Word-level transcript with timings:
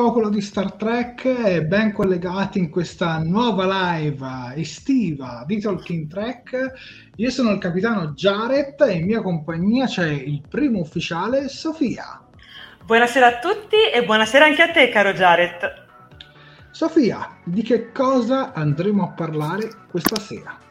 Popolo 0.00 0.28
di 0.28 0.40
Star 0.40 0.74
Trek 0.74 1.24
e 1.24 1.64
ben 1.64 1.92
collegati 1.92 2.60
in 2.60 2.70
questa 2.70 3.18
nuova 3.18 3.96
live 3.96 4.54
estiva 4.54 5.42
di 5.44 5.58
Talking 5.58 6.08
Trek. 6.08 6.72
Io 7.16 7.30
sono 7.30 7.50
il 7.50 7.58
capitano 7.58 8.12
Jared 8.12 8.80
e 8.80 8.92
in 8.92 9.06
mia 9.06 9.20
compagnia 9.20 9.86
c'è 9.86 10.08
il 10.08 10.40
primo 10.48 10.78
ufficiale 10.78 11.48
Sofia. 11.48 12.22
Buonasera 12.84 13.26
a 13.26 13.38
tutti 13.40 13.90
e 13.92 14.04
buonasera 14.04 14.44
anche 14.44 14.62
a 14.62 14.70
te, 14.70 14.88
caro 14.88 15.12
Jared. 15.12 15.86
Sofia, 16.70 17.36
di 17.42 17.62
che 17.62 17.90
cosa 17.90 18.52
andremo 18.52 19.02
a 19.02 19.08
parlare 19.08 19.68
questa 19.90 20.20
sera? 20.20 20.67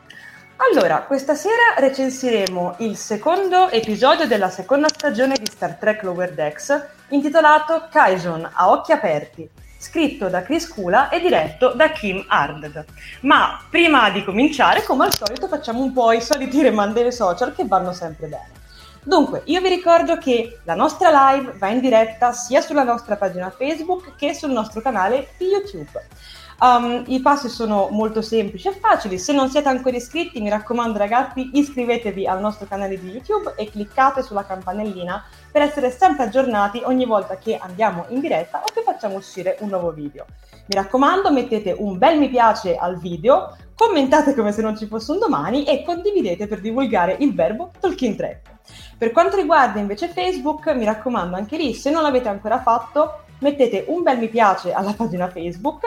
Allora, 0.59 1.03
questa 1.03 1.35
sera 1.35 1.75
recensiremo 1.77 2.77
il 2.79 2.97
secondo 2.97 3.69
episodio 3.69 4.25
della 4.25 4.49
seconda 4.49 4.87
stagione 4.89 5.35
di 5.37 5.45
Star 5.45 5.75
Trek 5.75 6.01
Lower 6.01 6.33
Decks, 6.33 6.87
intitolato 7.09 7.87
Kaison 7.91 8.49
a 8.51 8.71
occhi 8.71 8.91
aperti, 8.91 9.47
scritto 9.77 10.29
da 10.29 10.41
Chris 10.41 10.67
Kula 10.67 11.09
e 11.09 11.19
diretto 11.19 11.73
da 11.73 11.91
Kim 11.91 12.25
Arded. 12.27 12.85
Ma 13.21 13.63
prima 13.69 14.09
di 14.09 14.23
cominciare, 14.23 14.83
come 14.83 15.05
al 15.05 15.13
solito, 15.13 15.47
facciamo 15.47 15.83
un 15.83 15.93
po' 15.93 16.11
i 16.11 16.21
soliti 16.21 16.59
remandere 16.63 17.11
social 17.11 17.53
che 17.53 17.67
vanno 17.67 17.93
sempre 17.93 18.25
bene. 18.25 18.55
Dunque, 19.03 19.43
io 19.45 19.61
vi 19.61 19.69
ricordo 19.69 20.17
che 20.17 20.59
la 20.63 20.75
nostra 20.75 21.31
live 21.31 21.53
va 21.57 21.67
in 21.67 21.79
diretta 21.79 22.33
sia 22.33 22.61
sulla 22.61 22.83
nostra 22.83 23.15
pagina 23.15 23.51
Facebook 23.51 24.15
che 24.17 24.33
sul 24.33 24.51
nostro 24.51 24.81
canale 24.81 25.29
YouTube. 25.37 26.05
Um, 26.59 27.03
I 27.05 27.19
passi 27.21 27.49
sono 27.49 27.89
molto 27.91 28.23
semplici 28.23 28.67
e 28.67 28.71
facili. 28.71 29.19
Se 29.19 29.31
non 29.31 29.47
siete 29.49 29.69
ancora 29.69 29.95
iscritti, 29.95 30.41
mi 30.41 30.49
raccomando, 30.49 30.97
ragazzi, 30.97 31.51
iscrivetevi 31.53 32.25
al 32.25 32.39
nostro 32.39 32.65
canale 32.65 32.99
di 32.99 33.11
YouTube 33.11 33.53
e 33.55 33.69
cliccate 33.69 34.23
sulla 34.23 34.43
campanellina 34.43 35.23
per 35.51 35.61
essere 35.61 35.91
sempre 35.91 36.23
aggiornati 36.25 36.81
ogni 36.83 37.05
volta 37.05 37.37
che 37.37 37.57
andiamo 37.57 38.05
in 38.09 38.21
diretta 38.21 38.63
o 38.63 38.71
che 38.73 38.81
facciamo 38.81 39.17
uscire 39.17 39.57
un 39.59 39.69
nuovo 39.69 39.91
video. 39.91 40.25
Mi 40.65 40.75
raccomando, 40.75 41.31
mettete 41.31 41.75
un 41.77 41.99
bel 41.99 42.17
mi 42.17 42.27
piace 42.27 42.75
al 42.75 42.97
video, 42.97 43.55
commentate 43.75 44.33
come 44.33 44.51
se 44.51 44.63
non 44.63 44.75
ci 44.75 44.87
fosse 44.87 45.11
un 45.11 45.19
domani 45.19 45.63
e 45.63 45.83
condividete 45.83 46.47
per 46.47 46.59
divulgare 46.59 47.17
il 47.19 47.35
verbo 47.35 47.69
Talking 47.79 48.15
Track. 48.15 48.55
Per 48.97 49.11
quanto 49.11 49.35
riguarda 49.35 49.79
invece 49.79 50.07
Facebook, 50.07 50.67
mi 50.73 50.85
raccomando 50.85 51.35
anche 51.35 51.55
lì, 51.55 51.75
se 51.75 51.91
non 51.91 52.01
l'avete 52.01 52.29
ancora 52.29 52.59
fatto, 52.59 53.25
mettete 53.39 53.85
un 53.87 54.01
bel 54.01 54.17
mi 54.17 54.29
piace 54.29 54.73
alla 54.73 54.93
pagina 54.93 55.29
Facebook, 55.29 55.85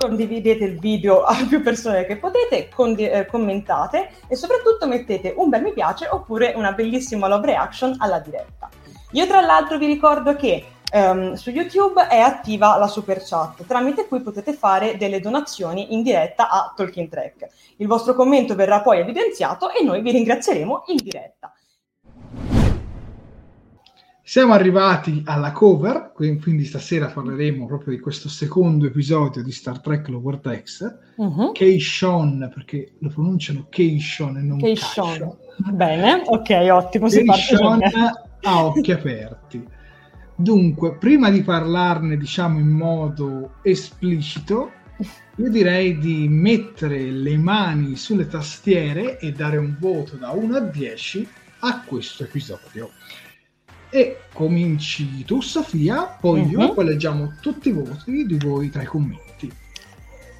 condividete 0.00 0.64
il 0.64 0.78
video 0.78 1.24
a 1.24 1.36
più 1.46 1.62
persone 1.62 2.06
che 2.06 2.16
potete, 2.16 2.70
condi- 2.74 3.08
eh, 3.08 3.26
commentate 3.26 4.10
e 4.28 4.34
soprattutto 4.34 4.86
mettete 4.86 5.34
un 5.36 5.50
bel 5.50 5.62
mi 5.62 5.74
piace 5.74 6.08
oppure 6.10 6.54
una 6.56 6.72
bellissima 6.72 7.28
love 7.28 7.46
reaction 7.46 7.94
alla 7.98 8.18
diretta. 8.18 8.70
Io 9.12 9.26
tra 9.26 9.42
l'altro 9.42 9.76
vi 9.76 9.84
ricordo 9.86 10.34
che 10.36 10.64
um, 10.94 11.34
su 11.34 11.50
YouTube 11.50 12.06
è 12.06 12.18
attiva 12.18 12.78
la 12.78 12.86
super 12.86 13.22
chat, 13.22 13.66
tramite 13.66 14.06
cui 14.06 14.20
potete 14.20 14.54
fare 14.54 14.96
delle 14.96 15.20
donazioni 15.20 15.92
in 15.92 16.02
diretta 16.02 16.48
a 16.48 16.72
Talking 16.74 17.10
Track. 17.10 17.48
Il 17.76 17.86
vostro 17.86 18.14
commento 18.14 18.54
verrà 18.54 18.80
poi 18.80 19.00
evidenziato 19.00 19.70
e 19.70 19.84
noi 19.84 20.00
vi 20.00 20.12
ringrazieremo 20.12 20.84
in 20.86 20.96
diretta. 20.96 21.52
Siamo 24.30 24.52
arrivati 24.52 25.24
alla 25.26 25.50
cover, 25.50 26.12
quindi 26.14 26.64
stasera 26.64 27.08
parleremo 27.08 27.66
proprio 27.66 27.96
di 27.96 28.00
questo 28.00 28.28
secondo 28.28 28.86
episodio 28.86 29.42
di 29.42 29.50
Star 29.50 29.80
Trek 29.80 30.06
Lower 30.06 30.38
Decks, 30.38 30.98
uh-huh. 31.16 31.50
Keishon, 31.50 32.48
perché 32.54 32.92
lo 33.00 33.08
pronunciano 33.08 33.66
Keishon 33.68 34.36
e 34.36 34.42
non 34.42 34.58
Keishon. 34.58 35.36
Bene, 35.72 36.22
ok, 36.24 36.68
ottimo, 36.70 37.08
si 37.08 37.24
Keishon 37.24 37.80
a 38.42 38.64
occhi 38.64 38.92
aperti. 38.92 39.66
Dunque, 40.36 40.96
prima 40.96 41.28
di 41.28 41.42
parlarne, 41.42 42.16
diciamo, 42.16 42.60
in 42.60 42.68
modo 42.68 43.54
esplicito, 43.62 44.70
io 45.38 45.50
direi 45.50 45.98
di 45.98 46.28
mettere 46.28 47.10
le 47.10 47.36
mani 47.36 47.96
sulle 47.96 48.28
tastiere 48.28 49.18
e 49.18 49.32
dare 49.32 49.56
un 49.56 49.76
voto 49.76 50.14
da 50.14 50.30
1 50.30 50.56
a 50.56 50.60
10 50.60 51.28
a 51.62 51.82
questo 51.84 52.22
episodio. 52.22 52.90
E 53.90 54.18
cominci 54.32 55.24
tu, 55.24 55.40
Sofia, 55.40 56.16
poi 56.20 56.40
uh-huh. 56.40 56.50
io 56.50 56.58
mhm. 56.60 56.74
poi 56.74 56.84
leggiamo 56.84 57.32
tutti 57.40 57.68
i 57.68 57.72
voti 57.72 58.24
di 58.24 58.38
voi 58.38 58.70
tra 58.70 58.82
i 58.82 58.86
commenti. 58.86 59.52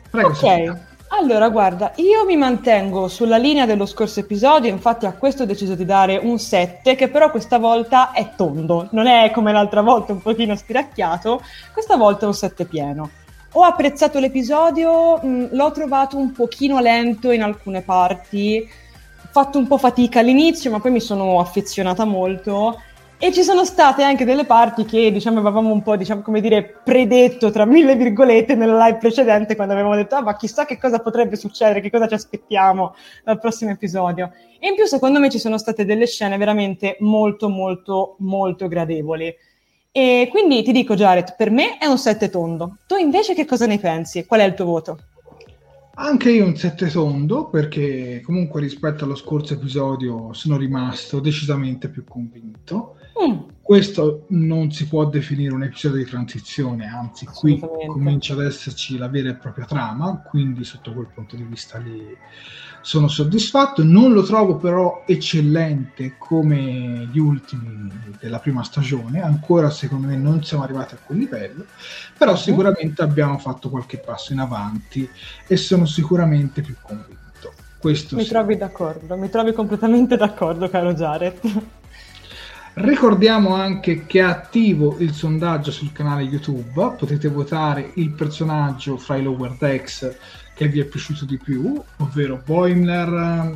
Prego, 0.08 0.28
ok. 0.28 0.36
Sofia. 0.36 0.84
Allora, 1.12 1.48
guarda, 1.48 1.92
io 1.96 2.24
mi 2.24 2.36
mantengo 2.36 3.08
sulla 3.08 3.36
linea 3.36 3.66
dello 3.66 3.84
scorso 3.84 4.20
episodio, 4.20 4.70
infatti 4.70 5.06
a 5.06 5.12
questo 5.12 5.42
ho 5.42 5.46
deciso 5.46 5.74
di 5.74 5.84
dare 5.84 6.16
un 6.16 6.38
7, 6.38 6.94
che 6.94 7.08
però 7.08 7.32
questa 7.32 7.58
volta 7.58 8.12
è 8.12 8.34
tondo, 8.36 8.86
non 8.92 9.08
è 9.08 9.32
come 9.32 9.50
l'altra 9.50 9.82
volta 9.82 10.12
un 10.12 10.22
pochino 10.22 10.54
stiracchiato, 10.54 11.42
questa 11.72 11.96
volta 11.96 12.24
è 12.24 12.28
un 12.28 12.34
7 12.34 12.64
pieno. 12.64 13.10
Ho 13.54 13.64
apprezzato 13.64 14.20
l'episodio, 14.20 15.18
mh, 15.20 15.48
l'ho 15.50 15.72
trovato 15.72 16.16
un 16.16 16.30
pochino 16.30 16.78
lento 16.78 17.32
in 17.32 17.42
alcune 17.42 17.80
parti, 17.82 18.64
ho 18.64 19.28
fatto 19.32 19.58
un 19.58 19.66
po' 19.66 19.78
fatica 19.78 20.20
all'inizio, 20.20 20.70
ma 20.70 20.78
poi 20.78 20.92
mi 20.92 21.00
sono 21.00 21.40
affezionata 21.40 22.04
molto 22.04 22.80
e 23.22 23.32
ci 23.34 23.42
sono 23.42 23.66
state 23.66 24.02
anche 24.02 24.24
delle 24.24 24.46
parti 24.46 24.86
che, 24.86 25.12
diciamo, 25.12 25.40
avevamo 25.40 25.70
un 25.70 25.82
po', 25.82 25.94
diciamo, 25.94 26.22
come 26.22 26.40
dire, 26.40 26.80
predetto, 26.82 27.50
tra 27.50 27.66
mille 27.66 27.94
virgolette, 27.94 28.54
nella 28.54 28.86
live 28.86 28.96
precedente, 28.96 29.56
quando 29.56 29.74
avevamo 29.74 29.94
detto, 29.94 30.14
ah, 30.14 30.22
ma 30.22 30.36
chissà 30.36 30.64
che 30.64 30.78
cosa 30.78 31.00
potrebbe 31.00 31.36
succedere, 31.36 31.82
che 31.82 31.90
cosa 31.90 32.08
ci 32.08 32.14
aspettiamo 32.14 32.94
dal 33.22 33.38
prossimo 33.38 33.72
episodio. 33.72 34.32
E 34.58 34.68
in 34.68 34.74
più, 34.74 34.86
secondo 34.86 35.20
me, 35.20 35.28
ci 35.28 35.38
sono 35.38 35.58
state 35.58 35.84
delle 35.84 36.06
scene 36.06 36.38
veramente 36.38 36.96
molto, 37.00 37.50
molto, 37.50 38.16
molto 38.20 38.68
gradevoli. 38.68 39.34
E 39.92 40.28
quindi 40.30 40.62
ti 40.62 40.72
dico, 40.72 40.94
Jared, 40.94 41.34
per 41.36 41.50
me 41.50 41.76
è 41.76 41.84
un 41.84 41.98
7 41.98 42.30
tondo. 42.30 42.78
Tu 42.86 42.96
invece 42.96 43.34
che 43.34 43.44
cosa 43.44 43.66
ne 43.66 43.78
pensi? 43.78 44.24
Qual 44.24 44.40
è 44.40 44.44
il 44.44 44.54
tuo 44.54 44.64
voto? 44.64 44.98
Anche 45.96 46.30
io 46.30 46.46
un 46.46 46.56
7 46.56 46.88
tondo, 46.88 47.50
perché 47.50 48.22
comunque 48.24 48.62
rispetto 48.62 49.04
allo 49.04 49.14
scorso 49.14 49.52
episodio 49.52 50.32
sono 50.32 50.56
rimasto 50.56 51.20
decisamente 51.20 51.90
più 51.90 52.04
convinto. 52.04 52.94
Mm. 53.18 53.38
Questo 53.70 54.24
non 54.30 54.72
si 54.72 54.88
può 54.88 55.04
definire 55.06 55.54
un 55.54 55.62
episodio 55.62 56.02
di 56.02 56.10
transizione, 56.10 56.88
anzi 56.88 57.24
qui 57.26 57.56
comincia 57.86 58.32
ad 58.32 58.42
esserci 58.42 58.98
la 58.98 59.06
vera 59.06 59.30
e 59.30 59.34
propria 59.34 59.64
trama, 59.64 60.22
quindi 60.28 60.64
sotto 60.64 60.92
quel 60.92 61.06
punto 61.14 61.36
di 61.36 61.44
vista 61.44 61.78
lì 61.78 62.16
sono 62.80 63.06
soddisfatto. 63.06 63.84
Non 63.84 64.12
lo 64.12 64.24
trovo 64.24 64.56
però 64.56 65.04
eccellente 65.06 66.16
come 66.18 67.08
gli 67.12 67.18
ultimi 67.20 67.88
della 68.18 68.40
prima 68.40 68.64
stagione, 68.64 69.22
ancora 69.22 69.70
secondo 69.70 70.08
me 70.08 70.16
non 70.16 70.42
siamo 70.42 70.64
arrivati 70.64 70.94
a 70.94 70.98
quel 71.04 71.18
livello, 71.18 71.66
però 72.18 72.32
mm-hmm. 72.32 72.40
sicuramente 72.40 73.02
abbiamo 73.02 73.38
fatto 73.38 73.70
qualche 73.70 73.98
passo 73.98 74.32
in 74.32 74.40
avanti 74.40 75.08
e 75.46 75.56
sono 75.56 75.86
sicuramente 75.86 76.60
più 76.60 76.74
convinto. 76.82 77.52
Questo 77.78 78.16
mi 78.16 78.24
sì. 78.24 78.30
trovi 78.30 78.56
d'accordo, 78.56 79.16
mi 79.16 79.30
trovi 79.30 79.52
completamente 79.52 80.16
d'accordo, 80.16 80.68
caro 80.68 80.92
Jared. 80.92 81.78
Ricordiamo 82.72 83.54
anche 83.54 84.06
che 84.06 84.20
è 84.20 84.22
attivo 84.22 84.96
il 84.98 85.12
sondaggio 85.12 85.72
sul 85.72 85.92
canale 85.92 86.22
YouTube, 86.22 86.94
potete 86.96 87.28
votare 87.28 87.90
il 87.94 88.10
personaggio 88.10 88.96
fra 88.96 89.16
i 89.16 89.22
Lower 89.22 89.56
Decks 89.58 90.16
che 90.54 90.68
vi 90.68 90.78
è 90.78 90.84
piaciuto 90.84 91.24
di 91.24 91.36
più, 91.36 91.82
ovvero 91.96 92.40
Boimler, 92.44 93.54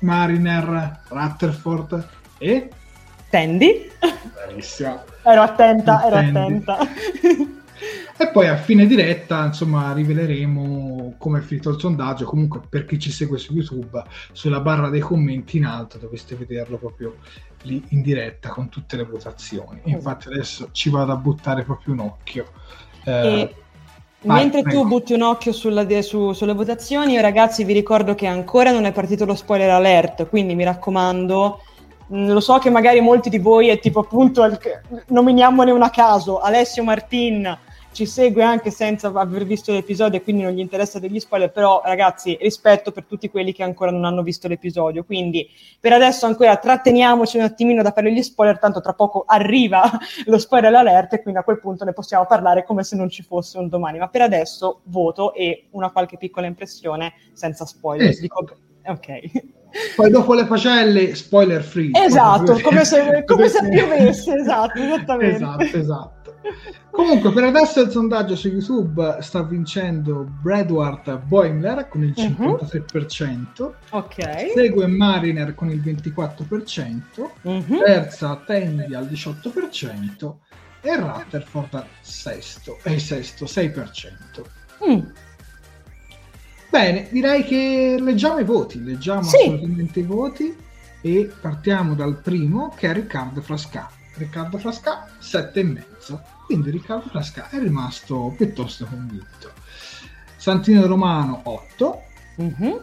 Mariner, 0.00 1.00
Rutherford 1.08 2.08
e... 2.38 2.70
Tandy. 3.30 3.90
Bravissima. 4.32 5.02
ero 5.22 5.42
attenta, 5.42 6.06
ero 6.06 6.16
attenta. 6.16 6.78
e 8.16 8.28
poi 8.28 8.46
a 8.46 8.56
fine 8.56 8.86
diretta, 8.86 9.44
insomma, 9.44 9.92
riveleremo 9.92 11.14
come 11.18 11.40
è 11.40 11.42
finito 11.42 11.70
il 11.70 11.80
sondaggio. 11.80 12.24
Comunque, 12.24 12.60
per 12.68 12.84
chi 12.84 12.98
ci 12.98 13.10
segue 13.10 13.38
su 13.38 13.52
YouTube, 13.52 14.04
sulla 14.32 14.60
barra 14.60 14.88
dei 14.88 15.00
commenti 15.00 15.56
in 15.56 15.64
alto 15.64 15.98
dovreste 15.98 16.36
vederlo 16.36 16.76
proprio 16.76 17.16
lì 17.66 17.84
in 17.88 18.00
diretta 18.00 18.48
con 18.48 18.68
tutte 18.68 18.96
le 18.96 19.04
votazioni. 19.04 19.80
Infatti, 19.84 20.28
adesso 20.28 20.70
ci 20.72 20.88
vado 20.88 21.12
a 21.12 21.16
buttare 21.16 21.64
proprio 21.64 21.94
un 21.94 22.00
occhio. 22.00 22.46
Eh, 23.04 23.54
Vai, 24.26 24.42
Mentre 24.42 24.62
prego. 24.62 24.80
tu 24.80 24.88
butti 24.88 25.12
un 25.12 25.22
occhio 25.22 25.52
sulla, 25.52 25.86
su, 26.02 26.32
sulle 26.32 26.54
votazioni, 26.54 27.12
io 27.12 27.20
ragazzi 27.20 27.62
vi 27.62 27.74
ricordo 27.74 28.16
che 28.16 28.26
ancora 28.26 28.72
non 28.72 28.84
è 28.84 28.90
partito 28.90 29.24
lo 29.24 29.36
spoiler 29.36 29.70
alert, 29.70 30.28
quindi 30.28 30.56
mi 30.56 30.64
raccomando, 30.64 31.60
mm, 32.12 32.30
lo 32.30 32.40
so 32.40 32.58
che 32.58 32.68
magari 32.68 33.00
molti 33.00 33.28
di 33.28 33.38
voi 33.38 33.68
è 33.68 33.78
tipo 33.78 34.00
appunto, 34.00 34.42
nominiamone 35.08 35.70
una 35.70 35.90
caso, 35.90 36.40
Alessio 36.40 36.82
Martin, 36.82 37.56
ci 37.96 38.04
segue 38.04 38.42
anche 38.42 38.70
senza 38.70 39.08
aver 39.08 39.46
visto 39.46 39.72
l'episodio 39.72 40.18
e 40.18 40.22
quindi 40.22 40.42
non 40.42 40.52
gli 40.52 40.58
interessa 40.58 40.98
degli 40.98 41.18
spoiler, 41.18 41.50
però 41.50 41.80
ragazzi 41.82 42.36
rispetto 42.38 42.92
per 42.92 43.06
tutti 43.06 43.30
quelli 43.30 43.54
che 43.54 43.62
ancora 43.62 43.90
non 43.90 44.04
hanno 44.04 44.22
visto 44.22 44.48
l'episodio, 44.48 45.02
quindi 45.02 45.48
per 45.80 45.94
adesso 45.94 46.26
ancora 46.26 46.54
tratteniamoci 46.58 47.38
un 47.38 47.44
attimino 47.44 47.82
da 47.82 47.92
fare 47.92 48.12
gli 48.12 48.20
spoiler, 48.20 48.58
tanto 48.58 48.82
tra 48.82 48.92
poco 48.92 49.24
arriva 49.26 49.90
lo 50.26 50.36
spoiler 50.36 50.74
alert 50.74 51.14
e 51.14 51.22
quindi 51.22 51.40
a 51.40 51.42
quel 51.42 51.58
punto 51.58 51.86
ne 51.86 51.94
possiamo 51.94 52.26
parlare 52.26 52.64
come 52.64 52.84
se 52.84 52.96
non 52.96 53.08
ci 53.08 53.22
fosse 53.22 53.56
un 53.56 53.70
domani, 53.70 53.96
ma 53.96 54.08
per 54.08 54.20
adesso 54.20 54.80
voto 54.84 55.32
e 55.32 55.68
una 55.70 55.90
qualche 55.90 56.18
piccola 56.18 56.46
impressione 56.46 57.14
senza 57.32 57.64
spoiler. 57.64 58.10
Eh. 58.10 58.20
Dico, 58.20 58.44
ok. 58.84 59.20
Poi 59.94 60.10
dopo 60.10 60.34
le 60.34 60.44
facelle, 60.44 61.14
spoiler 61.14 61.62
free. 61.62 61.92
Esatto, 61.94 62.60
come 62.62 62.84
se, 62.84 63.24
come 63.24 63.48
se 63.48 63.66
piovesse, 63.66 64.34
esatto, 64.34 64.82
esattamente. 64.82 65.36
Esatto, 65.36 65.62
esatto. 65.62 66.15
Comunque, 66.90 67.32
per 67.32 67.44
adesso 67.44 67.82
il 67.82 67.90
sondaggio 67.90 68.36
su 68.36 68.48
YouTube 68.48 69.18
sta 69.20 69.42
vincendo 69.42 70.26
Bradward 70.42 71.22
Boimler 71.24 71.88
con 71.88 72.02
il 72.02 72.14
53%, 72.16 73.38
uh-huh. 73.58 73.74
okay. 73.90 74.50
segue 74.54 74.86
Mariner 74.86 75.54
con 75.54 75.70
il 75.70 75.80
24%, 75.80 77.00
uh-huh. 77.42 77.78
terza 77.84 78.42
Tandy 78.46 78.94
al 78.94 79.06
18% 79.06 80.34
e 80.80 80.96
Rutherford 80.96 81.74
al 81.74 81.86
sesto, 82.00 82.78
eh, 82.84 82.98
sesto 82.98 83.44
6%. 83.44 84.10
Mm. 84.88 85.00
Bene, 86.70 87.08
direi 87.10 87.44
che 87.44 87.96
leggiamo 88.00 88.38
i 88.38 88.44
voti, 88.44 88.82
leggiamo 88.82 89.22
sì. 89.22 89.36
assolutamente 89.36 90.00
i 90.00 90.04
voti 90.04 90.56
e 91.00 91.30
partiamo 91.40 91.94
dal 91.94 92.20
primo 92.20 92.74
che 92.76 92.88
è 92.88 92.92
Riccardo 92.92 93.40
Frasca. 93.40 93.90
Riccardo 94.14 94.58
Frasca, 94.58 95.08
7,5. 95.20 96.35
Quindi 96.46 96.70
Riccardo 96.70 97.08
Frasca 97.08 97.50
è 97.50 97.58
rimasto 97.58 98.32
piuttosto 98.36 98.86
convinto. 98.86 99.50
Santino 100.36 100.86
Romano 100.86 101.40
8. 101.42 102.02
Mm-hmm. 102.40 102.76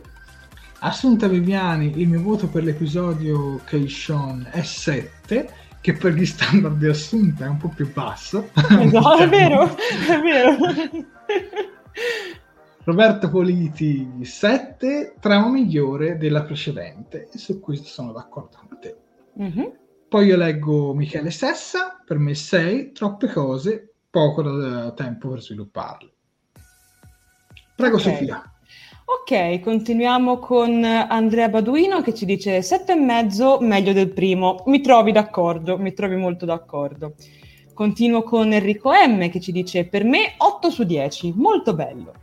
Assunta 0.80 1.30
Viviani, 1.30 1.94
il 1.96 2.10
mio 2.10 2.22
voto 2.22 2.50
per 2.50 2.64
l'episodio 2.64 3.62
Keishon 3.64 4.50
è 4.52 4.62
7, 4.64 5.50
che 5.80 5.94
per 5.94 6.12
gli 6.12 6.26
standard 6.26 6.78
di 6.78 6.88
Assunta 6.88 7.46
è 7.46 7.48
un 7.48 7.56
po' 7.56 7.70
più 7.70 7.90
basso. 7.94 8.50
No, 8.92 9.16
è 9.16 9.30
vero, 9.30 9.64
è 9.78 10.20
vero. 10.20 10.58
Roberto 12.84 13.30
Politi 13.30 14.26
7, 14.26 15.16
trama 15.22 15.48
migliore 15.48 16.18
della 16.18 16.44
precedente 16.44 17.30
e 17.32 17.38
su 17.38 17.62
questo 17.62 17.88
sono 17.88 18.12
d'accordo 18.12 18.58
con 18.68 18.78
te. 18.82 18.98
Mm-hmm. 19.40 19.68
Poi 20.14 20.28
io 20.28 20.38
leggo 20.38 20.94
Michele 20.94 21.32
Sessa, 21.32 22.00
per 22.06 22.20
me 22.20 22.36
6, 22.36 22.92
troppe 22.92 23.32
cose, 23.32 23.96
poco 24.12 24.44
da 24.44 24.92
tempo 24.92 25.30
per 25.30 25.42
svilupparle. 25.42 26.12
Prego 27.76 27.96
okay. 27.96 28.12
Sofia. 28.12 28.54
Ok, 29.06 29.60
continuiamo 29.62 30.38
con 30.38 30.84
Andrea 30.84 31.50
Baduino 31.50 32.04
che 32.04 32.14
ci 32.14 32.26
dice 32.26 32.60
7,5 32.60 33.66
meglio 33.66 33.92
del 33.92 34.14
primo. 34.14 34.62
Mi 34.68 34.82
trovi 34.82 35.12
d'accordo, 35.12 35.80
mi 35.80 35.94
trovi 35.94 36.16
molto 36.16 36.46
d'accordo. 36.46 37.16
Continuo 37.74 38.22
con 38.22 38.54
Enrico 38.54 38.92
M 38.92 39.32
che 39.32 39.40
ci 39.40 39.52
dice 39.52 39.88
per 39.88 40.04
me 40.04 40.36
8 40.38 40.70
su 40.70 40.84
10, 40.84 41.34
molto 41.38 41.74
bello. 41.74 42.14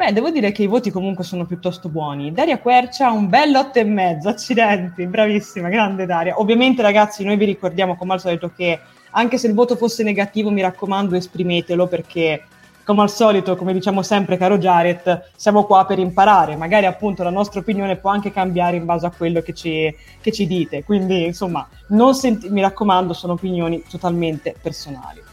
Beh, 0.00 0.14
devo 0.14 0.30
dire 0.30 0.50
che 0.50 0.62
i 0.62 0.66
voti 0.66 0.90
comunque 0.90 1.24
sono 1.24 1.44
piuttosto 1.44 1.90
buoni. 1.90 2.32
Daria 2.32 2.58
Quercia 2.58 3.10
un 3.10 3.28
bel 3.28 3.52
8,5, 3.52 4.28
accidenti, 4.28 5.06
bravissima, 5.06 5.68
grande 5.68 6.06
Daria. 6.06 6.40
Ovviamente 6.40 6.80
ragazzi, 6.80 7.22
noi 7.22 7.36
vi 7.36 7.44
ricordiamo 7.44 7.96
come 7.96 8.14
al 8.14 8.20
solito 8.20 8.50
che 8.56 8.80
anche 9.10 9.36
se 9.36 9.46
il 9.46 9.52
voto 9.52 9.76
fosse 9.76 10.02
negativo, 10.02 10.48
mi 10.50 10.62
raccomando, 10.62 11.16
esprimetelo 11.16 11.86
perché 11.86 12.44
come 12.82 13.02
al 13.02 13.10
solito, 13.10 13.56
come 13.56 13.74
diciamo 13.74 14.00
sempre, 14.00 14.38
caro 14.38 14.56
Jared, 14.56 15.32
siamo 15.36 15.64
qua 15.64 15.84
per 15.84 15.98
imparare. 15.98 16.56
Magari 16.56 16.86
appunto 16.86 17.22
la 17.22 17.28
nostra 17.28 17.60
opinione 17.60 17.96
può 17.96 18.08
anche 18.08 18.32
cambiare 18.32 18.78
in 18.78 18.86
base 18.86 19.04
a 19.04 19.12
quello 19.14 19.42
che 19.42 19.52
ci, 19.52 19.94
che 20.22 20.32
ci 20.32 20.46
dite. 20.46 20.82
Quindi, 20.82 21.26
insomma, 21.26 21.68
senti- 22.12 22.48
mi 22.48 22.62
raccomando, 22.62 23.12
sono 23.12 23.34
opinioni 23.34 23.84
totalmente 23.86 24.54
personali. 24.62 25.28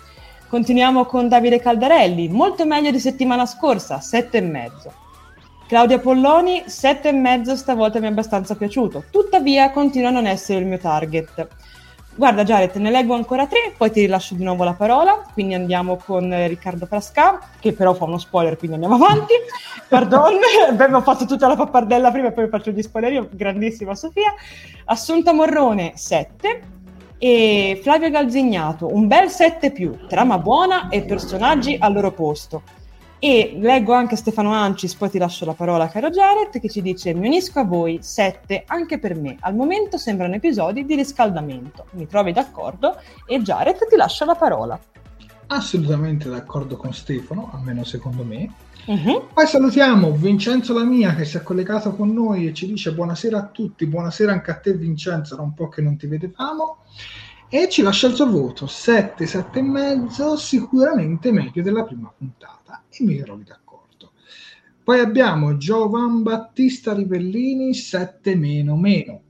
Continuiamo 0.50 1.04
con 1.04 1.27
Davide 1.27 1.60
Caldarelli, 1.60 2.30
molto 2.30 2.66
meglio 2.66 2.89
di 2.89 3.01
settimana 3.01 3.46
scorsa, 3.46 4.00
sette 4.00 4.38
e 4.38 4.42
mezzo. 4.42 4.94
Claudia 5.68 6.00
Polloni, 6.00 6.63
sette 6.68 7.10
e 7.10 7.12
mezzo 7.12 7.58
stavolta 7.58 8.00
mi 8.00 8.06
è 8.06 8.10
abbastanza 8.10 8.56
piaciuto, 8.56 9.04
tuttavia 9.12 9.72
continua 9.72 10.08
a 10.08 10.13
non 10.13 10.25
essere 10.25 10.60
il 10.60 10.66
mio 10.66 10.77
target. 10.77 11.48
Guarda 12.16 12.46
Jared, 12.46 12.74
ne 12.75 12.89
leggo 12.89 13.13
ancora 13.13 13.46
tre, 13.46 13.74
poi 13.75 13.92
ti 13.92 14.00
rilascio 14.00 14.36
di 14.36 14.44
nuovo 14.46 14.63
la 14.63 14.74
parola, 14.74 15.22
quindi 15.34 15.54
andiamo 15.54 15.98
con 15.98 16.34
Riccardo 16.48 16.86
Frasca, 16.86 17.39
che 17.60 17.74
però 17.74 17.94
fa 17.94 18.06
uno 18.06 18.18
spoiler, 18.18 18.58
quindi 18.58 18.82
andiamo 18.82 18.96
avanti. 18.96 19.34
Pardon, 19.89 20.34
abbiamo 20.70 21.01
fatto 21.01 21.25
tutta 21.25 21.48
la 21.48 21.58
pappardella 21.58 22.10
prima 22.10 22.30
e 22.30 22.32
poi 22.32 22.48
faccio 22.48 22.72
gli 22.72 22.82
spoiler 22.82 23.12
io, 23.12 23.30
grandissima 23.30 23.96
Sofia. 23.96 24.34
Assunta 24.86 25.34
Morrone, 25.34 25.92
7 25.96 26.75
e 27.18 27.80
Flavio 27.82 28.10
Galzignato, 28.10 28.94
un 28.94 29.08
bel 29.08 29.30
7 29.30 29.72
più, 29.72 29.98
trama 30.08 30.38
buona 30.38 30.90
e 30.90 31.04
personaggi 31.04 31.76
al 31.80 31.94
loro 31.94 32.12
posto. 32.12 32.62
E 33.20 33.58
leggo 33.60 33.94
anche 33.94 34.16
Stefano 34.16 34.54
Ancis, 34.54 34.94
poi 34.94 35.10
ti 35.10 35.18
lascio 35.18 35.44
la 35.46 35.54
parola 35.54 35.88
caro 35.88 36.12
Jared, 36.12 36.60
che 36.60 36.70
ci 36.70 36.84
dice 36.84 37.16
mi 37.16 37.26
unisco 37.26 37.60
a 37.60 37.64
voi, 37.64 37.98
7 38.00 38.66
anche 38.68 39.00
per 39.00 39.16
me. 39.16 39.38
Al 39.40 39.56
momento 39.56 39.98
sembrano 39.98 40.36
episodi 40.36 40.86
di 40.86 40.94
riscaldamento. 40.94 41.86
Mi 41.92 42.06
trovi 42.06 42.32
d'accordo? 42.32 42.96
E 43.26 43.42
Jared 43.42 43.88
ti 43.90 43.96
lascio 43.96 44.24
la 44.26 44.36
parola. 44.36 44.80
Assolutamente 45.48 46.30
d'accordo 46.30 46.78
con 46.78 46.94
Stefano, 46.94 47.50
almeno 47.54 47.84
secondo 47.84 48.24
me. 48.24 48.52
Uh-huh. 48.88 49.27
Poi 49.34 49.46
salutiamo 49.46 50.13
Vincenzo 50.13 50.74
Lamia 50.74 51.13
che 51.13 51.25
si 51.25 51.36
è 51.36 51.44
collegato 51.44 51.94
con 51.94 52.13
noi 52.13 52.48
e 52.48 52.53
ci 52.53 52.65
dice 52.67 52.94
buonasera 52.94 53.38
a 53.38 53.48
tutti, 53.48 53.86
buonasera 53.86 54.32
anche 54.32 54.50
a 54.51 54.60
te 54.60 54.74
Vincenzo, 54.75 55.34
era 55.34 55.44
un 55.44 55.53
po' 55.53 55.67
che 55.67 55.82
non 55.82 55.98
ti 55.98 56.08
vedevamo 56.08 56.86
e 57.50 57.67
ci 57.67 57.82
lascia 57.82 58.08
il 58.08 58.15
suo 58.15 58.29
voto 58.29 58.65
7, 58.65 59.25
7 59.25 59.60
e 59.60 59.62
mezzo, 59.62 60.38
sicuramente 60.38 61.34
meglio 61.34 61.62
della 61.62 61.84
prima 61.84 62.13
puntata 62.17 62.84
e 62.88 63.03
mi 63.03 63.17
trovi 63.17 63.44
d'accordo. 63.44 64.13
Poi 64.82 65.01
abbiamo 65.01 65.58
Giovan 65.58 66.24
Battista 66.24 66.94
Rivellini 66.94 67.74
7 67.74 68.36
meno 68.38 68.77
meno. 68.77 69.22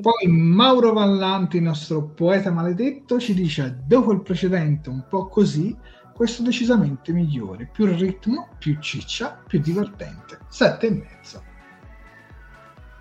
Poi 0.00 0.26
Mauro 0.28 0.94
Vallanti, 0.94 1.60
nostro 1.60 2.04
poeta 2.04 2.50
maledetto, 2.50 3.18
ci 3.18 3.34
dice: 3.34 3.82
Dopo 3.84 4.12
il 4.12 4.22
precedente, 4.22 4.88
un 4.88 5.04
po' 5.08 5.26
così, 5.26 5.76
questo 6.22 6.44
decisamente 6.44 7.10
migliore. 7.10 7.68
Più 7.72 7.84
ritmo, 7.84 8.50
più 8.56 8.78
ciccia, 8.78 9.42
più 9.44 9.58
divertente. 9.58 10.38
Sette 10.46 10.86
e 10.86 10.90
mezzo. 10.92 11.42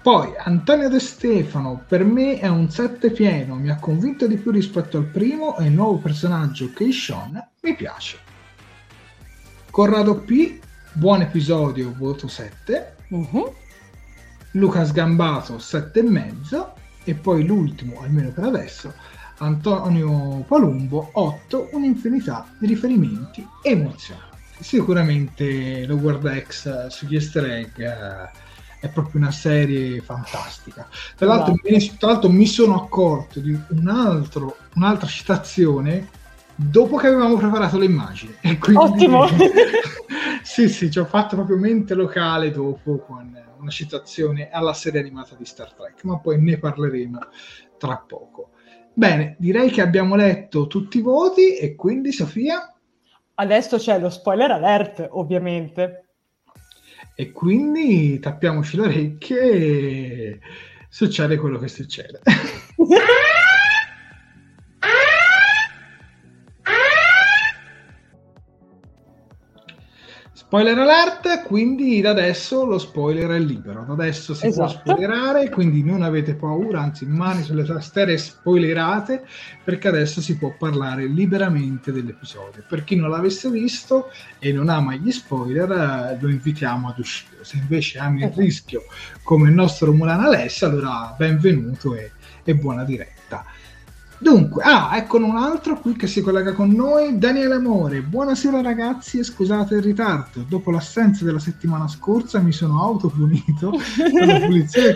Poi 0.02 0.34
Antonio 0.40 0.90
De 0.90 1.00
Stefano, 1.00 1.84
per 1.88 2.04
me 2.04 2.40
è 2.40 2.48
un 2.48 2.72
7 2.72 3.12
pieno, 3.12 3.54
mi 3.58 3.70
ha 3.70 3.76
convinto 3.76 4.26
di 4.26 4.38
più 4.38 4.50
rispetto 4.50 4.98
al 4.98 5.06
primo 5.06 5.56
e 5.60 5.66
il 5.66 5.72
nuovo 5.72 6.00
personaggio 6.00 6.74
Keishon 6.74 7.50
mi 7.62 7.76
piace. 7.76 8.18
Corrado 9.70 10.16
P, 10.22 10.60
buon 10.94 11.22
episodio, 11.22 11.94
voto 11.96 12.28
7. 12.28 12.96
Uh-huh. 13.10 13.54
Luca 14.54 14.84
Sgambato 14.84 15.58
7,5 15.58 16.72
e 17.04 17.14
poi 17.14 17.46
l'ultimo, 17.46 18.02
almeno 18.02 18.32
per 18.32 18.46
adesso, 18.46 18.92
Antonio 19.42 20.44
Palumbo 20.48 21.10
8, 21.14 21.70
un'infinità 21.72 22.48
di 22.60 22.68
riferimenti 22.68 23.46
emozionanti. 23.64 24.38
Sicuramente 24.60 25.86
lo 25.88 25.96
World 25.96 26.44
X 26.44 26.88
sugli 26.88 27.16
easter 27.16 27.46
egg 27.46 27.80
eh, 27.80 28.30
è 28.80 28.88
proprio 28.90 29.20
una 29.20 29.32
serie 29.32 30.00
fantastica. 30.02 30.88
Tra 31.16 31.26
l'altro, 31.26 31.56
esatto. 31.64 31.98
tra 31.98 32.08
l'altro 32.12 32.30
mi 32.30 32.46
sono 32.46 32.84
accorto 32.84 33.40
di 33.40 33.60
un 33.70 33.88
altro, 33.88 34.58
un'altra 34.76 35.08
citazione 35.08 36.08
dopo 36.54 36.98
che 36.98 37.08
avevamo 37.08 37.36
preparato 37.38 37.80
le 37.80 37.86
immagini. 37.86 38.36
Quindi, 38.60 38.76
Ottimo! 38.76 39.26
sì, 40.44 40.70
sì, 40.70 40.92
ci 40.92 41.00
ho 41.00 41.06
fatto 41.06 41.36
proprio 41.36 41.58
mente 41.58 41.96
locale 41.96 42.52
dopo 42.52 43.00
con 43.00 43.36
una 43.58 43.72
citazione 43.72 44.52
alla 44.52 44.74
serie 44.74 45.00
animata 45.00 45.34
di 45.36 45.46
Star 45.46 45.74
Trek, 45.74 46.04
ma 46.04 46.20
poi 46.20 46.40
ne 46.40 46.60
parleremo 46.60 47.20
tra 47.80 47.98
poco. 47.98 48.51
Bene, 48.94 49.36
direi 49.40 49.70
che 49.70 49.82
abbiamo 49.82 50.16
letto 50.16 50.68
tutti 50.68 50.98
i 50.98 51.02
voti 51.02 51.56
e 51.56 51.76
quindi 51.76 52.12
Sofia? 52.12 52.74
Adesso 53.36 53.78
c'è 53.78 53.98
lo 54.00 54.10
spoiler 54.10 54.52
alert, 54.52 55.08
ovviamente. 55.12 56.06
E 57.16 57.32
quindi 57.32 58.20
tappiamoci 58.20 58.78
le 58.78 58.82
orecchie 58.84 59.40
e 59.42 60.40
succede 60.90 61.38
quello 61.38 61.58
che 61.58 61.68
succede. 61.68 62.22
Spoiler 70.52 70.80
alert, 70.80 71.44
quindi 71.44 72.02
da 72.02 72.10
adesso 72.10 72.66
lo 72.66 72.78
spoiler 72.78 73.30
è 73.30 73.40
libero, 73.40 73.86
da 73.88 73.94
adesso 73.94 74.34
si 74.34 74.48
esatto. 74.48 74.82
può 74.84 74.94
spoilerare, 74.94 75.50
quindi 75.50 75.82
non 75.82 76.02
avete 76.02 76.34
paura, 76.36 76.82
anzi 76.82 77.06
mani 77.06 77.42
sulle 77.42 77.64
tastiere 77.64 78.18
spoilerate, 78.18 79.26
perché 79.64 79.88
adesso 79.88 80.20
si 80.20 80.38
può 80.38 80.54
parlare 80.60 81.06
liberamente 81.08 81.94
dell'episodio. 81.94 82.66
Per 82.68 82.84
chi 82.84 82.98
non 82.98 83.10
l'avesse 83.12 83.50
visto 83.50 84.12
e 84.40 84.52
non 84.52 84.68
ama 84.68 84.94
gli 84.96 85.10
spoiler, 85.14 86.18
lo 86.20 86.30
invitiamo 86.30 86.90
ad 86.90 87.00
uscire. 87.00 87.46
Se 87.46 87.56
invece 87.56 88.00
ami 88.00 88.18
il 88.18 88.26
esatto. 88.26 88.42
rischio, 88.42 88.84
come 89.24 89.48
il 89.48 89.56
nostro 89.56 89.94
Mulana 89.94 90.26
Alessia, 90.26 90.68
allora 90.68 91.16
benvenuto 91.18 91.96
e, 91.96 92.12
e 92.44 92.56
buona 92.56 92.84
diretta. 92.84 93.46
Dunque, 94.22 94.62
ah, 94.64 94.96
eccone 94.98 95.26
un 95.26 95.36
altro 95.36 95.80
qui 95.80 95.96
che 95.96 96.06
si 96.06 96.22
collega 96.22 96.54
con 96.54 96.70
noi, 96.70 97.18
Daniele 97.18 97.56
Amore. 97.56 98.04
Buonasera 98.04 98.62
ragazzi 98.62 99.18
e 99.18 99.24
scusate 99.24 99.74
il 99.74 99.82
ritardo. 99.82 100.46
Dopo 100.48 100.70
l'assenza 100.70 101.26
della 101.26 101.40
settimana 101.40 101.88
scorsa 101.88 102.40
mi 102.40 102.52
sono 102.52 102.80
autopunito 102.80 103.72
con 103.98 104.28
la 104.28 104.40
pulizia 104.42 104.94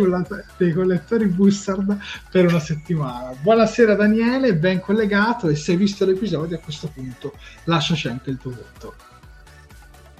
dei 0.58 0.74
collettori 0.74 1.26
Bussard 1.26 1.98
per 2.30 2.46
una 2.46 2.60
settimana. 2.60 3.32
Buonasera 3.42 3.96
Daniele, 3.96 4.56
ben 4.58 4.80
collegato 4.80 5.48
e 5.48 5.56
se 5.56 5.72
hai 5.72 5.78
visto 5.78 6.06
l'episodio 6.06 6.58
a 6.58 6.60
questo 6.60 6.88
punto 6.94 7.34
lasciaci 7.64 8.08
anche 8.08 8.30
il 8.30 8.38
tuo 8.38 8.52
voto. 8.52 8.94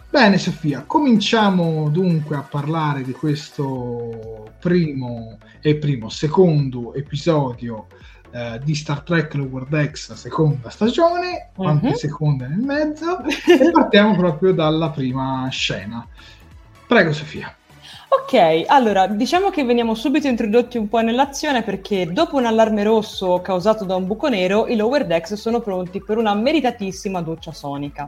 Bene 0.10 0.40
Sofia, 0.40 0.84
cominciamo 0.88 1.90
dunque 1.92 2.38
a 2.38 2.42
parlare 2.42 3.04
di 3.04 3.12
questo 3.12 4.50
primo 4.60 5.38
e 5.62 5.76
primo, 5.76 6.10
secondo 6.10 6.96
episodio 6.96 7.86
eh, 8.36 8.60
di 8.62 8.76
Star 8.76 9.00
Trek 9.00 9.34
Lower 9.36 9.64
Decks 9.64 10.12
seconda 10.12 10.70
stagione, 10.70 11.52
quante 11.56 11.88
uh-huh. 11.88 11.96
seconde 11.96 12.48
nel 12.48 12.60
mezzo, 12.60 13.24
e 13.24 13.72
partiamo 13.72 14.14
proprio 14.20 14.52
dalla 14.52 14.90
prima 14.90 15.48
scena. 15.50 16.06
Prego 16.86 17.14
Sofia. 17.14 17.56
Ok, 18.10 18.66
allora 18.68 19.08
diciamo 19.08 19.50
che 19.50 19.64
veniamo 19.64 19.96
subito 19.96 20.28
introdotti 20.28 20.78
un 20.78 20.90
po' 20.90 21.00
nell'azione 21.00 21.64
perché 21.64 22.12
dopo 22.12 22.36
un 22.36 22.46
allarme 22.46 22.84
rosso 22.84 23.40
causato 23.40 23.86
da 23.86 23.96
un 23.96 24.06
buco 24.06 24.28
nero, 24.28 24.68
i 24.68 24.76
Lower 24.76 25.06
Decks 25.06 25.36
sono 25.36 25.62
pronti 25.62 26.04
per 26.04 26.18
una 26.18 26.34
meritatissima 26.34 27.22
doccia 27.22 27.54
sonica. 27.54 28.06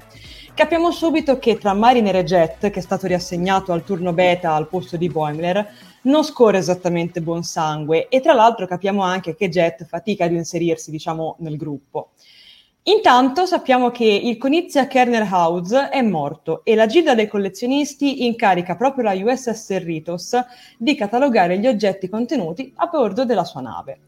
Capiamo 0.54 0.92
subito 0.92 1.40
che 1.40 1.58
tra 1.58 1.74
Mariner 1.74 2.18
e 2.18 2.24
Jet, 2.24 2.70
che 2.70 2.80
è 2.80 2.82
stato 2.82 3.08
riassegnato 3.08 3.72
al 3.72 3.84
turno 3.84 4.12
beta 4.12 4.54
al 4.54 4.68
posto 4.68 4.98
di 4.98 5.08
Boimler, 5.08 5.72
non 6.04 6.24
scorre 6.24 6.58
esattamente 6.58 7.22
buon 7.22 7.44
sangue 7.44 8.08
e 8.08 8.20
tra 8.22 8.34
l'altro 8.34 8.66
capiamo 8.68 9.02
anche 9.02 9.36
che 9.36 9.50
Jet 9.50 9.86
fatica 9.86 10.26
ad 10.26 10.32
inserirsi, 10.32 10.92
diciamo, 10.92 11.36
nel 11.40 11.58
gruppo. 11.58 12.12
Intanto 12.84 13.46
sappiamo 13.46 13.92
che 13.92 14.06
il 14.06 14.38
Conizia 14.38 14.88
Kerner 14.88 15.28
House 15.30 15.90
è 15.90 16.02
morto 16.02 16.64
e 16.64 16.74
la 16.74 16.86
gilda 16.86 17.16
dei 17.16 17.28
collezionisti 17.28 18.26
incarica 18.26 18.78
proprio 18.78 19.04
la 19.04 19.14
USS 19.14 19.66
Cerritos 19.68 20.38
di 20.78 20.96
catalogare 20.96 21.60
gli 21.60 21.68
oggetti 21.68 22.08
contenuti 22.08 22.72
a 22.78 22.86
bordo 22.86 23.26
della 23.26 23.44
sua 23.44 23.60
nave. 23.60 24.00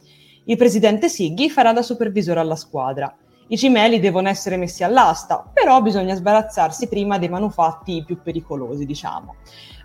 Il 0.45 0.55
presidente 0.55 1.09
Siggy 1.09 1.49
farà 1.49 1.73
da 1.73 1.81
supervisore 1.81 2.39
alla 2.39 2.55
squadra. 2.55 3.13
I 3.51 3.57
cimeli 3.57 3.99
devono 3.99 4.29
essere 4.29 4.57
messi 4.57 4.83
all'asta, 4.83 5.43
però 5.51 5.81
bisogna 5.81 6.13
sbarazzarsi 6.13 6.87
prima 6.87 7.17
dei 7.17 7.29
manufatti 7.29 8.03
più 8.05 8.21
pericolosi, 8.21 8.85
diciamo. 8.85 9.35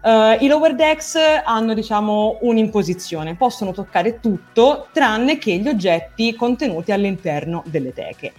Uh, 0.02 0.36
I 0.38 0.48
lower 0.48 0.74
decks 0.74 1.16
hanno, 1.42 1.72
diciamo, 1.72 2.38
un'imposizione, 2.42 3.36
possono 3.36 3.72
toccare 3.72 4.20
tutto 4.20 4.88
tranne 4.92 5.38
che 5.38 5.56
gli 5.56 5.68
oggetti 5.68 6.34
contenuti 6.34 6.92
all'interno 6.92 7.62
delle 7.64 7.94
teche. 7.94 8.34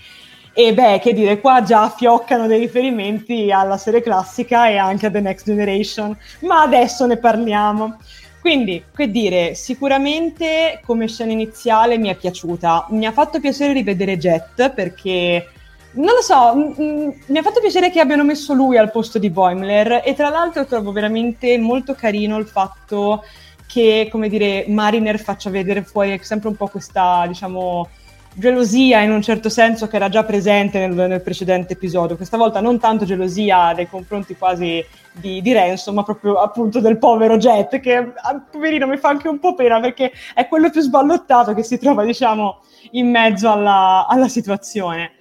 E 0.53 0.75
beh, 0.75 0.99
che 0.99 1.13
dire, 1.13 1.41
qua 1.41 1.63
già 1.63 1.89
fioccano 1.89 2.45
dei 2.45 2.59
riferimenti 2.59 3.51
alla 3.51 3.77
serie 3.77 4.03
classica 4.03 4.69
e 4.69 4.77
anche 4.77 5.07
a 5.07 5.11
The 5.11 5.21
Next 5.21 5.47
Generation, 5.47 6.15
ma 6.41 6.61
adesso 6.61 7.07
ne 7.07 7.17
parliamo. 7.17 7.97
Quindi, 8.45 8.83
che 8.95 9.09
dire, 9.09 9.55
sicuramente 9.55 10.79
come 10.85 11.07
scena 11.07 11.31
iniziale 11.31 11.97
mi 11.97 12.09
è 12.09 12.15
piaciuta. 12.15 12.85
Mi 12.91 13.07
ha 13.07 13.11
fatto 13.11 13.39
piacere 13.39 13.73
rivedere 13.73 14.19
Jet 14.19 14.69
perché 14.69 15.47
non 15.93 16.13
lo 16.13 16.21
so, 16.21 16.53
mi 16.77 17.37
ha 17.39 17.41
fatto 17.41 17.59
piacere 17.59 17.89
che 17.89 17.99
abbiano 17.99 18.23
messo 18.23 18.53
lui 18.53 18.77
al 18.77 18.91
posto 18.91 19.17
di 19.17 19.31
Boimler 19.31 20.03
e 20.05 20.13
tra 20.13 20.29
l'altro 20.29 20.63
trovo 20.67 20.91
veramente 20.91 21.57
molto 21.57 21.95
carino 21.95 22.37
il 22.37 22.45
fatto 22.45 23.23
che, 23.65 24.09
come 24.11 24.29
dire, 24.29 24.65
Mariner 24.67 25.19
faccia 25.19 25.49
vedere 25.49 25.81
fuori 25.81 26.19
sempre 26.21 26.49
un 26.49 26.55
po' 26.55 26.67
questa, 26.67 27.25
diciamo, 27.27 27.89
gelosia 28.37 29.01
in 29.01 29.11
un 29.11 29.21
certo 29.21 29.47
senso 29.47 29.87
che 29.87 29.95
era 29.95 30.09
già 30.09 30.25
presente 30.25 30.77
nel, 30.79 30.93
nel, 30.93 31.21
precedente 31.21 31.73
episodio. 31.73 32.17
Questa 32.17 32.37
volta 32.37 32.59
non 32.59 32.79
tanto 32.79 33.05
gelosia 33.05 33.71
nei 33.71 33.87
confronti 33.87 34.35
quasi 34.35 34.83
di, 35.13 35.41
di 35.41 35.53
Ransom, 35.53 35.95
ma 35.95 36.03
proprio 36.03 36.35
appunto 36.35 36.81
del 36.81 36.97
povero 36.97 37.37
Jet, 37.37 37.79
che 37.79 37.95
ah, 37.95 38.45
poverino 38.51 38.87
mi 38.87 38.97
fa 38.97 39.09
anche 39.09 39.29
un 39.29 39.39
po' 39.39 39.55
pena 39.55 39.79
perché 39.79 40.11
è 40.33 40.47
quello 40.47 40.69
più 40.69 40.81
sballottato 40.81 41.53
che 41.53 41.63
si 41.63 41.77
trova, 41.77 42.03
diciamo, 42.03 42.61
in 42.91 43.09
mezzo 43.09 43.49
alla, 43.49 44.05
alla 44.07 44.27
situazione. 44.27 45.11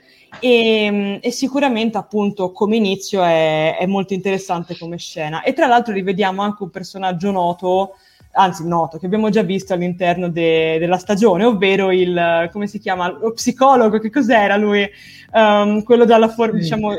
E, 0.41 1.21
e, 1.23 1.31
sicuramente 1.31 1.97
appunto 1.97 2.51
come 2.51 2.75
inizio 2.75 3.23
è, 3.23 3.77
è, 3.79 3.87
molto 3.87 4.15
interessante 4.15 4.77
come 4.77 4.99
scena 4.99 5.43
e 5.43 5.53
tra 5.53 5.69
l'altro 5.69 5.95
rivediamo 5.95 6.43
anche 6.43 6.65
un 6.65 6.71
personaggio 6.71 7.31
noto 7.31 7.95
anzi 8.35 8.67
noto 8.67 8.99
che 8.99 9.07
abbiamo 9.07 9.31
già 9.31 9.43
visto 9.43 9.73
all'interno 9.73 10.29
de, 10.29 10.79
della 10.79 10.99
stagione 10.99 11.45
ovvero 11.45 11.91
il 11.91 12.49
come 12.53 12.67
si 12.67 12.79
chiama 12.79 13.09
lo 13.09 13.33
psicologo 13.33 13.99
che 13.99 14.11
cos'era 14.11 14.57
lui? 14.57 14.89
Um, 15.33 15.83
quello 15.83 16.05
dalla 16.05 16.29
forma 16.29 16.59
diciamo 16.59 16.93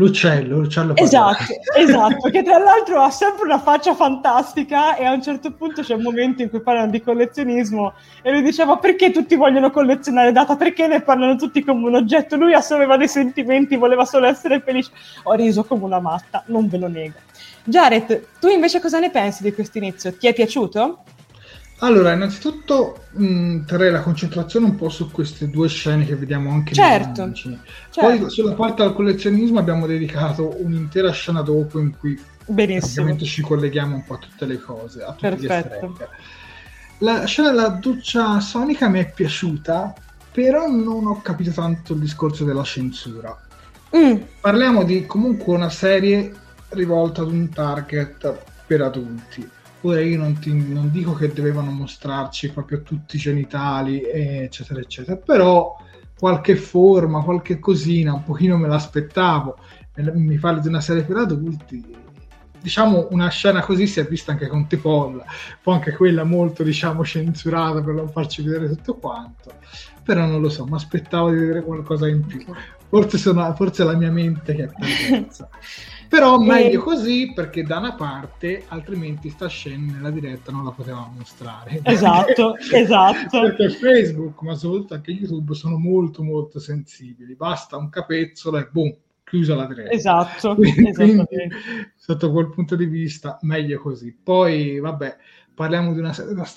L'uccello, 0.00 0.60
l'uccello 0.60 0.96
Esatto, 0.96 1.44
esatto, 1.76 2.30
che 2.30 2.42
tra 2.42 2.56
l'altro 2.56 3.02
ha 3.02 3.10
sempre 3.10 3.44
una 3.44 3.58
faccia 3.58 3.94
fantastica 3.94 4.96
e 4.96 5.04
a 5.04 5.12
un 5.12 5.22
certo 5.22 5.52
punto 5.52 5.82
c'è 5.82 5.92
un 5.92 6.00
momento 6.00 6.40
in 6.40 6.48
cui 6.48 6.62
parlano 6.62 6.90
di 6.90 7.02
collezionismo 7.02 7.92
e 8.22 8.30
lui 8.30 8.40
diceva 8.40 8.78
perché 8.78 9.10
tutti 9.10 9.36
vogliono 9.36 9.70
collezionare 9.70 10.32
data, 10.32 10.56
perché 10.56 10.86
ne 10.86 11.02
parlano 11.02 11.36
tutti 11.36 11.62
come 11.62 11.86
un 11.86 11.96
oggetto, 11.96 12.36
lui 12.36 12.54
aveva 12.54 12.96
dei 12.96 13.08
sentimenti, 13.08 13.76
voleva 13.76 14.06
solo 14.06 14.24
essere 14.24 14.60
felice. 14.60 14.90
Ho 15.24 15.34
riso 15.34 15.64
come 15.64 15.84
una 15.84 16.00
matta, 16.00 16.42
non 16.46 16.66
ve 16.66 16.78
lo 16.78 16.88
nego. 16.88 17.18
Jared, 17.64 18.26
tu 18.40 18.48
invece 18.48 18.80
cosa 18.80 19.00
ne 19.00 19.10
pensi 19.10 19.42
di 19.42 19.52
questo 19.52 19.76
inizio? 19.76 20.16
Ti 20.16 20.28
è 20.28 20.32
piaciuto? 20.32 21.02
Allora, 21.82 22.12
innanzitutto 22.12 23.04
mh, 23.12 23.64
terrei 23.64 23.90
la 23.90 24.00
concentrazione 24.00 24.66
un 24.66 24.76
po' 24.76 24.90
su 24.90 25.10
queste 25.10 25.48
due 25.48 25.68
scene 25.68 26.04
che 26.04 26.14
vediamo 26.14 26.50
anche 26.50 26.74
certo, 26.74 27.24
nei 27.24 27.34
certo. 27.34 27.58
Poi 28.00 28.28
sulla 28.28 28.52
parte 28.52 28.82
del 28.82 28.92
collezionismo 28.92 29.58
abbiamo 29.58 29.86
dedicato 29.86 30.56
un'intera 30.58 31.10
scena 31.10 31.40
dopo 31.40 31.78
in 31.78 31.96
cui 31.96 32.20
Benissimo. 32.44 33.02
ovviamente 33.02 33.24
ci 33.24 33.40
colleghiamo 33.40 33.94
un 33.94 34.04
po' 34.04 34.14
a 34.14 34.18
tutte 34.18 34.44
le 34.44 34.58
cose, 34.58 35.02
a 35.02 35.12
tutti 35.12 35.46
Perfetto. 35.46 36.08
la 36.98 37.24
scena 37.24 37.50
della 37.50 37.68
doccia 37.68 38.40
sonica 38.40 38.88
mi 38.88 39.00
è 39.00 39.10
piaciuta, 39.10 39.94
però 40.32 40.68
non 40.68 41.06
ho 41.06 41.22
capito 41.22 41.50
tanto 41.50 41.94
il 41.94 42.00
discorso 42.00 42.44
della 42.44 42.62
censura. 42.64 43.34
Mm. 43.96 44.16
Parliamo 44.40 44.84
di 44.84 45.06
comunque 45.06 45.54
una 45.54 45.70
serie 45.70 46.32
rivolta 46.70 47.22
ad 47.22 47.32
un 47.32 47.48
target 47.48 48.34
per 48.66 48.82
adulti. 48.82 49.48
Ora 49.82 50.00
io 50.00 50.18
non, 50.18 50.38
ti, 50.38 50.52
non 50.52 50.90
dico 50.90 51.14
che 51.14 51.32
dovevano 51.32 51.70
mostrarci 51.70 52.50
proprio 52.50 52.82
tutti 52.82 53.16
i 53.16 53.18
genitali, 53.18 54.02
eccetera, 54.04 54.80
eccetera, 54.80 55.16
però 55.16 55.76
qualche 56.18 56.54
forma, 56.56 57.22
qualche 57.22 57.58
cosina, 57.58 58.12
un 58.12 58.22
pochino 58.22 58.56
me 58.56 58.68
l'aspettavo. 58.68 59.56
Mi 59.94 60.38
parli 60.38 60.60
di 60.60 60.68
una 60.68 60.80
serie 60.80 61.02
per 61.02 61.16
adulti, 61.16 61.82
diciamo 62.60 63.08
una 63.10 63.28
scena 63.28 63.62
così 63.62 63.86
si 63.86 64.00
è 64.00 64.06
vista 64.06 64.32
anche 64.32 64.46
con 64.46 64.66
T-Pol, 64.66 65.22
poi 65.62 65.74
anche 65.74 65.92
quella 65.92 66.24
molto 66.24 66.62
diciamo 66.62 67.04
censurata 67.04 67.82
per 67.82 67.94
non 67.94 68.08
farci 68.10 68.42
vedere 68.42 68.68
tutto 68.68 68.94
quanto, 68.96 69.54
però 70.04 70.26
non 70.26 70.40
lo 70.40 70.48
so, 70.48 70.66
mi 70.66 70.74
aspettavo 70.74 71.30
di 71.30 71.38
vedere 71.38 71.62
qualcosa 71.62 72.06
in 72.06 72.24
più. 72.24 72.44
Forse, 72.88 73.18
sono, 73.18 73.54
forse 73.54 73.82
è 73.82 73.86
la 73.86 73.96
mia 73.96 74.10
mente 74.10 74.54
che 74.54 74.64
è 74.64 74.68
perversa. 75.08 75.48
Però 76.10 76.38
meglio 76.40 76.82
così 76.82 77.30
perché 77.32 77.62
da 77.62 77.78
una 77.78 77.94
parte, 77.94 78.64
altrimenti 78.66 79.30
sta 79.30 79.46
scena 79.46 79.92
nella 79.92 80.10
diretta 80.10 80.50
non 80.50 80.64
la 80.64 80.72
potevamo 80.72 81.14
mostrare. 81.16 81.80
Esatto, 81.84 82.56
esatto. 82.74 83.40
Perché 83.42 83.70
Facebook, 83.70 84.42
ma 84.42 84.56
soprattutto 84.56 84.94
anche 84.94 85.12
YouTube, 85.12 85.54
sono 85.54 85.78
molto 85.78 86.24
molto 86.24 86.58
sensibili. 86.58 87.36
Basta 87.36 87.76
un 87.76 87.90
capezzolo 87.90 88.58
e 88.58 88.68
boom, 88.72 88.92
chiusa 89.22 89.54
la 89.54 89.66
diretta. 89.66 89.92
Esatto. 89.92 90.56
quindi, 90.58 90.92
quindi, 90.92 91.24
sotto 91.94 92.32
quel 92.32 92.50
punto 92.50 92.74
di 92.74 92.86
vista, 92.86 93.38
meglio 93.42 93.78
così. 93.78 94.12
Poi, 94.12 94.80
vabbè, 94.80 95.16
parliamo 95.54 95.92
di 95.92 96.00
una 96.00 96.12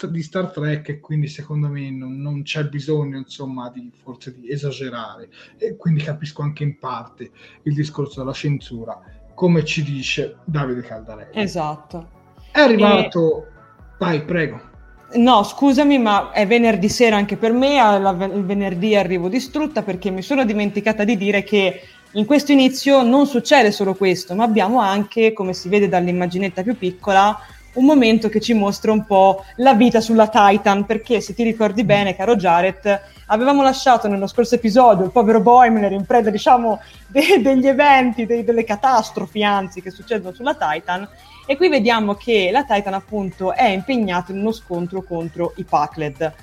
di 0.10 0.24
Star 0.24 0.50
Trek 0.50 0.90
e 0.90 1.00
quindi 1.00 1.28
secondo 1.28 1.68
me 1.68 1.92
non, 1.92 2.20
non, 2.20 2.42
c'è 2.42 2.68
bisogno 2.68 3.18
insomma 3.18 3.70
di 3.70 3.92
forse 4.02 4.34
di 4.34 4.50
esagerare 4.50 5.30
e 5.58 5.76
quindi 5.76 6.02
capisco 6.02 6.42
anche 6.42 6.64
in 6.64 6.80
parte 6.80 7.30
il 7.64 7.76
discorso 7.76 8.22
della 8.22 8.34
censura 8.34 9.00
come 9.34 9.66
ci 9.66 9.84
dice 9.84 10.38
Davide 10.44 10.82
Caldarelli. 10.82 11.32
Esatto. 11.34 12.08
È 12.52 12.60
arrivato... 12.60 13.46
E... 13.48 13.52
Vai, 13.98 14.24
prego. 14.24 14.72
No, 15.16 15.44
scusami, 15.44 16.00
ma 16.00 16.32
è 16.32 16.48
venerdì 16.48 16.90
sera 16.90 17.16
anche 17.16 17.38
per 17.38 17.52
me, 17.52 17.78
il 17.78 18.44
venerdì 18.46 18.96
arrivo 18.96 19.28
distrutta 19.28 19.84
perché 19.84 20.10
mi 20.10 20.24
sono 20.24 20.44
dimenticata 20.44 21.04
di 21.04 21.16
dire 21.16 21.44
che 21.44 21.82
in 22.14 22.26
questo 22.26 22.52
inizio 22.52 23.04
non 23.04 23.28
succede 23.28 23.72
solo 23.72 23.94
questo, 23.94 24.36
ma 24.36 24.44
abbiamo 24.44 24.80
anche, 24.80 25.34
come 25.34 25.54
si 25.54 25.70
vede 25.70 25.88
dall'immaginetta 25.88 26.64
più 26.64 26.78
piccola, 26.78 27.38
un 27.74 27.86
momento 27.86 28.30
che 28.30 28.40
ci 28.40 28.54
mostra 28.54 28.92
un 28.92 29.06
po' 29.06 29.44
la 29.58 29.74
vita 29.74 30.02
sulla 30.02 30.28
Titan, 30.28 30.86
perché 30.86 31.22
se 31.22 31.34
ti 31.34 31.44
ricordi 31.44 31.84
bene, 31.84 32.16
caro 32.16 32.36
Jared, 32.36 33.02
avevamo 33.28 33.64
lasciato 33.64 34.08
nello 34.08 34.28
scorso 34.28 34.56
episodio 34.56 35.06
il 35.06 35.12
povero 35.12 35.40
Boimler 35.40 35.92
in 35.92 36.06
preda, 36.06 36.30
diciamo, 36.30 36.80
de- 37.08 37.42
degli 37.42 37.68
eventi, 37.68 38.26
de- 38.26 38.44
delle 38.44 38.64
catastrofi, 38.64 39.44
anzi, 39.44 39.82
che 39.82 39.92
succedono 39.92 40.34
sulla 40.34 40.56
Titan, 40.56 41.08
e 41.46 41.58
qui 41.58 41.70
vediamo 41.70 42.14
che 42.14 42.50
la 42.52 42.64
Titan 42.64 42.94
appunto 42.94 43.54
è 43.54 43.68
impegnata 43.68 44.32
in 44.32 44.40
uno 44.40 44.52
scontro 44.52 45.02
contro 45.02 45.54
i 45.58 45.64
Pacled. 45.64 46.34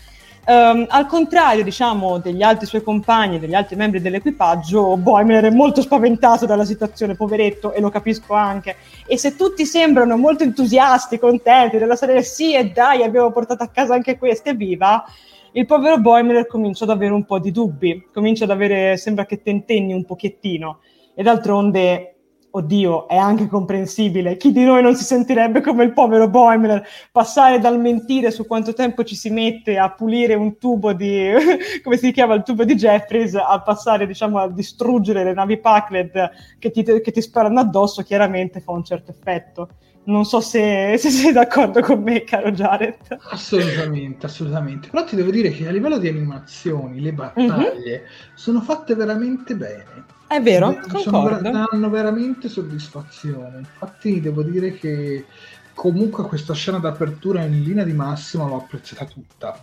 Um, 0.47 0.87
al 0.88 1.06
contrario, 1.06 1.62
diciamo, 1.62 2.18
degli 2.18 2.42
altri 2.42 2.66
suoi 2.66 2.82
compagni, 2.82 3.38
degli 3.38 3.54
altri 3.54 3.76
membri 3.76 4.00
dell'equipaggio, 4.00 4.97
Boimler 4.97 5.44
è 5.44 5.50
molto 5.50 5.82
spaventato 5.82 6.47
dalla 6.47 6.64
situazione, 6.64 7.14
poveretto, 7.14 7.73
e 7.73 7.80
lo 7.80 7.90
capisco 7.90 8.35
anche. 8.35 8.76
E 9.06 9.16
se 9.16 9.37
tutti 9.37 9.64
sembrano 9.66 10.16
molto 10.16 10.42
entusiasti, 10.42 11.18
contenti 11.18 11.78
della 11.78 11.94
serie, 11.94 12.23
sì, 12.23 12.54
e 12.54 12.70
dai, 12.70 13.02
abbiamo 13.02 13.30
portato 13.30 13.62
a 13.62 13.68
casa 13.68 13.94
anche 13.94 14.18
questa, 14.18 14.50
evviva, 14.50 15.04
il 15.52 15.66
povero 15.66 15.99
Boimler 15.99 16.47
comincia 16.47 16.85
ad 16.85 16.90
avere 16.90 17.12
un 17.12 17.25
po' 17.25 17.38
di 17.38 17.50
dubbi, 17.50 18.09
comincia 18.12 18.44
ad 18.44 18.50
avere, 18.50 18.97
sembra 18.97 19.26
che 19.26 19.42
tentenni 19.42 19.92
un 19.92 20.04
pochettino. 20.04 20.78
E 21.14 21.23
d'altronde 21.23 22.19
oddio, 22.50 23.09
è 23.09 23.16
anche 23.16 23.47
comprensibile. 23.47 24.37
Chi 24.37 24.53
di 24.53 24.64
noi 24.64 24.83
non 24.83 24.96
si 24.96 25.05
sentirebbe 25.05 25.61
come 25.61 25.85
il 25.85 25.92
povero 25.92 26.29
Boimler 26.29 26.87
passare 27.12 27.59
dal 27.59 27.79
mentire 27.79 28.31
su 28.31 28.46
quanto 28.46 28.72
tempo 28.72 29.05
ci 29.05 29.14
si 29.14 29.31
mette 29.31 29.79
a 29.79 29.90
pulire 29.90 30.35
un 30.35 30.59
tubo 30.59 30.92
di, 30.92 31.31
come 31.83 31.96
si 31.96 32.12
chiama, 32.12 32.35
il 32.35 32.42
tubo 32.42 32.64
di 32.64 32.74
Jeffries, 32.74 33.35
a 33.35 33.61
passare, 33.61 34.07
diciamo, 34.07 34.38
a 34.38 34.48
distruggere 34.48 35.24
le 35.24 35.33
navi 35.33 35.59
Packled 35.59 36.31
che 36.59 36.70
ti, 36.70 36.83
che 36.83 37.12
ti 37.12 37.20
sparano 37.20 37.61
addosso, 37.61 38.03
chiaramente 38.03 38.61
fa 38.61 38.72
un 38.72 38.85
certo 38.85 39.11
effetto. 39.11 39.68
Non 40.03 40.24
so 40.24 40.40
se, 40.40 40.96
se, 40.98 41.11
sei 41.11 41.33
d'accordo 41.33 41.81
con 41.83 42.03
me, 42.03 42.24
caro 42.24 42.51
Jared. 42.51 42.96
Assolutamente, 43.31 44.27
assolutamente. 44.27 44.88
Però 44.88 45.05
ti 45.05 45.14
devo 45.14 45.31
dire 45.31 45.51
che 45.51 45.68
a 45.68 45.70
livello 45.70 45.98
di 45.98 46.09
animazioni, 46.09 47.01
le 47.01 47.12
battaglie 47.12 47.98
mm-hmm. 48.01 48.35
sono 48.35 48.61
fatte 48.61 48.94
veramente 48.94 49.55
bene. 49.55 50.18
È 50.31 50.40
vero, 50.40 50.79
sono, 51.03 51.40
danno 51.40 51.90
veramente 51.90 52.49
soddisfazione. 52.49 53.59
Infatti 53.59 54.21
devo 54.21 54.45
dire 54.45 54.75
che 54.75 55.27
comunque 55.75 56.23
questa 56.23 56.55
scena 56.55 56.79
d'apertura 56.79 57.43
in 57.43 57.61
linea 57.64 57.83
di 57.83 57.93
massima 57.93 58.47
l'ho 58.47 58.59
apprezzata 58.59 59.07
tutta. 59.07 59.61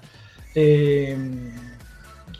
E, 0.51 1.07
ehm, 1.07 1.51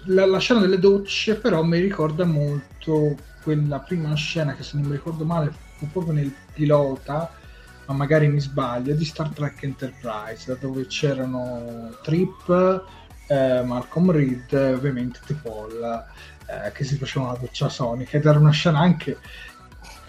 la, 0.08 0.26
la, 0.26 0.40
scena 0.40 0.60
delle 0.60 0.78
docce 0.78 1.36
però 1.36 1.64
mi 1.64 1.80
ricorda 1.80 2.26
molto 2.26 3.16
quella 3.44 3.80
prima 3.80 4.14
scena 4.16 4.56
che 4.56 4.64
se 4.64 4.76
non 4.76 4.88
mi 4.88 4.98
ricordo 4.98 5.24
male 5.24 5.54
fu 5.78 5.90
proprio 5.90 6.12
nel 6.12 6.34
pilota 6.52 7.32
ma 7.86 7.94
magari 7.94 8.28
mi 8.28 8.42
sbaglio 8.42 8.94
di 8.94 9.06
Star 9.06 9.30
Trek 9.30 9.64
Enterprise 9.64 10.58
dove 10.60 10.86
c'erano 10.88 11.96
Trip 12.04 12.84
eh, 13.28 13.62
Malcolm 13.64 14.12
Reed 14.12 14.52
e 14.52 14.74
ovviamente 14.74 15.20
T-Paul 15.26 16.06
eh, 16.50 16.72
che 16.72 16.84
si 16.84 16.96
facevano 16.96 17.34
la 17.34 17.38
doccia 17.40 17.70
sonica 17.70 18.18
ed 18.18 18.26
era 18.26 18.40
una 18.40 18.52
scena 18.52 18.80
anche 18.80 19.18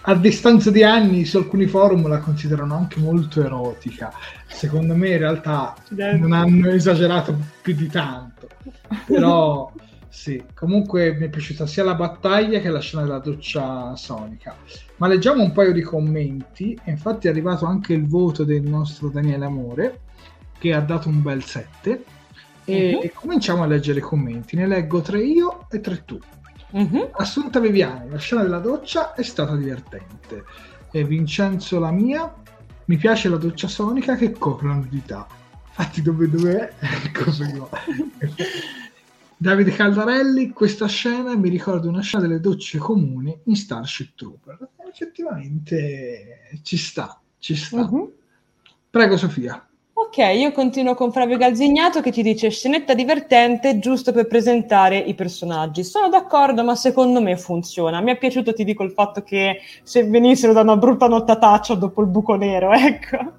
a 0.03 0.15
distanza 0.15 0.71
di 0.71 0.83
anni 0.83 1.25
su 1.27 1.37
alcuni 1.37 1.67
forum 1.67 2.07
la 2.09 2.19
considerano 2.19 2.75
anche 2.75 2.99
molto 2.99 3.43
erotica. 3.43 4.11
Secondo 4.47 4.95
me 4.95 5.11
in 5.11 5.19
realtà 5.19 5.75
non 5.91 6.33
hanno 6.33 6.71
esagerato 6.71 7.37
più 7.61 7.75
di 7.75 7.89
tanto. 7.89 8.49
Però 9.07 9.71
sì 10.09 10.43
comunque 10.55 11.13
mi 11.13 11.27
è 11.27 11.29
piaciuta 11.29 11.67
sia 11.67 11.85
la 11.85 11.95
battaglia 11.95 12.61
che 12.61 12.71
la 12.71 12.81
scena 12.81 13.03
della 13.03 13.19
doccia 13.19 13.95
sonica. 13.97 14.57
Ma 14.97 15.09
leggiamo 15.09 15.43
un 15.43 15.53
paio 15.53 15.73
di 15.73 15.83
commenti 15.83 16.79
infatti 16.85 17.27
è 17.27 17.31
arrivato 17.31 17.67
anche 17.67 17.93
il 17.93 18.07
voto 18.07 18.45
del 18.45 18.63
nostro 18.63 19.09
Daniele 19.09 19.45
Amore 19.45 20.01
che 20.59 20.73
ha 20.73 20.81
dato 20.81 21.09
un 21.11 21.21
bel 21.21 21.45
7 21.45 22.05
e, 22.69 22.95
uh-huh. 22.95 23.11
cominciamo 23.15 23.63
a 23.63 23.67
leggere 23.67 24.01
i 24.01 24.03
commenti. 24.03 24.55
Ne 24.55 24.67
leggo 24.67 25.01
tre 25.01 25.23
io 25.23 25.67
e 25.71 25.81
tre 25.81 26.05
tu. 26.05 26.21
Uh-huh. 26.71 27.11
Assunta 27.13 27.61
Viviani, 27.61 28.11
la 28.11 28.19
scena 28.19 28.43
della 28.43 28.59
doccia 28.59 29.15
è 29.15 29.23
stata 29.23 29.57
divertente. 29.57 30.45
E 30.91 31.05
Vincenzo 31.05 31.79
la 31.79 31.91
mia, 31.91 32.33
mi 32.85 32.97
piace 32.97 33.31
la 33.31 33.39
doccia 33.39 33.69
sonica 33.69 34.17
che 34.17 34.33
copre 34.33 34.69
la 34.69 34.75
nudità. 34.75 35.27
Infatti 35.69 36.03
dove, 36.03 36.29
dove 36.29 36.59
è? 36.59 36.73
Io. 37.55 37.71
Davide 39.41 39.71
Caldarelli, 39.71 40.51
questa 40.51 40.89
scena 40.89 41.37
mi 41.37 41.49
ricorda 41.49 41.89
una 41.89 42.03
scena 42.03 42.27
delle 42.27 42.41
docce 42.41 42.77
comuni 42.77 43.35
in 43.45 43.57
Starship 43.57 44.15
Trooper. 44.15 44.69
Effettivamente 44.91 46.61
ci 46.63 46.77
sta, 46.77 47.19
ci 47.39 47.55
sta. 47.55 47.81
Uh-huh. 47.81 48.15
Prego 48.91 49.17
Sofia. 49.17 49.68
Ok, 50.01 50.19
io 50.19 50.53
continuo 50.53 50.95
con 50.95 51.11
Flavio 51.11 51.37
Galzignato 51.37 52.01
che 52.01 52.13
ci 52.13 52.23
dice 52.23 52.51
scenetta 52.51 52.95
divertente 52.95 53.81
giusto 53.81 54.13
per 54.13 54.29
presentare 54.29 54.97
i 54.97 55.15
personaggi. 55.15 55.83
Sono 55.83 56.09
d'accordo, 56.09 56.63
ma 56.63 56.77
secondo 56.77 57.21
me 57.21 57.37
funziona. 57.37 58.01
Mi 58.01 58.13
è 58.13 58.17
piaciuto, 58.17 58.55
ti 58.55 58.63
dico, 58.63 58.85
il 58.85 58.93
fatto 58.93 59.25
che 59.25 59.61
se 59.83 60.05
venissero 60.05 60.53
da 60.53 60.61
una 60.61 60.77
brutta 60.77 61.09
nottataccia 61.09 61.75
dopo 61.75 62.01
il 62.03 62.07
buco 62.07 62.37
nero, 62.37 62.71
ecco. 62.79 63.33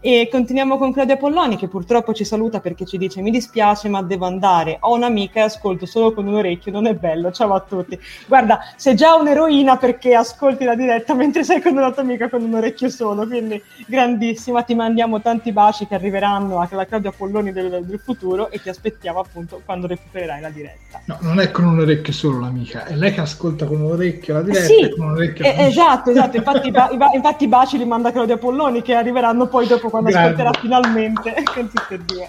E 0.00 0.28
continuiamo 0.30 0.76
con 0.76 0.92
Claudia 0.92 1.16
Polloni 1.16 1.56
che 1.56 1.68
purtroppo 1.68 2.12
ci 2.12 2.24
saluta 2.24 2.60
perché 2.60 2.84
ci 2.84 2.98
dice 2.98 3.22
mi 3.22 3.30
dispiace 3.30 3.88
ma 3.88 4.02
devo 4.02 4.26
andare, 4.26 4.76
ho 4.80 4.94
un'amica 4.94 5.40
e 5.40 5.44
ascolto 5.44 5.86
solo 5.86 6.12
con 6.12 6.26
un 6.26 6.34
orecchio, 6.34 6.70
non 6.70 6.86
è 6.86 6.94
bello, 6.94 7.32
ciao 7.32 7.54
a 7.54 7.60
tutti. 7.60 7.98
Guarda, 8.26 8.60
sei 8.76 8.94
già 8.94 9.14
un'eroina 9.16 9.78
perché 9.78 10.14
ascolti 10.14 10.64
la 10.64 10.74
diretta 10.74 11.14
mentre 11.14 11.44
sei 11.44 11.62
con 11.62 11.76
una 11.76 11.90
tua 11.90 12.02
amica 12.02 12.28
con 12.28 12.42
un 12.42 12.54
orecchio 12.54 12.90
solo, 12.90 13.26
quindi 13.26 13.60
grandissima, 13.86 14.62
ti 14.62 14.74
mandiamo 14.74 15.20
tanti 15.22 15.50
baci 15.50 15.86
che 15.88 15.94
arriveranno 15.94 16.60
alla 16.60 16.86
Claudia 16.86 17.10
Polloni 17.10 17.50
del, 17.50 17.82
del 17.84 17.98
futuro 17.98 18.50
e 18.50 18.60
ti 18.60 18.68
aspettiamo 18.68 19.18
appunto 19.18 19.60
quando 19.64 19.86
recupererai 19.86 20.40
la 20.40 20.50
diretta. 20.50 21.00
No, 21.06 21.16
non 21.20 21.40
è 21.40 21.50
con 21.50 21.64
un 21.64 21.80
orecchio 21.80 22.12
solo 22.12 22.40
l'amica, 22.40 22.84
è 22.84 22.94
lei 22.94 23.12
che 23.12 23.20
ascolta 23.20 23.66
con 23.66 23.80
un 23.80 23.92
orecchio 23.92 24.34
la 24.34 24.42
diretta 24.42 24.66
sì, 24.66 24.80
e 24.80 24.94
con 24.94 25.06
un 25.06 25.12
orecchio 25.12 25.44
eh, 25.44 25.66
Esatto, 25.66 26.10
esatto, 26.10 26.36
infatti, 26.36 26.70
ba- 26.70 26.90
infatti 27.12 27.44
i 27.44 27.48
baci 27.48 27.78
li 27.78 27.84
manda 27.84 28.12
Claudia 28.12 28.36
Polloni 28.36 28.82
che 28.82 28.94
arriveranno 28.94 29.48
poi 29.48 29.66
dopo 29.66 29.88
quando 29.88 30.10
Grande. 30.10 30.42
ascolterà 30.42 30.60
finalmente 30.60 31.34
con 31.52 31.70
tutte 31.70 31.94
e 31.94 31.98
due. 31.98 32.28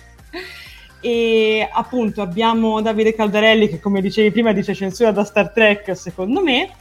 E 1.01 1.69
appunto 1.71 2.21
abbiamo 2.21 2.81
Davide 2.81 3.13
Caldarelli 3.13 3.69
che 3.69 3.79
come 3.79 4.01
dicevi 4.01 4.31
prima 4.31 4.51
dice 4.51 4.73
censura 4.73 5.11
da 5.11 5.23
Star 5.23 5.51
Trek 5.51 5.95
secondo 5.95 6.41
me 6.41 6.71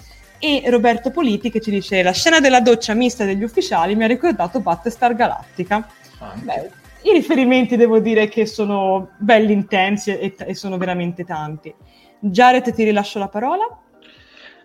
e 0.40 0.62
Roberto 0.66 1.10
Politi 1.10 1.50
che 1.50 1.60
ci 1.60 1.70
dice 1.70 2.02
la 2.02 2.12
scena 2.12 2.40
della 2.40 2.60
doccia 2.60 2.94
mista 2.94 3.24
degli 3.24 3.42
ufficiali 3.42 3.96
mi 3.96 4.04
ha 4.04 4.06
ricordato 4.06 4.60
Battlestar 4.60 5.14
Galactica. 5.14 5.86
Beh, 6.42 6.70
i 7.02 7.12
riferimenti 7.12 7.76
devo 7.76 8.00
dire 8.00 8.28
che 8.28 8.46
sono 8.46 9.11
belli 9.18 9.52
intensi 9.52 10.11
e, 10.11 10.35
e 10.37 10.54
sono 10.54 10.76
veramente 10.76 11.24
tanti. 11.24 11.72
Jared, 12.20 12.72
ti 12.74 12.85
rilascio 12.85 13.18
la 13.18 13.28
parola. 13.28 13.64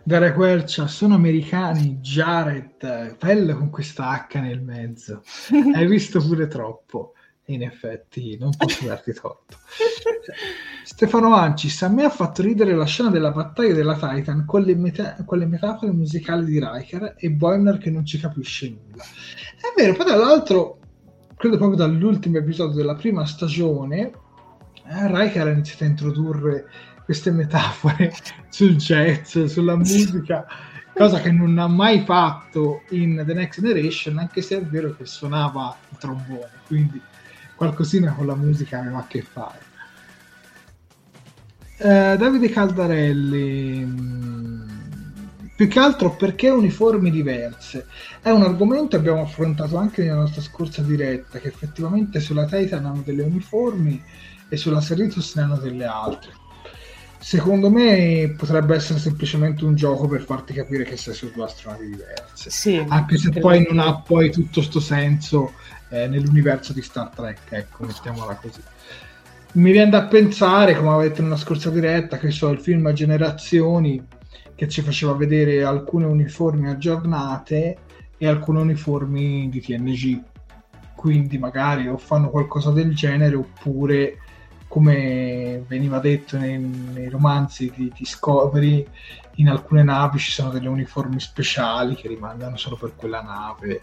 Dare 0.06 0.34
Quercia, 0.34 0.88
sono 0.88 1.16
americani, 1.16 2.00
Jared, 2.02 3.16
bello 3.18 3.58
con 3.58 3.70
questa 3.70 4.28
H 4.30 4.40
nel 4.40 4.62
mezzo. 4.62 5.24
Hai 5.74 5.88
visto 5.88 6.22
pure 6.22 6.48
troppo. 6.48 7.14
In 7.48 7.62
effetti, 7.62 8.38
non 8.38 8.52
posso 8.56 8.86
darti 8.86 9.14
torto. 9.14 9.58
Stefano 10.84 11.36
Ancis, 11.36 11.82
a 11.84 11.90
me 11.90 12.06
ha 12.06 12.10
fatto 12.10 12.42
ridere 12.42 12.74
la 12.74 12.86
scena 12.86 13.10
della 13.10 13.32
battaglia 13.32 13.74
della 13.74 13.96
Titan 13.96 14.46
con 14.46 14.62
le, 14.62 14.76
meta- 14.76 15.16
con 15.26 15.38
le 15.38 15.46
metafore 15.46 15.92
musicali 15.92 16.46
di 16.46 16.60
Riker 16.60 17.16
e 17.18 17.32
Boimler 17.32 17.78
che 17.78 17.90
non 17.90 18.06
ci 18.06 18.18
capisce 18.18 18.70
nulla. 18.70 19.04
È 19.04 19.74
vero, 19.76 19.94
poi 19.94 20.06
dall'altro, 20.06 20.80
credo 21.44 21.58
proprio 21.58 21.86
dall'ultimo 21.86 22.38
episodio 22.38 22.78
della 22.78 22.96
prima 22.96 23.26
stagione, 23.26 24.12
eh, 24.86 25.08
Riker 25.12 25.48
ha 25.48 25.52
iniziato 25.52 25.84
a 25.84 25.88
introdurre 25.88 26.70
queste 27.04 27.32
metafore 27.32 28.14
sul 28.48 28.78
jazz, 28.78 29.38
sulla 29.48 29.76
musica, 29.76 30.46
cosa 30.96 31.20
che 31.20 31.34
non 31.34 31.58
ha 31.60 31.68
mai 31.68 32.06
fatto 32.06 32.84
in 32.92 33.22
The 33.26 33.34
Next 33.34 33.60
Generation, 33.60 34.20
anche 34.20 34.42
se 34.42 34.60
è 34.60 34.64
vero 34.64 34.96
che 34.96 35.06
suonava 35.06 35.76
il 35.90 35.98
trombone, 35.98 36.50
quindi 36.66 37.02
qualcosina 37.56 38.14
con 38.14 38.26
la 38.26 38.36
musica 38.36 38.80
aveva 38.80 39.00
a 39.00 39.08
che 39.08 39.22
fare. 39.22 39.60
Eh, 41.76 42.16
Davide 42.18 42.50
Caldarelli, 42.52 43.84
mm, 43.84 44.73
più 45.64 45.72
che 45.72 45.80
altro 45.80 46.10
perché 46.12 46.50
uniformi 46.50 47.10
diverse? 47.10 47.86
È 48.22 48.30
un 48.30 48.42
argomento 48.42 48.90
che 48.90 48.98
abbiamo 48.98 49.22
affrontato 49.22 49.78
anche 49.78 50.04
nella 50.04 50.16
nostra 50.16 50.42
scorsa 50.42 50.82
diretta, 50.82 51.40
che 51.40 51.48
effettivamente 51.48 52.20
sulla 52.20 52.46
Titan 52.46 52.86
hanno 52.86 53.02
delle 53.06 53.24
uniformi 53.24 54.04
e 54.50 54.58
sulla 54.58 54.82
Cerritos 54.82 55.36
ne 55.36 55.44
hanno 55.44 55.56
delle 55.56 55.86
altre. 55.86 56.32
Secondo 57.18 57.70
me 57.70 58.36
potrebbe 58.38 58.76
essere 58.76 59.00
semplicemente 59.00 59.64
un 59.64 59.76
gioco 59.76 60.06
per 60.06 60.24
farti 60.24 60.52
capire 60.52 60.84
che 60.84 60.98
sei 60.98 61.14
su 61.14 61.32
due 61.32 61.46
astronavi 61.46 61.88
diverse. 61.88 62.50
Sì, 62.50 62.84
anche 62.86 63.18
se 63.18 63.30
poi 63.30 63.66
non 63.66 63.80
ha 63.80 64.02
poi 64.02 64.30
tutto 64.32 64.62
sto 64.62 64.82
senso 64.82 65.54
eh, 65.88 66.08
nell'universo 66.08 66.74
di 66.74 66.82
Star 66.82 67.08
Trek, 67.16 67.40
ecco, 67.52 67.86
mettiamola 67.86 68.36
così. 68.36 68.60
Mi 69.54 69.72
viene 69.72 69.92
da 69.92 70.04
pensare, 70.08 70.76
come 70.76 70.90
avete 70.90 71.22
nella 71.22 71.38
scorsa 71.38 71.70
diretta, 71.70 72.18
che 72.18 72.32
so, 72.32 72.50
il 72.50 72.60
film 72.60 72.92
Generazioni 72.92 74.04
che 74.56 74.68
ci 74.68 74.82
faceva 74.82 75.14
vedere 75.14 75.64
alcune 75.64 76.06
uniformi 76.06 76.70
aggiornate 76.70 77.78
e 78.18 78.28
alcune 78.28 78.62
uniformi 78.62 79.50
di 79.50 79.62
TNG. 79.62 80.22
Quindi 80.96 81.38
magari 81.38 81.88
o 81.88 81.98
fanno 81.98 82.30
qualcosa 82.30 82.72
del 82.72 82.96
genere 82.96 83.36
oppure 83.36 84.18
come 84.68 85.64
veniva 85.68 86.00
detto 86.00 86.38
nei, 86.38 86.58
nei 86.58 87.08
romanzi 87.08 87.72
di 87.76 87.92
Discovery, 87.96 88.84
in 89.36 89.50
alcune 89.50 89.84
navi 89.84 90.18
ci 90.18 90.32
sono 90.32 90.50
delle 90.50 90.68
uniformi 90.68 91.20
speciali 91.20 91.94
che 91.94 92.08
rimandano 92.08 92.58
solo 92.58 92.76
per 92.76 92.94
quella 92.96 93.22
nave 93.22 93.82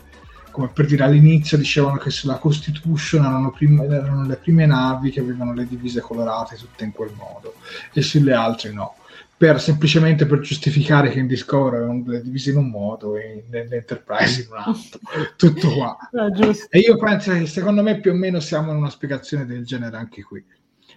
come 0.51 0.69
per 0.69 0.87
dire 0.87 1.05
all'inizio 1.05 1.57
dicevano 1.57 1.97
che 1.97 2.11
sulla 2.11 2.39
Constitution 2.39 3.25
erano, 3.25 3.51
prime, 3.51 3.85
erano, 3.85 4.27
le 4.27 4.37
prime 4.37 4.67
navi 4.67 5.11
che 5.11 5.21
avevano 5.21 5.55
le 5.55 5.67
divise 5.67 6.01
colorate 6.01 6.57
tutte 6.57 6.85
in 6.85 6.93
quel 6.93 7.13
modo 7.15 7.55
e 7.93 8.03
sulle 8.03 8.35
altre 8.35 8.73
no 8.73 8.97
per, 9.41 9.59
semplicemente 9.59 10.27
per 10.27 10.41
giustificare 10.41 11.09
che 11.09 11.19
in 11.19 11.27
Discovery 11.27 11.77
avevano 11.77 12.03
le 12.05 12.21
divise 12.21 12.51
in 12.51 12.59
un 12.59 12.69
modo 12.69 13.17
e 13.17 13.47
nell'Enterprise 13.49 14.43
in 14.43 14.49
un 14.51 14.59
altro. 14.59 15.01
Tutto 15.35 15.73
qua. 15.73 15.97
Ah, 16.13 16.29
e 16.69 16.79
io 16.79 16.99
penso 16.99 17.33
che 17.33 17.47
secondo 17.47 17.83
me 17.83 18.01
più 18.01 18.11
o 18.11 18.15
meno 18.15 18.39
siamo 18.39 18.71
in 18.71 18.77
una 18.77 18.91
spiegazione 18.91 19.47
del 19.47 19.65
genere 19.65 19.97
anche 19.97 20.23
qui. 20.23 20.45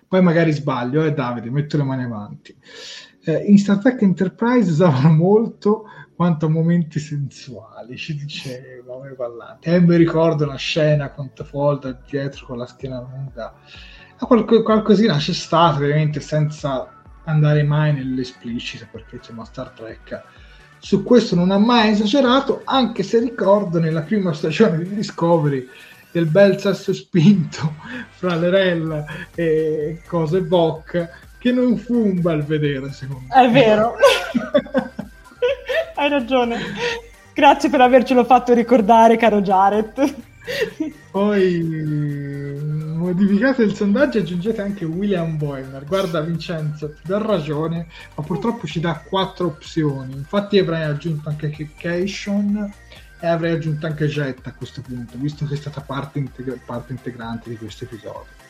Poi 0.06 0.22
magari 0.22 0.52
sbaglio 0.52 1.06
eh 1.06 1.14
Davide 1.14 1.50
metto 1.52 1.78
le 1.78 1.84
mani 1.84 2.04
avanti. 2.04 2.54
Eh, 3.24 3.46
in 3.46 3.58
Star 3.58 3.78
Trek 3.78 4.02
Enterprise 4.02 4.70
usavano 4.70 5.14
molto 5.14 5.86
quanto 6.14 6.48
a 6.48 6.50
momenti 6.50 7.00
sensuali, 7.00 7.96
ci 7.96 8.14
diceva 8.14 8.96
come 8.96 9.14
Pallante. 9.14 9.74
E 9.74 9.80
mi 9.80 9.96
ricordo 9.96 10.44
una 10.44 10.58
scena 10.58 11.12
con 11.12 11.32
Tfolda 11.34 11.98
dietro 12.06 12.46
con 12.46 12.58
la 12.58 12.66
schiena 12.66 13.00
lunga. 13.00 13.54
Qualc- 14.20 14.64
qualcosina 14.64 15.16
c'è 15.16 15.32
stato, 15.32 15.80
veramente 15.80 16.20
senza 16.20 17.03
andare 17.26 17.64
mai 17.64 17.94
nell'esplicito, 17.94 18.88
perché 18.92 19.18
insomma 19.18 19.46
Star 19.46 19.70
Trek 19.70 20.22
su 20.78 21.04
questo 21.04 21.36
non 21.36 21.52
ha 21.52 21.58
mai 21.58 21.92
esagerato, 21.92 22.62
anche 22.66 23.04
se 23.04 23.20
ricordo 23.20 23.80
nella 23.80 24.02
prima 24.02 24.34
stagione 24.34 24.80
di 24.80 24.96
Discovery 24.96 25.68
del 26.12 26.26
bel 26.26 26.60
sesso 26.60 26.94
spinto 26.94 27.76
fra 28.12 28.36
Lerella 28.36 29.06
e 29.34 30.02
cose 30.06 30.42
Bock 30.42 31.10
che 31.40 31.52
non 31.52 31.78
fu 31.78 32.06
un 32.06 32.22
bel 32.22 32.44
vedere 32.44 32.92
secondo 32.92 33.26
me. 33.28 33.46
È 33.46 33.50
vero. 33.50 33.96
Hai 35.96 36.10
ragione. 36.10 36.60
Grazie 37.34 37.70
per 37.70 37.82
avercelo 37.82 38.26
fatto 38.26 38.54
ricordare, 38.54 39.18
caro 39.18 39.42
Jared. 39.42 40.33
Poi 41.12 42.60
modificate 42.96 43.64
il 43.64 43.76
sondaggio 43.76 44.18
e 44.18 44.22
aggiungete 44.22 44.62
anche 44.62 44.86
William 44.86 45.38
Boyner. 45.38 45.86
Guarda 45.86 46.22
Vincenzo, 46.22 46.94
ti 46.94 47.02
do 47.04 47.18
ragione, 47.22 47.88
ma 48.16 48.24
purtroppo 48.24 48.68
ci 48.68 48.80
dà 48.80 49.02
quattro 49.08 49.48
opzioni. 49.48 50.14
Infatti 50.14 50.58
avrei 50.58 50.84
aggiunto 50.84 51.30
anche 51.30 51.50
Kekation 51.50 52.74
e 53.20 53.28
avrei 53.28 53.54
aggiunto 53.54 53.86
anche 53.86 54.08
Jet 54.08 54.46
a 54.48 54.54
questo 54.54 54.82
punto, 54.82 55.18
visto 55.18 55.46
che 55.46 55.54
è 55.54 55.58
stata 55.58 55.82
parte, 55.82 56.20
integra- 56.20 56.58
parte 56.66 56.92
integrante 56.92 57.50
di 57.50 57.58
questo 57.58 57.86
episodio. 57.86 58.43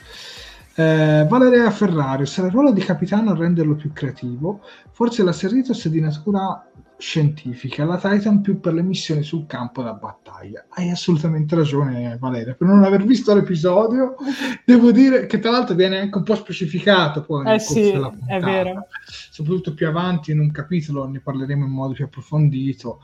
Eh, 0.75 1.25
Valeria 1.29 1.69
Ferrari, 1.69 2.25
sarà 2.25 2.47
il 2.47 2.53
ruolo 2.53 2.71
di 2.71 2.81
capitano 2.81 3.31
a 3.31 3.35
renderlo 3.35 3.75
più 3.75 3.91
creativo, 3.93 4.61
forse 4.91 5.23
la 5.23 5.31
Serritos 5.31 5.85
è 5.85 5.89
di 5.89 5.99
natura 5.99 6.67
scientifica, 6.97 7.85
la 7.85 7.97
Titan 7.97 8.41
più 8.41 8.59
per 8.59 8.73
le 8.73 8.81
missioni 8.81 9.23
sul 9.23 9.45
campo 9.45 9.83
da 9.83 9.93
battaglia. 9.93 10.65
Hai 10.69 10.89
assolutamente 10.89 11.53
ragione 11.55 12.17
Valeria, 12.19 12.55
per 12.55 12.67
non 12.67 12.83
aver 12.83 13.03
visto 13.03 13.35
l'episodio 13.35 14.15
devo 14.65 14.91
dire 14.91 15.25
che 15.27 15.39
tra 15.39 15.51
l'altro 15.51 15.75
viene 15.75 15.99
anche 15.99 16.17
un 16.17 16.23
po' 16.23 16.35
specificato 16.35 17.23
poi 17.23 17.53
eh 17.53 17.59
sì, 17.59 17.91
puntata, 17.91 18.17
è 18.25 18.39
vero. 18.39 18.87
soprattutto 19.29 19.73
più 19.73 19.87
avanti 19.87 20.31
in 20.31 20.39
un 20.39 20.51
capitolo 20.51 21.05
ne 21.07 21.19
parleremo 21.19 21.65
in 21.65 21.71
modo 21.71 21.93
più 21.93 22.05
approfondito, 22.05 23.01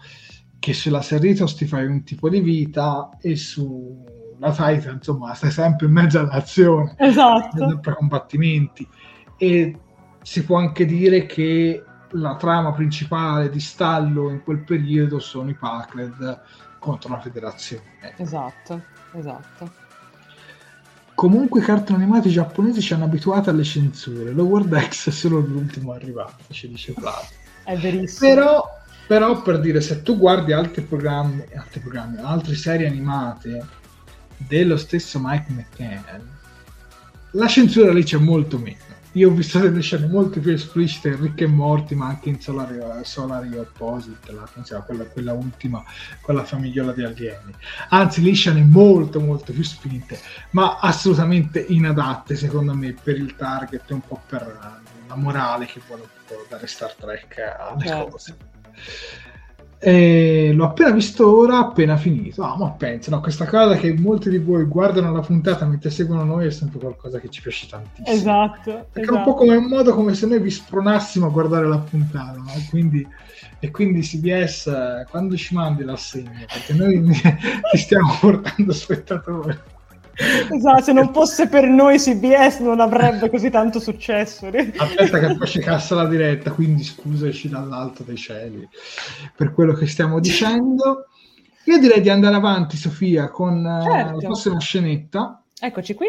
che 0.58 0.74
sulla 0.74 1.02
Serritos 1.02 1.56
ti 1.56 1.66
fai 1.66 1.86
un 1.86 2.04
tipo 2.04 2.30
di 2.30 2.40
vita 2.40 3.10
e 3.22 3.36
su 3.36 4.18
la 4.40 4.52
Titan, 4.52 4.96
insomma, 4.96 5.34
stai 5.34 5.52
sempre 5.52 5.86
in 5.86 5.92
mezzo 5.92 6.20
all'azione, 6.20 6.96
esatto. 6.98 7.58
sempre 7.58 7.94
combattimenti. 7.94 8.88
E 9.38 9.78
si 10.22 10.44
può 10.44 10.58
anche 10.58 10.86
dire 10.86 11.26
che 11.26 11.84
la 12.12 12.36
trama 12.36 12.72
principale 12.72 13.50
di 13.50 13.60
stallo 13.60 14.30
in 14.30 14.42
quel 14.44 14.64
periodo 14.64 15.20
sono 15.20 15.50
i 15.50 15.54
Pacled 15.54 16.42
contro 16.80 17.10
la 17.12 17.20
federazione. 17.20 18.14
Esatto, 18.18 18.82
esatto. 19.14 19.88
Comunque 21.14 21.60
i 21.60 21.64
cartoni 21.64 22.02
animati 22.02 22.30
giapponesi 22.30 22.82
ci 22.82 22.94
hanno 22.94 23.04
abituato 23.04 23.50
alle 23.50 23.66
censure. 23.66 24.32
Lower 24.32 24.64
Decks 24.64 25.08
è 25.10 25.12
solo 25.12 25.40
l'ultimo 25.40 25.92
arrivato, 25.92 26.46
ci 26.52 26.70
dice 26.70 26.94
Flavio. 26.94 27.28
È 27.66 27.76
verissimo. 27.76 28.34
Però, 28.34 28.64
però 29.06 29.42
per 29.42 29.60
dire, 29.60 29.82
se 29.82 30.02
tu 30.02 30.18
guardi 30.18 30.54
altri 30.54 30.82
programmi, 30.82 31.44
altri 31.54 31.82
programmi, 31.82 32.20
altre 32.22 32.56
serie 32.56 32.88
animate 32.88 33.78
dello 34.48 34.78
stesso 34.78 35.20
Mike 35.22 35.52
McCann, 35.52 36.28
la 37.32 37.48
censura 37.48 37.94
lì 37.94 38.04
c'è 38.04 38.18
molto 38.18 38.58
meno. 38.58 38.88
Io 39.14 39.30
ho 39.30 39.34
visto 39.34 39.58
delle 39.58 39.82
scene 39.82 40.06
molto 40.06 40.40
più 40.40 40.52
esplicite 40.52 41.10
in 41.10 41.20
Rick 41.20 41.42
e 41.42 41.48
Morti, 41.48 41.96
ma 41.96 42.08
anche 42.08 42.30
in 42.30 42.40
Solari, 42.40 42.78
Solari 43.04 43.58
Opposite, 43.58 44.32
la, 44.32 44.48
quella, 44.86 45.04
quella, 45.06 45.34
ultima 45.34 45.84
con 46.22 46.36
la 46.36 46.44
famigliola 46.44 46.94
di 46.94 47.04
alieni. 47.04 47.54
Anzi, 47.90 48.22
lì 48.22 48.34
scene 48.34 48.62
molto 48.62 49.20
molto 49.20 49.52
più 49.52 49.64
spinte, 49.64 50.20
ma 50.52 50.78
assolutamente 50.80 51.60
inadatte 51.60 52.36
secondo 52.36 52.76
me 52.76 52.94
per 52.94 53.18
il 53.18 53.36
target 53.36 53.90
e 53.90 53.94
un 53.94 54.02
po' 54.02 54.22
per 54.28 54.80
la 55.08 55.16
morale 55.16 55.66
che 55.66 55.82
vuole 55.88 56.08
dare 56.48 56.68
Star 56.68 56.94
Trek 56.94 57.56
alle 57.58 57.86
certo. 57.86 58.12
cose. 58.12 58.38
E 59.82 60.52
l'ho 60.54 60.66
appena 60.66 60.92
visto 60.92 61.38
ora, 61.38 61.60
appena 61.60 61.96
finito. 61.96 62.44
Ah, 62.44 62.58
ma 62.58 62.70
penso, 62.72 63.12
no, 63.12 63.22
questa 63.22 63.46
cosa 63.46 63.78
che 63.78 63.94
molti 63.94 64.30
di 64.30 64.38
voi 64.38 64.66
guardano 64.66 65.14
la 65.14 65.22
puntata 65.22 65.66
mentre 65.66 65.90
seguono 65.90 66.26
noi 66.26 66.48
è 66.48 66.52
sempre 66.52 66.80
qualcosa 66.80 67.18
che 67.20 67.30
ci 67.30 67.42
piace 67.42 67.66
tantissimo. 67.68 68.18
Esatto. 68.18 68.88
Perché 68.92 69.10
esatto. 69.10 69.16
è 69.16 69.18
un 69.18 69.24
po' 69.24 69.34
come 69.36 69.56
un 69.56 69.66
modo 69.66 69.94
come 69.94 70.14
se 70.16 70.28
noi 70.28 70.42
vi 70.42 70.52
spronassimo 70.52 71.28
a 71.28 71.30
guardare 71.30 71.66
la 71.66 71.78
puntata, 71.78 72.38
no? 72.38 72.52
quindi, 72.70 73.08
e 73.60 73.72
quindi 73.72 74.02
CBS 74.02 75.06
quando 75.10 75.38
ci 75.38 75.56
mandi 75.56 75.86
l'assegno, 75.86 76.46
perché 76.46 76.74
noi 76.74 77.02
ti 77.72 77.78
stiamo 77.78 78.18
portando 78.20 78.74
spettatori. 78.74 79.58
Esatto, 80.20 80.82
se 80.84 80.92
non 80.92 81.14
fosse 81.14 81.48
per 81.48 81.66
noi 81.66 81.98
CBS 81.98 82.60
non 82.60 82.82
avrebbe 82.82 83.30
così 83.30 83.50
tanto 83.50 83.80
successo. 83.80 84.48
Aspetta 84.48 85.20
che 85.20 85.38
poi 85.38 85.48
ci 85.48 85.60
cassa 85.60 85.96
la 85.96 86.08
diretta, 86.08 86.52
quindi 86.52 86.84
scusaci 86.84 87.48
dall'alto 87.48 88.04
dei 88.04 88.18
cieli 88.18 88.68
per 89.36 89.54
quello 89.54 89.74
che 89.74 89.88
stiamo 89.88 90.20
dicendo. 90.20 91.06
Io 91.66 91.78
direi 91.78 92.02
di 92.02 92.10
andare 92.10 92.36
avanti, 92.36 92.76
Sofia, 92.76 93.30
con 93.30 93.64
certo. 93.84 94.16
la 94.16 94.18
prossima 94.18 94.60
scenetta. 94.60 95.42
Eccoci 95.58 95.94
qui. 95.94 96.08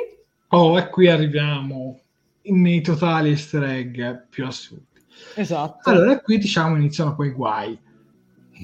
Oh, 0.48 0.78
e 0.78 0.88
qui 0.88 1.08
arriviamo 1.08 2.00
nei 2.42 2.80
totali 2.80 3.30
easter 3.30 3.62
egg 3.64 4.00
più 4.28 4.46
assurdi. 4.46 4.86
Esatto. 5.34 5.88
Allora, 5.88 6.18
qui 6.20 6.38
diciamo 6.38 6.76
iniziano 6.76 7.14
poi 7.14 7.28
i 7.28 7.32
guai. 7.32 7.78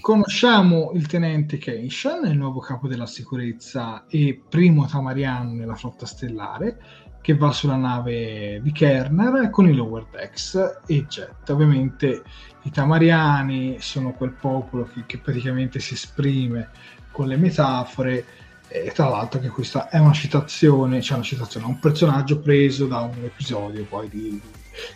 Conosciamo 0.00 0.92
il 0.94 1.06
tenente 1.06 1.56
Kenshan, 1.56 2.26
il 2.26 2.36
nuovo 2.36 2.60
capo 2.60 2.86
della 2.86 3.06
sicurezza 3.06 4.04
e 4.08 4.40
primo 4.48 4.86
Tamariano 4.86 5.52
nella 5.52 5.74
flotta 5.74 6.06
stellare, 6.06 6.78
che 7.22 7.34
va 7.34 7.50
sulla 7.50 7.76
nave 7.76 8.60
di 8.62 8.72
Kerner 8.72 9.48
con 9.50 9.68
i 9.68 9.74
lower 9.74 10.06
decks 10.10 10.82
e 10.86 11.06
jet. 11.06 11.48
Ovviamente 11.48 12.22
i 12.62 12.70
Tamariani 12.70 13.78
sono 13.80 14.12
quel 14.12 14.32
popolo 14.32 14.84
che, 14.84 15.04
che 15.06 15.18
praticamente 15.18 15.80
si 15.80 15.94
esprime 15.94 16.68
con 17.10 17.26
le 17.26 17.36
metafore 17.36 18.24
e 18.68 18.92
tra 18.92 19.08
l'altro 19.08 19.40
che 19.40 19.48
questa 19.48 19.88
è 19.88 19.98
una 19.98 20.12
citazione, 20.12 21.00
cioè 21.00 21.16
una 21.16 21.26
citazione, 21.26 21.66
un 21.66 21.78
personaggio 21.78 22.40
preso 22.40 22.86
da 22.86 23.00
un 23.00 23.24
episodio 23.24 23.84
poi 23.84 24.08
di 24.08 24.40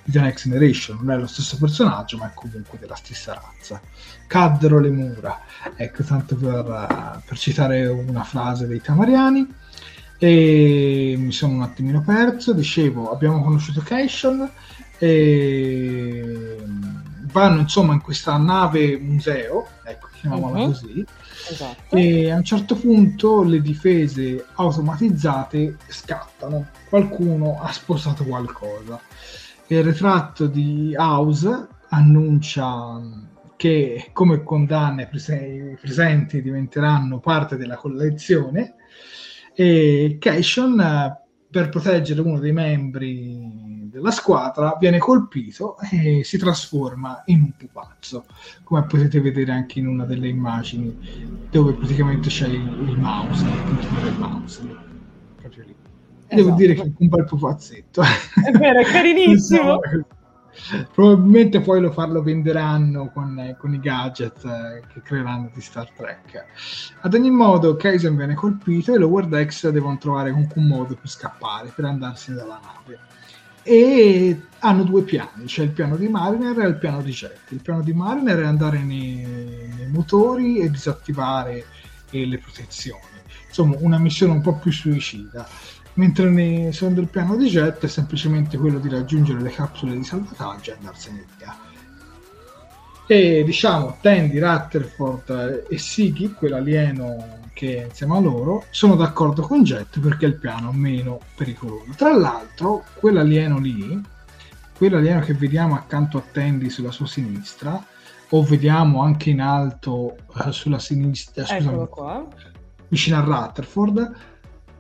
The 0.04 0.20
Next 0.20 0.46
Generation, 0.46 0.98
non 1.00 1.12
è 1.12 1.18
lo 1.18 1.26
stesso 1.26 1.56
personaggio 1.56 2.18
ma 2.18 2.30
è 2.30 2.34
comunque 2.34 2.78
della 2.78 2.96
stessa 2.96 3.34
razza. 3.34 3.80
Caddero 4.30 4.78
le 4.78 4.90
mura, 4.90 5.40
ecco 5.74 6.04
tanto 6.04 6.36
per, 6.36 7.20
per 7.26 7.36
citare 7.36 7.88
una 7.88 8.22
frase 8.22 8.68
dei 8.68 8.80
Tamariani 8.80 9.44
e 10.18 11.16
mi 11.18 11.32
sono 11.32 11.54
un 11.54 11.62
attimino 11.62 12.00
perso, 12.00 12.52
dicevo 12.52 13.10
abbiamo 13.10 13.42
conosciuto 13.42 13.80
Cation 13.80 14.48
e 14.98 16.58
vanno 17.32 17.58
insomma 17.58 17.92
in 17.92 18.00
questa 18.00 18.36
nave 18.36 18.96
museo, 18.98 19.66
ecco 19.82 20.06
chiamiamola 20.12 20.60
uh-huh. 20.60 20.66
così, 20.66 21.04
Esatto. 21.48 21.96
E 21.96 22.30
a 22.30 22.36
un 22.36 22.44
certo 22.44 22.76
punto 22.76 23.42
le 23.42 23.60
difese 23.60 24.44
automatizzate 24.54 25.78
scattano. 25.88 26.68
Qualcuno 26.88 27.60
ha 27.60 27.72
spostato 27.72 28.22
qualcosa. 28.22 29.00
Il 29.66 29.82
ritratto 29.82 30.46
di 30.46 30.94
House 30.96 31.66
annuncia 31.88 33.00
che 33.60 34.08
come 34.14 34.42
condanne 34.42 35.06
prese- 35.06 35.76
presenti 35.78 36.40
diventeranno 36.40 37.20
parte 37.20 37.58
della 37.58 37.76
collezione 37.76 38.76
e 39.52 40.16
Cation 40.18 41.14
per 41.50 41.68
proteggere 41.68 42.22
uno 42.22 42.38
dei 42.38 42.52
membri 42.52 43.88
della 43.90 44.12
squadra 44.12 44.78
viene 44.80 44.96
colpito 44.96 45.76
e 45.90 46.24
si 46.24 46.38
trasforma 46.38 47.22
in 47.26 47.42
un 47.42 47.52
pupazzo, 47.54 48.24
come 48.62 48.86
potete 48.86 49.20
vedere 49.20 49.52
anche 49.52 49.78
in 49.78 49.88
una 49.88 50.06
delle 50.06 50.28
immagini 50.28 50.96
dove 51.50 51.74
praticamente 51.74 52.30
c'è 52.30 52.46
il, 52.46 52.54
il 52.54 52.98
mouse, 52.98 53.44
il 53.44 53.62
puntino 53.62 54.00
del 54.00 54.14
mouse, 54.16 54.62
proprio 55.36 55.64
lì. 55.66 55.74
Esatto. 56.28 56.34
Devo 56.34 56.50
dire 56.56 56.72
che 56.72 56.80
è 56.80 56.92
un 56.96 57.08
bel 57.08 57.24
pupazzetto. 57.24 58.00
È 58.00 58.50
vero, 58.52 58.80
è 58.80 58.84
carinissimo. 58.88 59.80
Probabilmente 60.92 61.60
poi 61.60 61.80
lo 61.80 61.90
farlo 61.90 62.22
venderanno 62.22 63.10
con, 63.10 63.56
con 63.58 63.74
i 63.74 63.80
gadget 63.80 64.44
eh, 64.44 64.82
che 64.92 65.02
creeranno 65.02 65.50
di 65.54 65.60
Star 65.60 65.90
Trek. 65.90 66.44
Ad 67.00 67.14
ogni 67.14 67.30
modo, 67.30 67.76
Kaizen 67.76 68.16
viene 68.16 68.34
colpito 68.34 68.94
e 68.94 68.98
Lower 68.98 69.26
Decks 69.26 69.68
devono 69.68 69.98
trovare 69.98 70.30
un 70.30 70.48
modo 70.56 70.94
per 70.94 71.08
scappare, 71.08 71.72
per 71.74 71.84
andarsene 71.84 72.36
dalla 72.36 72.60
nave 72.62 72.98
e 73.62 74.40
hanno 74.60 74.84
due 74.84 75.02
piani, 75.02 75.44
c'è 75.44 75.62
il 75.62 75.70
piano 75.70 75.96
di 75.96 76.08
Mariner 76.08 76.58
e 76.60 76.66
il 76.66 76.78
piano 76.78 77.02
di 77.02 77.10
Jet. 77.10 77.50
Il 77.50 77.60
piano 77.60 77.82
di 77.82 77.92
Mariner 77.92 78.38
è 78.38 78.46
andare 78.46 78.78
nei, 78.82 79.24
nei 79.76 79.88
motori 79.90 80.58
e 80.58 80.70
disattivare 80.70 81.64
eh, 82.10 82.26
le 82.26 82.38
protezioni, 82.38 83.00
insomma 83.46 83.76
una 83.78 83.98
missione 83.98 84.32
un 84.32 84.40
po' 84.40 84.56
più 84.56 84.72
suicida, 84.72 85.46
mentre 86.00 86.30
nei, 86.30 86.72
secondo 86.72 87.02
il 87.02 87.08
piano 87.08 87.36
di 87.36 87.46
Jet 87.46 87.84
è 87.84 87.88
semplicemente 87.88 88.56
quello 88.56 88.78
di 88.78 88.88
raggiungere 88.88 89.42
le 89.42 89.50
capsule 89.50 89.94
di 89.94 90.02
salvataggio 90.02 90.70
e 90.70 90.74
andarsene 90.78 91.26
via. 91.36 91.54
E 93.06 93.42
diciamo 93.44 93.98
Tandy, 94.00 94.38
Rutherford 94.38 95.66
e 95.68 95.76
Siggy, 95.76 96.32
quell'alieno 96.32 97.38
che 97.52 97.86
insieme 97.88 98.16
a 98.16 98.20
loro 98.20 98.64
sono 98.70 98.96
d'accordo 98.96 99.42
con 99.42 99.62
Jet 99.62 100.00
perché 100.00 100.24
è 100.24 100.28
il 100.28 100.38
piano 100.38 100.72
meno 100.72 101.20
pericoloso. 101.36 101.92
Tra 101.94 102.16
l'altro, 102.16 102.84
quell'alieno 102.94 103.58
lì, 103.58 104.00
quell'alieno 104.78 105.20
che 105.20 105.34
vediamo 105.34 105.74
accanto 105.74 106.16
a 106.16 106.22
Tandy 106.32 106.70
sulla 106.70 106.92
sua 106.92 107.06
sinistra, 107.06 107.84
o 108.30 108.42
vediamo 108.42 109.02
anche 109.02 109.28
in 109.28 109.42
alto 109.42 110.16
uh, 110.32 110.50
sulla 110.50 110.78
sinistra, 110.78 111.44
scusami, 111.44 111.88
vicino 112.88 113.18
a 113.18 113.20
Rutherford, 113.20 114.14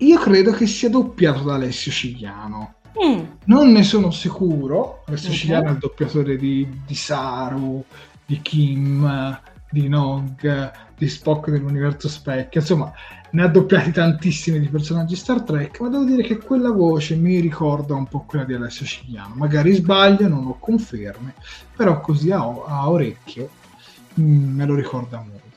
io 0.00 0.18
credo 0.18 0.52
che 0.52 0.66
sia 0.66 0.90
doppiato 0.90 1.42
da 1.42 1.54
Alessio 1.54 1.90
Cigliano. 1.90 2.74
Mm. 3.02 3.24
Non 3.44 3.70
ne 3.70 3.82
sono 3.82 4.10
sicuro, 4.10 5.02
Alessio 5.06 5.28
okay. 5.28 5.40
Cigliano 5.40 5.68
è 5.68 5.70
il 5.72 5.78
doppiatore 5.78 6.36
di, 6.36 6.68
di 6.86 6.94
Saru, 6.94 7.84
di 8.26 8.40
Kim, 8.42 9.40
di 9.70 9.88
Nog, 9.88 10.72
di 10.96 11.08
Spock 11.08 11.50
dell'universo 11.50 12.08
specchio, 12.08 12.60
insomma 12.60 12.92
ne 13.32 13.42
ha 13.42 13.48
doppiati 13.48 13.92
tantissimi 13.92 14.58
di 14.58 14.68
personaggi 14.68 15.14
Star 15.14 15.42
Trek, 15.42 15.80
ma 15.80 15.88
devo 15.88 16.04
dire 16.04 16.22
che 16.22 16.38
quella 16.38 16.70
voce 16.72 17.14
mi 17.14 17.38
ricorda 17.38 17.94
un 17.94 18.06
po' 18.06 18.24
quella 18.26 18.44
di 18.44 18.54
Alessio 18.54 18.84
Cigliano. 18.84 19.34
Magari 19.36 19.72
sbaglio, 19.72 20.26
non 20.28 20.46
ho 20.46 20.56
conferme, 20.58 21.34
però 21.76 22.00
così 22.00 22.32
a, 22.32 22.38
a 22.38 22.90
orecchio 22.90 23.48
mh, 24.14 24.22
mm, 24.22 24.56
me 24.56 24.66
lo 24.66 24.74
ricorda 24.74 25.18
molto. 25.18 25.49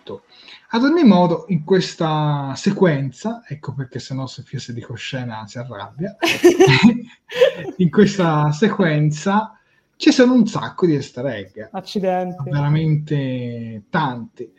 Ad 0.75 0.83
ogni 0.83 1.03
modo, 1.03 1.45
in 1.49 1.63
questa 1.63 2.53
sequenza, 2.55 3.43
ecco 3.47 3.75
perché 3.75 3.99
se 3.99 4.15
no 4.15 4.25
Sofia 4.25 4.57
se 4.57 4.73
dico 4.73 4.95
scena 4.95 5.45
si 5.45 5.59
arrabbia, 5.59 6.17
in 7.77 7.91
questa 7.91 8.51
sequenza 8.51 9.55
ci 9.97 10.12
sono 10.12 10.33
un 10.33 10.47
sacco 10.47 10.88
di 10.88 10.95
easter 10.95 11.27
egg. 11.27 11.67
Accidenti. 11.73 12.49
Veramente 12.49 13.83
tanti. 13.91 14.51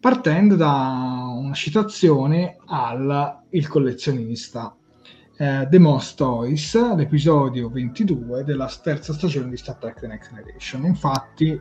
Partendo 0.00 0.56
da 0.56 1.26
una 1.30 1.52
citazione 1.52 2.56
al 2.64 3.42
Il 3.50 3.68
collezionista. 3.68 4.74
Eh, 5.36 5.66
The 5.68 5.78
Most 5.78 6.16
Toys, 6.16 6.94
l'episodio 6.96 7.68
22 7.68 8.44
della 8.44 8.72
terza 8.82 9.12
stagione 9.12 9.50
di 9.50 9.58
Star 9.58 9.76
Trek 9.76 10.00
The 10.00 10.06
Next 10.06 10.32
Generation. 10.32 10.86
Infatti, 10.86 11.60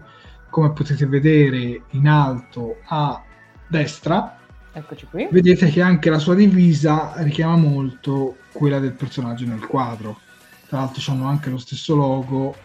come 0.49 0.71
potete 0.71 1.05
vedere 1.05 1.83
in 1.89 2.07
alto 2.07 2.77
a 2.87 3.25
destra, 3.69 4.35
Eccoci 4.71 5.07
qui. 5.09 5.27
Vedete 5.31 5.67
che 5.69 5.81
anche 5.81 6.11
la 6.11 6.19
sua 6.19 6.35
divisa 6.35 7.13
richiama 7.17 7.55
molto 7.55 8.37
quella 8.51 8.77
del 8.77 8.93
personaggio 8.93 9.45
nel 9.45 9.65
quadro. 9.65 10.19
Tra 10.67 10.79
l'altro 10.79 11.11
hanno 11.11 11.27
anche 11.27 11.49
lo 11.49 11.57
stesso 11.57 11.95
logo 11.95 12.55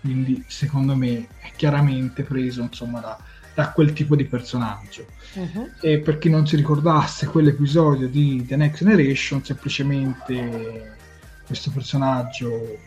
quindi 0.00 0.44
secondo 0.46 0.94
me 0.94 1.28
è 1.38 1.52
chiaramente 1.56 2.22
preso 2.22 2.62
insomma 2.62 3.00
da, 3.00 3.18
da 3.54 3.72
quel 3.72 3.92
tipo 3.92 4.16
di 4.16 4.24
personaggio. 4.24 5.06
Uh-huh. 5.34 5.70
E 5.80 5.98
per 6.00 6.18
chi 6.18 6.30
non 6.30 6.46
si 6.46 6.56
ricordasse 6.56 7.26
quell'episodio 7.26 8.08
di 8.08 8.44
The 8.46 8.56
Next 8.56 8.84
Generation, 8.84 9.44
semplicemente 9.44 10.96
questo 11.46 11.70
personaggio 11.70 12.78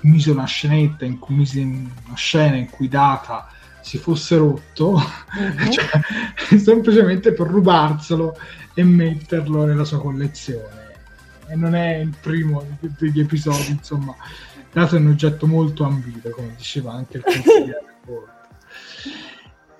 mise 0.00 0.30
una 0.30 0.46
scenetta 0.46 1.04
in 1.04 1.18
cui 1.18 1.34
mise 1.34 1.60
una 1.60 2.14
scena 2.14 2.56
in 2.56 2.70
cui 2.70 2.88
Data 2.88 3.48
si 3.82 3.98
fosse 3.98 4.36
rotto, 4.36 4.90
uh-huh. 4.90 5.70
cioè, 5.70 6.58
semplicemente 6.58 7.32
per 7.32 7.46
rubarselo 7.46 8.36
e 8.74 8.84
metterlo 8.84 9.64
nella 9.64 9.84
sua 9.84 10.00
collezione. 10.00 10.88
E 11.48 11.56
non 11.56 11.74
è 11.74 11.96
il 11.96 12.14
primo 12.20 12.64
degli 12.80 13.20
episodi, 13.20 13.70
insomma, 13.70 14.14
dato 14.72 14.96
è 14.96 14.98
un 14.98 15.08
oggetto 15.08 15.46
molto 15.46 15.84
ambito, 15.84 16.30
come 16.30 16.54
diceva 16.56 16.92
anche 16.92 17.16
il 17.16 17.24
consigliere 17.24 17.88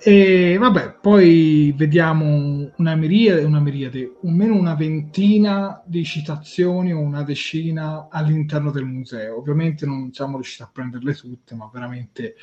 E 0.03 0.57
vabbè, 0.57 0.95
poi 0.99 1.71
vediamo 1.77 2.71
una 2.77 2.95
miriade, 2.95 3.43
una 3.43 3.59
miriade, 3.59 4.17
almeno 4.23 4.55
una 4.55 4.73
ventina 4.73 5.79
di 5.85 6.03
citazioni 6.03 6.91
o 6.91 6.97
una 6.97 7.21
decina 7.21 8.07
all'interno 8.09 8.71
del 8.71 8.85
museo. 8.85 9.37
Ovviamente 9.37 9.85
non 9.85 10.11
siamo 10.11 10.37
riusciti 10.37 10.63
a 10.63 10.71
prenderle 10.73 11.13
tutte, 11.13 11.53
ma 11.53 11.69
veramente 11.71 12.33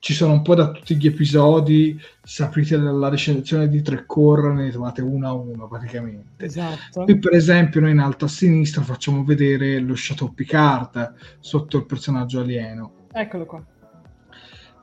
ci 0.00 0.14
sono 0.14 0.32
un 0.32 0.42
po' 0.42 0.54
da 0.54 0.70
tutti 0.70 0.96
gli 0.96 1.06
episodi, 1.06 2.00
se 2.22 2.42
aprite 2.42 2.78
la 2.78 3.10
recensione 3.10 3.68
di 3.68 3.82
tre 3.82 4.06
core 4.06 4.50
ne 4.54 4.70
trovate 4.70 5.02
uno 5.02 5.28
a 5.28 5.32
uno 5.34 5.68
praticamente. 5.68 6.46
Esatto. 6.46 7.04
Qui 7.04 7.18
per 7.18 7.34
esempio 7.34 7.82
noi 7.82 7.90
in 7.90 7.98
alto 7.98 8.24
a 8.24 8.28
sinistra 8.28 8.82
facciamo 8.82 9.22
vedere 9.24 9.78
lo 9.78 9.92
Chateau 9.94 10.32
Picard 10.32 11.14
sotto 11.38 11.76
il 11.76 11.84
personaggio 11.84 12.40
alieno. 12.40 12.92
Eccolo 13.12 13.44
qua. 13.44 13.62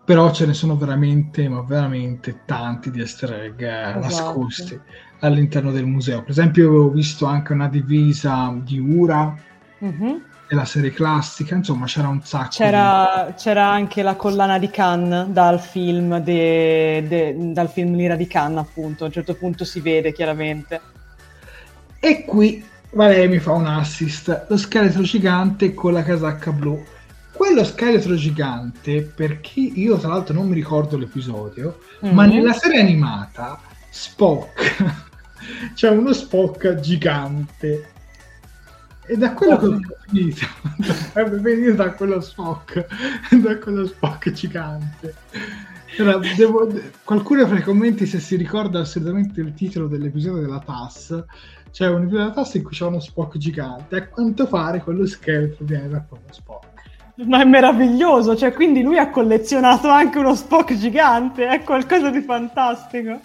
Però 0.06 0.32
ce 0.32 0.46
ne 0.46 0.54
sono 0.54 0.78
veramente, 0.78 1.50
ma 1.50 1.62
veramente 1.62 2.42
tanti 2.46 2.92
di 2.92 3.00
easter 3.00 3.34
egg 3.34 3.60
eh, 3.60 3.98
esatto. 3.98 4.00
nascosti 4.00 4.80
all'interno 5.22 5.72
del 5.72 5.88
museo. 5.88 6.22
Per 6.22 6.30
esempio 6.30 6.68
avevo 6.68 6.92
visto 6.92 7.26
anche 7.26 7.54
una 7.54 7.68
divisa 7.68 8.56
di 8.64 8.78
Ura. 8.78 9.36
Mm-hmm 9.84 10.16
della 10.48 10.66
serie 10.66 10.92
classica, 10.92 11.56
insomma 11.56 11.86
c'era 11.86 12.08
un 12.08 12.22
sacco. 12.24 12.50
C'era, 12.52 13.26
di... 13.28 13.34
c'era 13.36 13.70
anche 13.70 14.02
la 14.02 14.16
collana 14.16 14.58
di 14.58 14.70
Khan 14.70 15.28
dal 15.30 15.60
film, 15.60 16.20
de, 16.20 17.06
de, 17.08 17.36
dal 17.54 17.70
film 17.70 17.96
L'ira 17.96 18.16
di 18.16 18.28
Khan, 18.28 18.58
appunto, 18.58 19.04
a 19.04 19.08
un 19.08 19.14
certo 19.14 19.36
punto 19.36 19.66
si 19.66 19.80
vede 19.82 20.14
chiaramente. 20.14 20.82
E 22.00 22.26
qui 22.26 22.64
Valeria 22.92 23.28
mi 23.28 23.40
fa 23.40 23.52
un 23.52 23.66
assist, 23.66 24.46
lo 24.48 24.58
scheletro 24.58 25.02
gigante 25.02 25.74
con 25.74 25.94
la 25.94 26.04
casacca 26.04 26.52
blu. 26.52 26.82
Quello 27.34 27.64
scheletro 27.64 28.16
gigante, 28.16 29.02
per 29.04 29.42
chi 29.42 29.80
io 29.80 29.98
tra 29.98 30.10
l'altro 30.10 30.34
non 30.34 30.48
mi 30.48 30.56
ricordo 30.56 30.98
l'episodio, 30.98 31.80
mm-hmm. 32.04 32.16
ma 32.16 32.26
nella 32.26 32.54
serie 32.54 32.80
animata 32.80 33.60
Spock 33.92 35.06
c'è 35.76 35.90
uno 35.90 36.14
Spock 36.14 36.80
gigante 36.80 37.92
e 39.08 39.16
da 39.16 39.34
quello 39.34 39.58
che 39.58 39.66
ho 39.66 39.80
capito, 39.80 40.46
dovrebbe 41.14 41.38
venire 41.40 41.76
da 41.76 41.92
quello 41.92 42.20
Spock, 42.20 42.86
da 43.42 43.58
quello 43.58 43.88
Spock 43.88 44.32
gigante. 44.32 45.16
Allora, 45.98 46.20
devo, 46.36 46.70
qualcuno 47.04 47.48
fra 47.48 47.58
i 47.58 47.64
commenti 47.64 48.06
se 48.06 48.20
si 48.20 48.36
ricorda 48.36 48.82
assolutamente 48.82 49.40
il 49.40 49.54
titolo 49.54 49.88
dell'episodio 49.88 50.42
della 50.42 50.60
TAS. 50.60 51.24
C'è 51.72 51.88
un 51.88 52.02
episodio 52.02 52.18
della 52.18 52.32
TAS 52.32 52.54
in 52.56 52.64
cui 52.64 52.76
c'è 52.76 52.86
uno 52.86 53.00
Spock 53.00 53.38
gigante. 53.38 53.96
A 53.96 54.08
quanto 54.08 54.46
pare 54.46 54.82
quello 54.82 55.06
scheletro 55.06 55.64
viene 55.66 55.88
da 55.88 56.04
quello 56.08 56.24
Spock. 56.30 56.66
Ma 57.26 57.42
è 57.42 57.46
meraviglioso, 57.46 58.36
cioè 58.36 58.54
quindi 58.54 58.84
lui 58.84 59.00
ha 59.00 59.10
collezionato 59.10 59.88
anche 59.88 60.20
uno 60.20 60.36
Spock 60.36 60.76
gigante, 60.76 61.48
è 61.48 61.64
qualcosa 61.64 62.12
di 62.12 62.22
fantastico. 62.22 63.22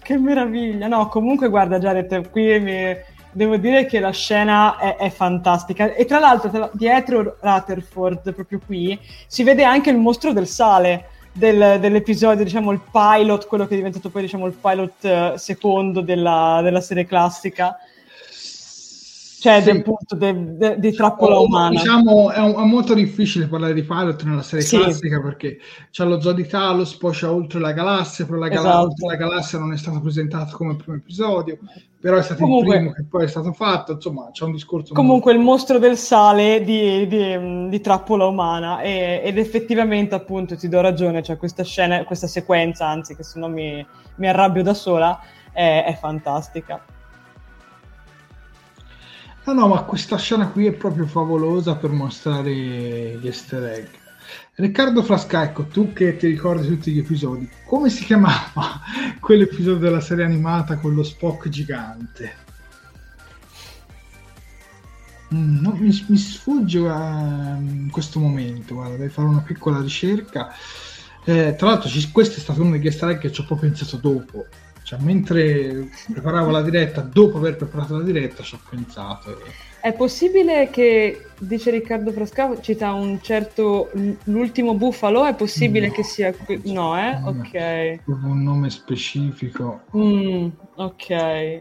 Che 0.00 0.18
meraviglia. 0.18 0.86
No, 0.86 1.08
comunque 1.08 1.48
guarda 1.48 1.80
Jared, 1.80 2.30
qui 2.30 2.60
mi 2.60 2.94
devo 3.34 3.56
dire 3.56 3.84
che 3.84 4.00
la 4.00 4.10
scena 4.10 4.78
è, 4.78 4.96
è 4.96 5.10
fantastica. 5.10 5.92
E 5.92 6.04
tra 6.06 6.18
l'altro, 6.18 6.50
tra, 6.50 6.70
dietro 6.72 7.36
Rutherford, 7.40 8.32
proprio 8.32 8.60
qui, 8.64 8.98
si 9.26 9.42
vede 9.42 9.64
anche 9.64 9.90
il 9.90 9.98
mostro 9.98 10.32
del 10.32 10.46
sale. 10.46 11.08
Del, 11.36 11.80
dell'episodio, 11.80 12.44
diciamo 12.44 12.70
il 12.70 12.80
pilot, 12.92 13.48
quello 13.48 13.66
che 13.66 13.74
è 13.74 13.76
diventato 13.76 14.08
poi 14.08 14.22
diciamo 14.22 14.46
il 14.46 14.52
pilot 14.52 14.92
uh, 15.02 15.36
secondo 15.36 16.00
della, 16.00 16.60
della 16.62 16.80
serie 16.80 17.06
classica 17.06 17.76
cioè 19.44 19.60
sì. 19.60 19.68
appunto 19.68 20.14
de, 20.14 20.56
de, 20.56 20.78
di 20.78 20.92
trappola 20.94 21.38
umana. 21.38 21.68
Diciamo, 21.68 22.30
è, 22.30 22.38
un, 22.38 22.54
è, 22.62 22.64
molto 22.64 22.94
difficile 22.94 23.46
parlare 23.46 23.74
di 23.74 23.82
pilot 23.82 24.22
nella 24.22 24.40
serie 24.40 24.64
sì. 24.64 24.78
classica 24.78 25.20
perché 25.20 25.58
c'è 25.90 26.06
lo 26.06 26.18
Zodita, 26.18 26.72
lo 26.72 26.86
sposcia 26.86 27.30
oltre 27.30 27.60
la 27.60 27.72
galassia, 27.72 28.24
però 28.24 28.38
la, 28.38 28.50
esatto. 28.50 28.62
galassia, 28.62 29.06
la 29.06 29.16
galassia 29.16 29.58
non 29.58 29.74
è 29.74 29.76
stata 29.76 30.00
presentata 30.00 30.50
come 30.56 30.76
primo 30.76 30.96
episodio, 30.96 31.58
però 32.00 32.16
è 32.16 32.22
stato 32.22 32.40
Comunque, 32.40 32.74
il 32.76 32.80
primo 32.80 32.94
che 32.94 33.04
poi 33.04 33.24
è 33.24 33.28
stato 33.28 33.52
fatto, 33.52 33.92
insomma 33.92 34.30
c'è 34.32 34.44
un 34.44 34.52
discorso... 34.52 34.94
Comunque 34.94 35.34
molto... 35.34 35.46
il 35.46 35.52
mostro 35.52 35.78
del 35.78 35.98
sale 35.98 36.64
di, 36.64 37.06
di, 37.06 37.68
di 37.68 37.80
trappola 37.82 38.24
umana 38.24 38.80
e, 38.80 39.20
ed 39.22 39.36
effettivamente 39.36 40.14
appunto 40.14 40.56
ti 40.56 40.70
do 40.70 40.80
ragione, 40.80 41.22
cioè 41.22 41.36
questa 41.36 41.64
scena, 41.64 42.02
questa 42.04 42.28
sequenza, 42.28 42.88
anzi 42.88 43.14
che 43.14 43.22
se 43.22 43.38
no 43.38 43.48
mi, 43.48 43.86
mi 44.14 44.26
arrabbio 44.26 44.62
da 44.62 44.72
sola, 44.72 45.20
è, 45.52 45.84
è 45.86 45.94
fantastica. 46.00 46.82
No, 49.46 49.52
no, 49.52 49.68
ma 49.68 49.82
questa 49.82 50.16
scena 50.16 50.48
qui 50.48 50.64
è 50.64 50.72
proprio 50.72 51.06
favolosa 51.06 51.76
per 51.76 51.90
mostrare 51.90 52.50
gli 52.50 53.26
easter 53.26 53.62
egg. 53.64 53.86
Riccardo 54.54 55.02
Frasca, 55.02 55.42
ecco, 55.42 55.64
tu 55.64 55.92
che 55.92 56.16
ti 56.16 56.28
ricordi 56.28 56.66
tutti 56.66 56.90
gli 56.90 57.00
episodi, 57.00 57.46
come 57.66 57.90
si 57.90 58.04
chiamava 58.04 58.80
quell'episodio 59.20 59.76
della 59.76 60.00
serie 60.00 60.24
animata 60.24 60.78
con 60.78 60.94
lo 60.94 61.02
Spock 61.02 61.48
gigante? 61.50 62.36
Mm, 65.34 65.60
no, 65.60 65.74
mi, 65.74 66.04
mi, 66.08 66.16
sfugge 66.16 66.78
uh, 66.78 67.60
in 67.60 67.88
questo 67.90 68.20
momento, 68.20 68.74
guarda, 68.74 68.96
devi 68.96 69.10
fare 69.10 69.28
una 69.28 69.42
piccola 69.42 69.80
ricerca. 69.80 70.54
Eh, 71.24 71.54
tra 71.58 71.68
l'altro, 71.68 71.90
ci, 71.90 72.10
questo 72.10 72.38
è 72.38 72.40
stato 72.40 72.62
uno 72.62 72.70
degli 72.70 72.86
easter 72.86 73.10
egg 73.10 73.18
che 73.18 73.30
ci 73.30 73.42
ho 73.42 73.44
proprio 73.44 73.68
pensato 73.68 73.96
dopo 73.98 74.46
cioè, 74.84 74.98
mentre 75.00 75.88
preparavo 76.12 76.50
la 76.50 76.60
diretta, 76.60 77.00
dopo 77.00 77.38
aver 77.38 77.56
preparato 77.56 77.96
la 77.96 78.02
diretta, 78.02 78.42
ci 78.42 78.54
ho 78.54 78.60
pensato. 78.68 79.40
È 79.80 79.94
possibile 79.94 80.68
che, 80.68 81.28
dice 81.38 81.70
Riccardo 81.70 82.12
Frasca, 82.12 82.60
cita 82.60 82.92
un 82.92 83.18
certo 83.22 83.90
l'ultimo 84.24 84.74
bufalo? 84.74 85.24
È 85.24 85.34
possibile 85.34 85.86
no. 85.86 85.92
che 85.94 86.02
sia? 86.02 86.34
No, 86.64 86.98
eh? 86.98 87.18
Ok. 87.24 88.00
Un 88.04 88.42
nome 88.42 88.68
specifico. 88.68 89.84
Mm, 89.96 90.48
ok. 90.74 91.60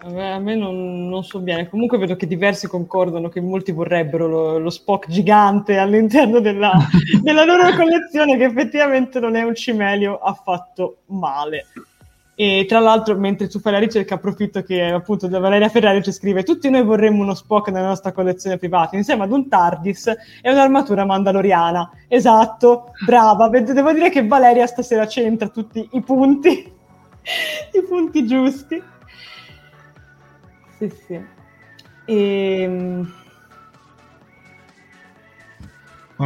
A 0.00 0.38
me 0.40 0.56
non, 0.56 1.08
non, 1.08 1.22
so 1.22 1.38
bene. 1.38 1.68
Comunque 1.68 1.96
vedo 1.96 2.16
che 2.16 2.26
diversi 2.26 2.66
concordano 2.66 3.28
che 3.28 3.40
molti 3.40 3.70
vorrebbero 3.70 4.26
lo, 4.26 4.58
lo 4.58 4.70
Spock 4.70 5.08
gigante 5.08 5.78
all'interno 5.78 6.40
della, 6.40 6.72
della 7.22 7.44
loro 7.44 7.74
collezione, 7.76 8.36
che 8.36 8.44
effettivamente 8.44 9.20
non 9.20 9.36
è 9.36 9.42
un 9.44 9.54
cimelio 9.54 10.18
affatto 10.18 10.98
male. 11.06 11.66
E 12.36 12.66
tra 12.68 12.80
l'altro, 12.80 13.16
mentre 13.16 13.46
tu 13.48 13.60
fai 13.60 13.72
la 13.72 13.78
ricerca, 13.78 14.16
approfitto 14.16 14.62
che 14.62 14.82
appunto 14.82 15.28
da 15.28 15.38
Valeria 15.38 15.68
Ferrari 15.68 16.02
ci 16.02 16.10
scrive: 16.10 16.42
Tutti 16.42 16.68
noi 16.68 16.82
vorremmo 16.82 17.22
uno 17.22 17.34
Spock 17.34 17.68
nella 17.68 17.86
nostra 17.86 18.12
collezione 18.12 18.58
privata, 18.58 18.96
insieme 18.96 19.24
ad 19.24 19.32
un 19.32 19.48
TARDIS 19.48 20.06
e 20.42 20.50
un'armatura 20.50 21.04
mandaloriana. 21.04 21.90
Esatto, 22.08 22.92
brava. 23.04 23.48
Devo 23.48 23.92
dire 23.92 24.10
che 24.10 24.26
Valeria 24.26 24.66
stasera 24.66 25.06
centra 25.06 25.48
tutti 25.48 25.88
i 25.92 26.00
punti, 26.02 26.48
i 27.72 27.82
punti 27.86 28.26
giusti. 28.26 28.82
Sì, 30.76 30.92
sì. 31.06 31.20
E 32.06 33.04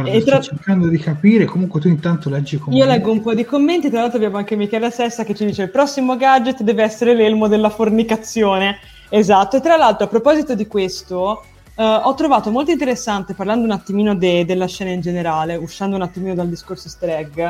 Guarda, 0.01 0.11
e 0.11 0.21
sto 0.21 0.41
cercando 0.41 0.87
di 0.87 0.97
capire, 0.97 1.45
comunque 1.45 1.79
tu 1.79 1.87
intanto 1.87 2.29
leggi 2.29 2.55
i 2.55 2.57
commenti. 2.59 2.81
Io 2.81 2.89
leggo 2.89 3.11
un 3.11 3.21
po' 3.21 3.33
di 3.33 3.45
commenti, 3.45 3.89
tra 3.89 4.01
l'altro 4.01 4.17
abbiamo 4.17 4.37
anche 4.37 4.55
Michele 4.55 4.91
Sessa 4.91 5.23
che 5.23 5.35
ci 5.35 5.45
dice 5.45 5.63
il 5.63 5.71
prossimo 5.71 6.15
gadget 6.15 6.61
deve 6.63 6.83
essere 6.83 7.13
l'elmo 7.13 7.47
della 7.47 7.69
fornicazione. 7.69 8.77
Esatto, 9.09 9.57
e 9.57 9.61
tra 9.61 9.75
l'altro 9.75 10.05
a 10.05 10.07
proposito 10.07 10.55
di 10.55 10.67
questo, 10.67 11.43
uh, 11.75 11.81
ho 11.81 12.13
trovato 12.13 12.51
molto 12.51 12.71
interessante, 12.71 13.33
parlando 13.33 13.65
un 13.65 13.71
attimino 13.71 14.15
de- 14.15 14.45
della 14.45 14.67
scena 14.67 14.91
in 14.91 15.01
generale, 15.01 15.55
uscendo 15.55 15.95
un 15.95 16.03
attimino 16.03 16.35
dal 16.35 16.47
discorso 16.47 16.87
easter 16.87 17.09
egg, 17.09 17.41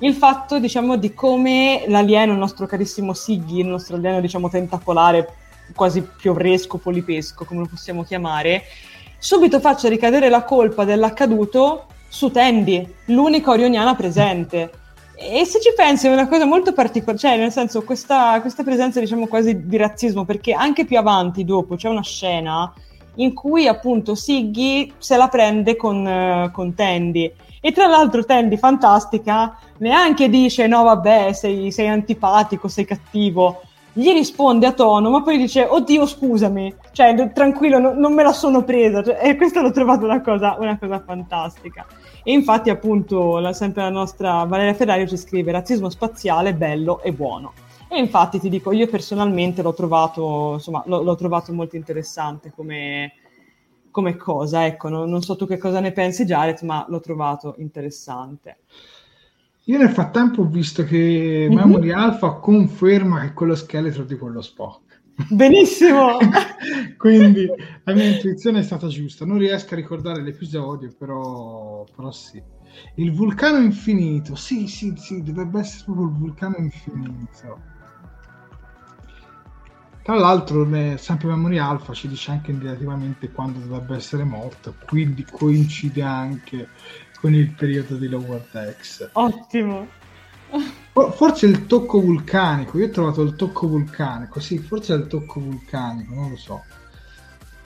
il 0.00 0.14
fatto 0.14 0.58
diciamo 0.58 0.96
di 0.96 1.14
come 1.14 1.84
l'alieno, 1.86 2.32
il 2.32 2.38
nostro 2.38 2.66
carissimo 2.66 3.12
Siggy, 3.12 3.60
il 3.60 3.66
nostro 3.66 3.96
alieno 3.96 4.20
diciamo 4.20 4.48
tentacolare, 4.48 5.34
quasi 5.74 6.02
piovresco, 6.02 6.78
polipesco, 6.78 7.44
come 7.44 7.60
lo 7.60 7.66
possiamo 7.66 8.02
chiamare, 8.02 8.64
subito 9.20 9.60
faccia 9.60 9.88
ricadere 9.88 10.30
la 10.30 10.42
colpa 10.42 10.84
dell'accaduto 10.84 11.84
su 12.08 12.30
Tandy, 12.30 12.94
l'unica 13.06 13.50
orioniana 13.50 13.94
presente. 13.94 14.70
E 15.14 15.44
se 15.44 15.60
ci 15.60 15.72
pensi 15.76 16.06
è 16.06 16.12
una 16.12 16.26
cosa 16.26 16.46
molto 16.46 16.72
particolare, 16.72 17.18
cioè 17.18 17.36
nel 17.36 17.52
senso 17.52 17.82
questa, 17.82 18.40
questa, 18.40 18.64
presenza 18.64 18.98
diciamo 18.98 19.26
quasi 19.26 19.66
di 19.66 19.76
razzismo, 19.76 20.24
perché 20.24 20.54
anche 20.54 20.86
più 20.86 20.96
avanti 20.96 21.44
dopo 21.44 21.76
c'è 21.76 21.88
una 21.88 22.02
scena 22.02 22.72
in 23.16 23.34
cui 23.34 23.66
appunto 23.68 24.14
Siggy 24.14 24.94
se 24.96 25.18
la 25.18 25.28
prende 25.28 25.76
con, 25.76 26.04
uh, 26.06 26.50
con 26.50 26.74
Tandy. 26.74 27.30
E 27.60 27.72
tra 27.72 27.86
l'altro 27.86 28.24
Tandy, 28.24 28.56
fantastica, 28.56 29.58
neanche 29.78 30.30
dice 30.30 30.66
no 30.66 30.84
vabbè 30.84 31.34
sei, 31.34 31.70
sei 31.70 31.88
antipatico, 31.88 32.68
sei 32.68 32.86
cattivo, 32.86 33.60
gli 33.92 34.10
risponde 34.12 34.66
a 34.66 34.72
tono, 34.72 35.10
ma 35.10 35.22
poi 35.22 35.36
dice, 35.36 35.66
oddio 35.68 36.06
scusami, 36.06 36.74
cioè 36.92 37.32
tranquillo, 37.32 37.78
no, 37.78 37.92
non 37.92 38.14
me 38.14 38.22
la 38.22 38.32
sono 38.32 38.62
presa, 38.64 39.02
cioè, 39.02 39.18
e 39.22 39.36
questa 39.36 39.60
l'ho 39.60 39.72
trovata 39.72 40.04
una 40.04 40.20
cosa, 40.20 40.56
una 40.58 40.78
cosa 40.78 41.00
fantastica. 41.00 41.86
E 42.22 42.32
infatti 42.32 42.70
appunto 42.70 43.38
la, 43.38 43.52
sempre 43.52 43.82
la 43.82 43.90
nostra 43.90 44.44
Valeria 44.44 44.74
Ferrario 44.74 45.06
ci 45.06 45.16
scrive 45.16 45.52
razzismo 45.52 45.88
spaziale, 45.88 46.54
bello 46.54 47.02
e 47.02 47.12
buono. 47.12 47.52
E 47.88 47.98
infatti 47.98 48.38
ti 48.38 48.48
dico, 48.48 48.70
io 48.70 48.86
personalmente 48.86 49.62
l'ho 49.62 49.74
trovato, 49.74 50.52
insomma, 50.54 50.82
l'ho, 50.86 51.02
l'ho 51.02 51.14
trovato 51.16 51.52
molto 51.52 51.74
interessante 51.74 52.52
come, 52.54 53.14
come 53.90 54.16
cosa, 54.16 54.64
ecco, 54.64 54.88
non, 54.88 55.10
non 55.10 55.22
so 55.22 55.34
tu 55.34 55.46
che 55.46 55.58
cosa 55.58 55.80
ne 55.80 55.90
pensi 55.90 56.24
Jared, 56.24 56.60
ma 56.62 56.84
l'ho 56.88 57.00
trovato 57.00 57.54
interessante. 57.58 58.58
Io 59.64 59.78
nel 59.78 59.90
frattempo 59.90 60.42
ho 60.42 60.46
visto 60.46 60.84
che 60.84 61.46
mm-hmm. 61.48 61.56
Memory 61.56 61.90
Alpha 61.90 62.34
conferma 62.34 63.20
che 63.20 63.32
quello 63.32 63.54
scheletro 63.54 64.04
di 64.04 64.16
quello 64.16 64.40
Spock. 64.40 64.90
Benissimo! 65.28 66.16
Quindi 66.96 67.46
la 67.84 67.92
mia 67.92 68.04
intuizione 68.04 68.60
è 68.60 68.62
stata 68.62 68.86
giusta. 68.88 69.26
Non 69.26 69.38
riesco 69.38 69.74
a 69.74 69.76
ricordare 69.76 70.22
l'episodio, 70.22 70.92
però, 70.96 71.84
però 71.94 72.10
sì. 72.10 72.42
Il 72.96 73.12
vulcano 73.12 73.58
infinito, 73.58 74.34
sì, 74.34 74.66
sì, 74.66 74.94
sì, 74.96 75.22
dovrebbe 75.22 75.60
essere 75.60 75.84
proprio 75.84 76.06
il 76.06 76.14
vulcano 76.14 76.56
infinito. 76.56 77.78
Tra 80.02 80.14
l'altro, 80.14 80.66
sempre 80.96 81.28
Memory 81.28 81.58
Alpha 81.58 81.92
ci 81.92 82.08
dice 82.08 82.30
anche 82.30 82.50
indicativamente 82.52 83.30
quando 83.30 83.58
dovrebbe 83.58 83.96
essere 83.96 84.24
morto, 84.24 84.74
quindi 84.86 85.24
coincide 85.30 86.02
anche 86.02 86.68
con 87.20 87.34
il 87.34 87.50
periodo 87.50 87.96
di 87.96 88.08
Lower 88.08 88.46
Decks. 88.50 89.10
Ottimo. 89.12 89.86
Forse 90.92 91.46
il 91.46 91.66
tocco 91.66 92.00
vulcanico, 92.00 92.78
io 92.78 92.86
ho 92.86 92.90
trovato 92.90 93.22
il 93.22 93.36
tocco 93.36 93.68
vulcanico, 93.68 94.40
sì, 94.40 94.58
forse 94.58 94.94
è 94.94 94.96
il 94.96 95.06
tocco 95.06 95.38
vulcanico, 95.38 96.14
non 96.14 96.30
lo 96.30 96.36
so. 96.36 96.64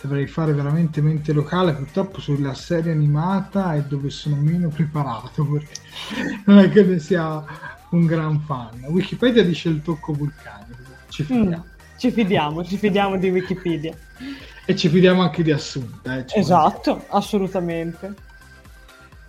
Dovrei 0.01 0.27
fare 0.27 0.53
veramente 0.53 1.01
mente 1.01 1.33
locale, 1.33 1.73
purtroppo 1.73 2.21
sulla 2.21 2.53
serie 2.53 2.93
animata 2.93 3.75
è 3.75 3.83
dove 3.83 4.11
sono 4.11 4.37
meno 4.37 4.69
preparato, 4.69 5.45
perché 5.47 5.81
non 6.45 6.59
è 6.59 6.69
che 6.69 6.83
ne 6.83 6.99
sia 6.99 7.43
un 7.91 8.05
gran 8.05 8.41
fan. 8.41 8.85
Wikipedia 8.89 9.43
dice 9.43 9.71
il 9.71 9.81
tocco 9.81 10.13
vulcanico, 10.13 10.83
ci 11.09 11.23
fidiamo. 11.23 11.65
Mm, 11.65 11.97
ci 11.97 12.11
fidiamo, 12.11 12.65
ci 12.65 12.77
fidiamo 12.77 13.17
di 13.17 13.31
Wikipedia. 13.31 13.95
e 14.67 14.77
ci 14.77 14.89
fidiamo 14.89 15.23
anche 15.23 15.43
di 15.43 15.53
Assunta. 15.53 16.19
Eh, 16.19 16.25
esatto, 16.35 17.07
assolutamente. 17.09 18.33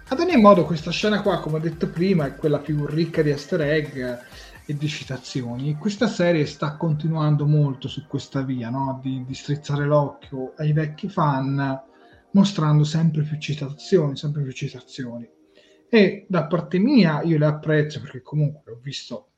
Ad 0.08 0.20
ogni 0.20 0.40
modo, 0.40 0.66
questa 0.66 0.92
scena 0.92 1.24
qua, 1.24 1.40
come 1.40 1.56
ho 1.56 1.60
detto 1.60 1.90
prima, 1.90 2.28
è 2.28 2.36
quella 2.36 2.60
più 2.60 2.86
ricca 2.86 3.24
di 3.24 3.32
easter 3.32 3.62
egg 3.62 3.98
e 4.68 4.78
di 4.78 4.88
citazioni. 4.88 5.76
Questa 5.78 6.08
serie 6.08 6.46
sta 6.46 6.78
continuando 6.78 7.48
molto 7.48 7.88
su 7.88 8.06
questa 8.06 8.44
via, 8.44 8.70
no? 8.70 9.00
di, 9.02 9.26
di 9.26 9.34
strizzare 9.34 9.84
l'occhio 9.84 10.54
ai 10.58 10.74
vecchi 10.74 11.10
fan, 11.10 11.82
mostrando 12.32 12.84
sempre 12.84 13.24
più 13.24 13.40
citazioni, 13.40 14.16
sempre 14.16 14.44
più 14.44 14.52
citazioni. 14.52 15.28
E 15.90 16.28
da 16.30 16.46
parte 16.46 16.78
mia 16.78 17.24
io 17.24 17.40
le 17.40 17.48
apprezzo 17.48 18.00
perché 18.00 18.22
comunque 18.22 18.74
ho 18.74 18.80
visto 18.80 19.30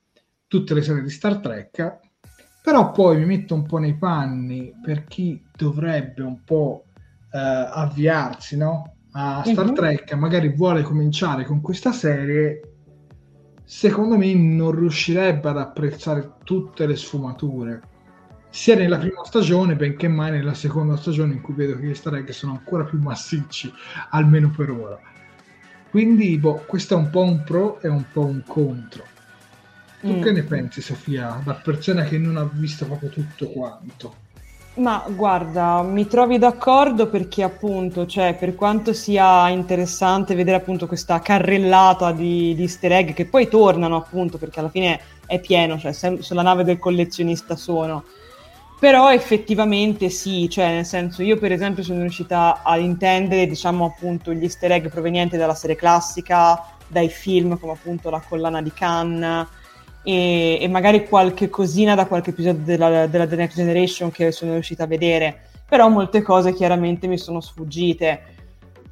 tutte 0.47 0.74
le 0.74 0.82
serie 0.82 1.01
di 1.01 1.09
Star 1.09 1.38
Trek, 1.38 1.99
però 2.61 2.91
poi 2.91 3.20
mi 3.20 3.26
metto 3.26 3.53
un 3.53 3.65
po' 3.65 3.78
nei 3.78 3.95
panni 3.95 4.74
per 4.84 5.05
chi 5.05 5.41
dovrebbe 5.55 6.24
un 6.24 6.43
po' 6.43 6.88
eh, 7.32 7.38
avviarsi 7.38 8.57
no? 8.57 8.96
A 9.20 9.43
Star 9.43 9.65
mm-hmm. 9.65 9.74
Trek, 9.74 10.13
magari 10.13 10.49
vuole 10.49 10.84
cominciare 10.84 11.43
con 11.43 11.59
questa 11.59 11.91
serie 11.91 12.74
secondo 13.63 14.15
me 14.15 14.34
non 14.36 14.72
riuscirebbe 14.72 15.49
ad 15.49 15.57
apprezzare 15.57 16.36
tutte 16.43 16.86
le 16.86 16.95
sfumature 16.95 17.82
sia 18.49 18.76
nella 18.76 18.97
prima 18.97 19.26
stagione 19.26 19.76
benché 19.76 20.07
mai 20.07 20.32
nella 20.32 20.53
seconda 20.53 20.95
stagione 20.95 21.34
in 21.34 21.41
cui 21.41 21.55
vedo 21.55 21.76
che 21.76 21.84
gli 21.84 21.89
easter 21.89 22.13
egg 22.13 22.30
sono 22.30 22.53
ancora 22.53 22.84
più 22.86 22.99
massicci 23.01 23.74
almeno 24.11 24.51
per 24.55 24.70
ora 24.70 24.99
quindi 25.89 26.38
boh, 26.38 26.63
questo 26.68 26.93
è 26.93 26.97
un 26.97 27.09
po' 27.09 27.24
un 27.24 27.43
pro 27.43 27.82
e 27.82 27.88
un 27.89 28.05
po' 28.13 28.24
un 28.24 28.43
contro 28.45 29.03
tu 29.99 30.15
mm. 30.15 30.22
che 30.22 30.32
ne 30.32 30.43
pensi 30.43 30.80
Sofia 30.80 31.41
da 31.43 31.55
persona 31.55 32.03
che 32.03 32.20
non 32.20 32.38
ha 32.38 32.47
visto 32.53 32.86
proprio 32.86 33.09
tutto 33.09 33.49
quanto 33.49 34.15
ma 34.78 35.03
guarda, 35.07 35.82
mi 35.82 36.07
trovi 36.07 36.38
d'accordo 36.38 37.07
perché 37.07 37.43
appunto, 37.43 38.05
cioè, 38.05 38.36
per 38.36 38.55
quanto 38.55 38.93
sia 38.93 39.49
interessante 39.49 40.36
vedere 40.36 40.57
appunto 40.57 40.88
questa 40.88 41.19
carrellata 41.19 42.11
di, 42.11 42.53
di 42.55 42.61
easter 42.63 42.91
egg 42.91 43.13
che 43.13 43.25
poi 43.25 43.47
tornano 43.47 43.95
appunto 43.95 44.38
perché 44.38 44.59
alla 44.59 44.69
fine 44.69 44.99
è 45.25 45.39
pieno, 45.39 45.78
cioè 45.78 45.93
sem- 45.93 46.19
sulla 46.19 46.41
nave 46.41 46.63
del 46.63 46.80
collezionista 46.80 47.55
sono. 47.55 48.03
Però 48.80 49.11
effettivamente 49.11 50.09
sì, 50.09 50.47
cioè 50.49 50.69
nel 50.69 50.86
senso 50.86 51.23
io 51.23 51.38
per 51.38 51.51
esempio 51.51 51.82
sono 51.82 52.01
riuscita 52.01 52.61
a 52.63 52.78
intendere 52.78 53.47
diciamo 53.47 53.86
appunto 53.86 54.32
gli 54.32 54.43
easter 54.43 54.71
egg 54.71 54.88
provenienti 54.88 55.36
dalla 55.36 55.55
serie 55.55 55.75
classica, 55.75 56.63
dai 56.88 57.09
film 57.09 57.57
come 57.57 57.73
appunto 57.73 58.11
La 58.11 58.21
collana 58.21 58.61
di 58.61 58.71
Cannes, 58.71 59.47
e, 60.07 60.59
e, 60.61 60.67
magari 60.69 61.05
qualche 61.05 61.49
cosina 61.49 61.93
da 61.93 62.05
qualche 62.05 62.29
episodio 62.29 62.63
della, 62.63 63.07
della 63.07 63.27
The 63.27 63.35
Next 63.35 63.57
Generation 63.57 64.09
che 64.09 64.31
sono 64.31 64.53
riuscita 64.53 64.85
a 64.85 64.87
vedere, 64.87 65.41
però 65.67 65.89
molte 65.89 66.21
cose 66.21 66.53
chiaramente 66.53 67.07
mi 67.07 67.17
sono 67.17 67.41
sfuggite. 67.41 68.21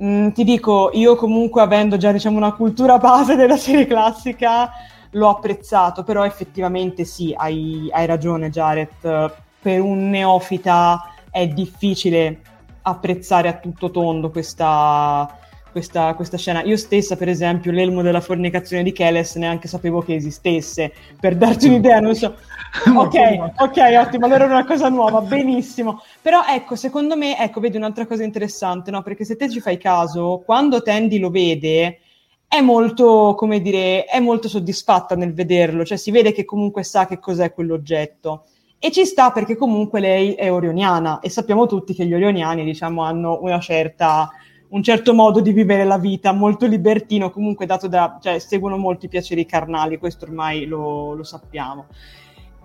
Mm, 0.03 0.31
ti 0.31 0.43
dico, 0.43 0.89
io 0.91 1.15
comunque 1.15 1.61
avendo 1.61 1.95
già 1.95 2.11
diciamo 2.11 2.35
una 2.35 2.51
cultura 2.51 2.97
base 2.97 3.37
della 3.39 3.55
serie 3.55 3.87
classica 3.87 4.71
l'ho 5.11 5.29
apprezzato, 5.29 6.03
però 6.03 6.25
effettivamente 6.25 7.05
sì, 7.05 7.33
hai, 7.33 7.87
hai 7.93 8.05
ragione 8.05 8.49
Jared, 8.49 9.31
per 9.61 9.79
un 9.79 10.09
neofita 10.09 11.13
è 11.31 11.47
difficile 11.47 12.41
apprezzare 12.81 13.47
a 13.47 13.53
tutto 13.53 13.89
tondo 13.89 14.31
questa, 14.31 15.39
questa, 15.75 16.13
questa, 16.13 16.37
scena. 16.37 16.63
Io 16.63 16.77
stessa, 16.77 17.17
per 17.17 17.27
esempio, 17.27 17.69
l'elmo 17.73 18.01
della 18.01 18.21
fornicazione 18.21 18.81
di 18.81 18.93
Keles 18.93 19.35
neanche 19.35 19.67
sapevo 19.67 20.01
che 20.01 20.15
esistesse, 20.15 20.93
per 21.19 21.35
darti 21.35 21.67
un'idea, 21.67 21.99
non 21.99 22.15
so. 22.15 22.33
Ok, 22.95 23.15
ok, 23.57 23.77
ottimo, 23.99 24.25
allora 24.25 24.45
era 24.45 24.53
una 24.53 24.65
cosa 24.65 24.87
nuova, 24.87 25.19
benissimo. 25.19 26.01
Però 26.21 26.43
ecco, 26.47 26.77
secondo 26.77 27.17
me, 27.17 27.37
ecco, 27.37 27.59
vedi 27.59 27.75
un'altra 27.75 28.05
cosa 28.05 28.23
interessante, 28.23 28.89
no? 28.89 29.01
Perché 29.01 29.25
se 29.25 29.35
te 29.35 29.49
ci 29.49 29.59
fai 29.59 29.77
caso, 29.77 30.43
quando 30.45 30.81
Tandy 30.81 31.17
lo 31.19 31.29
vede, 31.29 31.99
è 32.47 32.61
molto, 32.61 33.35
come 33.35 33.59
dire, 33.59 34.05
è 34.05 34.21
molto 34.21 34.47
soddisfatta 34.47 35.15
nel 35.15 35.33
vederlo, 35.33 35.83
cioè 35.83 35.97
si 35.97 36.11
vede 36.11 36.31
che 36.31 36.45
comunque 36.45 36.83
sa 36.83 37.05
che 37.05 37.19
cos'è 37.19 37.53
quell'oggetto. 37.53 38.45
E 38.79 38.91
ci 38.91 39.05
sta 39.05 39.31
perché 39.31 39.57
comunque 39.57 39.99
lei 39.99 40.33
è 40.35 40.51
orioniana 40.51 41.19
e 41.19 41.29
sappiamo 41.29 41.65
tutti 41.65 41.93
che 41.93 42.05
gli 42.05 42.13
orioniani, 42.13 42.63
diciamo, 42.63 43.03
hanno 43.03 43.39
una 43.41 43.59
certa 43.59 44.29
un 44.69 44.83
certo 44.83 45.13
modo 45.13 45.39
di 45.39 45.51
vivere 45.51 45.83
la 45.83 45.97
vita, 45.97 46.31
molto 46.31 46.65
libertino, 46.65 47.31
comunque 47.31 47.65
dato 47.65 47.87
da, 47.87 48.17
cioè, 48.21 48.39
seguono 48.39 48.77
molti 48.77 49.07
piaceri 49.07 49.45
carnali, 49.45 49.97
questo 49.97 50.25
ormai 50.25 50.65
lo, 50.65 51.13
lo 51.13 51.23
sappiamo. 51.23 51.85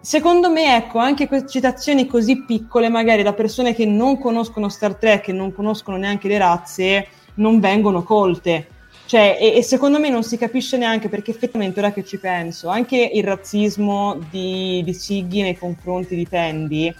Secondo 0.01 0.51
me, 0.51 0.77
ecco, 0.77 0.99
anche 0.99 1.29
queste 1.29 1.49
citazioni 1.49 2.07
così 2.07 2.45
piccole, 2.45 2.89
magari 2.89 3.23
da 3.23 3.35
persone 3.35 3.75
che 3.75 3.85
non 3.85 4.19
conoscono 4.19 4.71
Star 4.71 4.95
Trek, 4.95 5.25
che 5.25 5.33
non 5.33 5.53
conoscono 5.53 5.99
neanche 5.99 6.27
le 6.27 6.39
razze, 6.39 7.07
non 7.35 7.61
vengono 7.61 8.03
colte. 8.03 8.67
Cioè, 9.05 9.37
e, 9.39 9.57
e, 9.57 9.63
secondo 9.63 9.99
me 9.99 10.09
non 10.09 10.23
si 10.23 10.39
capisce 10.39 10.79
neanche 10.79 11.09
perché 11.09 11.33
effettivamente 11.33 11.81
ora 11.81 11.93
che 11.93 12.05
ci 12.05 12.19
penso, 12.19 12.69
anche 12.69 13.11
il 13.13 13.25
razzismo 13.25 14.19
di, 14.31 14.83
di 14.85 14.95
Siggy 14.95 15.43
nei 15.43 15.59
confronti 15.59 16.15
di 16.15 16.29
Tandy, 16.29 16.95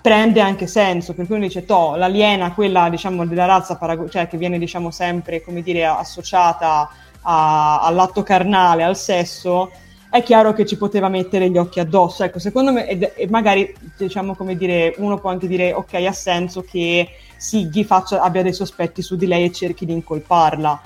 prende 0.00 0.40
anche 0.40 0.66
senso, 0.66 1.14
per 1.14 1.26
cui 1.26 1.36
uno 1.36 1.46
dice, 1.46 1.64
to, 1.64 1.94
l'aliena, 1.96 2.52
quella 2.52 2.88
diciamo 2.88 3.26
della 3.26 3.46
razza 3.46 3.76
parago- 3.76 4.08
cioè, 4.08 4.28
che 4.28 4.36
viene 4.36 4.58
diciamo 4.58 4.90
sempre, 4.90 5.42
come 5.42 5.62
dire, 5.62 5.84
associata 5.84 6.88
a, 7.22 7.80
all'atto 7.80 8.22
carnale, 8.22 8.84
al 8.84 8.96
sesso, 8.96 9.70
è 10.10 10.22
chiaro 10.22 10.54
che 10.54 10.64
ci 10.64 10.76
poteva 10.76 11.08
mettere 11.08 11.50
gli 11.50 11.58
occhi 11.58 11.80
addosso. 11.80 12.24
Ecco, 12.24 12.38
secondo 12.38 12.72
me, 12.72 12.86
e, 12.86 13.12
e 13.16 13.28
magari 13.28 13.74
diciamo 13.96 14.34
come 14.34 14.56
dire, 14.56 14.94
uno 14.98 15.18
può 15.18 15.30
anche 15.30 15.46
dire, 15.46 15.72
ok, 15.72 15.94
ha 15.94 16.12
senso 16.12 16.62
che 16.62 17.08
Siggy 17.36 17.84
faccia, 17.84 18.22
abbia 18.22 18.42
dei 18.42 18.54
sospetti 18.54 19.02
su 19.02 19.16
di 19.16 19.26
lei 19.26 19.44
e 19.44 19.52
cerchi 19.52 19.84
di 19.84 19.92
incolparla. 19.92 20.80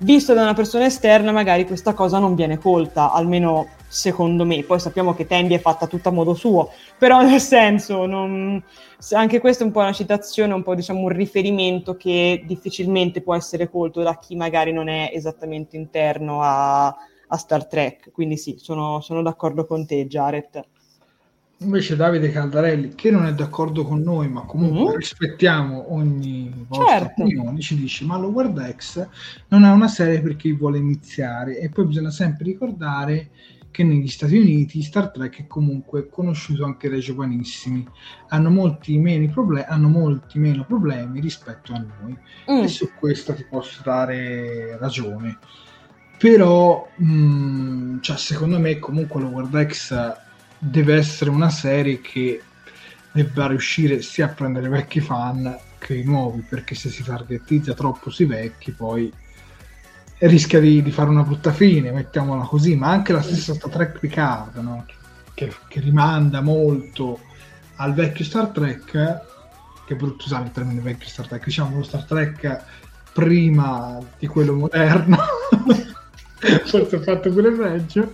Visto 0.00 0.32
da 0.32 0.42
una 0.42 0.54
persona 0.54 0.84
esterna, 0.84 1.32
magari 1.32 1.66
questa 1.66 1.92
cosa 1.92 2.18
non 2.18 2.36
viene 2.36 2.58
colta, 2.58 3.10
almeno 3.12 3.66
secondo 3.88 4.44
me. 4.44 4.62
Poi 4.62 4.78
sappiamo 4.78 5.14
che 5.14 5.26
Tandy 5.26 5.54
è 5.54 5.60
fatta 5.60 5.86
tutta 5.86 6.10
a 6.10 6.12
modo 6.12 6.34
suo, 6.34 6.70
però 6.96 7.22
nel 7.26 7.40
senso, 7.40 8.06
non... 8.06 8.62
anche 9.12 9.40
questa 9.40 9.64
è 9.64 9.66
un 9.66 9.72
po' 9.72 9.80
una 9.80 9.92
citazione, 9.92 10.52
un 10.52 10.62
po' 10.62 10.74
diciamo 10.74 11.00
un 11.00 11.08
riferimento 11.08 11.96
che 11.96 12.44
difficilmente 12.46 13.22
può 13.22 13.34
essere 13.34 13.68
colto 13.68 14.02
da 14.02 14.16
chi 14.18 14.36
magari 14.36 14.72
non 14.72 14.88
è 14.88 15.10
esattamente 15.12 15.76
interno 15.76 16.42
a, 16.42 16.86
a 16.86 17.36
Star 17.36 17.66
Trek. 17.66 18.12
Quindi 18.12 18.36
sì, 18.36 18.56
sono, 18.58 19.00
sono 19.00 19.22
d'accordo 19.22 19.64
con 19.66 19.86
te, 19.86 20.06
Jared. 20.06 20.64
Invece 21.60 21.96
Davide 21.96 22.30
Caldarelli, 22.30 22.94
che 22.94 23.10
non 23.10 23.26
è 23.26 23.34
d'accordo 23.34 23.82
con 23.82 24.00
noi, 24.00 24.28
ma 24.28 24.42
comunque 24.42 24.92
mm. 24.92 24.96
rispettiamo 24.96 25.92
ogni 25.92 26.66
vostra 26.68 26.98
certo. 26.98 27.22
opinione, 27.22 27.58
ci 27.58 27.74
dice 27.74 28.04
ma 28.04 28.16
Lower 28.16 28.48
Decks 28.50 29.08
non 29.48 29.64
è 29.64 29.70
una 29.70 29.88
serie 29.88 30.20
per 30.20 30.36
chi 30.36 30.52
vuole 30.52 30.78
iniziare 30.78 31.58
e 31.58 31.68
poi 31.68 31.86
bisogna 31.86 32.12
sempre 32.12 32.44
ricordare 32.44 33.30
che 33.78 33.84
negli 33.84 34.08
Stati 34.08 34.36
Uniti 34.36 34.82
Star 34.82 35.12
Trek 35.12 35.42
è 35.42 35.46
comunque 35.46 36.08
conosciuto 36.08 36.64
anche 36.64 36.88
dai 36.88 36.98
giovanissimi, 36.98 37.86
hanno 38.30 38.50
molti 38.50 38.98
meno, 38.98 39.30
problem- 39.30 39.66
hanno 39.68 39.86
molti 39.86 40.40
meno 40.40 40.64
problemi 40.64 41.20
rispetto 41.20 41.72
a 41.74 41.78
noi 41.78 42.18
mm. 42.50 42.64
e 42.64 42.66
su 42.66 42.90
questo 42.98 43.34
ti 43.34 43.46
posso 43.48 43.80
dare 43.84 44.76
ragione. 44.78 45.38
Però, 46.18 46.88
mh, 46.96 47.06
mm, 47.06 47.98
cioè, 48.00 48.16
secondo 48.16 48.58
me, 48.58 48.80
comunque 48.80 49.20
Lower 49.20 49.46
Decks 49.46 49.94
deve 50.58 50.96
essere 50.96 51.30
una 51.30 51.48
serie 51.48 52.00
che 52.00 52.42
debba 53.12 53.46
riuscire 53.46 54.02
sia 54.02 54.24
a 54.26 54.30
prendere 54.30 54.68
vecchi 54.68 54.98
fan 54.98 55.56
che 55.78 55.94
i 55.94 56.02
nuovi, 56.02 56.40
perché 56.40 56.74
se 56.74 56.88
si 56.88 57.04
targetizza 57.04 57.74
troppo 57.74 58.10
sui 58.10 58.24
vecchi, 58.24 58.72
poi 58.72 59.08
rischia 60.26 60.58
di, 60.58 60.82
di, 60.82 60.90
fare 60.90 61.10
una 61.10 61.22
brutta 61.22 61.52
fine, 61.52 61.92
mettiamola 61.92 62.44
così, 62.44 62.74
ma 62.74 62.88
anche 62.88 63.12
la 63.12 63.22
stessa 63.22 63.54
Star 63.54 63.70
Trek 63.70 63.98
Picard, 63.98 64.56
no? 64.56 64.84
che, 65.34 65.52
che, 65.68 65.80
rimanda 65.80 66.40
molto 66.40 67.20
al 67.76 67.94
vecchio 67.94 68.24
Star 68.24 68.48
Trek, 68.48 68.90
che 68.90 69.94
è 69.94 69.96
brutto 69.96 70.24
usare 70.24 70.46
il 70.46 70.50
termine 70.50 70.80
vecchio 70.80 71.08
Star 71.08 71.28
Trek, 71.28 71.44
diciamo 71.44 71.76
lo 71.76 71.82
Star 71.84 72.04
Trek 72.04 72.64
prima 73.12 73.98
di 74.18 74.26
quello 74.26 74.54
moderno, 74.54 75.16
forse 76.64 76.96
ho 76.96 77.00
fatto 77.00 77.30
pure 77.30 77.52
peggio. 77.52 78.12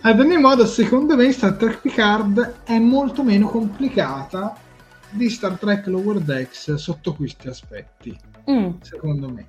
Ad 0.00 0.20
ogni 0.20 0.38
modo, 0.38 0.64
secondo 0.64 1.16
me 1.16 1.30
Star 1.32 1.54
Trek 1.54 1.80
Picard 1.80 2.62
è 2.64 2.78
molto 2.78 3.22
meno 3.22 3.48
complicata 3.48 4.56
di 5.10 5.28
Star 5.28 5.58
Trek 5.58 5.86
Lower 5.86 6.20
Decks 6.20 6.74
sotto 6.74 7.14
questi 7.14 7.48
aspetti, 7.48 8.18
mm. 8.50 8.70
secondo 8.80 9.28
me. 9.28 9.46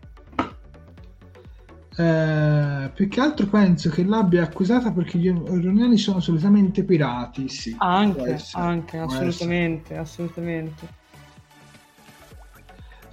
Eh, 2.00 2.92
più 2.94 3.10
che 3.10 3.20
altro 3.20 3.46
penso 3.48 3.90
che 3.90 4.06
l'abbia 4.06 4.44
accusata 4.44 4.90
perché 4.90 5.18
gli 5.18 5.26
iraniani 5.26 5.98
sono 5.98 6.22
solitamente 6.22 6.86
pirati. 6.86 7.50
Sì, 7.50 7.76
anche, 7.78 8.40
anche 8.54 9.00
assolutamente, 9.00 9.98
assolutamente. 9.98 10.88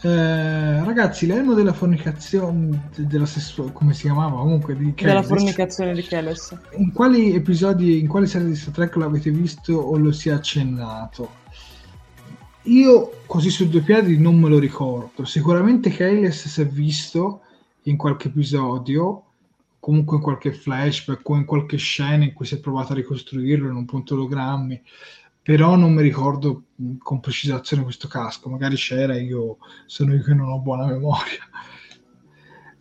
Eh, 0.02 0.84
ragazzi, 0.84 1.26
l'elmo 1.26 1.54
della 1.54 1.72
fornicazione 1.72 2.90
della 2.94 3.26
sessuale, 3.26 3.72
come 3.72 3.92
si 3.92 4.02
chiamava 4.02 4.38
comunque 4.38 4.76
di 4.76 4.94
Kellis, 4.94 5.14
della 5.14 5.22
fornicazione 5.22 5.92
di 5.92 6.02
Kellis. 6.02 6.56
In 6.76 6.92
quali 6.92 7.34
episodi, 7.34 7.98
in 7.98 8.06
quali 8.06 8.28
serie 8.28 8.46
di 8.46 8.54
Star 8.54 8.72
Trek 8.72 8.94
l'avete 8.94 9.30
visto 9.30 9.74
o 9.74 9.96
lo 9.96 10.12
si 10.12 10.28
è 10.28 10.32
accennato? 10.32 11.42
io 12.66 13.22
così 13.26 13.50
su 13.50 13.68
due 13.68 13.80
piedi 13.80 14.18
non 14.18 14.38
me 14.38 14.48
lo 14.48 14.58
ricordo. 14.58 15.24
Sicuramente 15.24 15.90
Keyles 15.90 16.46
si 16.46 16.60
è 16.60 16.66
visto 16.66 17.42
in 17.86 17.96
qualche 17.96 18.28
episodio, 18.28 19.24
comunque 19.80 20.16
in 20.16 20.22
qualche 20.22 20.52
flashback 20.52 21.28
o 21.28 21.36
in 21.36 21.44
qualche 21.44 21.76
scena 21.76 22.24
in 22.24 22.32
cui 22.32 22.46
si 22.46 22.56
è 22.56 22.60
provato 22.60 22.92
a 22.92 22.96
ricostruirlo 22.96 23.68
in 23.68 23.76
un 23.76 23.84
punto 23.84 24.14
ologrammi, 24.14 24.82
però 25.42 25.76
non 25.76 25.94
mi 25.94 26.02
ricordo 26.02 26.64
con 26.98 27.20
precisazione 27.20 27.84
questo 27.84 28.08
casco. 28.08 28.48
Magari 28.48 28.74
c'era, 28.74 29.16
io 29.16 29.58
sono 29.86 30.14
io 30.14 30.22
che 30.22 30.34
non 30.34 30.48
ho 30.48 30.58
buona 30.58 30.86
memoria. 30.86 31.44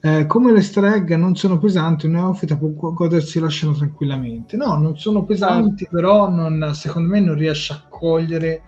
Eh, 0.05 0.27
come 0.27 0.51
le 0.51 0.61
egg 0.61 1.13
non 1.13 1.35
sono 1.35 1.57
pesanti, 1.57 2.05
un 2.05 2.11
neofita 2.11 2.55
può 2.57 2.69
godersi 2.91 3.39
la 3.39 3.49
scena 3.49 3.73
tranquillamente. 3.73 4.55
No, 4.55 4.77
non 4.77 4.99
sono 4.99 5.25
pesanti, 5.25 5.87
però 5.89 6.29
non, 6.29 6.75
secondo 6.75 7.09
me 7.09 7.19
non 7.21 7.33
riesce 7.33 7.73
a 7.73 7.83
cogliere 7.89 8.61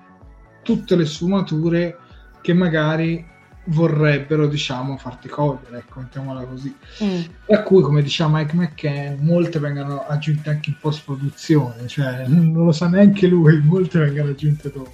tutte 0.64 0.96
le 0.96 1.06
sfumature 1.06 1.96
che 2.42 2.54
magari 2.54 3.24
vorrebbero 3.68 4.48
diciamo 4.48 4.98
farti 4.98 5.28
cogliere 5.28 5.80
ecco 5.80 6.00
mettiamola 6.00 6.44
così 6.46 6.74
mm. 7.04 7.22
a 7.50 7.62
cui 7.64 7.82
come 7.82 8.02
diceva 8.02 8.30
Mike 8.30 8.56
McCann 8.56 9.26
molte 9.26 9.60
vengono 9.60 10.06
aggiunte 10.08 10.50
anche 10.50 10.70
in 10.70 10.78
post 10.80 11.04
produzione 11.04 11.88
cioè 11.88 12.28
non 12.28 12.54
lo 12.54 12.72
sa 12.72 12.88
neanche 12.88 13.28
lui 13.28 13.62
molte 13.62 14.00
vengono 14.00 14.30
aggiunte 14.30 14.72
dopo 14.72 14.94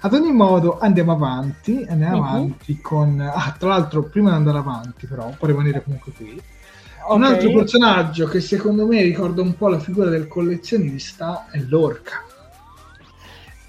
ad 0.00 0.12
ogni 0.12 0.32
modo 0.32 0.78
andiamo 0.78 1.12
avanti 1.12 1.86
andiamo 1.88 2.18
uh-huh. 2.18 2.24
avanti 2.24 2.80
con 2.80 3.20
ah 3.20 3.56
tra 3.58 3.68
l'altro 3.68 4.02
prima 4.04 4.30
di 4.30 4.36
andare 4.36 4.58
avanti 4.58 5.06
però 5.06 5.32
può 5.38 5.46
rimanere 5.46 5.82
comunque 5.82 6.12
qui 6.12 6.38
okay. 7.02 7.16
un 7.16 7.24
altro 7.24 7.50
personaggio 7.50 8.26
che 8.26 8.40
secondo 8.40 8.86
me 8.86 9.00
ricorda 9.00 9.40
un 9.40 9.56
po' 9.56 9.68
la 9.68 9.78
figura 9.78 10.10
del 10.10 10.28
collezionista 10.28 11.46
è 11.50 11.58
l'orca 11.60 12.22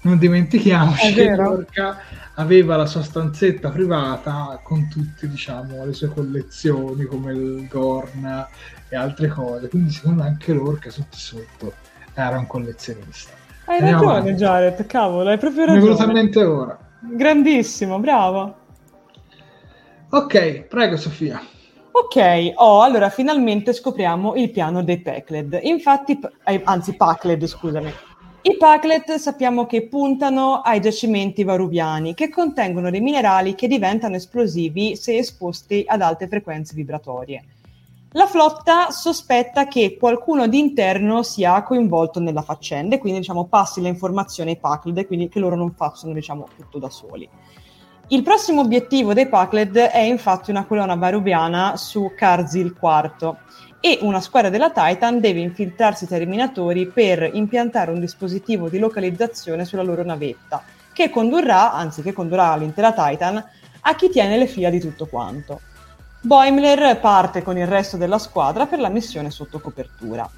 non 0.02 0.18
dimentichiamoci 0.18 1.12
che 1.14 1.34
Lorca 1.34 1.98
aveva 2.36 2.76
la 2.76 2.86
sua 2.86 3.02
stanzetta 3.02 3.70
privata 3.70 4.60
con 4.62 4.88
tutte 4.88 5.28
diciamo, 5.28 5.84
le 5.84 5.92
sue 5.92 6.08
collezioni 6.08 7.04
come 7.04 7.32
il 7.32 7.68
Gorn 7.68 8.46
e 8.88 8.96
altre 8.96 9.28
cose 9.28 9.68
quindi 9.68 9.90
secondo 9.90 10.22
me 10.22 10.28
anche 10.28 10.52
Lorca 10.52 10.90
sotto 10.90 11.16
sotto 11.16 11.72
era 12.14 12.38
un 12.38 12.46
collezionista 12.46 13.32
hai 13.66 13.78
Andiamo 13.78 14.12
ragione 14.12 14.18
avanti. 14.18 14.42
Jared 14.42 14.86
cavolo 14.86 15.30
hai 15.30 15.38
proprio 15.38 15.64
ragione 15.64 15.80
mi 15.80 15.86
è 15.86 15.96
venuto 15.96 16.04
in 16.04 16.12
mente 16.12 16.42
ora 16.44 16.78
grandissimo 17.00 17.98
bravo 17.98 18.56
ok 20.10 20.60
prego 20.62 20.96
Sofia 20.96 21.40
Ok, 21.98 22.52
oh, 22.56 22.82
allora 22.82 23.08
finalmente 23.08 23.72
scopriamo 23.72 24.34
il 24.34 24.50
piano 24.50 24.84
dei 24.84 25.00
Packled. 25.00 25.60
Infatti, 25.62 26.20
eh, 26.44 26.60
anzi 26.62 26.94
Packled, 26.94 27.46
scusami. 27.46 27.90
I 28.48 28.56
Paclet 28.58 29.16
sappiamo 29.16 29.66
che 29.66 29.88
puntano 29.88 30.60
ai 30.60 30.80
giacimenti 30.80 31.42
varuviani, 31.42 32.14
che 32.14 32.28
contengono 32.28 32.90
dei 32.90 33.00
minerali 33.00 33.56
che 33.56 33.66
diventano 33.66 34.14
esplosivi 34.14 34.94
se 34.94 35.16
esposti 35.16 35.82
ad 35.84 36.00
alte 36.00 36.28
frequenze 36.28 36.72
vibratorie. 36.72 37.44
La 38.10 38.28
flotta 38.28 38.92
sospetta 38.92 39.66
che 39.66 39.96
qualcuno 39.98 40.46
di 40.46 40.60
interno 40.60 41.24
sia 41.24 41.60
coinvolto 41.64 42.20
nella 42.20 42.42
faccenda 42.42 42.94
e 42.94 42.98
quindi 43.00 43.18
diciamo, 43.18 43.46
passi 43.46 43.80
le 43.80 43.88
informazioni 43.88 44.50
ai 44.50 44.58
Pacled 44.58 45.04
quindi 45.08 45.28
che 45.28 45.40
loro 45.40 45.56
non 45.56 45.74
facciano 45.74 46.12
diciamo, 46.12 46.46
tutto 46.56 46.78
da 46.78 46.88
soli. 46.88 47.28
Il 48.10 48.22
prossimo 48.22 48.60
obiettivo 48.60 49.12
dei 49.12 49.28
Pacled 49.28 49.76
è 49.76 50.02
infatti 50.02 50.52
una 50.52 50.66
colonna 50.66 50.94
varuviana 50.94 51.76
su 51.76 52.12
Karzil 52.14 52.76
IV, 52.80 53.36
e 53.86 53.98
una 54.02 54.20
squadra 54.20 54.50
della 54.50 54.70
Titan 54.70 55.20
deve 55.20 55.38
infiltrarsi 55.38 56.08
tra 56.08 56.16
i 56.16 56.26
minatori 56.26 56.88
per 56.88 57.30
impiantare 57.32 57.92
un 57.92 58.00
dispositivo 58.00 58.68
di 58.68 58.80
localizzazione 58.80 59.64
sulla 59.64 59.84
loro 59.84 60.02
navetta, 60.02 60.60
che 60.92 61.08
condurrà, 61.08 61.72
anzi 61.72 62.02
che 62.02 62.12
condurrà 62.12 62.56
l'intera 62.56 62.92
Titan, 62.92 63.36
a 63.80 63.94
chi 63.94 64.10
tiene 64.10 64.38
le 64.38 64.48
fila 64.48 64.70
di 64.70 64.80
tutto 64.80 65.06
quanto. 65.06 65.60
Boimler 66.20 66.98
parte 66.98 67.44
con 67.44 67.56
il 67.56 67.68
resto 67.68 67.96
della 67.96 68.18
squadra 68.18 68.66
per 68.66 68.80
la 68.80 68.88
missione 68.88 69.30
sotto 69.30 69.60
copertura. 69.60 70.28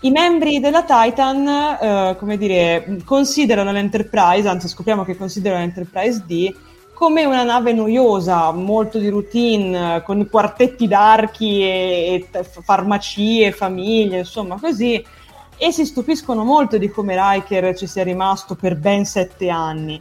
I 0.00 0.10
membri 0.10 0.60
della 0.60 0.82
Titan, 0.82 1.48
eh, 1.48 2.16
come 2.18 2.36
dire, 2.36 2.98
considerano 3.06 3.72
l'Enterprise, 3.72 4.46
anzi 4.46 4.68
scopriamo 4.68 5.06
che 5.06 5.16
considerano 5.16 5.62
l'Enterprise 5.62 6.22
D 6.26 6.54
come 6.94 7.24
una 7.24 7.42
nave 7.42 7.72
noiosa, 7.72 8.52
molto 8.52 8.98
di 8.98 9.08
routine, 9.08 10.02
con 10.04 10.26
quartetti 10.30 10.86
d'archi 10.86 11.60
e, 11.60 12.28
e 12.30 12.44
farmacie, 12.44 13.52
famiglie, 13.52 14.18
insomma 14.18 14.58
così, 14.58 15.04
e 15.56 15.72
si 15.72 15.84
stupiscono 15.84 16.44
molto 16.44 16.78
di 16.78 16.88
come 16.88 17.16
Riker 17.18 17.76
ci 17.76 17.86
sia 17.86 18.04
rimasto 18.04 18.54
per 18.54 18.76
ben 18.76 19.04
sette 19.04 19.48
anni. 19.48 20.00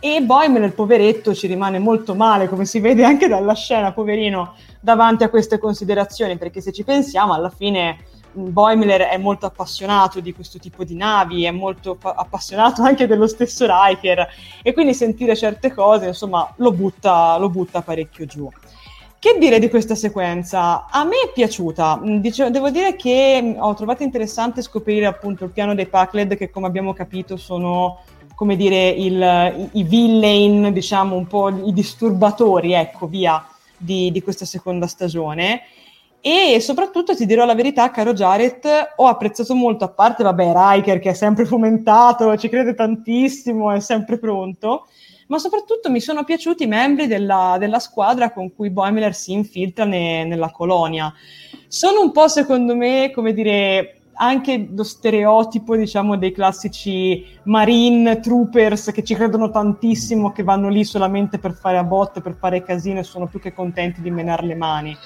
E 0.00 0.20
Boimler, 0.20 0.64
il 0.64 0.72
poveretto, 0.72 1.32
ci 1.32 1.46
rimane 1.46 1.78
molto 1.78 2.16
male, 2.16 2.48
come 2.48 2.64
si 2.64 2.80
vede 2.80 3.04
anche 3.04 3.28
dalla 3.28 3.54
scena, 3.54 3.92
poverino, 3.92 4.54
davanti 4.80 5.22
a 5.22 5.28
queste 5.28 5.58
considerazioni, 5.58 6.36
perché 6.36 6.60
se 6.60 6.72
ci 6.72 6.82
pensiamo, 6.82 7.32
alla 7.32 7.50
fine 7.50 7.98
Boimler 8.32 9.02
è 9.02 9.16
molto 9.18 9.46
appassionato 9.46 10.20
di 10.20 10.32
questo 10.32 10.58
tipo 10.58 10.84
di 10.84 10.94
navi, 10.94 11.44
è 11.44 11.50
molto 11.50 11.94
pa- 11.94 12.14
appassionato 12.16 12.82
anche 12.84 13.06
dello 13.06 13.26
stesso 13.26 13.66
Riker 13.68 14.26
e 14.62 14.72
quindi 14.72 14.94
sentire 14.94 15.36
certe 15.36 15.72
cose, 15.72 16.08
insomma, 16.08 16.52
lo 16.56 16.72
butta, 16.72 17.36
lo 17.38 17.48
butta 17.48 17.82
parecchio 17.82 18.26
giù. 18.26 18.50
Che 19.18 19.36
dire 19.38 19.60
di 19.60 19.70
questa 19.70 19.94
sequenza? 19.94 20.86
A 20.90 21.04
me 21.04 21.16
è 21.26 21.32
piaciuta, 21.32 22.00
mm, 22.02 22.16
Dice, 22.16 22.50
devo 22.50 22.70
dire 22.70 22.96
che 22.96 23.40
mm, 23.40 23.54
ho 23.58 23.72
trovato 23.74 24.02
interessante 24.02 24.62
scoprire 24.62 25.06
appunto 25.06 25.44
il 25.44 25.50
piano 25.50 25.74
dei 25.74 25.86
Packled 25.86 26.36
che 26.36 26.50
come 26.50 26.66
abbiamo 26.66 26.92
capito 26.92 27.36
sono 27.36 28.00
come 28.34 28.56
dire 28.56 28.88
il, 28.88 29.68
i, 29.72 29.82
villain, 29.84 30.72
diciamo 30.72 31.14
un 31.14 31.28
po' 31.28 31.48
i 31.50 31.72
disturbatori, 31.72 32.72
ecco, 32.72 33.06
via, 33.06 33.46
di, 33.76 34.10
di 34.10 34.22
questa 34.22 34.44
seconda 34.44 34.88
stagione 34.88 35.62
e 36.24 36.60
soprattutto 36.60 37.16
ti 37.16 37.26
dirò 37.26 37.44
la 37.44 37.56
verità, 37.56 37.90
caro 37.90 38.12
Jared, 38.12 38.64
ho 38.94 39.08
apprezzato 39.08 39.56
molto, 39.56 39.82
a 39.82 39.88
parte, 39.88 40.22
vabbè, 40.22 40.52
Riker 40.54 41.00
che 41.00 41.10
è 41.10 41.14
sempre 41.14 41.44
fomentato, 41.44 42.36
ci 42.36 42.48
crede 42.48 42.74
tantissimo, 42.74 43.72
è 43.72 43.80
sempre 43.80 44.20
pronto, 44.20 44.86
ma 45.26 45.38
soprattutto 45.38 45.90
mi 45.90 45.98
sono 45.98 46.22
piaciuti 46.22 46.62
i 46.62 46.68
membri 46.68 47.08
della, 47.08 47.56
della 47.58 47.80
squadra 47.80 48.30
con 48.30 48.54
cui 48.54 48.70
Boimler 48.70 49.12
si 49.16 49.32
infiltra 49.32 49.84
ne, 49.84 50.24
nella 50.24 50.52
colonia. 50.52 51.12
Sono 51.66 52.02
un 52.02 52.12
po', 52.12 52.28
secondo 52.28 52.76
me, 52.76 53.10
come 53.12 53.32
dire, 53.32 54.02
anche 54.14 54.68
lo 54.70 54.84
stereotipo, 54.84 55.74
diciamo, 55.74 56.16
dei 56.16 56.30
classici 56.30 57.26
marine 57.44 58.20
troopers 58.20 58.92
che 58.92 59.02
ci 59.02 59.16
credono 59.16 59.50
tantissimo, 59.50 60.30
che 60.30 60.44
vanno 60.44 60.68
lì 60.68 60.84
solamente 60.84 61.38
per 61.40 61.54
fare 61.54 61.78
a 61.78 61.82
botte, 61.82 62.20
per 62.20 62.36
fare 62.38 62.62
casino 62.62 63.00
e 63.00 63.02
sono 63.02 63.26
più 63.26 63.40
che 63.40 63.52
contenti 63.52 64.00
di 64.00 64.10
menare 64.12 64.46
le 64.46 64.54
mani 64.54 64.96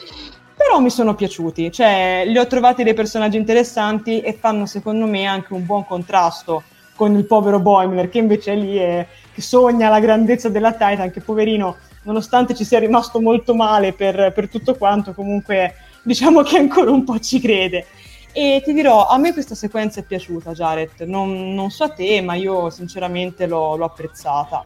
però 0.67 0.81
mi 0.81 0.91
sono 0.91 1.15
piaciuti, 1.15 1.71
cioè 1.71 2.25
li 2.27 2.37
ho 2.39 2.47
trovati 2.49 2.83
dei 2.83 2.93
personaggi 2.93 3.37
interessanti 3.37 4.21
e 4.21 4.33
fanno 4.33 4.67
secondo 4.67 5.07
me 5.07 5.25
anche 5.25 5.53
un 5.53 5.65
buon 5.65 5.87
contrasto 5.87 6.65
con 6.97 7.15
il 7.15 7.25
povero 7.25 7.61
Boimler 7.61 8.09
che 8.09 8.19
invece 8.19 8.53
è 8.53 8.57
lì 8.57 8.77
e 8.77 9.07
che 9.33 9.43
sogna 9.43 9.89
la 9.89 10.01
grandezza 10.01 10.49
della 10.49 10.73
Titan, 10.73 11.13
che 11.13 11.21
poverino, 11.21 11.77
nonostante 12.03 12.53
ci 12.53 12.65
sia 12.65 12.81
rimasto 12.81 13.21
molto 13.21 13.55
male 13.55 13.93
per, 13.93 14.33
per 14.35 14.49
tutto 14.49 14.75
quanto, 14.75 15.15
comunque 15.15 15.77
diciamo 16.03 16.43
che 16.43 16.59
ancora 16.59 16.91
un 16.91 17.05
po' 17.05 17.21
ci 17.21 17.39
crede. 17.39 17.87
E 18.33 18.61
ti 18.65 18.73
dirò, 18.73 19.07
a 19.07 19.17
me 19.19 19.33
questa 19.33 19.55
sequenza 19.55 20.01
è 20.01 20.03
piaciuta, 20.03 20.51
Jared, 20.51 21.03
non, 21.03 21.55
non 21.55 21.71
so 21.71 21.85
a 21.85 21.91
te, 21.91 22.21
ma 22.23 22.35
io 22.35 22.71
sinceramente 22.71 23.47
l'ho, 23.47 23.77
l'ho 23.77 23.85
apprezzata 23.85 24.65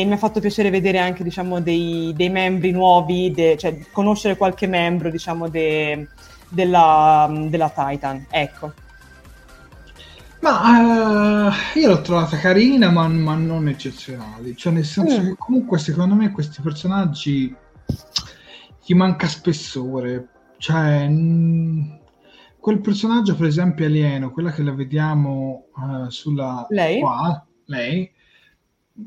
e 0.00 0.04
mi 0.06 0.14
ha 0.14 0.16
fatto 0.16 0.40
piacere 0.40 0.70
vedere 0.70 0.98
anche 0.98 1.22
diciamo, 1.22 1.60
dei, 1.60 2.14
dei, 2.16 2.30
membri 2.30 2.70
nuovi, 2.70 3.30
de, 3.30 3.58
cioè 3.58 3.78
conoscere 3.92 4.38
qualche 4.38 4.66
membro 4.66 5.10
diciamo, 5.10 5.50
de, 5.50 6.08
della, 6.48 7.30
della, 7.48 7.68
Titan. 7.68 8.26
Ecco. 8.30 8.72
Ma 10.40 11.48
uh, 11.48 11.78
io 11.78 11.88
l'ho 11.88 12.00
trovata 12.00 12.38
carina, 12.38 12.90
ma, 12.90 13.06
ma, 13.06 13.34
non 13.34 13.68
eccezionale. 13.68 14.56
Cioè, 14.56 14.72
nel 14.72 14.86
senso 14.86 15.20
mm. 15.20 15.24
che 15.24 15.34
comunque 15.36 15.78
secondo 15.78 16.14
me 16.14 16.32
questi 16.32 16.62
personaggi 16.62 17.54
gli 18.84 18.94
manca 18.94 19.28
spessore. 19.28 20.28
Cioè, 20.56 21.06
mh, 21.06 21.98
quel 22.58 22.80
personaggio, 22.80 23.36
per 23.36 23.46
esempio, 23.46 23.84
alieno, 23.84 24.32
quella 24.32 24.52
che 24.52 24.62
la 24.62 24.72
vediamo 24.72 25.66
uh, 25.76 26.08
sulla 26.08 26.66
lei? 26.70 26.98
Qua, 26.98 27.46
lei 27.66 28.10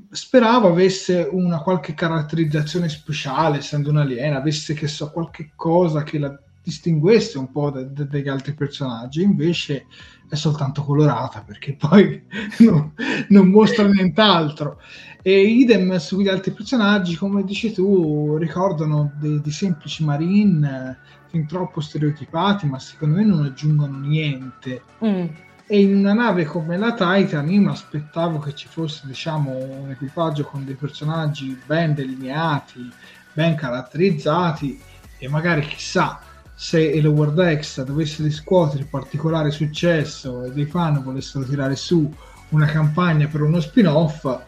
speravo 0.10 0.68
avesse 0.68 1.28
una 1.32 1.60
qualche 1.60 1.94
caratterizzazione 1.94 2.90
speciale, 2.90 3.58
essendo 3.58 3.90
un'aliena, 3.90 4.38
avesse 4.38 4.74
che 4.74 4.88
so, 4.88 5.12
qualche 5.12 5.52
cosa 5.56 6.04
che 6.04 6.20
la 6.20 6.38
distinguesse 6.66 7.38
un 7.38 7.52
po' 7.52 7.70
da, 7.70 7.84
da, 7.84 8.04
dagli 8.06 8.28
altri 8.28 8.54
personaggi, 8.54 9.22
invece 9.22 9.86
è 10.28 10.34
soltanto 10.34 10.84
colorata 10.84 11.44
perché 11.46 11.74
poi 11.74 12.24
no, 12.60 12.94
non 13.30 13.50
mostra 13.50 13.88
nient'altro. 13.88 14.82
E 15.22 15.42
idem 15.42 15.96
sugli 15.98 16.28
altri 16.28 16.52
personaggi, 16.52 17.16
come 17.16 17.44
dici 17.44 17.72
tu, 17.72 18.38
ricordano 18.38 19.14
dei, 19.20 19.40
dei 19.42 19.52
semplici 19.52 20.04
marine 20.04 20.98
fin 21.28 21.46
troppo 21.46 21.82
stereotipati, 21.82 22.66
ma 22.66 22.80
secondo 22.80 23.18
me 23.18 23.24
non 23.24 23.44
aggiungono 23.44 24.00
niente. 24.00 24.82
Mm 25.04 25.45
e 25.68 25.80
in 25.80 25.96
una 25.96 26.14
nave 26.14 26.46
come 26.46 26.78
la 26.78 26.94
Titan 26.94 27.50
io 27.50 27.62
mi 27.62 27.68
aspettavo 27.68 28.38
che 28.38 28.54
ci 28.54 28.68
fosse 28.68 29.02
diciamo 29.06 29.52
un 29.52 29.90
equipaggio 29.90 30.44
con 30.44 30.64
dei 30.64 30.76
personaggi 30.76 31.60
ben 31.66 31.96
delineati, 31.96 32.92
ben 33.34 33.56
caratterizzati 33.56 34.80
e 35.18 35.28
magari 35.28 35.62
chissà 35.62 36.20
se 36.54 36.82
il 36.82 37.04
Lower 37.04 37.60
X 37.60 37.84
dovesse 37.84 38.22
riscuotere 38.24 38.86
particolare 38.86 39.50
successo 39.50 40.44
e 40.44 40.52
dei 40.52 40.66
fan 40.66 41.02
volessero 41.04 41.44
tirare 41.44 41.76
su 41.76 42.14
una 42.50 42.68
campagna 42.68 43.28
per 43.28 43.42
uno 43.42 43.60
spin-off, 43.60 44.40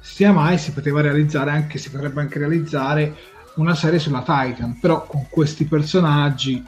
sia 0.00 0.32
mai 0.32 0.58
si 0.58 0.72
poteva 0.72 1.00
realizzare 1.00 1.50
anche, 1.50 1.78
si 1.78 1.90
potrebbe 1.90 2.20
anche 2.20 2.38
realizzare 2.38 3.14
una 3.56 3.74
serie 3.74 3.98
sulla 3.98 4.20
Titan, 4.20 4.78
però 4.80 5.04
con 5.04 5.26
questi 5.28 5.66
personaggi 5.66 6.64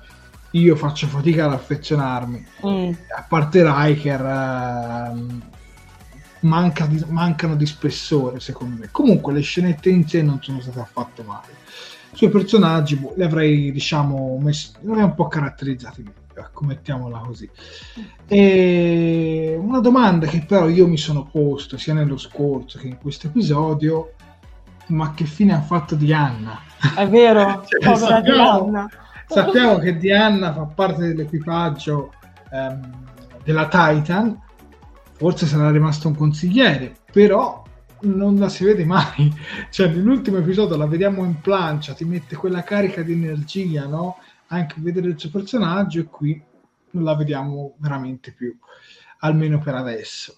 io 0.55 0.77
faccio 0.77 1.07
fatica 1.07 1.47
ad 1.47 1.53
affezionarmi. 1.53 2.47
Mm. 2.67 2.93
A 3.17 3.25
parte 3.29 3.63
Riker, 3.65 4.21
eh, 4.21 5.53
manca 6.41 6.87
di, 6.87 7.03
mancano 7.09 7.55
di 7.55 7.67
spessore 7.67 8.41
secondo 8.41 8.81
me. 8.81 8.89
Comunque 8.91 9.33
le 9.33 9.41
scenette 9.41 9.91
in 9.91 10.07
sé 10.07 10.23
non 10.23 10.41
sono 10.43 10.61
state 10.61 10.81
affatto 10.81 11.23
male 11.23 11.63
suoi 12.15 12.31
personaggi 12.31 12.97
boh, 12.97 13.13
li 13.17 13.25
avrei 13.25 13.73
diciamo 13.73 14.39
messi, 14.41 14.71
li 14.81 14.91
avrei 14.91 15.05
un 15.05 15.15
po' 15.15 15.27
caratterizzati 15.27 16.03
meglio 16.03 16.23
ecco 16.37 16.65
mettiamola 16.65 17.19
così 17.19 17.49
e 18.27 19.57
una 19.61 19.81
domanda 19.81 20.27
che 20.27 20.45
però 20.47 20.69
io 20.69 20.87
mi 20.87 20.97
sono 20.97 21.29
posto 21.31 21.77
sia 21.77 21.95
nello 21.95 22.17
scorso 22.17 22.79
che 22.79 22.89
in 22.89 22.99
questo 22.99 23.29
episodio 23.29 24.15
ma 24.87 25.15
che 25.15 25.25
fine 25.25 25.55
ha 25.55 25.63
fatto 25.63 25.95
Diana? 25.95 26.61
È 26.95 27.09
vero, 27.09 27.65
cioè, 27.81 27.97
sappiamo, 27.97 28.87
sappiamo, 29.27 29.79
che 29.79 29.97
Diana 29.97 30.53
fa 30.53 30.65
parte 30.65 31.09
dell'equipaggio 31.09 32.13
ehm, 32.51 33.07
della 33.43 33.69
Titan, 33.69 34.41
forse 35.13 35.47
sarà 35.47 35.71
rimasto 35.71 36.09
un 36.09 36.17
consigliere, 36.17 36.95
però 37.13 37.63
non 38.01 38.37
la 38.37 38.49
si 38.49 38.65
vede 38.65 38.85
mai. 38.85 39.33
Cioè, 39.71 39.89
nell'ultimo 39.89 40.39
episodio 40.39 40.77
la 40.77 40.87
vediamo 40.87 41.25
in 41.25 41.41
plancia, 41.41 41.95
ti 41.95 42.05
mette 42.05 42.37
quella 42.37 42.63
carica 42.63 43.03
di 43.03 43.13
energia, 43.13 43.87
no? 43.87 44.19
Anche 44.49 44.77
vedere 44.79 45.09
il 45.09 45.19
suo 45.19 45.31
personaggio, 45.31 46.01
e 46.01 46.05
qui 46.05 46.41
non 46.91 47.05
la 47.05 47.15
vediamo 47.15 47.75
veramente 47.79 48.33
più, 48.33 48.57
almeno 49.21 49.59
per 49.59 49.75
adesso. 49.75 50.37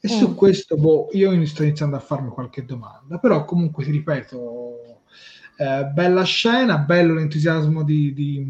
E 0.00 0.12
mm. 0.12 0.18
su 0.18 0.34
questo, 0.34 0.76
boh, 0.76 1.08
io 1.12 1.46
sto 1.46 1.62
iniziando 1.62 1.96
a 1.96 2.00
farmi 2.00 2.30
qualche 2.30 2.64
domanda, 2.64 3.18
però 3.18 3.44
comunque 3.44 3.84
ti 3.84 3.92
ripeto, 3.92 4.81
eh, 5.62 5.84
bella 5.86 6.24
scena, 6.24 6.78
bello 6.78 7.14
l'entusiasmo 7.14 7.84
di, 7.84 8.12
di, 8.12 8.46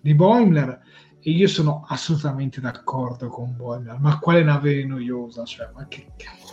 di 0.00 0.14
Boimler 0.14 0.80
e 1.20 1.30
io 1.30 1.48
sono 1.48 1.84
assolutamente 1.88 2.60
d'accordo 2.60 3.28
con 3.28 3.56
Boimler, 3.56 3.98
ma 3.98 4.18
quale 4.18 4.42
nave 4.42 4.84
noiosa, 4.84 5.44
cioè, 5.44 5.70
ma 5.74 5.86
che 5.88 6.06
cazzo 6.16 6.52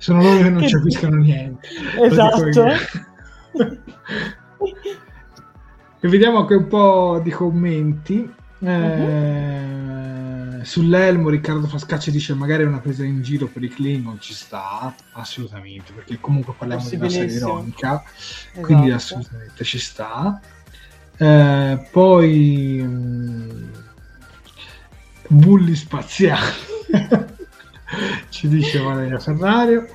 sono 0.00 0.22
loro 0.22 0.42
che 0.42 0.50
non 0.50 0.66
ci 0.66 0.74
capiscono 0.74 1.16
niente. 1.16 1.68
Esatto. 2.00 2.64
e 6.00 6.08
vediamo 6.08 6.38
anche 6.38 6.54
un 6.54 6.66
po' 6.68 7.20
di 7.22 7.30
commenti. 7.30 8.34
Eh, 8.60 8.66
uh-huh. 8.66 9.99
Sull'elmo 10.62 11.28
Riccardo 11.28 11.66
Frascacci 11.66 12.10
dice 12.10 12.34
magari 12.34 12.64
è 12.64 12.66
una 12.66 12.80
presa 12.80 13.04
in 13.04 13.22
giro 13.22 13.46
per 13.46 13.62
i 13.62 13.68
Klingon 13.68 14.20
ci 14.20 14.34
sta 14.34 14.94
assolutamente 15.12 15.92
perché 15.92 16.18
comunque 16.20 16.54
parliamo 16.56 16.88
di 16.88 16.96
una 16.96 17.08
serie 17.08 17.34
ironica 17.34 18.02
esatto. 18.04 18.60
quindi 18.60 18.90
assolutamente 18.90 19.64
ci 19.64 19.78
sta. 19.78 20.40
Eh, 21.16 21.88
poi 21.90 22.82
mh, 22.82 22.88
mm, 22.88 23.72
bulli 25.28 25.74
spaziali 25.74 26.54
ci 28.30 28.48
dice 28.48 28.78
Valeria 28.80 29.18
Ferrario. 29.18 29.86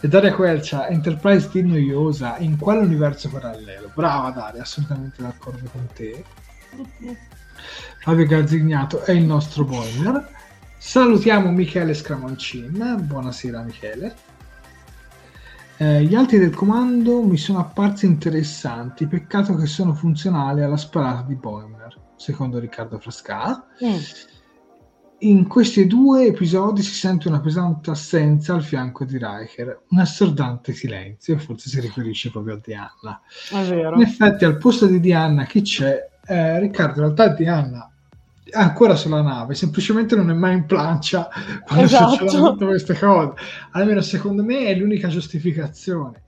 E 0.00 0.08
Daria 0.08 0.34
Quercia 0.34 0.88
Enterprise 0.88 1.48
di 1.50 1.62
noiosa 1.62 2.36
in 2.38 2.58
quale 2.58 2.80
universo 2.80 3.30
parallelo? 3.30 3.90
Brava 3.94 4.30
Daria 4.30 4.60
assolutamente 4.60 5.22
d'accordo 5.22 5.66
con 5.72 5.86
te 5.94 6.24
Fabio 8.04 8.26
Gazzignato 8.26 9.02
è 9.04 9.12
il 9.12 9.24
nostro 9.24 9.64
boiler. 9.64 10.28
Salutiamo 10.76 11.50
Michele 11.50 11.94
Scramoncin. 11.94 12.98
Buonasera 13.00 13.62
Michele. 13.62 14.14
Eh, 15.78 16.04
gli 16.04 16.14
altri 16.14 16.38
del 16.38 16.54
comando 16.54 17.22
mi 17.22 17.38
sono 17.38 17.60
apparsi 17.60 18.04
interessanti. 18.04 19.06
Peccato 19.06 19.54
che 19.54 19.64
sono 19.64 19.94
funzionali 19.94 20.60
alla 20.60 20.76
sparata 20.76 21.22
di 21.22 21.34
Boimer 21.34 21.98
secondo 22.16 22.58
Riccardo 22.58 22.98
Frasca 22.98 23.64
mm. 23.82 23.96
In 25.20 25.46
questi 25.48 25.86
due 25.86 26.26
episodi 26.26 26.82
si 26.82 26.92
sente 26.92 27.28
una 27.28 27.40
pesante 27.40 27.90
assenza 27.90 28.52
al 28.52 28.62
fianco 28.62 29.06
di 29.06 29.16
Riker, 29.18 29.84
un 29.88 29.98
assordante 29.98 30.74
silenzio, 30.74 31.38
forse 31.38 31.70
si 31.70 31.80
riferisce 31.80 32.30
proprio 32.30 32.56
a 32.56 32.60
Diana. 32.62 33.22
In 33.94 34.02
effetti, 34.02 34.44
al 34.44 34.58
posto 34.58 34.84
di 34.84 35.00
Diana 35.00 35.46
chi 35.46 35.62
c'è? 35.62 36.10
Eh, 36.26 36.58
Riccardo, 36.58 37.00
in 37.00 37.04
realtà 37.06 37.28
Diana 37.28 37.88
è 38.54 38.60
ancora 38.60 38.94
sulla 38.94 39.20
nave, 39.20 39.54
semplicemente 39.54 40.14
non 40.14 40.30
è 40.30 40.32
mai 40.32 40.54
in 40.54 40.66
plancia 40.66 41.28
quando 41.66 41.84
esatto. 41.84 42.16
succedono 42.16 42.52
tutte 42.52 42.66
queste 42.66 42.96
cose. 42.96 43.32
Almeno 43.72 44.00
secondo 44.00 44.44
me 44.44 44.66
è 44.66 44.76
l'unica 44.76 45.08
giustificazione. 45.08 46.22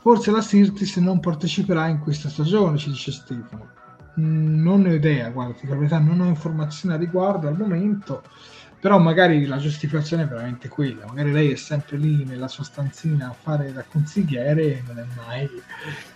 Forse 0.00 0.30
la 0.30 0.40
Sirtis 0.40 0.96
non 0.96 1.20
parteciperà 1.20 1.88
in 1.88 1.98
questa 1.98 2.30
stagione, 2.30 2.78
ci 2.78 2.90
dice 2.90 3.12
Stefano. 3.12 3.72
Mm, 4.18 4.62
non 4.62 4.82
ne 4.82 4.90
ho 4.90 4.94
idea, 4.94 5.28
guarda, 5.28 5.54
la 5.62 5.74
verità 5.74 5.98
non 5.98 6.20
ho 6.20 6.26
informazioni 6.26 6.94
a 6.94 6.98
riguardo 6.98 7.46
al 7.46 7.58
momento, 7.58 8.22
però 8.84 8.98
magari 8.98 9.46
la 9.46 9.56
giustificazione 9.56 10.24
è 10.24 10.26
veramente 10.26 10.68
quella, 10.68 11.06
magari 11.06 11.32
lei 11.32 11.50
è 11.52 11.56
sempre 11.56 11.96
lì 11.96 12.22
nella 12.26 12.48
sua 12.48 12.64
stanzina 12.64 13.28
a 13.28 13.32
fare 13.32 13.72
da 13.72 13.82
consigliere 13.82 14.62
e 14.62 14.82
non 14.86 14.98
è 14.98 15.06
mai 15.26 15.48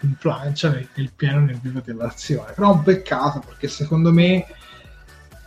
in 0.01 0.15
plancia 0.17 0.69
nel, 0.69 0.87
nel 0.93 1.11
pieno 1.17 1.41
nel 1.41 1.59
vivo 1.63 1.81
dell'azione, 1.83 2.53
però 2.53 2.73
è 2.73 2.75
un 2.75 2.83
peccato 2.83 3.39
perché 3.39 3.69
secondo 3.69 4.13
me 4.13 4.45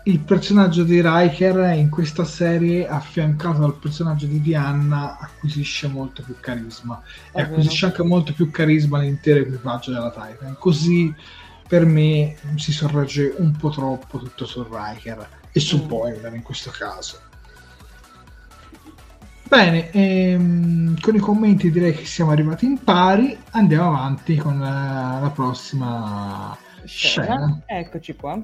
il 0.05 0.17
personaggio 0.17 0.81
di 0.81 0.99
Riker 0.99 1.75
in 1.75 1.89
questa 1.91 2.25
serie 2.25 2.87
affiancato 2.87 3.59
dal 3.59 3.75
personaggio 3.75 4.25
di 4.25 4.41
Diana 4.41 5.19
acquisisce 5.19 5.87
molto 5.87 6.23
più 6.23 6.37
carisma. 6.39 7.03
E 7.31 7.41
acquisisce 7.43 7.85
anche 7.85 8.01
molto 8.01 8.33
più 8.33 8.49
carisma 8.49 8.97
all'intero 8.97 9.41
equipaggio 9.41 9.91
della 9.91 10.09
Titan. 10.09 10.55
Così 10.57 11.13
per 11.67 11.85
me 11.85 12.35
si 12.55 12.71
sorregge 12.71 13.35
un 13.37 13.55
po' 13.55 13.69
troppo 13.69 14.17
tutto 14.17 14.47
su 14.47 14.63
Riker 14.67 15.39
e 15.51 15.59
su 15.59 15.83
mm. 15.83 15.87
Boiler 15.87 16.33
in 16.33 16.41
questo 16.43 16.71
caso. 16.71 17.19
Bene, 19.51 19.91
ehm, 19.91 20.99
con 21.01 21.13
i 21.13 21.19
commenti 21.19 21.71
direi 21.71 21.93
che 21.93 22.05
siamo 22.05 22.31
arrivati 22.31 22.65
in 22.65 22.81
pari, 22.81 23.37
andiamo 23.51 23.89
avanti 23.89 24.37
con 24.37 24.57
la, 24.59 25.19
la 25.21 25.29
prossima 25.29 26.57
scena. 26.85 27.25
scena. 27.25 27.61
Eccoci 27.65 28.15
qua. 28.15 28.39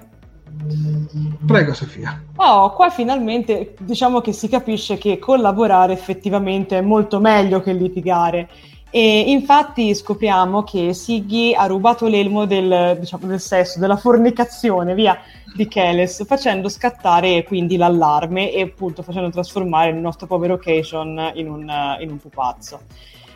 Prego 1.46 1.74
Sofia. 1.74 2.24
Oh, 2.36 2.74
qua 2.74 2.90
finalmente 2.90 3.76
diciamo 3.80 4.22
che 4.22 4.34
si 4.34 4.50
capisce 4.50 4.98
che 4.98 5.20
collaborare 5.20 5.94
effettivamente 5.94 6.78
è 6.78 6.82
molto 6.82 7.20
meglio 7.20 7.62
che 7.62 7.74
litigare 7.74 8.50
e 8.90 9.32
infatti 9.32 9.94
scopriamo 9.94 10.64
che 10.64 10.94
Siggy 10.94 11.54
ha 11.54 11.66
rubato 11.66 12.08
l'elmo 12.08 12.46
del, 12.46 12.98
diciamo, 13.00 13.28
del 13.28 13.40
sesso, 13.40 13.80
della 13.80 13.98
fornicazione, 13.98 14.94
via, 14.94 15.20
di 15.56 15.68
Keles, 15.68 16.26
facendo 16.26 16.70
scattare 16.70 17.44
quindi 17.44 17.78
l'allarme 17.78 18.52
e 18.52 18.62
appunto 18.62 19.02
facendo 19.02 19.30
trasformare 19.30 19.90
il 19.90 19.98
nostro 19.98 20.28
povero 20.28 20.58
Cation 20.58 21.32
in 21.36 21.50
un, 21.50 21.98
in 22.00 22.12
un 22.12 22.18
pupazzo. 22.18 22.80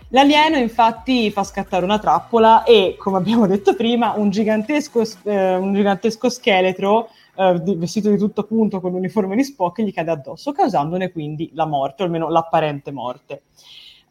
L'alieno 0.09 0.57
infatti 0.57 1.31
fa 1.31 1.43
scattare 1.43 1.85
una 1.85 1.97
trappola 1.97 2.63
e, 2.63 2.95
come 2.97 3.17
abbiamo 3.17 3.47
detto 3.47 3.75
prima, 3.75 4.13
un 4.15 4.29
gigantesco, 4.29 5.03
eh, 5.23 5.55
un 5.55 5.73
gigantesco 5.73 6.29
scheletro 6.29 7.09
eh, 7.35 7.61
vestito 7.77 8.09
di 8.09 8.17
tutto 8.17 8.43
punto 8.43 8.81
con 8.81 8.91
l'uniforme 8.91 9.37
di 9.37 9.43
Spock 9.43 9.81
gli 9.81 9.93
cade 9.93 10.11
addosso, 10.11 10.51
causandone 10.51 11.11
quindi 11.11 11.49
la 11.53 11.65
morte, 11.65 12.03
o 12.03 12.05
almeno 12.05 12.29
l'apparente 12.29 12.91
morte. 12.91 13.43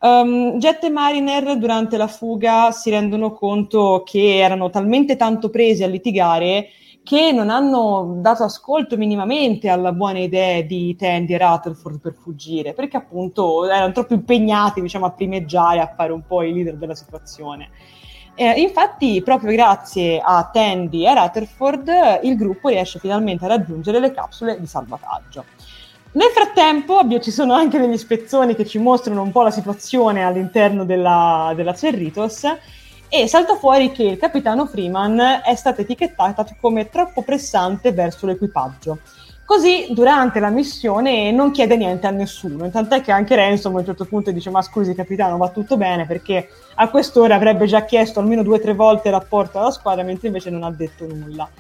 Um, 0.03 0.57
Jet 0.59 0.83
e 0.85 0.89
Mariner 0.89 1.59
durante 1.59 1.99
la 1.99 2.07
fuga 2.07 2.71
si 2.71 2.89
rendono 2.89 3.33
conto 3.33 4.03
che 4.03 4.39
erano 4.39 4.71
talmente 4.71 5.15
tanto 5.17 5.51
presi 5.51 5.85
a 5.85 5.89
litigare 5.89 6.69
che 7.03 7.33
non 7.33 7.51
hanno 7.51 8.19
dato 8.21 8.45
ascolto 8.45 8.97
minimamente 8.97 9.69
alla 9.69 9.93
buona 9.93 10.21
idea 10.21 10.63
di 10.63 10.97
Tandy 10.97 11.35
e 11.35 11.39
Rutherford 11.39 12.01
per 12.01 12.15
fuggire, 12.15 12.73
perché 12.73 12.97
appunto 12.97 13.69
erano 13.69 13.93
troppo 13.93 14.15
impegnati 14.15 14.81
diciamo, 14.81 15.07
a 15.07 15.11
primeggiare, 15.11 15.81
a 15.81 15.93
fare 15.95 16.13
un 16.13 16.23
po' 16.27 16.43
i 16.43 16.53
leader 16.53 16.77
della 16.77 16.95
situazione. 16.95 17.71
Eh, 18.35 18.61
infatti, 18.61 19.21
proprio 19.23 19.53
grazie 19.53 20.19
a 20.25 20.49
Tandy 20.51 21.07
e 21.07 21.15
Rutherford, 21.15 22.21
il 22.23 22.37
gruppo 22.37 22.69
riesce 22.69 22.99
finalmente 22.99 23.45
a 23.45 23.49
raggiungere 23.49 24.01
le 24.01 24.13
capsule 24.13 24.59
di 24.59 24.67
salvataggio. 24.67 25.45
Nel 26.13 26.31
frattempo 26.35 27.01
ci 27.21 27.31
sono 27.31 27.55
anche 27.55 27.79
degli 27.79 27.97
spezzoni 27.97 28.57
che 28.57 28.67
ci 28.67 28.79
mostrano 28.79 29.23
un 29.23 29.31
po' 29.31 29.43
la 29.43 29.51
situazione 29.51 30.25
all'interno 30.25 30.85
della, 30.85 31.53
della 31.55 31.75
Cerritos 31.75 32.45
e 33.09 33.29
salta 33.29 33.55
fuori 33.55 33.93
che 33.93 34.03
il 34.03 34.19
capitano 34.19 34.67
Freeman 34.67 35.43
è 35.45 35.55
stato 35.55 35.83
etichettato 35.83 36.45
come 36.61 36.89
troppo 36.89 37.23
pressante 37.23 37.93
verso 37.93 38.27
l'equipaggio, 38.27 38.99
Così 39.51 39.89
durante 39.91 40.39
la 40.39 40.49
missione 40.49 41.33
non 41.33 41.51
chiede 41.51 41.77
niente 41.77 42.07
a 42.07 42.11
nessuno, 42.11 42.71
tant'è 42.71 43.01
che 43.01 43.11
anche 43.11 43.35
Ransom 43.35 43.75
a 43.75 43.81
un 43.81 43.85
certo 43.85 44.05
punto 44.05 44.31
dice 44.31 44.49
ma 44.49 44.63
scusi 44.63 44.95
capitano 44.95 45.39
va 45.39 45.49
tutto 45.49 45.77
bene? 45.77 46.07
Perché 46.07 46.49
a 46.77 46.89
quest'ora 46.89 47.35
avrebbe 47.35 47.67
già 47.67 47.85
chiesto 47.85 48.21
almeno 48.21 48.45
due 48.45 48.59
o 48.59 48.61
tre 48.61 48.75
volte 48.75 49.09
il 49.09 49.15
rapporto 49.15 49.59
alla 49.59 49.73
squadra 49.73 50.05
mentre 50.05 50.29
invece 50.29 50.51
non 50.51 50.63
ha 50.63 50.71
detto 50.71 51.05
nulla. 51.05 51.51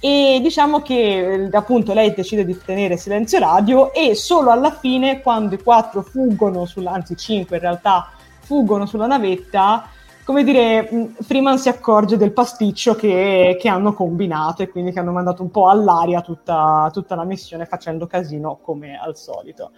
E 0.00 0.38
diciamo 0.40 0.80
che 0.80 1.48
appunto 1.50 1.92
lei 1.92 2.14
decide 2.14 2.44
di 2.44 2.56
tenere 2.64 2.96
silenzio 2.96 3.40
radio 3.40 3.92
e 3.92 4.14
solo 4.14 4.50
alla 4.50 4.70
fine 4.70 5.20
quando 5.20 5.56
i 5.56 5.62
quattro 5.62 6.02
fuggono, 6.02 6.66
sulla, 6.66 6.92
anzi 6.92 7.16
cinque 7.16 7.56
in 7.56 7.62
realtà, 7.62 8.12
fuggono 8.40 8.86
sulla 8.86 9.06
navetta, 9.06 9.90
come 10.28 10.44
dire, 10.44 11.14
Freeman 11.22 11.58
si 11.58 11.70
accorge 11.70 12.18
del 12.18 12.32
pasticcio 12.32 12.94
che, 12.94 13.56
che, 13.58 13.68
hanno 13.70 13.94
combinato 13.94 14.62
e 14.62 14.68
quindi 14.68 14.92
che 14.92 14.98
hanno 14.98 15.10
mandato 15.10 15.42
un 15.42 15.50
po' 15.50 15.70
all'aria 15.70 16.20
tutta, 16.20 16.90
tutta 16.92 17.14
la 17.14 17.24
missione 17.24 17.64
facendo 17.64 18.06
casino 18.06 18.58
come 18.60 18.98
al 18.98 19.16
solito. 19.16 19.72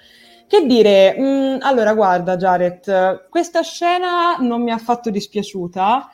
Che 0.49 0.66
dire, 0.66 1.16
mh, 1.16 1.59
allora 1.61 1.95
guarda 1.95 2.37
Jared, 2.37 3.29
questa 3.31 3.62
scena 3.62 4.39
non 4.41 4.61
mi 4.61 4.73
ha 4.73 4.75
affatto 4.75 5.09
dispiaciuta 5.11 6.11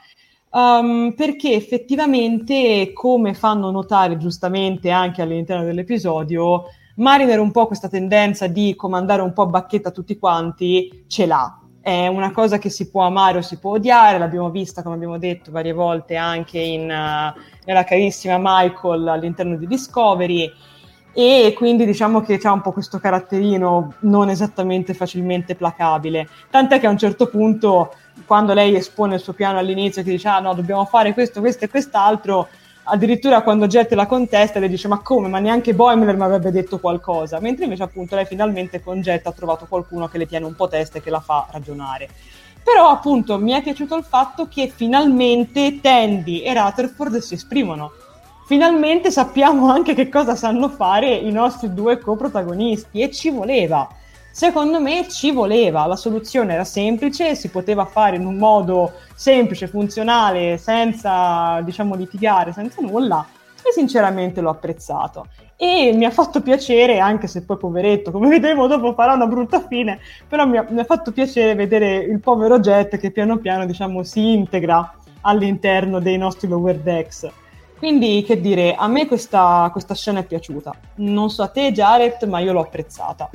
um, 0.57 1.13
perché 1.15 1.53
effettivamente, 1.53 2.93
come 2.95 3.35
fanno 3.35 3.71
notare 3.71 4.17
giustamente 4.17 4.91
anche 4.91 5.21
all'interno 5.21 5.65
dell'episodio, 5.65 6.65
Mariner 6.97 7.39
un 7.39 7.51
po' 7.51 7.67
questa 7.67 7.89
tendenza 7.89 8.47
di 8.47 8.75
comandare 8.75 9.21
un 9.21 9.35
po' 9.35 9.43
a 9.43 9.47
bacchetta 9.47 9.91
tutti 9.91 10.19
quanti 10.19 11.05
ce 11.07 11.27
l'ha. 11.27 11.61
È 11.81 12.07
una 12.09 12.33
cosa 12.33 12.59
che 12.59 12.71
si 12.71 12.91
può 12.91 13.03
amare 13.03 13.39
o 13.39 13.43
si 13.43 13.59
può 13.59 13.73
odiare, 13.73 14.19
l'abbiamo 14.19 14.51
vista, 14.51 14.83
come 14.83 14.97
abbiamo 14.97 15.19
detto, 15.19 15.53
varie 15.53 15.73
volte 15.73 16.17
anche 16.17 16.59
in, 16.59 16.83
uh, 16.83 17.39
nella 17.65 17.85
carissima 17.85 18.39
Michael 18.41 19.07
all'interno 19.07 19.57
di 19.57 19.67
Discovery. 19.67 20.51
E 21.13 21.55
quindi 21.57 21.87
diciamo 21.87 22.21
che 22.21 22.39
ha 22.43 22.53
un 22.53 22.61
po' 22.61 22.73
questo 22.73 22.99
caratterino 22.99 23.95
non 24.01 24.29
esattamente 24.29 24.93
facilmente 24.93 25.55
placabile, 25.55 26.29
tant'è 26.51 26.79
che 26.79 26.87
a 26.87 26.91
un 26.91 26.99
certo 26.99 27.29
punto 27.29 27.91
quando 28.25 28.55
lei 28.55 28.75
espone 28.75 29.17
il 29.17 29.21
suo 29.21 29.33
piano 29.33 29.59
all'inizio 29.59 30.03
che 30.03 30.11
dice 30.11 30.29
ah 30.29 30.41
no 30.41 30.55
dobbiamo 30.55 30.85
fare 30.85 31.13
questo, 31.13 31.41
questo 31.41 31.65
e 31.65 31.69
quest'altro, 31.69 32.49
addirittura 32.85 33.43
quando 33.43 33.67
Jet 33.67 33.93
la 33.93 34.07
contesta 34.07 34.59
le 34.59 34.69
dice 34.69 34.89
ma 34.89 35.01
come, 35.01 35.29
ma 35.29 35.39
neanche 35.39 35.75
Boimler 35.75 36.17
mi 36.17 36.23
avrebbe 36.23 36.51
detto 36.51 36.79
qualcosa, 36.79 37.41
mentre 37.41 37.65
invece 37.65 37.83
appunto 37.83 38.15
lei 38.15 38.25
finalmente 38.25 38.83
con 38.83 39.01
Jet 39.01 39.27
ha 39.27 39.33
trovato 39.33 39.67
qualcuno 39.69 40.09
che 40.09 40.19
le 40.19 40.27
tiene 40.27 40.47
un 40.47 40.55
po' 40.55 40.69
testa 40.69 40.99
e 40.99 41.03
che 41.03 41.11
la 41.11 41.21
fa 41.21 41.47
ragionare. 41.51 42.09
Però 42.63 42.89
appunto 42.89 43.39
mi 43.39 43.53
è 43.53 43.63
piaciuto 43.63 43.97
il 43.97 44.03
fatto 44.03 44.49
che 44.49 44.73
finalmente 44.75 45.81
Tandy 45.81 46.41
e 46.41 46.53
Rutherford 46.53 47.19
si 47.19 47.35
esprimono. 47.35 47.93
Finalmente 48.47 49.13
sappiamo 49.13 49.71
anche 49.71 49.95
che 49.95 50.09
cosa 50.09 50.35
sanno 50.35 50.69
fare 50.69 51.15
i 51.15 51.31
nostri 51.31 51.73
due 51.73 51.99
coprotagonisti 51.99 53.03
e 53.03 53.13
ci 53.13 53.31
voleva 53.31 53.89
Secondo 54.37 54.83
me 54.83 55.09
ci 55.09 55.33
voleva, 55.33 55.87
la 55.87 55.97
soluzione 55.97 56.53
era 56.53 56.65
semplice, 56.65 57.35
si 57.35 57.49
poteva 57.49 57.87
fare 57.87 58.17
in 58.17 58.27
un 58.27 58.37
modo 58.37 58.93
semplice, 59.15 59.67
funzionale, 59.67 60.59
senza 60.59 61.63
diciamo 61.63 61.95
litigare, 61.95 62.53
senza 62.53 62.83
nulla 62.83 63.27
e 63.67 63.73
sinceramente 63.73 64.43
l'ho 64.43 64.51
apprezzato. 64.51 65.29
E 65.57 65.95
mi 65.95 66.05
ha 66.05 66.11
fatto 66.11 66.43
piacere, 66.43 66.99
anche 66.99 67.29
se 67.29 67.47
poi 67.47 67.57
poveretto, 67.57 68.11
come 68.11 68.29
vedremo 68.29 68.67
dopo 68.67 68.93
farà 68.93 69.15
una 69.15 69.27
brutta 69.27 69.67
fine, 69.67 70.01
però 70.29 70.45
mi 70.45 70.59
ha, 70.59 70.67
mi 70.69 70.81
ha 70.81 70.85
fatto 70.85 71.13
piacere 71.13 71.55
vedere 71.55 71.97
il 71.97 72.21
povero 72.21 72.61
Jet 72.61 72.99
che 72.99 73.11
piano 73.13 73.39
piano 73.39 73.65
diciamo 73.65 74.03
si 74.03 74.35
integra 74.35 74.97
all'interno 75.23 75.99
dei 75.99 76.19
nostri 76.19 76.47
lower 76.47 76.77
decks. 76.77 77.27
Quindi, 77.79 78.23
che 78.23 78.39
dire, 78.39 78.75
a 78.75 78.87
me 78.87 79.07
questa, 79.07 79.71
questa 79.73 79.95
scena 79.95 80.21
è 80.21 80.25
piaciuta. 80.25 80.75
Non 80.97 81.31
so 81.31 81.43
a 81.43 81.49
te, 81.49 81.73
Jared, 81.73 82.23
ma 82.25 82.41
io 82.41 82.53
l'ho 82.53 82.61
apprezzata. 82.61 83.31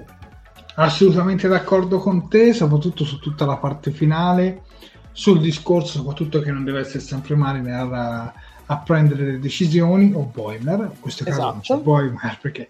Assolutamente 0.81 1.47
d'accordo 1.47 1.99
con 1.99 2.27
te, 2.27 2.53
soprattutto 2.53 3.05
su 3.05 3.19
tutta 3.19 3.45
la 3.45 3.57
parte 3.57 3.91
finale, 3.91 4.63
sul 5.11 5.39
discorso 5.39 5.99
soprattutto 5.99 6.39
che 6.41 6.51
non 6.51 6.63
deve 6.63 6.79
essere 6.79 7.01
sempre 7.01 7.35
Mariner 7.35 8.33
a, 8.71 8.77
prendere 8.79 9.25
le 9.25 9.39
decisioni, 9.39 10.11
o 10.13 10.23
Boimer, 10.23 10.79
in 10.79 10.99
questo 10.99 11.23
caso 11.23 11.37
esatto. 11.37 11.53
non 11.53 11.61
c'è 11.61 11.77
Boimer 11.77 12.37
perché... 12.41 12.69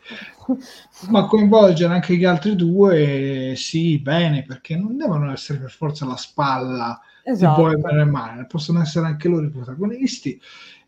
ma 1.09 1.25
coinvolgere 1.25 1.93
anche 1.93 2.15
gli 2.15 2.25
altri 2.25 2.55
due, 2.55 3.53
sì, 3.55 3.99
bene, 3.99 4.43
perché 4.43 4.75
non 4.75 4.97
devono 4.97 5.31
essere 5.31 5.59
per 5.59 5.71
forza 5.71 6.05
la 6.05 6.17
spalla 6.17 6.99
esatto. 7.23 7.61
di 7.61 7.67
Boimer 7.67 7.99
e 7.99 8.05
Mariner, 8.05 8.47
possono 8.47 8.81
essere 8.81 9.05
anche 9.05 9.27
loro 9.27 9.45
i 9.45 9.51
protagonisti 9.51 10.39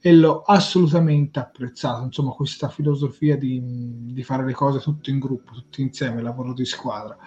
e 0.05 0.14
l'ho 0.14 0.41
assolutamente 0.41 1.39
apprezzato. 1.39 2.03
Insomma, 2.03 2.32
questa 2.32 2.68
filosofia 2.68 3.38
di, 3.38 3.61
di, 4.11 4.24
fare 4.24 4.43
le 4.45 4.51
cose 4.51 4.80
tutto 4.80 5.09
in 5.09 5.18
gruppo, 5.18 5.53
tutti 5.53 5.82
insieme, 5.82 6.22
lavoro 6.22 6.53
di 6.53 6.66
squadra, 6.66 7.18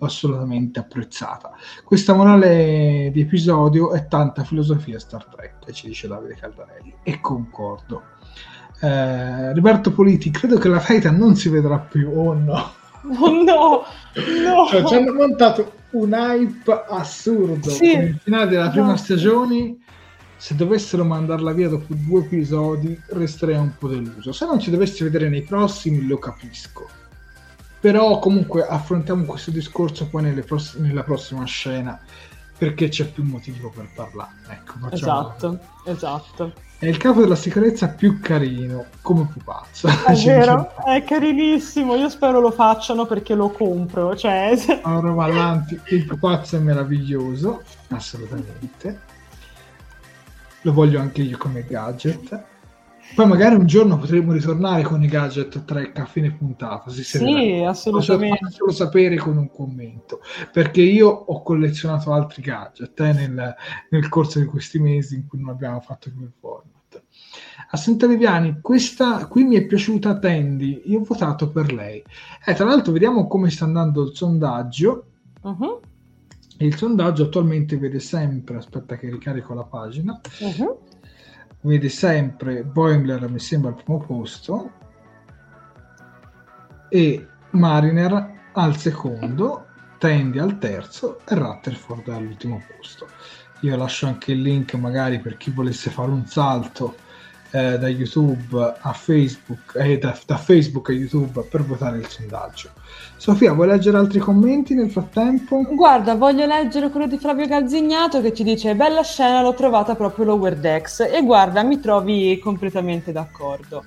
assolutamente 0.00 0.78
apprezzata. 0.80 1.52
Questa 1.84 2.14
morale 2.14 3.10
di 3.12 3.20
episodio 3.20 3.92
è 3.92 4.06
tanta 4.06 4.44
filosofia 4.44 4.98
Star 4.98 5.24
Trek, 5.26 5.70
ci 5.72 5.88
dice 5.88 6.08
Davide 6.08 6.36
Caldarelli, 6.36 6.94
e 7.02 7.20
concordo. 7.20 8.02
Eh, 8.80 9.52
Roberto 9.54 9.92
Politi, 9.92 10.30
credo 10.30 10.58
che 10.58 10.68
la 10.68 10.80
Titan 10.80 11.16
non 11.16 11.36
si 11.36 11.48
vedrà 11.48 11.78
più, 11.78 12.10
oh 12.10 12.34
no? 12.34 12.72
Oh 13.02 13.42
no, 13.42 13.44
no. 13.44 14.66
Cioè, 14.68 14.84
ci 14.84 14.94
hanno 14.94 15.12
montato 15.12 15.72
un 15.90 16.12
hype 16.12 16.84
assurdo 16.88 17.70
sì. 17.70 17.92
per 17.92 18.04
il 18.04 18.20
finale 18.22 18.46
della 18.48 18.70
prima 18.70 18.88
no. 18.88 18.96
stagione 18.96 19.76
se 20.36 20.54
dovessero 20.54 21.04
mandarla 21.04 21.52
via 21.52 21.68
dopo 21.68 21.92
due 21.94 22.20
episodi 22.20 22.98
resterei 23.08 23.56
un 23.56 23.72
po' 23.76 23.88
deluso. 23.88 24.32
Se 24.32 24.46
non 24.46 24.58
ci 24.58 24.70
dovessi 24.70 25.02
vedere 25.02 25.28
nei 25.28 25.42
prossimi 25.42 26.06
lo 26.06 26.18
capisco. 26.18 26.88
Però 27.80 28.18
comunque 28.18 28.66
affrontiamo 28.66 29.24
questo 29.24 29.50
discorso 29.50 30.06
poi 30.06 30.30
pross- 30.42 30.76
nella 30.76 31.02
prossima 31.02 31.44
scena 31.44 31.98
perché 32.58 32.88
c'è 32.88 33.06
più 33.06 33.24
motivo 33.24 33.70
per 33.74 33.88
parlare. 33.94 34.34
Ecco, 34.48 34.90
esatto, 34.90 35.58
esatto. 35.86 36.52
È 36.78 36.86
il 36.86 36.98
capo 36.98 37.20
della 37.20 37.36
sicurezza 37.36 37.88
più 37.88 38.20
carino, 38.20 38.84
come 39.00 39.26
pupazzo. 39.32 39.88
È 39.88 40.12
vero, 40.24 40.74
è 40.84 41.02
carinissimo. 41.02 41.94
Io 41.94 42.10
spero 42.10 42.38
lo 42.40 42.50
facciano 42.50 43.06
perché 43.06 43.34
lo 43.34 43.48
compro. 43.48 44.14
Cioè... 44.14 44.54
Allora 44.82 45.10
va 45.12 45.24
avanti. 45.24 45.80
Il 45.88 46.04
pupazzo 46.04 46.56
è 46.56 46.58
meraviglioso, 46.58 47.62
assolutamente 47.88 49.08
lo 50.62 50.72
voglio 50.72 51.00
anche 51.00 51.22
io 51.22 51.38
come 51.38 51.64
gadget. 51.64 52.44
Poi 53.14 53.26
magari 53.26 53.54
un 53.56 53.66
giorno 53.66 53.98
potremo 53.98 54.32
ritornare 54.32 54.82
con 54.82 55.02
i 55.02 55.08
gadget 55.08 55.64
Trek 55.64 55.98
a 55.98 56.06
fine 56.06 56.32
puntata. 56.32 56.90
Si 56.90 57.02
sì, 57.02 57.62
assolutamente. 57.66 58.50
solo 58.50 58.72
sapere 58.72 59.16
con 59.16 59.36
un 59.36 59.50
commento, 59.50 60.20
perché 60.52 60.80
io 60.80 61.08
ho 61.08 61.42
collezionato 61.42 62.12
altri 62.12 62.42
gadget 62.42 62.98
eh, 63.00 63.12
nel, 63.12 63.54
nel, 63.90 64.08
corso 64.08 64.38
di 64.38 64.46
questi 64.46 64.78
mesi 64.78 65.16
in 65.16 65.26
cui 65.26 65.40
non 65.40 65.50
abbiamo 65.50 65.80
fatto 65.80 66.10
più 66.10 66.22
il 66.22 66.32
format. 66.38 67.02
A 67.72 68.06
Viviani, 68.06 68.58
questa 68.60 69.26
qui 69.26 69.44
mi 69.44 69.56
è 69.56 69.64
piaciuta 69.64 70.18
Tandy, 70.18 70.82
io 70.86 71.00
ho 71.00 71.04
votato 71.04 71.48
per 71.50 71.72
lei. 71.72 72.02
Eh, 72.44 72.54
tra 72.54 72.64
l'altro 72.64 72.92
vediamo 72.92 73.26
come 73.26 73.50
sta 73.50 73.64
andando 73.64 74.02
il 74.02 74.14
sondaggio. 74.14 75.04
Uh-huh 75.42 75.80
il 76.66 76.76
sondaggio 76.76 77.24
attualmente 77.24 77.78
vede 77.78 78.00
sempre, 78.00 78.56
aspetta 78.56 78.96
che 78.96 79.08
ricarico 79.08 79.54
la 79.54 79.64
pagina, 79.64 80.20
uh-huh. 80.40 80.78
Vede 81.62 81.88
sempre 81.88 82.64
Boimler 82.64 83.28
mi 83.28 83.38
sembra 83.38 83.70
al 83.70 83.82
primo 83.82 83.98
posto 84.00 84.70
e 86.88 87.26
Mariner 87.50 88.38
al 88.52 88.76
secondo, 88.76 89.66
Tandy 89.98 90.38
al 90.38 90.58
terzo 90.58 91.20
e 91.26 91.34
Rutherford 91.34 92.08
all'ultimo 92.08 92.62
posto. 92.76 93.06
Io 93.60 93.76
lascio 93.76 94.06
anche 94.06 94.32
il 94.32 94.40
link 94.40 94.74
magari 94.74 95.20
per 95.20 95.36
chi 95.36 95.50
volesse 95.50 95.90
fare 95.90 96.10
un 96.10 96.26
salto 96.26 96.96
eh, 97.50 97.78
da 97.78 97.88
YouTube 97.88 98.74
a 98.80 98.92
Facebook, 98.92 99.74
eh, 99.76 99.98
da, 99.98 100.16
da, 100.26 100.36
Facebook 100.36 100.90
a 100.90 100.92
YouTube 100.92 101.42
per 101.42 101.64
votare 101.64 101.98
il 101.98 102.08
sondaggio. 102.08 102.70
Sofia, 103.16 103.52
vuoi 103.52 103.68
leggere 103.68 103.96
altri 103.96 104.18
commenti 104.18 104.74
nel 104.74 104.90
frattempo? 104.90 105.62
Guarda, 105.70 106.14
voglio 106.14 106.46
leggere 106.46 106.90
quello 106.90 107.06
di 107.06 107.18
Flavio 107.18 107.46
Galzignato 107.46 108.20
che 108.20 108.32
ci 108.32 108.44
dice 108.44 108.74
bella 108.74 109.02
scena, 109.02 109.42
l'ho 109.42 109.54
trovata 109.54 109.94
proprio 109.94 110.26
Lower 110.26 110.56
Decks 110.56 111.00
e 111.00 111.22
guarda, 111.22 111.62
mi 111.62 111.80
trovi 111.80 112.38
completamente 112.38 113.12
d'accordo. 113.12 113.84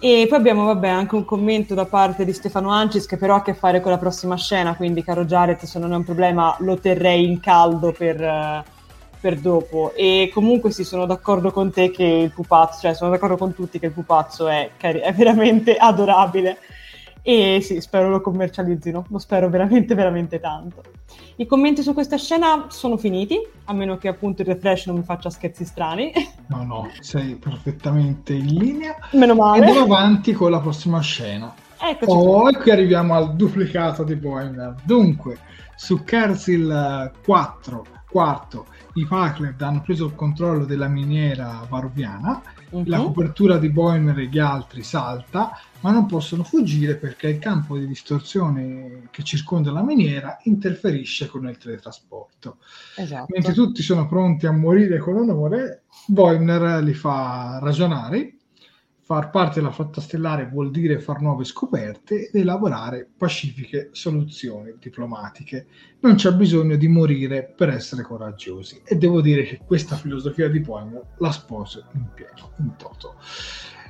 E 0.00 0.26
poi 0.28 0.38
abbiamo 0.38 0.64
vabbè, 0.64 0.88
anche 0.88 1.16
un 1.16 1.24
commento 1.24 1.74
da 1.74 1.84
parte 1.84 2.24
di 2.24 2.32
Stefano 2.32 2.70
Ancis 2.70 3.06
che 3.06 3.16
però 3.16 3.34
ha 3.34 3.38
a 3.38 3.42
che 3.42 3.54
fare 3.54 3.80
con 3.80 3.90
la 3.90 3.98
prossima 3.98 4.36
scena, 4.36 4.76
quindi 4.76 5.02
caro 5.02 5.24
Jared, 5.24 5.58
se 5.58 5.78
non 5.80 5.92
è 5.92 5.96
un 5.96 6.04
problema 6.04 6.54
lo 6.60 6.78
terrei 6.78 7.24
in 7.26 7.40
caldo 7.40 7.92
per... 7.92 8.76
Per 9.20 9.38
dopo. 9.38 9.92
E 9.94 10.30
comunque 10.32 10.70
sì, 10.70 10.84
sono 10.84 11.06
d'accordo 11.06 11.50
con 11.50 11.72
te 11.72 11.90
che 11.90 12.04
il 12.04 12.30
pupazzo, 12.30 12.80
cioè 12.80 12.94
sono 12.94 13.10
d'accordo 13.10 13.36
con 13.36 13.54
tutti 13.54 13.78
che 13.78 13.86
il 13.86 13.92
pupazzo 13.92 14.48
è, 14.48 14.70
cari- 14.76 15.00
è 15.00 15.12
veramente 15.12 15.74
adorabile. 15.78 16.58
E 17.22 17.60
sì, 17.60 17.80
spero 17.80 18.08
lo 18.08 18.20
commercializzino, 18.20 19.04
lo 19.08 19.18
spero 19.18 19.48
veramente, 19.50 19.94
veramente 19.94 20.40
tanto. 20.40 20.82
I 21.36 21.46
commenti 21.46 21.82
su 21.82 21.92
questa 21.92 22.16
scena 22.16 22.66
sono 22.68 22.96
finiti, 22.96 23.38
a 23.64 23.72
meno 23.72 23.98
che 23.98 24.08
appunto 24.08 24.42
il 24.42 24.48
refresh 24.48 24.86
non 24.86 24.96
mi 24.96 25.02
faccia 25.02 25.28
scherzi 25.30 25.64
strani. 25.64 26.12
No, 26.46 26.64
no, 26.64 26.90
sei 27.00 27.34
perfettamente 27.34 28.32
in 28.32 28.46
linea. 28.46 28.96
Meno 29.12 29.34
male. 29.34 29.66
Andiamo 29.66 29.94
avanti 29.94 30.32
con 30.32 30.50
la 30.50 30.60
prossima 30.60 31.00
scena. 31.00 31.52
Eccoci 31.80 32.56
e 32.56 32.60
qui 32.60 32.70
arriviamo 32.70 33.14
al 33.14 33.36
duplicato 33.36 34.02
di 34.02 34.16
Boimler. 34.16 34.74
Dunque, 34.82 35.38
su 35.76 36.02
Kersil 36.02 37.12
4, 37.24 37.86
quarto, 38.08 38.66
i 38.94 39.04
Packled 39.04 39.60
hanno 39.60 39.82
preso 39.82 40.06
il 40.06 40.14
controllo 40.14 40.64
della 40.64 40.88
miniera 40.88 41.66
varuviana, 41.68 42.42
uh-huh. 42.70 42.84
la 42.86 42.98
copertura 42.98 43.58
di 43.58 43.68
Boimler 43.68 44.18
e 44.18 44.26
gli 44.26 44.38
altri 44.38 44.82
salta, 44.82 45.50
ma 45.80 45.90
non 45.90 46.06
possono 46.06 46.42
fuggire 46.42 46.96
perché 46.96 47.28
il 47.28 47.38
campo 47.38 47.76
di 47.76 47.86
distorsione 47.86 49.08
che 49.10 49.22
circonda 49.22 49.70
la 49.70 49.82
miniera 49.82 50.38
interferisce 50.44 51.26
con 51.26 51.46
il 51.48 51.58
teletrasporto. 51.58 52.56
Esatto. 52.96 53.26
Mentre 53.28 53.52
tutti 53.52 53.82
sono 53.82 54.08
pronti 54.08 54.46
a 54.46 54.52
morire 54.52 54.98
con 54.98 55.16
onore, 55.16 55.82
Boimler 56.06 56.82
li 56.82 56.94
fa 56.94 57.58
ragionare 57.60 58.37
Far 59.08 59.30
parte 59.30 59.60
della 59.60 59.72
flotta 59.72 60.02
stellare 60.02 60.50
vuol 60.52 60.70
dire 60.70 61.00
far 61.00 61.22
nuove 61.22 61.44
scoperte 61.44 62.28
ed 62.28 62.42
elaborare 62.42 63.08
pacifiche 63.16 63.88
soluzioni 63.92 64.74
diplomatiche. 64.78 65.66
Non 66.00 66.16
c'è 66.16 66.30
bisogno 66.34 66.76
di 66.76 66.88
morire 66.88 67.42
per 67.42 67.70
essere 67.70 68.02
coraggiosi 68.02 68.82
e 68.84 68.96
devo 68.96 69.22
dire 69.22 69.44
che 69.44 69.60
questa 69.64 69.96
filosofia 69.96 70.50
di 70.50 70.60
Poimer 70.60 71.14
la 71.20 71.32
sposo 71.32 71.86
in 71.94 72.04
pieno, 72.12 72.52
in 72.58 72.76
toto. 72.76 73.14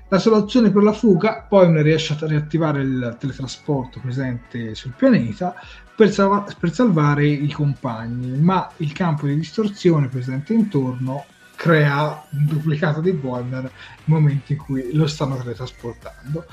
La 0.09 0.21
soluzione 0.21 0.71
per 0.71 0.85
la 0.85 0.93
fuga, 0.93 1.45
Poimer 1.49 1.83
riesce 1.83 2.13
a 2.13 2.25
riattivare 2.25 2.83
il 2.83 3.17
teletrasporto 3.19 3.99
presente 3.99 4.77
sul 4.77 4.95
pianeta 4.97 5.53
per, 5.97 6.13
salva- 6.13 6.47
per 6.57 6.73
salvare 6.73 7.27
i 7.27 7.51
compagni, 7.51 8.39
ma 8.39 8.71
il 8.77 8.93
campo 8.93 9.27
di 9.27 9.35
distorsione 9.35 10.07
presente 10.07 10.55
intorno 10.55 11.25
crea 11.59 12.25
un 12.31 12.47
duplicato 12.47 13.01
di 13.01 13.11
Boimler 13.11 13.63
nel 13.63 13.71
momento 14.05 14.53
in 14.53 14.59
cui 14.59 14.93
lo 14.93 15.09
stanno 15.09 15.37
teletrasportando 15.37 16.47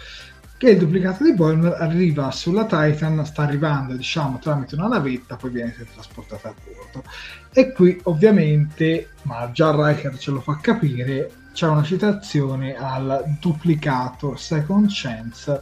che 0.58 0.72
il 0.72 0.78
duplicato 0.80 1.24
di 1.24 1.34
Boimler 1.34 1.74
arriva 1.80 2.32
sulla 2.32 2.66
Titan, 2.66 3.24
sta 3.24 3.43
arrivando 3.43 3.93
diciamo 3.93 4.39
tramite 4.39 4.76
una 4.76 4.88
navetta, 4.88 5.36
poi 5.36 5.51
viene 5.51 5.76
trasportato 5.93 6.47
a 6.47 6.53
bordo. 6.64 7.03
E 7.51 7.74
qui 7.74 7.99
ovviamente, 8.03 9.10
ma 9.24 9.51
già 9.51 9.72
Riker 9.72 10.18
ce 10.18 10.32
lo 10.32 10.39
fa 10.39 10.58
capire, 10.62 11.30
c'è 11.53 11.68
una 11.68 11.84
citazione 11.84 12.76
al 12.76 13.36
duplicato 13.39 14.36
Second 14.38 14.88
Chance 14.89 15.62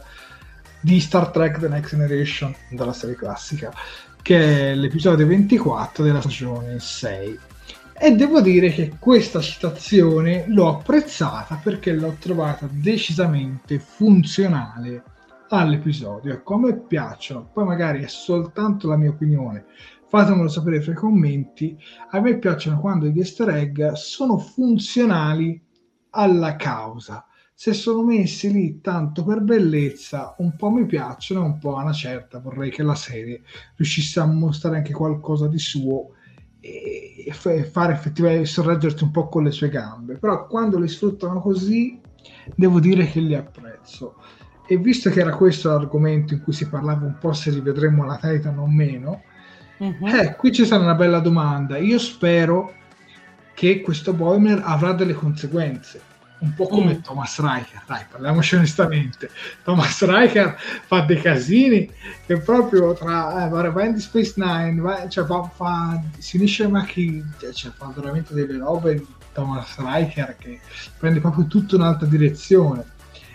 di 0.80 1.00
Star 1.00 1.28
Trek 1.28 1.58
The 1.58 1.68
Next 1.68 1.90
Generation 1.90 2.54
della 2.70 2.92
serie 2.92 3.16
classica, 3.16 3.74
che 4.22 4.70
è 4.70 4.74
l'episodio 4.74 5.26
24 5.26 6.04
della 6.04 6.20
stagione 6.20 6.78
6 6.78 7.38
e 7.96 8.10
devo 8.16 8.40
dire 8.40 8.70
che 8.70 8.96
questa 8.98 9.40
citazione 9.40 10.46
l'ho 10.48 10.68
apprezzata 10.68 11.60
perché 11.62 11.92
l'ho 11.92 12.16
trovata 12.18 12.68
decisamente 12.70 13.78
funzionale 13.78 15.04
all'episodio 15.48 16.32
e 16.32 16.42
come 16.42 16.76
piacciono, 16.76 17.48
poi 17.52 17.64
magari 17.64 18.02
è 18.02 18.08
soltanto 18.08 18.88
la 18.88 18.96
mia 18.96 19.10
opinione, 19.10 19.66
fatemelo 20.08 20.48
sapere 20.48 20.80
fra 20.80 20.92
i 20.92 20.96
commenti, 20.96 21.78
a 22.10 22.20
me 22.20 22.36
piacciono 22.38 22.80
quando 22.80 23.06
gli 23.06 23.18
easter 23.18 23.48
egg 23.50 23.92
sono 23.92 24.38
funzionali 24.38 25.62
alla 26.10 26.56
causa. 26.56 27.24
Se 27.56 27.72
sono 27.72 28.02
messi 28.02 28.50
lì 28.50 28.80
tanto 28.80 29.22
per 29.24 29.40
bellezza, 29.40 30.34
un 30.38 30.56
po' 30.56 30.70
mi 30.70 30.84
piacciono, 30.86 31.44
un 31.44 31.58
po' 31.58 31.76
a 31.76 31.82
una 31.82 31.92
certa 31.92 32.40
vorrei 32.40 32.70
che 32.70 32.82
la 32.82 32.96
serie 32.96 33.42
riuscisse 33.76 34.18
a 34.18 34.26
mostrare 34.26 34.78
anche 34.78 34.92
qualcosa 34.92 35.46
di 35.46 35.58
suo 35.58 36.10
e 36.66 37.32
fare 37.32 37.92
effettivamente 37.92 38.46
sorreggerti 38.46 39.04
un 39.04 39.10
po' 39.10 39.28
con 39.28 39.44
le 39.44 39.50
sue 39.50 39.68
gambe. 39.68 40.16
Però 40.16 40.46
quando 40.46 40.78
li 40.78 40.88
sfruttano 40.88 41.40
così 41.40 42.00
devo 42.54 42.80
dire 42.80 43.06
che 43.06 43.20
li 43.20 43.34
apprezzo. 43.34 44.16
E 44.66 44.78
visto 44.78 45.10
che 45.10 45.20
era 45.20 45.36
questo 45.36 45.68
l'argomento 45.68 46.32
in 46.32 46.42
cui 46.42 46.54
si 46.54 46.66
parlava 46.66 47.04
un 47.04 47.18
po' 47.18 47.34
se 47.34 47.50
rivedremo 47.50 48.06
la 48.06 48.16
Titan 48.16 48.58
o 48.58 48.66
meno 48.66 49.22
uh-huh. 49.76 50.06
eh, 50.06 50.36
qui 50.36 50.52
ci 50.52 50.64
sarà 50.64 50.82
una 50.82 50.94
bella 50.94 51.18
domanda. 51.18 51.76
Io 51.76 51.98
spero 51.98 52.72
che 53.52 53.82
questo 53.82 54.14
Boimer 54.14 54.62
avrà 54.64 54.92
delle 54.94 55.12
conseguenze 55.12 56.00
un 56.38 56.54
po' 56.54 56.66
come 56.66 56.94
mm. 56.94 57.00
Thomas 57.00 57.38
Riker, 57.40 57.82
dai, 57.86 58.04
parliamoci 58.10 58.56
onestamente. 58.56 59.30
Thomas 59.62 60.04
Riker 60.04 60.56
fa 60.86 61.00
dei 61.00 61.20
casini 61.20 61.90
che 62.26 62.38
proprio 62.38 62.92
tra 62.94 63.48
eh, 63.50 63.86
in 63.86 64.00
Space 64.00 64.34
Nine, 64.36 64.80
va, 64.80 65.08
cioè 65.08 65.24
fa, 65.24 65.42
fa, 65.44 66.00
si 66.18 66.36
unisce 66.36 66.64
a 66.64 66.68
Mackie, 66.68 67.24
cioè 67.52 67.72
fa 67.74 67.92
veramente 67.94 68.34
delle 68.34 68.58
robe 68.58 69.04
Thomas 69.32 69.76
Riker 69.78 70.36
che 70.38 70.60
prende 70.98 71.20
proprio 71.20 71.46
tutta 71.46 71.76
un'altra 71.76 72.06
direzione. 72.06 72.92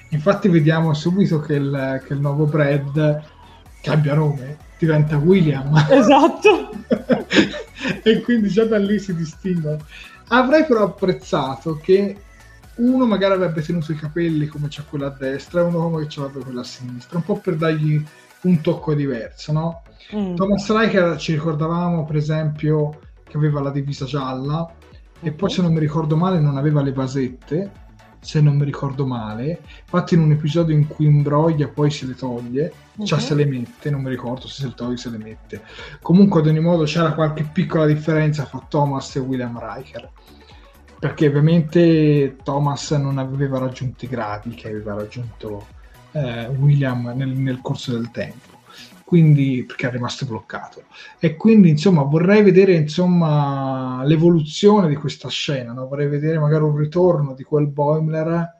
Infatti 0.10 0.48
vediamo 0.48 0.94
subito 0.94 1.40
che 1.40 1.54
il, 1.56 2.04
che 2.06 2.14
il 2.14 2.20
nuovo 2.20 2.46
Brad 2.46 3.22
cambia 3.82 4.16
nome, 4.16 4.58
diventa 4.78 5.18
William. 5.18 5.76
Esatto. 5.90 6.72
e 8.04 8.22
quindi 8.22 8.50
già 8.50 8.66
da 8.66 8.78
lì 8.78 9.00
si 9.00 9.16
distingue. 9.16 9.78
Avrei 10.30 10.66
però 10.66 10.84
apprezzato 10.84 11.78
che 11.78 12.16
uno 12.80 13.06
magari 13.06 13.34
avrebbe 13.34 13.62
tenuto 13.62 13.92
i 13.92 13.96
capelli 13.96 14.48
come 14.48 14.68
c'è 14.68 14.84
quello 14.88 15.06
a 15.06 15.16
destra 15.18 15.62
e 15.62 15.64
uno 15.64 15.90
come 15.90 16.08
ce 16.08 16.22
l'aveva 16.22 16.44
quello 16.44 16.60
a 16.62 16.64
sinistra, 16.64 17.18
un 17.18 17.24
po' 17.24 17.38
per 17.38 17.56
dargli 17.56 18.04
un 18.42 18.62
tocco 18.62 18.94
diverso, 18.94 19.52
no? 19.52 19.82
Mm. 20.16 20.36
Thomas 20.36 20.70
Riker 20.72 21.18
ci 21.18 21.34
ricordavamo 21.34 22.06
per 22.06 22.16
esempio 22.16 23.00
che 23.24 23.38
aveva 23.38 23.62
la 23.62 23.70
divisa 23.70 24.06
gialla 24.06 24.66
mm-hmm. 24.66 25.28
e 25.28 25.32
poi 25.34 25.50
se 25.50 25.62
non 25.62 25.74
mi 25.74 25.80
ricordo 25.80 26.16
male 26.16 26.40
non 26.40 26.58
aveva 26.58 26.82
le 26.82 26.94
basette, 26.94 27.72
se 28.22 28.42
non 28.42 28.56
mi 28.56 28.66
ricordo 28.66 29.06
male, 29.06 29.62
infatti 29.82 30.14
in 30.14 30.22
un 30.22 30.32
episodio 30.32 30.74
in 30.74 30.88
cui 30.88 31.06
imbroglia 31.06 31.68
poi 31.68 31.92
se 31.92 32.06
le 32.06 32.16
toglie, 32.16 32.72
mm-hmm. 32.72 33.06
cioè 33.06 33.20
se 33.20 33.36
le 33.36 33.46
mette, 33.46 33.90
non 33.90 34.02
mi 34.02 34.10
ricordo 34.10 34.48
se 34.48 34.62
se 34.62 34.68
le 34.68 34.74
toglie 34.74 34.98
se 34.98 35.10
le 35.10 35.18
mette. 35.18 35.62
Comunque 36.02 36.40
ad 36.40 36.48
ogni 36.48 36.62
modo 36.62 36.86
c'era 36.86 37.14
qualche 37.14 37.44
piccola 37.44 37.86
differenza 37.86 38.46
fra 38.46 38.66
Thomas 38.70 39.18
e 39.18 39.20
William 39.20 39.60
Riker 39.60 40.10
perché 41.00 41.28
ovviamente 41.28 42.36
Thomas 42.44 42.92
non 42.92 43.18
aveva 43.18 43.58
raggiunto 43.58 44.04
i 44.04 44.10
gradi 44.10 44.50
che 44.50 44.68
aveva 44.68 44.96
raggiunto 44.96 45.68
eh, 46.12 46.48
William 46.48 47.14
nel, 47.16 47.30
nel, 47.30 47.62
corso 47.62 47.94
del 47.94 48.12
tempo. 48.12 48.58
Quindi 49.06 49.64
perché 49.66 49.88
è 49.88 49.92
rimasto 49.92 50.26
bloccato. 50.26 50.84
E 51.18 51.36
quindi 51.36 51.70
insomma 51.70 52.04
vorrei 52.04 52.44
vedere 52.44 52.74
insomma 52.74 54.04
l'evoluzione 54.04 54.90
di 54.90 54.96
questa 54.96 55.30
scena 55.30 55.72
no? 55.72 55.88
vorrei 55.88 56.08
vedere 56.08 56.38
magari 56.38 56.64
un 56.64 56.76
ritorno 56.76 57.34
di 57.34 57.44
quel 57.44 57.68
Boimler 57.68 58.58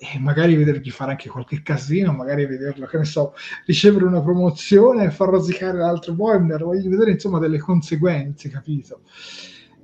e 0.00 0.18
magari 0.18 0.56
vedergli 0.56 0.90
fare 0.90 1.12
anche 1.12 1.28
qualche 1.28 1.62
casino 1.62 2.12
magari 2.12 2.46
vederlo 2.46 2.86
che 2.86 2.98
ne 2.98 3.04
so 3.04 3.34
ricevere 3.66 4.04
una 4.04 4.22
promozione 4.22 5.04
e 5.04 5.10
far 5.10 5.28
rosicare 5.28 5.76
l'altro 5.76 6.14
Boimler. 6.14 6.64
Voglio 6.64 6.88
vedere 6.88 7.10
insomma 7.10 7.38
delle 7.38 7.58
conseguenze 7.58 8.48
capito 8.48 9.02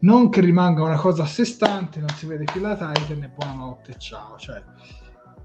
non 0.05 0.29
che 0.29 0.43
rimanga 0.43 0.83
una 0.83 0.97
cosa 0.97 1.23
a 1.23 1.27
sé 1.27 1.47
stante, 1.47 1.99
non 1.99 2.11
si 2.11 2.27
vede 2.27 2.45
più 2.45 2.61
la 2.61 2.77
Titan 2.77 3.23
e 3.23 3.31
buonanotte, 3.35 3.97
ciao. 3.99 4.37
Cioè, 4.37 4.63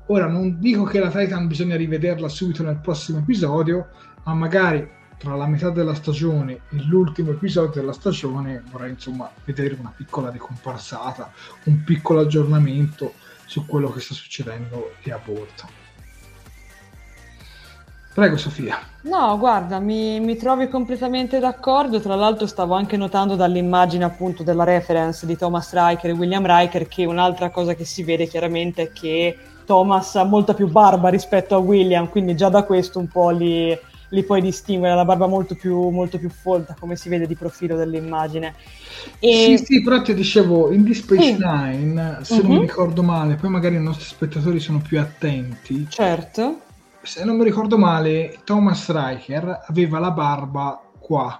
ora 0.07 0.27
non 0.27 0.59
dico 0.59 0.83
che 0.83 0.99
la 0.99 1.09
Titan 1.09 1.47
bisogna 1.47 1.77
rivederla 1.77 2.27
subito 2.27 2.63
nel 2.63 2.79
prossimo 2.79 3.19
episodio, 3.19 3.87
ma 4.25 4.33
magari 4.33 4.97
tra 5.17 5.35
la 5.35 5.47
metà 5.47 5.69
della 5.69 5.93
stagione 5.93 6.53
e 6.53 6.83
l'ultimo 6.87 7.31
episodio 7.31 7.79
della 7.79 7.93
stagione 7.93 8.61
vorrei 8.69 8.91
insomma 8.91 9.31
vedere 9.45 9.77
una 9.79 9.93
piccola 9.95 10.29
ricomparsata, 10.29 11.31
un 11.65 11.83
piccolo 11.85 12.19
aggiornamento 12.19 13.13
su 13.45 13.65
quello 13.65 13.89
che 13.91 14.01
sta 14.01 14.13
succedendo 14.13 14.91
lì 15.03 15.11
a 15.11 15.19
bordo. 15.23 15.78
Prego 18.13 18.37
Sofia. 18.37 18.79
No, 19.01 19.37
guarda, 19.37 19.79
mi, 19.79 20.19
mi, 20.19 20.35
trovi 20.35 20.67
completamente 20.67 21.39
d'accordo. 21.39 22.01
Tra 22.01 22.15
l'altro 22.15 22.47
stavo 22.47 22.73
anche 22.73 22.97
notando 22.97 23.35
dall'immagine 23.35 24.03
appunto 24.03 24.43
della 24.43 24.63
reference 24.63 25.25
di 25.25 25.37
Thomas 25.37 25.71
Riker 25.73 26.09
e 26.09 26.13
William 26.13 26.45
Riker 26.45 26.87
che 26.87 27.05
un'altra 27.05 27.49
cosa 27.49 27.75
che 27.75 27.85
si 27.85 28.03
vede 28.03 28.27
chiaramente 28.27 28.81
è 28.83 28.91
che 28.91 29.37
Thomas 29.65 30.15
ha 30.15 30.23
molta 30.23 30.53
più 30.53 30.67
barba 30.67 31.09
rispetto 31.09 31.55
a 31.55 31.59
William, 31.59 32.09
quindi 32.09 32.35
già 32.35 32.49
da 32.49 32.63
questo 32.63 32.99
un 32.99 33.07
po' 33.07 33.29
li, 33.29 33.77
li 34.09 34.23
puoi 34.23 34.41
distinguere, 34.41 34.95
la 34.95 35.05
barba 35.05 35.27
molto 35.27 35.55
più, 35.55 35.89
molto 35.89 36.17
più 36.17 36.29
folta 36.29 36.75
come 36.77 36.95
si 36.95 37.07
vede 37.07 37.27
di 37.27 37.35
profilo 37.35 37.77
dell'immagine. 37.77 38.55
E... 39.19 39.55
Sì, 39.57 39.63
sì, 39.63 39.83
però 39.83 40.01
ti 40.01 40.13
dicevo, 40.13 40.71
in 40.71 40.83
The 40.83 40.93
Space 40.95 41.21
sì. 41.21 41.37
Nine, 41.39 42.19
se 42.23 42.33
uh-huh. 42.33 42.41
non 42.41 42.49
mi 42.49 42.55
mhm. 42.55 42.61
ricordo 42.61 43.03
male, 43.03 43.35
poi 43.35 43.49
magari 43.51 43.75
i 43.75 43.81
nostri 43.81 44.05
spettatori 44.05 44.59
sono 44.59 44.81
più 44.81 44.99
attenti. 44.99 45.85
Certo 45.87 46.63
se 47.01 47.23
non 47.25 47.37
mi 47.37 47.43
ricordo 47.43 47.77
male, 47.77 48.39
Thomas 48.43 48.89
Riker 48.89 49.65
aveva 49.67 49.99
la 49.99 50.11
barba 50.11 50.81
qua. 50.99 51.39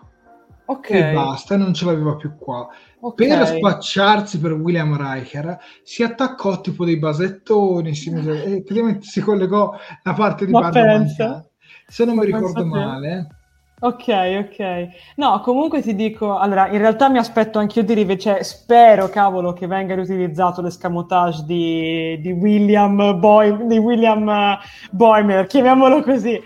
Ok. 0.66 0.90
E 0.92 1.14
basta, 1.14 1.58
non 1.58 1.74
ce 1.74 1.86
l'aveva 1.86 2.16
più 2.16 2.36
qua. 2.38 2.68
Okay. 3.02 3.28
Per 3.28 3.48
spacciarsi 3.48 4.40
per 4.40 4.54
William 4.54 4.96
Riker 4.96 5.58
si 5.84 6.04
attaccò 6.04 6.62
tipo 6.62 6.86
dei 6.86 6.98
basettoni, 6.98 7.96
si, 7.96 8.12
praticamente 8.12 9.06
si 9.06 9.22
collegò 9.22 9.74
la 10.04 10.14
parte 10.14 10.46
di 10.46 10.52
Ma 10.52 10.62
barba 10.62 10.86
mancata. 10.86 11.50
Se 11.88 12.06
non 12.06 12.18
mi 12.18 12.26
ricordo 12.26 12.66
male, 12.66 13.39
Ok, 13.82 14.08
ok. 14.10 14.90
No, 15.16 15.40
comunque 15.40 15.82
ti 15.82 15.96
dico, 15.96 16.38
allora, 16.38 16.68
in 16.68 16.80
realtà 16.80 17.08
mi 17.08 17.18
aspetto 17.18 17.60
anch'io 17.60 17.82
di 17.84 17.94
rivedere, 17.94 18.20
cioè, 18.20 18.44
spero, 18.44 19.08
cavolo, 19.08 19.54
che 19.54 19.68
venga 19.68 19.96
riutilizzato 19.96 20.62
l'escamotage 20.62 21.46
di, 21.46 22.20
di 22.20 22.32
William, 22.34 23.18
Boy, 23.18 23.68
di 23.68 23.78
William 23.78 24.28
uh, 24.28 24.58
Boimer, 24.92 25.48
chiamiamolo 25.48 26.04
così. 26.04 26.42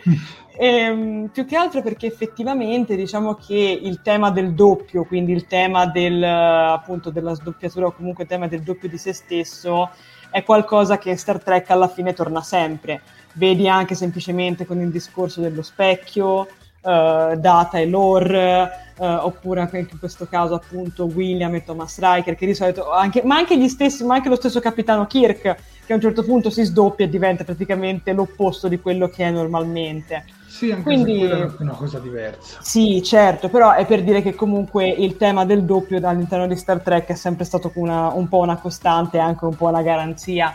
E, 0.55 0.67
ehm, 0.67 1.29
più 1.34 1.45
che 1.47 1.55
altro 1.55 1.81
perché 1.81 2.05
effettivamente 2.05 2.95
diciamo 2.95 3.34
che 3.34 3.79
il 3.81 4.03
tema 4.03 4.29
del 4.29 4.53
doppio, 4.53 5.03
quindi 5.03 5.31
il 5.31 5.47
tema 5.47 5.88
del, 5.88 6.23
appunto, 6.23 7.09
della 7.09 7.34
sdoppiatura 7.34 7.88
o 7.88 7.93
comunque 7.93 8.25
il 8.25 8.29
tema 8.29 8.47
del 8.47 8.61
doppio 8.61 8.88
di 8.88 8.99
se 8.99 9.11
stesso, 9.11 9.89
è 10.29 10.43
qualcosa 10.43 10.99
che 10.99 11.15
Star 11.15 11.41
Trek 11.41 11.71
alla 11.71 11.88
fine 11.88 12.13
torna 12.13 12.41
sempre. 12.41 13.01
Vedi 13.34 13.67
anche 13.67 13.95
semplicemente 13.95 14.67
con 14.67 14.79
il 14.79 14.91
discorso 14.91 15.41
dello 15.41 15.63
specchio, 15.63 16.47
uh, 16.84 17.36
data 17.38 17.77
e 17.77 17.88
lore, 17.88 18.69
uh, 18.97 19.05
oppure 19.05 19.61
anche 19.61 19.77
in 19.79 19.99
questo 19.99 20.27
caso 20.27 20.55
appunto 20.55 21.05
William 21.05 21.55
e 21.55 21.63
Thomas 21.63 21.99
Riker, 21.99 22.36
che 22.36 22.45
di 22.45 22.53
solito 22.53 22.91
anche, 22.91 23.21
ma 23.23 23.38
anche 23.38 23.57
gli 23.57 23.67
stessi, 23.67 24.03
ma 24.03 24.15
anche 24.15 24.29
lo 24.29 24.36
stesso 24.36 24.59
capitano 24.59 25.07
Kirk, 25.07 25.55
che 25.86 25.91
a 25.91 25.95
un 25.95 26.01
certo 26.01 26.23
punto 26.23 26.49
si 26.49 26.63
sdoppia 26.63 27.05
e 27.05 27.09
diventa 27.09 27.43
praticamente 27.43 28.13
l'opposto 28.13 28.67
di 28.67 28.79
quello 28.79 29.07
che 29.07 29.25
è 29.25 29.31
normalmente. 29.31 30.25
Sì, 30.53 30.69
anche 30.69 30.84
Quindi, 30.84 31.21
se 31.21 31.31
è 31.31 31.49
una 31.61 31.73
cosa 31.73 31.97
diversa. 31.97 32.59
Sì, 32.61 33.01
certo, 33.01 33.49
però 33.49 33.73
è 33.73 33.88
per 33.88 34.03
dire 34.03 34.21
che 34.21 34.36
comunque 34.36 34.88
il 34.88 35.17
tema 35.17 35.45
del 35.45 35.63
doppio 35.63 35.99
all'interno 36.07 36.45
di 36.45 36.55
Star 36.55 36.79
Trek 36.79 37.07
è 37.07 37.15
sempre 37.15 37.43
stato 37.43 37.71
una, 37.73 38.09
un 38.09 38.27
po' 38.27 38.38
una 38.38 38.57
costante 38.57 39.17
e 39.17 39.19
anche 39.19 39.45
un 39.45 39.55
po' 39.55 39.69
una 39.69 39.81
garanzia 39.81 40.53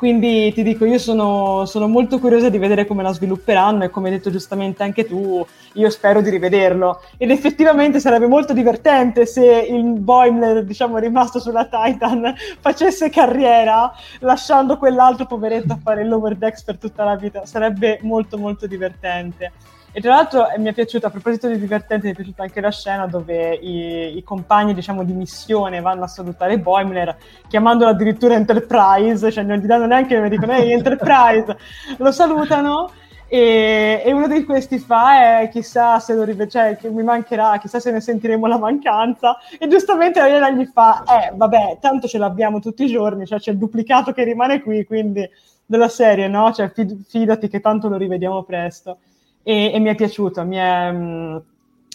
quindi 0.00 0.50
ti 0.54 0.62
dico, 0.62 0.86
io 0.86 0.96
sono, 0.96 1.66
sono, 1.66 1.86
molto 1.86 2.18
curiosa 2.18 2.48
di 2.48 2.56
vedere 2.56 2.86
come 2.86 3.02
la 3.02 3.12
svilupperanno 3.12 3.84
e 3.84 3.90
come 3.90 4.08
hai 4.08 4.16
detto 4.16 4.30
giustamente 4.30 4.82
anche 4.82 5.04
tu, 5.04 5.46
io 5.74 5.90
spero 5.90 6.22
di 6.22 6.30
rivederlo. 6.30 7.02
Ed 7.18 7.30
effettivamente 7.30 8.00
sarebbe 8.00 8.26
molto 8.26 8.54
divertente 8.54 9.26
se 9.26 9.44
il 9.44 10.00
Boimler, 10.00 10.64
diciamo, 10.64 10.96
rimasto 10.96 11.38
sulla 11.38 11.66
Titan, 11.66 12.34
facesse 12.60 13.10
carriera 13.10 13.92
lasciando 14.20 14.78
quell'altro 14.78 15.26
poveretto 15.26 15.74
a 15.74 15.78
fare 15.82 16.08
decks 16.34 16.62
per 16.62 16.78
tutta 16.78 17.04
la 17.04 17.16
vita. 17.16 17.44
Sarebbe 17.44 17.98
molto 18.00 18.38
molto 18.38 18.66
divertente. 18.66 19.52
E 19.92 20.00
tra 20.00 20.14
l'altro 20.14 20.48
eh, 20.48 20.58
mi 20.58 20.68
è 20.68 20.72
piaciuta, 20.72 21.08
a 21.08 21.10
proposito 21.10 21.48
di 21.48 21.58
divertente, 21.58 22.06
mi 22.06 22.12
è 22.12 22.16
piaciuta 22.16 22.42
anche 22.44 22.60
la 22.60 22.70
scena 22.70 23.06
dove 23.06 23.54
i, 23.54 24.16
i 24.16 24.22
compagni 24.22 24.72
diciamo, 24.72 25.02
di 25.02 25.12
missione 25.12 25.80
vanno 25.80 26.04
a 26.04 26.08
salutare 26.08 26.58
Boimler 26.58 27.16
chiamandolo 27.48 27.90
addirittura 27.90 28.34
Enterprise, 28.34 29.32
cioè 29.32 29.42
non 29.42 29.58
gli 29.58 29.66
danno 29.66 29.86
neanche, 29.86 30.20
mi 30.20 30.28
dicono 30.28 30.52
ehi 30.52 30.72
Enterprise, 30.72 31.56
lo 31.98 32.12
salutano 32.12 32.90
e, 33.32 34.02
e, 34.04 34.12
uno 34.12 34.26
di 34.26 34.44
questi 34.44 34.78
fa 34.78 35.40
eh, 35.42 35.48
chissà 35.50 36.00
se 36.00 36.14
lo 36.14 36.24
rive- 36.24 36.48
cioè, 36.48 36.76
che 36.76 36.88
mi 36.88 37.04
mancherà, 37.04 37.58
chissà 37.58 37.78
se 37.78 37.92
ne 37.92 38.00
sentiremo 38.00 38.46
la 38.46 38.58
mancanza. 38.58 39.38
E 39.58 39.68
giustamente 39.68 40.18
Ariana 40.18 40.50
gli 40.50 40.66
fa 40.66 41.04
eh 41.04 41.32
vabbè 41.34 41.78
tanto 41.80 42.08
ce 42.08 42.18
l'abbiamo 42.18 42.58
tutti 42.58 42.84
i 42.84 42.88
giorni, 42.88 43.26
cioè 43.26 43.38
c'è 43.38 43.52
il 43.52 43.58
duplicato 43.58 44.12
che 44.12 44.24
rimane 44.24 44.60
qui 44.60 44.84
quindi 44.84 45.28
della 45.64 45.88
serie 45.88 46.26
no? 46.26 46.52
Cioè 46.52 46.70
fid- 46.70 47.04
fidati 47.06 47.48
che 47.48 47.60
tanto 47.60 47.88
lo 47.88 47.96
rivediamo 47.96 48.42
presto 48.42 48.98
e, 49.42 49.72
e 49.72 49.78
mi 49.78 49.88
è 49.88 49.94
piaciuta, 49.94 50.44
mi 50.44 50.56
è, 50.56 50.92
mm, 50.92 51.36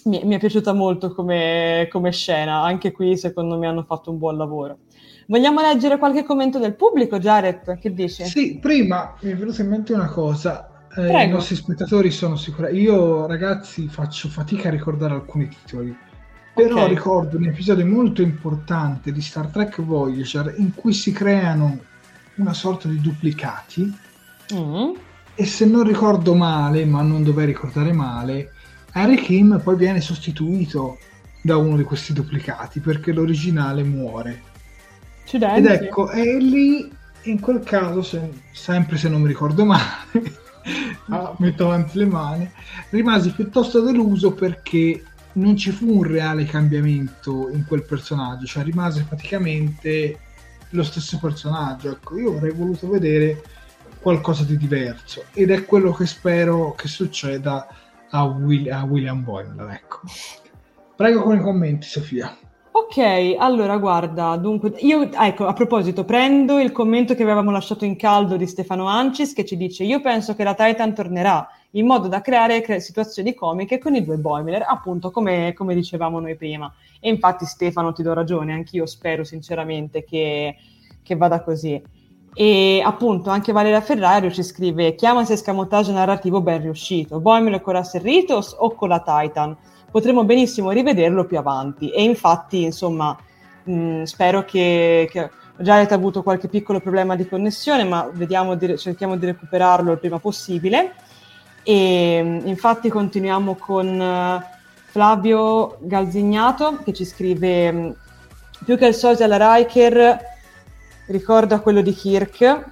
mi, 0.06 0.22
mi 0.24 0.36
è 0.36 0.40
piaciuta 0.40 0.74
molto 0.74 1.14
come, 1.14 1.88
come, 1.92 2.12
scena, 2.12 2.62
anche 2.62 2.92
qui 2.92 3.18
secondo 3.18 3.58
me 3.58 3.68
hanno 3.68 3.84
fatto 3.84 4.12
un 4.12 4.18
buon 4.18 4.38
lavoro. 4.38 4.80
Vogliamo 5.28 5.62
leggere 5.62 5.98
qualche 5.98 6.24
commento 6.24 6.60
del 6.60 6.76
pubblico, 6.76 7.18
Jared? 7.18 7.80
Che 7.80 7.94
dici? 7.94 8.26
Sì, 8.26 8.60
prima 8.60 9.16
mi 9.22 9.32
è 9.32 9.36
venuta 9.36 9.62
in 9.62 9.70
mente 9.70 9.94
una 9.94 10.08
cosa. 10.08 10.70
Eh, 10.96 11.24
I 11.24 11.30
nostri 11.30 11.56
spettatori 11.56 12.12
sono 12.12 12.36
sicuri. 12.36 12.80
Io, 12.80 13.26
ragazzi, 13.26 13.88
faccio 13.88 14.30
fatica 14.30 14.68
a 14.68 14.72
ricordare 14.72 15.16
alcuni 15.16 15.48
titoli. 15.48 15.98
Però 16.54 16.76
okay. 16.76 16.90
ricordo 16.90 17.38
un 17.38 17.46
episodio 17.46 17.86
molto 17.86 18.22
importante 18.22 19.12
di 19.12 19.20
Star 19.20 19.48
Trek 19.48 19.82
Voyager 19.82 20.54
in 20.58 20.74
cui 20.74 20.94
si 20.94 21.12
creano 21.12 21.80
una 22.36 22.54
sorta 22.54 22.88
di 22.88 23.02
duplicati. 23.02 23.94
Mm 24.54 25.05
e 25.36 25.46
se 25.46 25.66
non 25.66 25.84
ricordo 25.84 26.34
male, 26.34 26.86
ma 26.86 27.02
non 27.02 27.24
dovrei 27.24 27.48
ricordare 27.48 27.92
male, 27.92 28.52
Harry 28.94 29.18
Kim 29.18 29.60
poi 29.62 29.76
viene 29.76 30.00
sostituito 30.00 30.98
da 31.42 31.58
uno 31.58 31.76
di 31.76 31.84
questi 31.84 32.14
duplicati 32.14 32.80
perché 32.80 33.12
l'originale 33.12 33.84
muore. 33.84 34.42
Accidenti. 35.24 35.60
Ed 35.60 35.66
ecco, 35.66 36.10
e 36.10 36.38
lì 36.38 36.92
in 37.24 37.40
quel 37.40 37.60
caso, 37.62 38.02
se, 38.02 38.32
sempre 38.52 38.98
se 38.98 39.10
non 39.10 39.22
mi 39.22 39.28
ricordo 39.28 39.66
male, 39.66 39.84
ah, 41.10 41.36
metto 41.40 41.66
avanti 41.66 41.98
le 41.98 42.06
mani, 42.06 42.50
rimasi 42.90 43.32
piuttosto 43.32 43.82
deluso 43.82 44.32
perché 44.32 45.04
non 45.34 45.58
ci 45.58 45.72
fu 45.72 45.98
un 45.98 46.04
reale 46.04 46.46
cambiamento 46.46 47.50
in 47.50 47.66
quel 47.68 47.84
personaggio, 47.84 48.46
cioè 48.46 48.64
rimase 48.64 49.06
praticamente 49.08 50.20
lo 50.70 50.84
stesso 50.84 51.20
personaggio. 51.20 51.92
Ecco, 51.92 52.18
io 52.18 52.36
avrei 52.36 52.52
voluto 52.52 52.88
vedere 52.88 53.44
qualcosa 54.06 54.44
di 54.44 54.56
diverso 54.56 55.24
ed 55.34 55.50
è 55.50 55.66
quello 55.66 55.92
che 55.92 56.06
spero 56.06 56.76
che 56.78 56.88
succeda 56.88 57.68
a, 58.12 58.24
Will, 58.26 58.72
a 58.72 58.84
William 58.84 59.24
Boyle. 59.24 59.56
Ecco. 59.74 60.02
Prego 60.96 61.24
con 61.24 61.36
i 61.36 61.42
commenti, 61.42 61.88
Sofia. 61.88 62.38
Ok, 62.70 63.36
allora 63.40 63.78
guarda, 63.78 64.36
dunque, 64.38 64.76
io 64.82 65.12
ecco, 65.12 65.48
a 65.48 65.54
proposito, 65.54 66.06
prendo 66.06 66.60
il 66.60 66.72
commento 66.72 67.16
che 67.16 67.24
avevamo 67.24 67.50
lasciato 67.50 67.84
in 67.84 67.96
caldo 67.96 68.38
di 68.38 68.46
Stefano 68.46 68.86
Ancis 68.86 69.34
che 69.34 69.44
ci 69.44 69.58
dice 69.58 69.84
io 69.84 70.02
penso 70.02 70.36
che 70.36 70.44
la 70.44 70.54
Titan 70.54 70.94
tornerà 70.94 71.48
in 71.72 71.88
modo 71.88 72.08
da 72.08 72.22
creare 72.22 72.62
cre- 72.62 72.82
situazioni 72.82 73.34
comiche 73.34 73.80
con 73.80 73.96
i 73.96 74.04
due 74.04 74.18
Boimler, 74.18 74.66
appunto 74.68 75.10
come, 75.10 75.54
come, 75.54 75.74
dicevamo 75.74 76.20
noi 76.20 76.36
prima. 76.36 76.72
E 77.00 77.10
infatti 77.10 77.46
Stefano 77.46 77.92
ti 77.92 78.04
do 78.04 78.14
ragione, 78.14 78.54
anch'io 78.54 78.86
spero 78.86 79.24
sinceramente 79.24 80.04
che, 80.04 80.56
che 81.02 81.16
vada 81.16 81.42
così. 81.42 81.82
E 82.38 82.82
appunto 82.84 83.30
anche 83.30 83.54
Valeria 83.54 83.80
Ferrario 83.80 84.30
ci 84.30 84.44
scrive: 84.44 84.94
Chiamasi 84.96 85.32
escamotage 85.32 85.94
narrativo 85.94 86.42
ben 86.42 86.62
riuscito. 86.62 87.22
Boimler 87.22 87.62
con 87.62 87.82
Ritos 87.94 88.54
o 88.60 88.76
con 88.76 88.90
la 88.90 89.00
Titan? 89.00 89.56
Potremmo 89.90 90.26
benissimo 90.26 90.72
rivederlo 90.72 91.24
più 91.24 91.38
avanti. 91.38 91.90
E 91.92 92.04
infatti, 92.04 92.64
insomma, 92.64 93.18
mh, 93.64 94.04
spero 94.04 94.44
che, 94.44 95.08
che 95.10 95.30
Jared 95.60 95.90
ha 95.90 95.96
avuto 95.96 96.24
qualche 96.24 96.50
piccolo 96.50 96.82
problema 96.82 97.16
di 97.16 97.26
connessione, 97.26 97.86
ma 97.86 98.12
di, 98.14 98.78
cerchiamo 98.78 99.16
di 99.16 99.28
recuperarlo 99.28 99.94
il 99.94 100.00
prima 100.00 100.20
possibile. 100.20 100.94
E 101.64 102.42
infatti 102.44 102.90
continuiamo 102.90 103.56
con 103.56 103.98
uh, 103.98 104.44
Flavio 104.88 105.78
Galzignato 105.80 106.80
che 106.84 106.92
ci 106.92 107.06
scrive: 107.06 107.96
Più 108.66 108.78
che 108.78 108.88
il 108.88 108.94
social 108.94 109.32
Riker 109.32 110.34
ricorda 111.08 111.60
quello 111.60 111.82
di 111.82 111.94
Kirk 111.94 112.66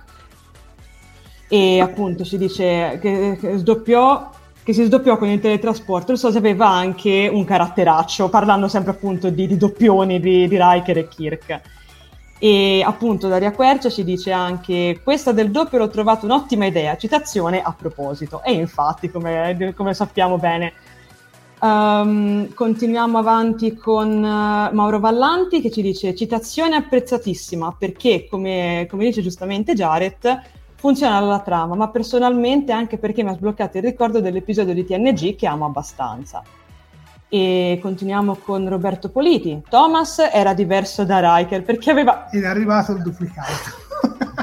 e 1.48 1.80
appunto 1.80 2.24
si 2.24 2.38
dice 2.38 2.98
che, 3.02 3.38
che 3.40 3.58
sdoppiò 3.58 4.32
che 4.64 4.72
si 4.72 4.86
sdoppiò 4.86 5.18
con 5.18 5.28
il 5.28 5.42
teletrasporto, 5.42 6.14
il 6.14 6.18
so 6.18 6.32
se 6.32 6.38
aveva 6.38 6.70
anche 6.70 7.30
un 7.32 7.44
caratteraccio, 7.44 8.30
parlando 8.30 8.70
sempre 8.70 8.92
appunto 8.92 9.30
di, 9.30 9.46
di 9.46 9.58
doppioni 9.58 10.22
di, 10.22 10.48
di, 10.48 10.58
Riker 10.58 10.98
e 11.00 11.08
Kirk. 11.10 11.62
E 12.40 12.82
appunto 12.86 13.28
Daria 13.28 13.52
Quercia 13.52 13.90
ci 13.90 14.06
dice 14.06 14.32
anche 14.32 15.02
questa 15.04 15.34
del 15.34 15.52
doppio 15.52 15.80
l'ho 15.80 15.90
trovato 15.90 16.26
un'ottima 16.26 16.66
idea, 16.66 16.96
citazione 16.96 17.62
a 17.62 17.74
proposito. 17.78 18.42
E 18.42 18.54
infatti, 18.54 19.12
come, 19.12 19.74
come 19.76 19.94
sappiamo 19.94 20.38
bene, 20.38 20.74
Um, 21.64 22.54
continuiamo 22.54 23.18
avanti 23.18 23.74
con 23.74 24.10
uh, 24.18 24.76
Mauro 24.76 25.00
Vallanti 25.00 25.62
che 25.62 25.72
ci 25.72 25.82
dice 25.82 26.14
citazione 26.14 26.76
apprezzatissima 26.76 27.78
perché, 27.80 28.28
come, 28.30 28.86
come 28.90 29.06
dice 29.06 29.22
giustamente 29.22 29.74
Jared, 29.74 30.42
funziona 30.76 31.22
la 31.22 31.40
trama, 31.40 31.76
ma 31.76 31.88
personalmente 31.88 32.74
anche 32.74 32.98
perché 32.98 33.24
mi 33.24 33.30
ha 33.30 33.36
sbloccato 33.36 33.78
il 33.78 33.84
ricordo 33.84 34.20
dell'episodio 34.20 34.74
di 34.74 34.84
TNG 34.84 35.38
che 35.38 35.48
amo 35.48 35.64
abbastanza. 35.64 36.44
E 37.30 37.80
continuiamo 37.82 38.36
con 38.44 38.68
Roberto 38.68 39.10
Politi. 39.10 39.62
Thomas 39.70 40.20
era 40.20 40.54
diverso 40.54 41.06
da 41.06 41.38
Riker 41.38 41.64
perché 41.64 41.92
aveva... 41.92 42.30
Ed 42.30 42.44
è 42.44 42.48
arrivato 42.48 42.92
il 42.92 43.02
duplicato. 43.04 44.42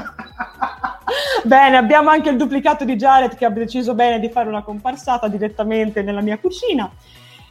bene, 1.43 1.77
abbiamo 1.77 2.09
anche 2.09 2.29
il 2.29 2.37
duplicato 2.37 2.85
di 2.85 2.95
Jared 2.95 3.35
che 3.35 3.45
ha 3.45 3.49
deciso 3.49 3.93
bene 3.93 4.19
di 4.19 4.29
fare 4.29 4.49
una 4.49 4.63
comparsata 4.63 5.27
direttamente 5.27 6.01
nella 6.01 6.21
mia 6.21 6.37
cucina. 6.37 6.91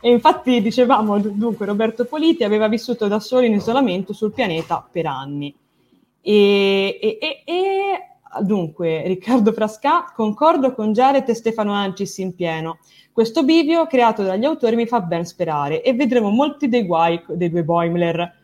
E 0.00 0.11
infatti 0.11 0.62
dicevamo, 0.62 1.18
dunque, 1.18 1.66
Roberto 1.66 2.06
Politi 2.06 2.42
aveva 2.42 2.68
vissuto 2.68 3.06
da 3.06 3.20
solo 3.20 3.44
in 3.44 3.52
isolamento 3.52 4.12
sul 4.12 4.32
pianeta 4.32 4.86
per 4.90 5.06
anni. 5.06 5.54
E, 6.22 6.98
e, 7.00 7.18
e, 7.20 7.42
e 7.44 8.42
dunque, 8.42 9.06
Riccardo 9.06 9.52
Frasca, 9.52 10.11
concordo 10.14 10.72
con 10.72 10.92
Jared 10.92 11.28
e 11.28 11.34
Stefano 11.34 11.72
Ancis 11.72 12.16
in 12.18 12.34
pieno. 12.34 12.78
Questo 13.12 13.42
bivio 13.42 13.86
creato 13.86 14.22
dagli 14.22 14.44
autori 14.44 14.76
mi 14.76 14.86
fa 14.86 15.00
ben 15.00 15.26
sperare 15.26 15.82
e 15.82 15.92
vedremo 15.92 16.30
molti 16.30 16.68
dei 16.68 16.86
guai 16.86 17.22
dei 17.28 17.50
due 17.50 17.64
Boimler 17.64 18.39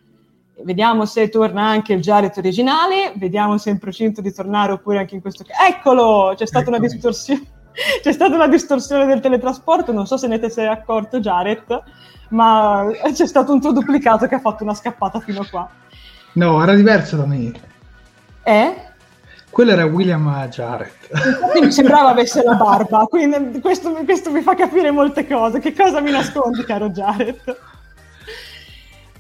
Vediamo 0.63 1.05
se 1.05 1.29
torna 1.29 1.67
anche 1.67 1.93
il 1.93 2.01
Jared 2.01 2.33
originale, 2.37 3.13
vediamo 3.17 3.59
se 3.59 3.69
è 3.69 3.73
in 3.73 3.79
procinto 3.79 4.23
di 4.23 4.33
tornare 4.33 4.73
oppure 4.73 4.99
anche 4.99 5.15
in 5.15 5.21
questo 5.21 5.45
caso. 5.45 5.61
Eccolo! 5.69 6.35
C'è 6.37 6.47
stata 6.47 6.71
una 6.71 6.79
distorsione. 6.79 7.55
c'è 8.03 8.13
stata 8.13 8.35
una 8.35 8.49
distorsione 8.49 9.07
del 9.07 9.21
teletrasporto, 9.21 9.93
non 9.93 10.07
so 10.07 10.17
se 10.17 10.27
ne 10.27 10.39
ti 10.39 10.49
sei 10.51 10.67
accorto 10.67 11.21
Jared, 11.21 11.83
ma 12.31 12.87
c'è 13.13 13.27
stato 13.27 13.53
un 13.53 13.61
tuo 13.61 13.73
duplicato 13.73 14.27
che 14.27 14.37
ha 14.37 14.41
fatto 14.41 14.63
una 14.63 14.75
scappata 14.75 15.21
fino 15.21 15.43
a 15.43 15.47
qua. 15.49 15.69
No, 16.33 16.63
era 16.63 16.75
diverso 16.75 17.17
da 17.17 17.27
me. 17.27 17.53
Eh? 18.43 18.75
Quello 19.51 19.71
era 19.71 19.87
William 19.87 20.47
Jarrett. 20.49 21.09
Infatti 21.11 21.61
mi 21.61 21.73
sembrava 21.73 22.11
avesse 22.11 22.43
la 22.43 22.55
barba, 22.55 23.07
quindi 23.09 23.61
questo, 23.61 23.91
questo, 24.05 24.31
mi 24.31 24.43
fa 24.43 24.55
capire 24.55 24.91
molte 24.91 25.27
cose. 25.27 25.61
Che 25.61 25.75
cosa 25.75 26.01
mi 26.01 26.11
nascondi, 26.11 26.63
caro 26.65 26.91
Jarrett? 26.91 27.57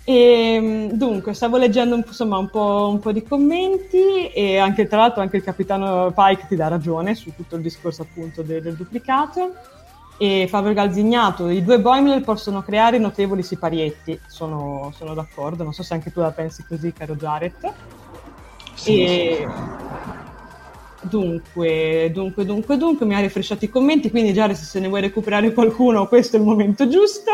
E, 0.08 0.12
ehm, 0.12 0.92
dunque, 0.92 1.34
stavo 1.34 1.56
leggendo 1.56 1.96
insomma, 1.96 2.38
un, 2.38 2.48
po', 2.48 2.88
un 2.92 3.00
po' 3.00 3.10
di 3.10 3.24
commenti 3.24 4.28
e 4.28 4.56
anche 4.56 4.86
tra 4.86 4.98
l'altro 4.98 5.20
anche 5.20 5.38
il 5.38 5.42
capitano 5.42 6.12
Pike 6.14 6.46
ti 6.46 6.54
dà 6.54 6.68
ragione 6.68 7.16
su 7.16 7.34
tutto 7.34 7.56
il 7.56 7.62
discorso 7.62 8.02
appunto 8.02 8.42
del, 8.42 8.62
del 8.62 8.76
duplicato 8.76 9.52
e 10.16 10.46
Fabio 10.48 10.72
Galzignato, 10.72 11.48
i 11.48 11.62
due 11.62 11.80
Boimler 11.80 12.22
possono 12.22 12.62
creare 12.62 12.98
notevoli 12.98 13.42
siparietti, 13.42 14.18
sono, 14.28 14.92
sono, 14.96 15.12
d'accordo, 15.12 15.64
non 15.64 15.72
so 15.72 15.82
se 15.82 15.94
anche 15.94 16.12
tu 16.12 16.20
la 16.20 16.30
pensi 16.30 16.64
così, 16.66 16.92
caro 16.92 17.16
Jared. 17.16 17.72
Sì, 18.74 19.02
e... 19.02 19.36
Sì. 19.36 20.24
Dunque, 21.08 22.10
dunque, 22.12 22.44
dunque, 22.44 22.76
dunque, 22.76 23.06
mi 23.06 23.14
ha 23.14 23.20
rifresciato 23.20 23.64
i 23.64 23.68
commenti, 23.68 24.10
quindi 24.10 24.32
Jared 24.32 24.56
se 24.56 24.80
ne 24.80 24.88
vuoi 24.88 25.02
recuperare 25.02 25.52
qualcuno, 25.52 26.08
questo 26.08 26.36
è 26.36 26.38
il 26.38 26.46
momento 26.46 26.88
giusto. 26.88 27.30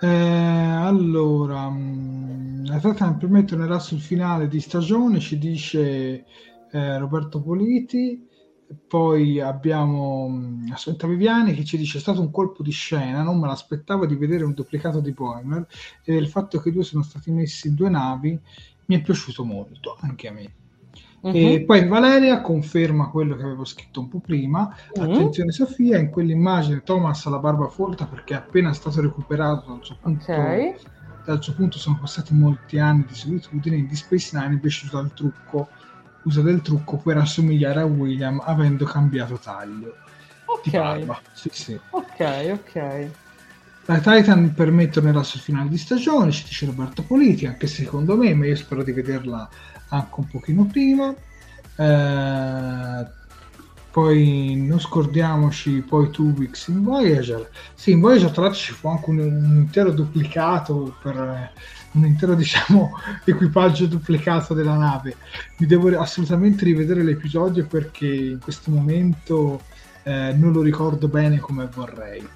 Eh, 0.00 0.06
allora, 0.06 1.68
mm, 1.70 2.66
la 2.66 2.78
tratta 2.78 3.12
per 3.14 3.28
me 3.28 3.44
tornerà 3.44 3.78
sul 3.80 4.00
finale 4.00 4.46
di 4.48 4.60
stagione, 4.60 5.18
ci 5.18 5.38
dice 5.38 6.24
eh, 6.70 6.98
Roberto 6.98 7.42
Politi 7.42 8.26
poi 8.86 9.40
abbiamo 9.40 10.28
mm, 10.28 10.70
Assunta 10.70 11.06
Viviani 11.06 11.54
che 11.54 11.64
ci 11.64 11.76
dice 11.78 11.98
è 11.98 12.00
stato 12.00 12.20
un 12.20 12.30
colpo 12.30 12.62
di 12.62 12.70
scena, 12.70 13.22
non 13.22 13.38
me 13.40 13.46
l'aspettavo 13.48 14.06
di 14.06 14.14
vedere 14.16 14.44
un 14.44 14.52
duplicato 14.54 15.00
di 15.00 15.12
Boimer 15.12 15.66
e 16.04 16.14
il 16.16 16.28
fatto 16.28 16.60
che 16.60 16.68
i 16.68 16.72
due 16.72 16.84
sono 16.84 17.02
stati 17.02 17.30
messi 17.32 17.68
in 17.68 17.74
due 17.74 17.88
navi 17.88 18.38
mi 18.86 18.96
è 18.96 19.02
piaciuto 19.02 19.44
molto, 19.44 19.96
anche 20.00 20.28
a 20.28 20.32
me. 20.32 20.57
Uh-huh. 21.20 21.32
E 21.34 21.64
poi 21.66 21.86
Valeria 21.88 22.40
conferma 22.40 23.08
quello 23.08 23.36
che 23.36 23.42
avevo 23.42 23.64
scritto 23.64 24.00
un 24.00 24.08
po' 24.08 24.20
prima. 24.20 24.74
Uh-huh. 24.94 25.02
Attenzione 25.02 25.50
Sofia, 25.50 25.98
in 25.98 26.10
quell'immagine 26.10 26.82
Thomas 26.82 27.26
ha 27.26 27.30
la 27.30 27.38
barba 27.38 27.68
folta 27.68 28.06
perché 28.06 28.34
è 28.34 28.36
appena 28.36 28.72
stato 28.72 29.00
recuperato 29.00 29.64
dal 29.68 29.78
suo 29.82 29.96
punto. 30.00 30.32
Okay. 30.32 30.74
Dal 31.24 31.42
suo 31.42 31.54
punto 31.54 31.78
sono 31.78 31.98
passati 32.00 32.32
molti 32.34 32.78
anni 32.78 33.04
di 33.06 33.14
solitudine. 33.14 33.76
In 33.76 33.94
Space 33.94 34.38
Nine 34.38 34.56
è 34.56 34.58
piaciuto 34.58 34.96
dal 34.96 35.12
trucco 35.12 35.68
usa 36.28 36.42
del 36.42 36.60
trucco 36.62 36.96
per 36.98 37.16
assomigliare 37.16 37.80
a 37.80 37.84
William 37.84 38.40
avendo 38.44 38.84
cambiato 38.84 39.38
taglio 39.38 39.96
ok. 40.44 41.20
Sì, 41.32 41.48
sì. 41.52 41.80
ok 41.90 42.50
ok 42.52 43.10
la 43.86 43.98
Titan 44.00 44.52
per 44.52 44.70
me 44.70 44.88
tornerà 44.88 45.22
sul 45.22 45.40
finale 45.40 45.68
di 45.70 45.78
stagione 45.78 46.30
ci 46.30 46.44
dice 46.44 46.66
Roberto 46.66 47.02
Politi 47.02 47.46
anche 47.46 47.66
secondo 47.66 48.16
me 48.16 48.34
ma 48.34 48.46
io 48.46 48.56
spero 48.56 48.82
di 48.82 48.92
vederla 48.92 49.48
anche 49.88 50.14
un 50.14 50.26
pochino 50.28 50.66
prima 50.66 51.14
eh, 51.76 53.06
poi 53.90 54.54
non 54.66 54.80
scordiamoci 54.80 55.80
poi 55.80 56.10
Two 56.10 56.34
Weeks 56.36 56.68
in 56.68 56.82
Voyager 56.82 57.50
sì 57.74 57.92
in 57.92 58.00
Voyager 58.00 58.30
tra 58.30 58.42
l'altro 58.42 58.60
ci 58.60 58.72
fu 58.72 58.88
anche 58.88 59.10
un, 59.10 59.18
un 59.18 59.56
intero 59.56 59.90
duplicato 59.92 60.96
per 61.02 61.52
un 61.92 62.04
intero 62.04 62.34
diciamo, 62.36 62.92
equipaggio 63.24 63.86
duplicato 63.86 64.54
della 64.54 64.76
nave. 64.76 65.16
Mi 65.58 65.66
devo 65.66 65.98
assolutamente 65.98 66.64
rivedere 66.64 67.02
l'episodio 67.02 67.66
perché 67.66 68.06
in 68.06 68.38
questo 68.40 68.70
momento 68.70 69.62
eh, 70.02 70.34
non 70.36 70.52
lo 70.52 70.62
ricordo 70.62 71.08
bene 71.08 71.38
come 71.38 71.68
vorrei. 71.72 72.26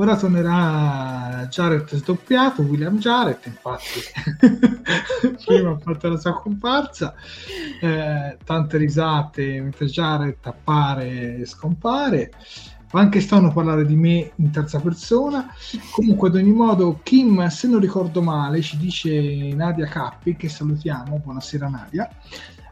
Ora 0.00 0.16
tornerà 0.16 1.48
Jared 1.50 1.92
sdoppiato, 1.92 2.62
William 2.62 2.98
Jared, 2.98 3.38
infatti. 3.42 3.98
Prima 5.44 5.70
ha 5.70 5.78
fatto 5.78 6.08
la 6.08 6.16
sua 6.16 6.40
comparsa, 6.40 7.14
eh, 7.80 8.38
tante 8.44 8.76
risate 8.76 9.60
mentre 9.60 9.86
Jared 9.86 10.36
appare 10.42 11.38
e 11.38 11.46
scompare. 11.46 12.30
Anche 12.92 13.20
stanno 13.20 13.48
a 13.48 13.52
parlare 13.52 13.84
di 13.84 13.96
me 13.96 14.30
in 14.36 14.52
terza 14.52 14.78
persona. 14.78 15.52
Comunque, 15.90 16.28
ad 16.28 16.36
ogni 16.36 16.52
modo, 16.52 17.00
Kim, 17.02 17.44
se 17.48 17.66
non 17.66 17.80
ricordo 17.80 18.22
male, 18.22 18.62
ci 18.62 18.76
dice 18.76 19.52
Nadia 19.52 19.86
Cappi, 19.86 20.36
che 20.36 20.48
salutiamo, 20.48 21.20
buonasera 21.24 21.68
Nadia, 21.68 22.08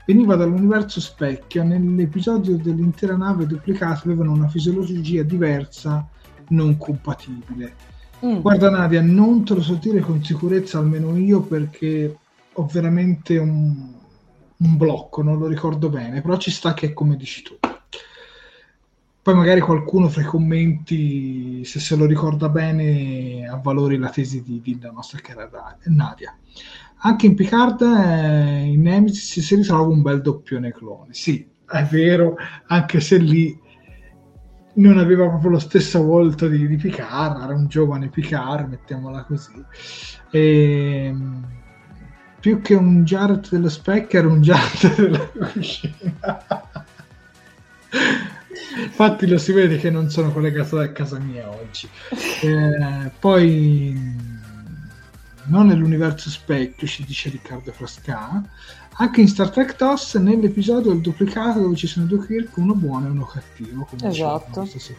veniva 0.06 0.36
dall'universo 0.36 1.00
specchio, 1.00 1.64
nell'episodio 1.64 2.56
dell'intera 2.56 3.16
nave 3.16 3.46
duplicata 3.46 4.02
avevano 4.04 4.30
una 4.30 4.46
fisiologia 4.46 5.24
diversa, 5.24 6.08
non 6.48 6.76
compatibile. 6.76 7.74
Mm. 8.24 8.40
Guarda 8.40 8.70
Nadia, 8.70 9.02
non 9.02 9.44
te 9.44 9.54
lo 9.54 9.62
so 9.62 9.74
dire 9.74 10.00
con 10.00 10.22
sicurezza, 10.24 10.78
almeno 10.78 11.16
io, 11.16 11.42
perché 11.42 12.16
ho 12.52 12.66
veramente 12.66 13.36
un, 13.36 13.92
un 14.56 14.76
blocco, 14.76 15.22
non 15.22 15.38
lo 15.38 15.46
ricordo 15.46 15.88
bene, 15.88 16.22
però 16.22 16.36
ci 16.38 16.50
sta 16.50 16.72
che 16.74 16.86
è 16.86 16.92
come 16.92 17.16
dici 17.16 17.42
tu. 17.42 17.58
Poi 19.26 19.34
magari 19.34 19.60
qualcuno 19.60 20.08
fra 20.08 20.22
i 20.22 20.24
commenti, 20.24 21.64
se 21.64 21.80
se 21.80 21.96
lo 21.96 22.06
ricorda 22.06 22.48
bene, 22.48 23.46
avvalori 23.48 23.98
la 23.98 24.08
tesi 24.08 24.40
di, 24.40 24.60
di 24.62 24.78
la 24.80 24.92
nostra 24.92 25.18
cara 25.18 25.50
Nadia. 25.86 26.38
Anche 26.98 27.26
in 27.26 27.34
Picard, 27.34 27.82
eh, 27.82 28.62
in 28.66 28.82
Nemesis, 28.82 29.40
si 29.40 29.54
ritrova 29.56 29.88
un 29.88 30.00
bel 30.00 30.22
doppione 30.22 30.72
clone. 30.72 31.12
Sì, 31.12 31.44
è 31.68 31.82
vero, 31.82 32.36
anche 32.68 33.00
se 33.00 33.18
lì 33.18 33.58
non 34.76 34.98
aveva 34.98 35.28
proprio 35.28 35.50
lo 35.50 35.58
stesso 35.58 36.02
volto 36.02 36.48
di, 36.48 36.66
di 36.66 36.76
Picard, 36.76 37.42
era 37.42 37.54
un 37.54 37.66
giovane 37.66 38.08
Picard, 38.08 38.68
mettiamola 38.68 39.22
così. 39.24 39.64
E, 40.30 41.04
ehm, 41.06 41.46
più 42.40 42.60
che 42.60 42.74
un 42.74 43.04
Jared 43.04 43.48
dello 43.48 43.68
specchio, 43.68 44.18
era 44.18 44.28
un 44.28 44.40
Jared 44.40 44.94
della 44.96 45.26
cucina. 45.26 46.34
Infatti 48.84 49.26
lo 49.26 49.38
si 49.38 49.52
vede 49.52 49.78
che 49.78 49.90
non 49.90 50.10
sono 50.10 50.30
collegato 50.30 50.76
da 50.76 50.92
casa 50.92 51.18
mia 51.18 51.48
oggi. 51.50 51.88
Eh, 52.42 53.10
poi 53.18 53.94
non 55.46 55.66
nell'universo 55.66 56.28
specchio, 56.30 56.86
ci 56.86 57.04
dice 57.04 57.30
Riccardo 57.30 57.72
Frasca, 57.72 58.42
anche 58.98 59.20
in 59.20 59.28
Star 59.28 59.50
Trek 59.50 59.76
TOS 59.76 60.14
nell'episodio 60.14 60.92
Il 60.92 61.00
duplicato 61.00 61.60
dove 61.60 61.76
ci 61.76 61.86
sono 61.86 62.06
due 62.06 62.24
Kirk, 62.26 62.56
uno 62.56 62.74
buono 62.74 63.06
e 63.06 63.10
uno 63.10 63.24
cattivo, 63.24 63.86
come 63.88 64.10
esatto. 64.10 64.64
Sofia. 64.64 64.94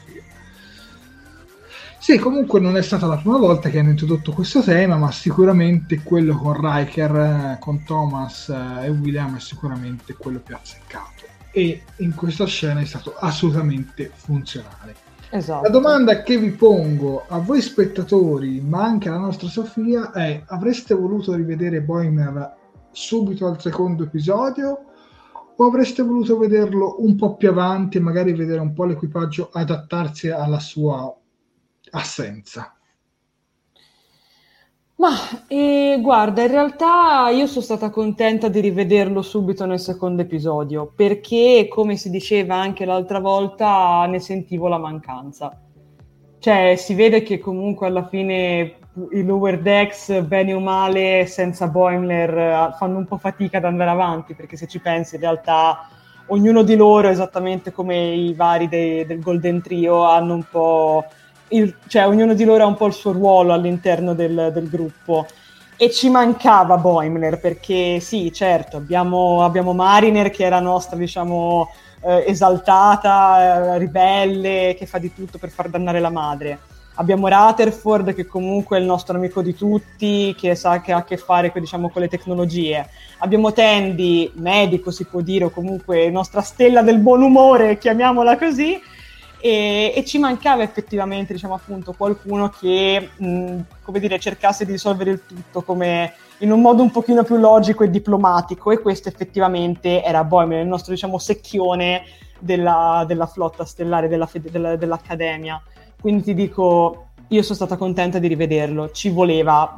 Sì, 1.99 2.19
comunque 2.19 2.59
non 2.59 2.77
è 2.77 2.81
stata 2.83 3.07
la 3.07 3.17
prima 3.17 3.37
volta 3.37 3.69
che 3.69 3.79
hanno 3.79 3.89
introdotto 3.89 4.31
questo 4.31 4.61
tema, 4.61 4.97
ma 4.97 5.11
sicuramente 5.11 6.01
quello 6.03 6.37
con 6.37 6.53
Riker, 6.53 7.15
eh, 7.15 7.57
con 7.59 7.83
Thomas 7.83 8.49
eh, 8.49 8.85
e 8.85 8.89
William 8.89 9.35
è 9.35 9.39
sicuramente 9.39 10.13
quello 10.13 10.39
più 10.39 10.55
azzeccato 10.55 11.25
e 11.51 11.81
in 11.97 12.13
questa 12.13 12.45
scena 12.45 12.81
è 12.81 12.85
stato 12.85 13.15
assolutamente 13.17 14.11
funzionale. 14.13 14.95
Esatto. 15.29 15.63
La 15.63 15.69
domanda 15.69 16.21
che 16.21 16.37
vi 16.37 16.51
pongo 16.51 17.25
a 17.27 17.39
voi 17.39 17.61
spettatori, 17.61 18.61
ma 18.61 18.83
anche 18.83 19.09
alla 19.09 19.17
nostra 19.17 19.49
Sofia, 19.49 20.11
è: 20.11 20.43
avreste 20.45 20.93
voluto 20.93 21.33
rivedere 21.33 21.81
Boimer 21.81 22.55
subito 22.91 23.47
al 23.47 23.61
secondo 23.61 24.03
episodio? 24.03 24.83
O 25.55 25.65
avreste 25.65 26.03
voluto 26.03 26.37
vederlo 26.37 26.97
un 26.99 27.15
po' 27.15 27.35
più 27.35 27.49
avanti 27.49 27.99
magari 27.99 28.33
vedere 28.33 28.59
un 28.59 28.73
po' 28.73 28.85
l'equipaggio 28.85 29.49
adattarsi 29.51 30.29
alla 30.29 30.59
sua 30.59 31.15
assenza? 31.91 32.77
Ma 34.97 35.11
eh, 35.47 35.99
guarda, 36.01 36.41
in 36.41 36.47
realtà 36.47 37.29
io 37.29 37.45
sono 37.45 37.63
stata 37.63 37.91
contenta 37.91 38.47
di 38.47 38.59
rivederlo 38.59 39.21
subito 39.21 39.65
nel 39.67 39.79
secondo 39.79 40.23
episodio, 40.23 40.91
perché 40.95 41.67
come 41.69 41.97
si 41.97 42.09
diceva 42.09 42.55
anche 42.55 42.83
l'altra 42.83 43.19
volta, 43.19 44.05
ne 44.07 44.19
sentivo 44.19 44.67
la 44.67 44.79
mancanza. 44.79 45.61
Cioè, 46.39 46.75
si 46.77 46.95
vede 46.95 47.21
che 47.21 47.37
comunque 47.37 47.85
alla 47.85 48.07
fine 48.07 48.77
i 49.11 49.23
lower 49.23 49.59
decks, 49.59 50.21
bene 50.21 50.53
o 50.53 50.59
male, 50.59 51.25
senza 51.25 51.67
Boimler, 51.67 52.75
fanno 52.77 52.97
un 52.97 53.05
po' 53.05 53.17
fatica 53.17 53.57
ad 53.57 53.65
andare 53.65 53.89
avanti, 53.89 54.33
perché 54.33 54.57
se 54.57 54.67
ci 54.67 54.79
pensi 54.79 55.15
in 55.15 55.21
realtà 55.21 55.87
ognuno 56.27 56.63
di 56.63 56.75
loro, 56.75 57.09
esattamente 57.09 57.71
come 57.71 57.95
i 57.97 58.33
vari 58.33 58.67
dei, 58.67 59.05
del 59.05 59.19
Golden 59.19 59.61
Trio, 59.61 60.03
hanno 60.03 60.33
un 60.33 60.43
po' 60.49 61.05
il, 61.49 61.75
cioè 61.87 62.07
ognuno 62.07 62.33
di 62.33 62.43
loro 62.43 62.63
ha 62.63 62.67
un 62.67 62.75
po' 62.75 62.87
il 62.87 62.93
suo 62.93 63.11
ruolo 63.11 63.53
all'interno 63.53 64.13
del, 64.13 64.51
del 64.53 64.69
gruppo 64.69 65.25
e 65.77 65.91
ci 65.91 66.09
mancava 66.09 66.77
Boimler 66.77 67.39
perché 67.39 67.99
sì, 67.99 68.33
certo, 68.33 68.77
abbiamo, 68.77 69.43
abbiamo 69.43 69.73
Mariner 69.73 70.31
che 70.31 70.43
era 70.43 70.59
nostra, 70.59 70.97
diciamo, 70.97 71.69
eh, 72.01 72.25
esaltata, 72.27 73.75
eh, 73.75 73.77
ribelle, 73.77 74.75
che 74.77 74.87
fa 74.87 74.97
di 74.97 75.13
tutto 75.13 75.37
per 75.37 75.49
far 75.49 75.69
dannare 75.69 75.99
la 75.99 76.09
madre. 76.09 76.59
Abbiamo 76.99 77.27
Rutherford 77.27 78.15
che 78.15 78.25
comunque 78.25 78.77
è 78.77 78.79
il 78.79 78.87
nostro 78.87 79.17
amico 79.17 79.43
di 79.43 79.53
tutti, 79.55 80.33
che 80.35 80.55
sa 80.55 80.81
che 80.81 80.91
ha 80.91 80.97
a 80.97 81.03
che 81.03 81.17
fare 81.17 81.51
diciamo, 81.53 81.89
con 81.89 82.01
le 82.01 82.07
tecnologie. 82.07 82.89
Abbiamo 83.19 83.53
Tandy, 83.53 84.31
medico 84.35 84.89
si 84.89 85.05
può 85.05 85.21
dire, 85.21 85.45
o 85.45 85.49
comunque 85.51 86.09
nostra 86.09 86.41
stella 86.41 86.81
del 86.81 86.97
buon 86.97 87.21
umore, 87.21 87.77
chiamiamola 87.77 88.37
così, 88.37 88.79
e, 89.39 89.93
e, 89.95 90.05
ci 90.05 90.17
mancava 90.17 90.63
effettivamente, 90.63 91.33
diciamo 91.33 91.53
appunto, 91.53 91.93
qualcuno 91.93 92.49
che, 92.49 93.11
mh, 93.15 93.59
dire, 93.99 94.19
cercasse 94.19 94.65
di 94.65 94.71
risolvere 94.71 95.11
il 95.11 95.21
tutto 95.23 95.61
come 95.61 96.13
in 96.39 96.51
un 96.51 96.61
modo 96.61 96.81
un 96.81 96.89
pochino 96.89 97.23
più 97.23 97.37
logico 97.37 97.83
e 97.83 97.91
diplomatico 97.91 98.71
e 98.71 98.79
questo 98.79 99.07
effettivamente 99.07 100.03
era 100.03 100.23
Boimler, 100.23 100.61
il 100.61 100.67
nostro, 100.67 100.93
diciamo, 100.93 101.19
secchione 101.19 102.03
della, 102.39 103.03
della 103.07 103.27
flotta 103.27 103.65
stellare 103.65 104.07
della, 104.07 104.27
della, 104.33 104.75
dell'Accademia. 104.75 105.61
Quindi 106.07 106.23
ti 106.23 106.33
dico, 106.33 107.07
io 107.27 107.41
sono 107.41 107.55
stata 107.55 107.75
contenta 107.75 108.17
di 108.17 108.29
rivederlo, 108.29 108.91
ci 108.91 109.09
voleva, 109.09 109.75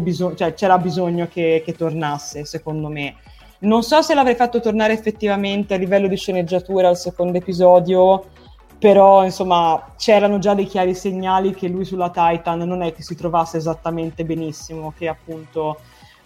bisog- 0.00 0.34
cioè, 0.34 0.52
c'era 0.52 0.76
bisogno 0.76 1.28
che, 1.30 1.62
che 1.64 1.72
tornasse, 1.74 2.44
secondo 2.44 2.88
me. 2.88 3.14
Non 3.60 3.84
so 3.84 4.02
se 4.02 4.12
l'avrei 4.12 4.34
fatto 4.34 4.58
tornare 4.58 4.92
effettivamente 4.92 5.74
a 5.74 5.76
livello 5.76 6.08
di 6.08 6.16
sceneggiatura 6.16 6.88
al 6.88 6.96
secondo 6.96 7.38
episodio, 7.38 8.24
però 8.76 9.22
insomma 9.22 9.92
c'erano 9.96 10.40
già 10.40 10.54
dei 10.54 10.66
chiari 10.66 10.96
segnali 10.96 11.54
che 11.54 11.68
lui 11.68 11.84
sulla 11.84 12.10
Titan 12.10 12.58
non 12.58 12.82
è 12.82 12.92
che 12.92 13.04
si 13.04 13.14
trovasse 13.14 13.58
esattamente 13.58 14.24
benissimo, 14.24 14.92
che 14.98 15.06
appunto 15.06 15.78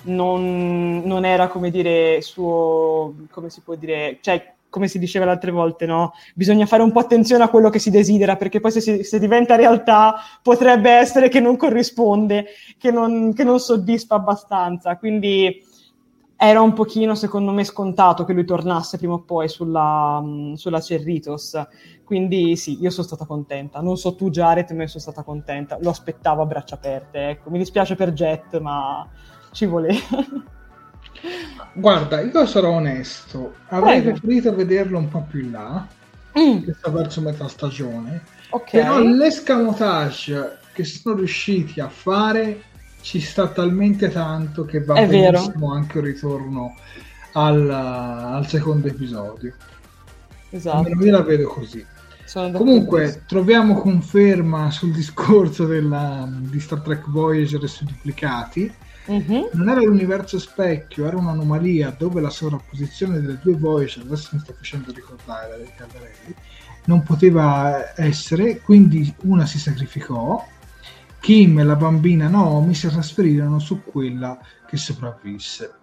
non, 0.04 1.02
non 1.04 1.26
era 1.26 1.48
come 1.48 1.70
dire 1.70 2.22
suo, 2.22 3.16
come 3.30 3.50
si 3.50 3.60
può 3.60 3.74
dire, 3.74 4.16
cioè 4.22 4.51
come 4.72 4.88
si 4.88 4.98
diceva 4.98 5.26
le 5.26 5.32
altre 5.32 5.50
volte, 5.50 5.84
no? 5.84 6.14
Bisogna 6.34 6.64
fare 6.64 6.82
un 6.82 6.92
po' 6.92 7.00
attenzione 7.00 7.44
a 7.44 7.50
quello 7.50 7.68
che 7.68 7.78
si 7.78 7.90
desidera, 7.90 8.36
perché 8.36 8.58
poi 8.58 8.70
se, 8.70 8.80
si, 8.80 9.04
se 9.04 9.18
diventa 9.18 9.54
realtà 9.54 10.14
potrebbe 10.42 10.90
essere 10.90 11.28
che 11.28 11.40
non 11.40 11.58
corrisponde, 11.58 12.46
che 12.78 12.90
non, 12.90 13.34
che 13.34 13.44
non 13.44 13.60
soddisfa 13.60 14.14
abbastanza. 14.14 14.96
Quindi 14.96 15.62
era 16.38 16.62
un 16.62 16.72
pochino, 16.72 17.14
secondo 17.14 17.52
me, 17.52 17.64
scontato 17.64 18.24
che 18.24 18.32
lui 18.32 18.46
tornasse 18.46 18.96
prima 18.96 19.12
o 19.12 19.20
poi 19.20 19.46
sulla, 19.46 20.24
sulla 20.54 20.80
Cerritos. 20.80 21.60
Quindi 22.02 22.56
sì, 22.56 22.80
io 22.80 22.88
sono 22.88 23.06
stata 23.06 23.26
contenta. 23.26 23.82
Non 23.82 23.98
so 23.98 24.14
tu, 24.14 24.30
Jared, 24.30 24.70
ma 24.70 24.84
io 24.84 24.88
sono 24.88 25.02
stata 25.02 25.22
contenta. 25.22 25.76
Lo 25.82 25.90
aspettavo 25.90 26.40
a 26.40 26.46
braccia 26.46 26.76
aperte. 26.76 27.28
Ecco. 27.28 27.50
Mi 27.50 27.58
dispiace 27.58 27.94
per 27.94 28.14
Jet, 28.14 28.58
ma 28.58 29.06
ci 29.52 29.66
voleva. 29.66 30.00
Guarda, 31.74 32.20
io 32.20 32.46
sarò 32.46 32.70
onesto. 32.72 33.54
Avrei 33.68 34.00
Prego. 34.00 34.18
preferito 34.18 34.54
vederlo 34.54 34.98
un 34.98 35.08
po' 35.08 35.26
più 35.28 35.40
in 35.40 35.52
là, 35.52 35.86
mm. 36.38 36.64
che 36.64 36.74
sta 36.74 36.90
verso 36.90 37.20
metà 37.20 37.48
stagione. 37.48 38.22
Okay. 38.50 38.82
Però 38.82 38.98
l'escamotage 38.98 40.58
che 40.72 40.84
sono 40.84 41.16
riusciti 41.16 41.80
a 41.80 41.88
fare 41.88 42.62
ci 43.00 43.20
sta 43.20 43.48
talmente 43.48 44.10
tanto 44.10 44.64
che 44.64 44.82
va 44.84 44.94
È 44.94 45.06
benissimo 45.06 45.68
vero. 45.68 45.72
anche 45.72 45.98
il 45.98 46.04
ritorno 46.04 46.76
al, 47.32 47.70
al 47.70 48.46
secondo 48.46 48.88
episodio. 48.88 49.54
Esatto. 50.50 50.88
Io 50.88 51.10
la 51.10 51.22
vedo 51.22 51.48
così. 51.48 51.84
Comunque 52.32 53.24
troviamo 53.26 53.74
conferma 53.74 54.70
sul 54.70 54.92
discorso 54.92 55.66
della, 55.66 56.26
di 56.30 56.60
Star 56.60 56.80
Trek 56.80 57.08
Voyager 57.10 57.62
e 57.62 57.66
sui 57.66 57.86
duplicati. 57.86 58.72
Uh-huh. 59.06 59.50
Non 59.52 59.68
era 59.68 59.80
l'universo 59.80 60.38
specchio, 60.38 61.06
era 61.06 61.16
un'anomalia 61.16 61.94
dove 61.96 62.20
la 62.20 62.30
sovrapposizione 62.30 63.20
delle 63.20 63.38
due 63.42 63.56
Voyager, 63.56 64.04
adesso 64.04 64.30
mi 64.32 64.40
sto 64.40 64.52
facendo 64.52 64.92
ricordare 64.92 65.58
la 65.58 65.64
Caldarelli, 65.76 66.34
non 66.84 67.02
poteva 67.02 67.98
essere, 68.00 68.60
quindi 68.60 69.12
una 69.22 69.46
si 69.46 69.58
sacrificò 69.58 70.44
Kim 71.22 71.60
e 71.60 71.62
la 71.62 71.76
bambina 71.76 72.26
Naomi 72.26 72.74
si 72.74 72.88
trasferirono 72.88 73.60
su 73.60 73.82
quella 73.84 74.38
che 74.66 74.76
sopravvisse. 74.76 75.74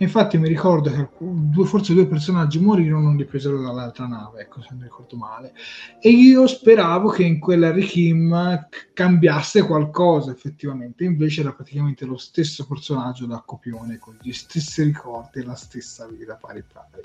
Infatti 0.00 0.38
mi 0.38 0.48
ricordo 0.48 0.90
che 0.90 1.08
due, 1.18 1.66
forse 1.66 1.92
due 1.92 2.06
personaggi 2.06 2.58
morirono 2.58 3.12
e 3.12 3.16
li 3.16 3.24
presero 3.26 3.60
dall'altra 3.60 4.06
nave, 4.06 4.40
ecco 4.40 4.62
se 4.62 4.68
non 4.70 4.84
ricordo 4.84 5.16
male. 5.16 5.52
E 6.00 6.08
io 6.08 6.46
speravo 6.46 7.10
che 7.10 7.22
in 7.22 7.38
quella 7.38 7.68
Harry 7.68 7.84
Kim 7.84 8.66
cambiasse 8.94 9.62
qualcosa 9.62 10.30
effettivamente, 10.30 11.04
invece 11.04 11.42
era 11.42 11.52
praticamente 11.52 12.06
lo 12.06 12.16
stesso 12.16 12.66
personaggio 12.66 13.26
da 13.26 13.42
copione, 13.44 13.98
con 13.98 14.16
gli 14.22 14.32
stessi 14.32 14.82
ricordi 14.84 15.40
e 15.40 15.44
la 15.44 15.54
stessa 15.54 16.06
vita 16.06 16.34
pari 16.34 16.62
pari. 16.62 17.02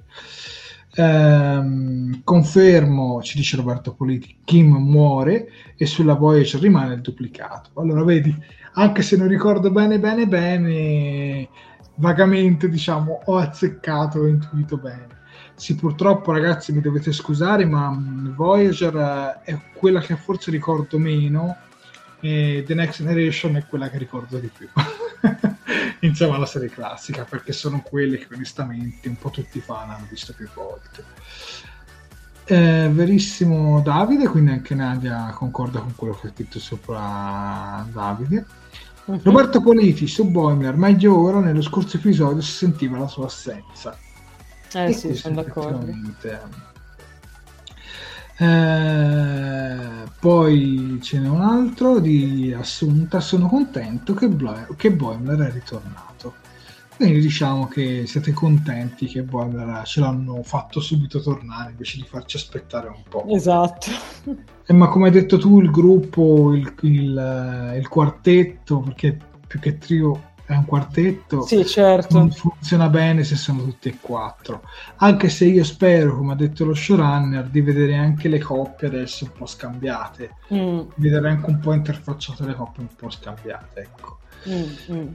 Ehm, 0.97 2.21
confermo, 2.23 3.21
ci 3.21 3.35
dice 3.35 3.57
Roberto 3.57 3.93
Politi, 3.93 4.37
Kim 4.45 4.73
muore 4.73 5.49
e 5.75 5.85
sulla 5.85 6.13
Voyager 6.13 6.61
rimane 6.61 6.93
il 6.93 7.01
duplicato. 7.01 7.71
Allora 7.81 8.05
vedi, 8.05 8.33
anche 8.75 9.01
se 9.01 9.17
non 9.17 9.27
ricordo 9.27 9.69
bene 9.69 9.99
bene 9.99 10.25
bene, 10.27 11.49
vagamente 11.95 12.69
diciamo 12.69 13.21
ho 13.25 13.37
azzeccato, 13.37 14.19
ho 14.19 14.27
intuito 14.27 14.77
bene. 14.77 15.13
Sì, 15.55 15.75
purtroppo 15.75 16.31
ragazzi 16.31 16.73
mi 16.73 16.81
dovete 16.81 17.11
scusare, 17.11 17.65
ma 17.65 17.89
mm, 17.89 18.35
Voyager 18.35 18.95
eh, 19.45 19.51
è 19.51 19.59
quella 19.73 20.01
che 20.01 20.15
forse 20.15 20.51
ricordo 20.51 20.97
meno 20.97 21.57
e 22.19 22.63
The 22.65 22.73
Next 22.73 23.01
Generation 23.01 23.55
è 23.55 23.65
quella 23.65 23.89
che 23.89 23.97
ricordo 23.97 24.37
di 24.37 24.49
più. 24.55 24.67
insieme 26.05 26.35
alla 26.35 26.45
serie 26.45 26.69
classica, 26.69 27.23
perché 27.23 27.51
sono 27.51 27.81
quelle 27.81 28.17
che 28.17 28.33
onestamente 28.33 29.09
un 29.09 29.17
po' 29.17 29.29
tutti 29.29 29.57
i 29.57 29.61
fan 29.61 29.89
hanno 29.89 30.07
visto 30.09 30.33
più 30.33 30.47
volte. 30.53 31.03
Eh, 32.47 32.89
verissimo 32.91 33.81
Davide, 33.81 34.27
quindi 34.27 34.51
anche 34.51 34.75
Nadia 34.75 35.31
concorda 35.35 35.79
con 35.79 35.95
quello 35.95 36.13
che 36.13 36.27
ha 36.27 36.31
scritto 36.31 36.59
sopra 36.59 37.85
Davide. 37.91 38.45
Roberto 39.05 39.61
Politi 39.61 40.07
su 40.07 40.29
Boimler, 40.29 40.75
meglio 40.75 41.17
ora, 41.17 41.39
nello 41.39 41.61
scorso 41.61 41.97
episodio 41.97 42.41
si 42.41 42.51
sentiva 42.51 42.97
la 42.97 43.07
sua 43.07 43.25
assenza. 43.25 43.95
Eh 44.73 44.85
e 44.85 44.93
sì, 44.93 45.13
sono 45.13 45.35
d'accordo. 45.35 45.85
Eh, 48.37 50.03
poi 50.19 50.99
ce 51.01 51.19
n'è 51.19 51.29
un 51.29 51.41
altro 51.41 51.99
di 51.99 52.53
Assunta. 52.57 53.19
Sono 53.19 53.47
contento 53.47 54.13
che, 54.13 54.27
Blo- 54.27 54.73
che 54.75 54.91
Boimler 54.91 55.39
è 55.39 55.51
ritornato. 55.51 56.14
Quindi 56.95 57.19
diciamo 57.19 57.67
che 57.67 58.05
siete 58.07 58.31
contenti 58.31 59.07
che 59.07 59.23
Boimler 59.23 59.85
ce 59.85 59.99
l'hanno 59.99 60.41
fatto 60.43 60.79
subito 60.79 61.21
tornare 61.21 61.71
invece 61.71 61.97
di 61.97 62.05
farci 62.07 62.37
aspettare 62.37 62.87
un 62.87 63.03
po'. 63.07 63.25
Esatto. 63.27 63.91
Eh, 64.65 64.73
ma 64.73 64.87
come 64.87 65.07
hai 65.07 65.11
detto 65.11 65.37
tu, 65.37 65.59
il 65.59 65.71
gruppo, 65.71 66.53
il, 66.53 66.73
il, 66.81 67.73
il 67.77 67.87
quartetto, 67.89 68.79
perché 68.79 69.17
più 69.45 69.59
che 69.59 69.77
trio 69.77 70.33
è 70.45 70.53
un 70.53 70.65
quartetto, 70.65 71.41
sì, 71.41 71.65
certo. 71.65 72.17
non 72.17 72.31
funziona 72.31 72.87
bene 72.87 73.23
se 73.23 73.35
sono 73.35 73.63
tutti 73.63 73.89
e 73.89 73.97
quattro. 73.99 74.61
Anche 74.97 75.27
se 75.27 75.45
io 75.45 75.63
spero, 75.63 76.15
come 76.15 76.33
ha 76.33 76.35
detto 76.35 76.65
lo 76.65 76.75
showrunner, 76.75 77.49
di 77.49 77.61
vedere 77.61 77.95
anche 77.95 78.29
le 78.29 78.39
coppie 78.39 78.87
adesso 78.87 79.25
un 79.25 79.31
po' 79.37 79.47
scambiate, 79.47 80.35
mm. 80.53 80.79
vedere 80.95 81.29
anche 81.29 81.49
un 81.49 81.59
po' 81.59 81.73
interfacciate 81.73 82.45
le 82.45 82.53
coppie 82.53 82.83
un 82.83 82.95
po' 82.95 83.09
scambiate. 83.09 83.81
Ecco. 83.81 84.17
Mm, 84.47 84.95
mm. 84.95 85.07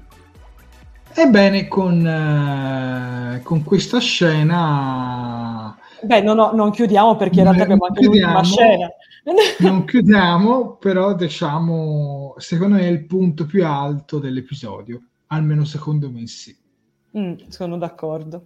Ebbene, 1.15 1.69
con, 1.69 2.07
eh, 2.07 3.41
con 3.43 3.62
questa 3.65 3.99
scena... 3.99 5.77
Beh, 6.03 6.23
no, 6.23 6.35
no, 6.35 6.53
non 6.53 6.70
chiudiamo 6.70 7.16
perché 7.16 7.39
in 7.39 7.45
realtà 7.45 7.62
abbiamo 7.65 7.87
anche 7.87 8.05
l'ultima 8.05 8.43
scena. 8.43 8.89
non 9.61 9.85
chiudiamo, 9.85 10.77
però 10.77 11.15
diciamo, 11.15 12.35
secondo 12.39 12.77
me 12.77 12.82
è 12.82 12.87
il 12.87 13.05
punto 13.05 13.45
più 13.45 13.66
alto 13.66 14.19
dell'episodio 14.19 15.03
almeno 15.32 15.65
secondo 15.65 16.11
me 16.11 16.27
sì. 16.27 16.57
Mm, 17.16 17.35
sono 17.49 17.77
d'accordo. 17.77 18.45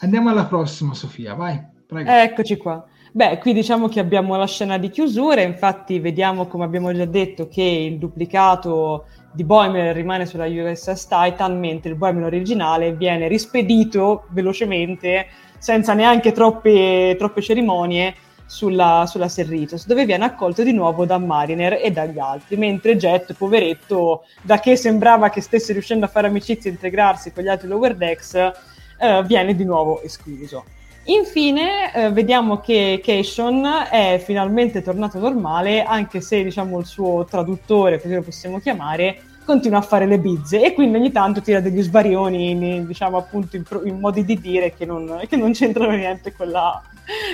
Andiamo 0.00 0.30
alla 0.30 0.44
prossima, 0.44 0.94
Sofia, 0.94 1.34
vai. 1.34 1.60
Prego. 1.86 2.10
Eccoci 2.10 2.56
qua. 2.56 2.84
Beh, 3.12 3.38
qui 3.38 3.52
diciamo 3.52 3.88
che 3.88 4.00
abbiamo 4.00 4.36
la 4.36 4.46
scena 4.46 4.76
di 4.76 4.90
chiusura, 4.90 5.40
infatti 5.40 6.00
vediamo, 6.00 6.46
come 6.46 6.64
abbiamo 6.64 6.92
già 6.92 7.04
detto, 7.04 7.48
che 7.48 7.62
il 7.62 7.98
duplicato 7.98 9.06
di 9.34 9.42
Boimler 9.42 9.94
rimane 9.94 10.26
sulla 10.26 10.46
USS 10.46 11.08
Titan, 11.08 11.58
mentre 11.58 11.90
il 11.90 11.96
Boimler 11.96 12.26
originale 12.26 12.92
viene 12.92 13.26
rispedito 13.26 14.26
velocemente, 14.28 15.26
senza 15.58 15.92
neanche 15.92 16.30
troppe, 16.30 17.16
troppe 17.18 17.42
cerimonie, 17.42 18.14
sulla, 18.46 19.04
sulla 19.08 19.28
Serritos, 19.28 19.86
dove 19.86 20.04
viene 20.04 20.24
accolto 20.24 20.62
di 20.62 20.72
nuovo 20.72 21.04
da 21.04 21.18
Mariner 21.18 21.80
e 21.82 21.90
dagli 21.90 22.18
altri, 22.18 22.56
mentre 22.56 22.96
Jet, 22.96 23.32
poveretto, 23.32 24.24
da 24.42 24.60
che 24.60 24.76
sembrava 24.76 25.30
che 25.30 25.40
stesse 25.40 25.72
riuscendo 25.72 26.04
a 26.04 26.08
fare 26.08 26.28
amicizia 26.28 26.70
e 26.70 26.74
integrarsi 26.74 27.32
con 27.32 27.42
gli 27.42 27.48
altri 27.48 27.68
Lower 27.68 27.96
Decks, 27.96 28.34
eh, 28.34 29.22
viene 29.24 29.56
di 29.56 29.64
nuovo 29.64 30.00
escluso. 30.02 30.64
Infine 31.06 31.92
eh, 31.92 32.10
vediamo 32.10 32.60
che 32.60 33.00
Keishon 33.02 33.66
è 33.90 34.22
finalmente 34.24 34.80
tornato 34.80 35.18
normale, 35.18 35.82
anche 35.82 36.22
se 36.22 36.42
diciamo 36.42 36.78
il 36.78 36.86
suo 36.86 37.24
traduttore, 37.24 38.00
così 38.00 38.14
lo 38.14 38.22
possiamo 38.22 38.58
chiamare, 38.58 39.20
continua 39.44 39.80
a 39.80 39.82
fare 39.82 40.06
le 40.06 40.18
bizze 40.18 40.64
e 40.64 40.72
quindi 40.72 40.96
ogni 40.96 41.12
tanto 41.12 41.42
tira 41.42 41.60
degli 41.60 41.82
sbarioni, 41.82 42.86
diciamo 42.86 43.18
appunto 43.18 43.56
in, 43.56 43.64
in 43.84 44.00
modi 44.00 44.24
di 44.24 44.40
dire 44.40 44.72
che 44.72 44.86
non, 44.86 45.20
che 45.28 45.36
non 45.36 45.52
c'entrano 45.52 45.92
niente 45.92 46.32
con 46.32 46.48
la, 46.48 46.80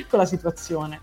con 0.08 0.18
la 0.18 0.26
situazione. 0.26 1.00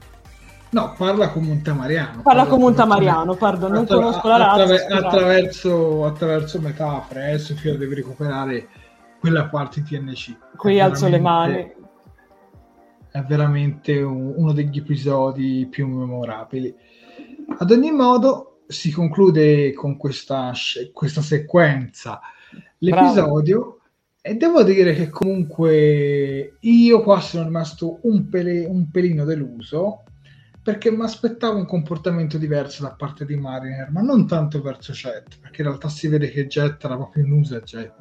No, 0.69 0.93
parla 0.97 1.29
come 1.29 1.49
un 1.49 1.61
tamariano. 1.61 2.21
Parla, 2.21 2.45
come 2.45 2.65
un 2.65 2.75
tamariano, 2.75 3.35
pardon, 3.35 3.71
non 3.71 3.83
attra- 3.83 3.95
conosco 3.95 4.27
la 4.27 4.37
razza. 4.37 4.63
Attraver- 4.63 4.91
attraverso, 4.91 6.05
attraverso 6.05 6.59
metafore, 6.59 7.31
eh, 7.31 7.37
Sofia 7.39 7.77
devi 7.77 7.95
recuperare 7.95 8.67
quella 9.21 9.45
parte 9.45 9.81
TNC. 9.81 10.55
Qui 10.57 10.81
alzo 10.81 11.07
le 11.07 11.19
mani. 11.19 11.75
È 13.17 13.23
veramente 13.23 14.01
un, 14.01 14.33
uno 14.35 14.53
degli 14.53 14.77
episodi 14.77 15.67
più 15.69 15.87
memorabili. 15.87 16.73
Ad 17.57 17.71
ogni 17.71 17.91
modo, 17.91 18.59
si 18.67 18.91
conclude 18.91 19.73
con 19.73 19.97
questa, 19.97 20.51
questa 20.91 21.21
sequenza 21.21 22.19
l'episodio. 22.79 23.59
Bravo. 23.59 23.75
E 24.21 24.35
devo 24.35 24.61
dire 24.63 24.93
che 24.93 25.09
comunque 25.09 26.57
io 26.59 27.01
qua 27.01 27.21
sono 27.21 27.45
rimasto 27.45 27.99
un, 28.03 28.27
pele, 28.27 28.65
un 28.65 28.89
pelino 28.91 29.23
deluso 29.23 30.03
perché 30.61 30.91
mi 30.91 31.03
aspettavo 31.03 31.57
un 31.57 31.65
comportamento 31.65 32.37
diverso 32.37 32.83
da 32.83 32.91
parte 32.91 33.25
di 33.25 33.37
Mariner, 33.37 33.89
ma 33.89 34.01
non 34.01 34.27
tanto 34.27 34.61
verso 34.61 34.91
Jet, 34.91 35.39
perché 35.39 35.61
in 35.61 35.69
realtà 35.69 35.87
si 35.87 36.09
vede 36.09 36.29
che 36.29 36.45
Jet 36.47 36.83
era 36.83 36.97
proprio 36.97 37.23
in 37.23 37.31
uso 37.31 37.55
a 37.55 37.61
Jet. 37.61 37.93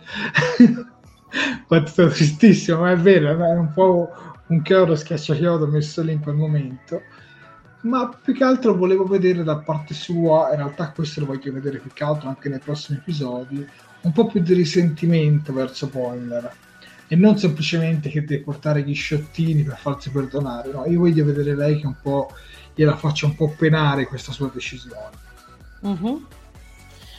Quanto 1.68 2.09
tristissimo, 2.09 2.80
ma 2.80 2.90
è 2.90 2.97
vero, 2.97 3.30
è 3.30 3.56
un 3.56 3.70
po' 3.72 4.10
un 4.48 4.62
chiodo 4.62 4.94
schiacciachiodo 4.94 5.66
messo 5.66 6.02
lì 6.02 6.12
in 6.12 6.20
quel 6.20 6.36
momento. 6.36 7.02
Ma 7.82 8.09
più 8.09 8.35
che 8.35 8.43
altro 8.43 8.74
volevo 8.74 9.05
vedere 9.05 9.44
da 9.44 9.59
parte 9.59 9.94
sua, 9.94 10.51
in 10.51 10.56
realtà 10.56 10.90
questo 10.90 11.20
lo 11.20 11.27
voglio 11.27 11.52
vedere 11.52 11.78
più 11.78 11.90
che 11.93 12.05
altro 12.05 12.28
anche 12.28 12.48
nei 12.48 12.59
prossimi 12.59 12.98
episodi, 12.98 13.66
un 14.01 14.12
po' 14.12 14.27
più 14.27 14.40
di 14.40 14.55
risentimento 14.55 15.52
verso 15.52 15.86
Boiler 15.86 16.52
e 17.09 17.14
non 17.14 17.39
semplicemente 17.39 18.09
che 18.09 18.24
deve 18.24 18.43
portare 18.43 18.82
gli 18.82 18.94
sciottini 18.94 19.62
per 19.62 19.77
farsi 19.77 20.10
perdonare, 20.10 20.73
no, 20.73 20.85
io 20.86 20.98
voglio 20.98 21.24
vedere 21.24 21.55
lei 21.55 21.78
che 21.78 21.86
un 21.86 21.94
po' 22.02 22.32
gliela 22.74 22.97
faccia 22.97 23.27
un 23.27 23.36
po' 23.36 23.55
penare 23.56 24.06
questa 24.06 24.32
sua 24.32 24.51
decisione. 24.52 25.24
Mm-hmm. 25.86 26.14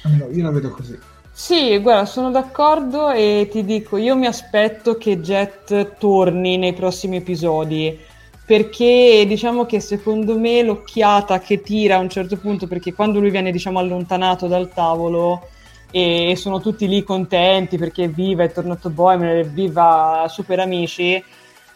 Almeno 0.04 0.30
io 0.30 0.44
la 0.44 0.52
vedo 0.52 0.70
così. 0.70 1.00
Sì, 1.40 1.78
guarda, 1.78 2.06
sono 2.06 2.32
d'accordo 2.32 3.12
e 3.12 3.48
ti 3.52 3.64
dico, 3.64 3.98
io 3.98 4.16
mi 4.16 4.26
aspetto 4.26 4.98
che 4.98 5.20
Jet 5.22 5.98
torni 6.00 6.58
nei 6.58 6.74
prossimi 6.74 7.18
episodi 7.18 7.96
perché 8.44 9.24
diciamo 9.28 9.68
che 9.68 9.80
secondo 9.80 10.36
me 10.40 10.64
l'occhiata 10.64 11.40
che 11.40 11.62
tira 11.62 11.98
a 11.98 12.00
un 12.00 12.10
certo 12.10 12.38
punto, 12.38 12.66
perché 12.66 12.92
quando 12.92 13.20
lui 13.20 13.30
viene 13.30 13.52
diciamo 13.52 13.78
allontanato 13.78 14.48
dal 14.48 14.74
tavolo 14.74 15.48
e 15.92 16.34
sono 16.36 16.60
tutti 16.60 16.88
lì 16.88 17.04
contenti 17.04 17.78
perché 17.78 18.08
viva, 18.08 18.44
è 18.44 18.52
tornato 18.52 18.90
Bohemian, 18.90 19.54
viva 19.54 20.26
Super 20.28 20.60
Amici, 20.62 21.24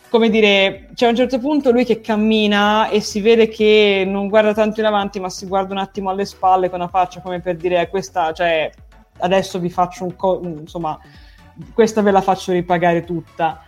come 0.09 0.29
dire, 0.31 0.89
c'è 0.95 1.07
un 1.07 1.15
certo 1.15 1.37
punto 1.37 1.69
lui 1.71 1.85
che 1.85 2.01
cammina 2.01 2.89
e 2.89 2.99
si 2.99 3.21
vede 3.21 3.47
che 3.47 4.05
non 4.07 4.27
guarda 4.27 4.55
tanto 4.55 4.79
in 4.79 4.87
avanti, 4.87 5.19
ma 5.19 5.29
si 5.29 5.45
guarda 5.45 5.71
un 5.73 5.79
attimo 5.79 6.09
alle 6.09 6.25
spalle 6.25 6.67
con 6.69 6.79
una 6.79 6.89
faccia 6.89 7.21
come 7.21 7.41
per 7.41 7.57
dire, 7.57 7.87
questa, 7.89 8.33
cioè, 8.33 8.71
adesso 9.21 9.59
vi 9.59 9.69
faccio 9.69 10.03
un 10.03 10.15
co- 10.15 10.41
insomma, 10.43 10.99
questa 11.73 12.01
ve 12.01 12.11
la 12.11 12.21
faccio 12.21 12.51
ripagare 12.51 13.03
tutta. 13.03 13.63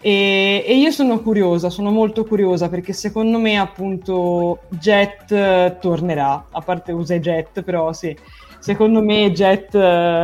E, 0.00 0.64
e, 0.66 0.76
io 0.76 0.90
sono 0.90 1.20
curiosa, 1.20 1.68
sono 1.68 1.90
molto 1.90 2.24
curiosa 2.24 2.68
perché 2.68 2.92
secondo 2.92 3.38
me 3.38 3.58
appunto 3.58 4.60
Jet 4.70 5.78
tornerà, 5.78 6.46
a 6.50 6.60
parte 6.60 6.92
usa 6.92 7.18
Jet, 7.18 7.62
però 7.62 7.92
sì, 7.92 8.16
secondo 8.60 9.02
me 9.02 9.30
Jet, 9.32 9.72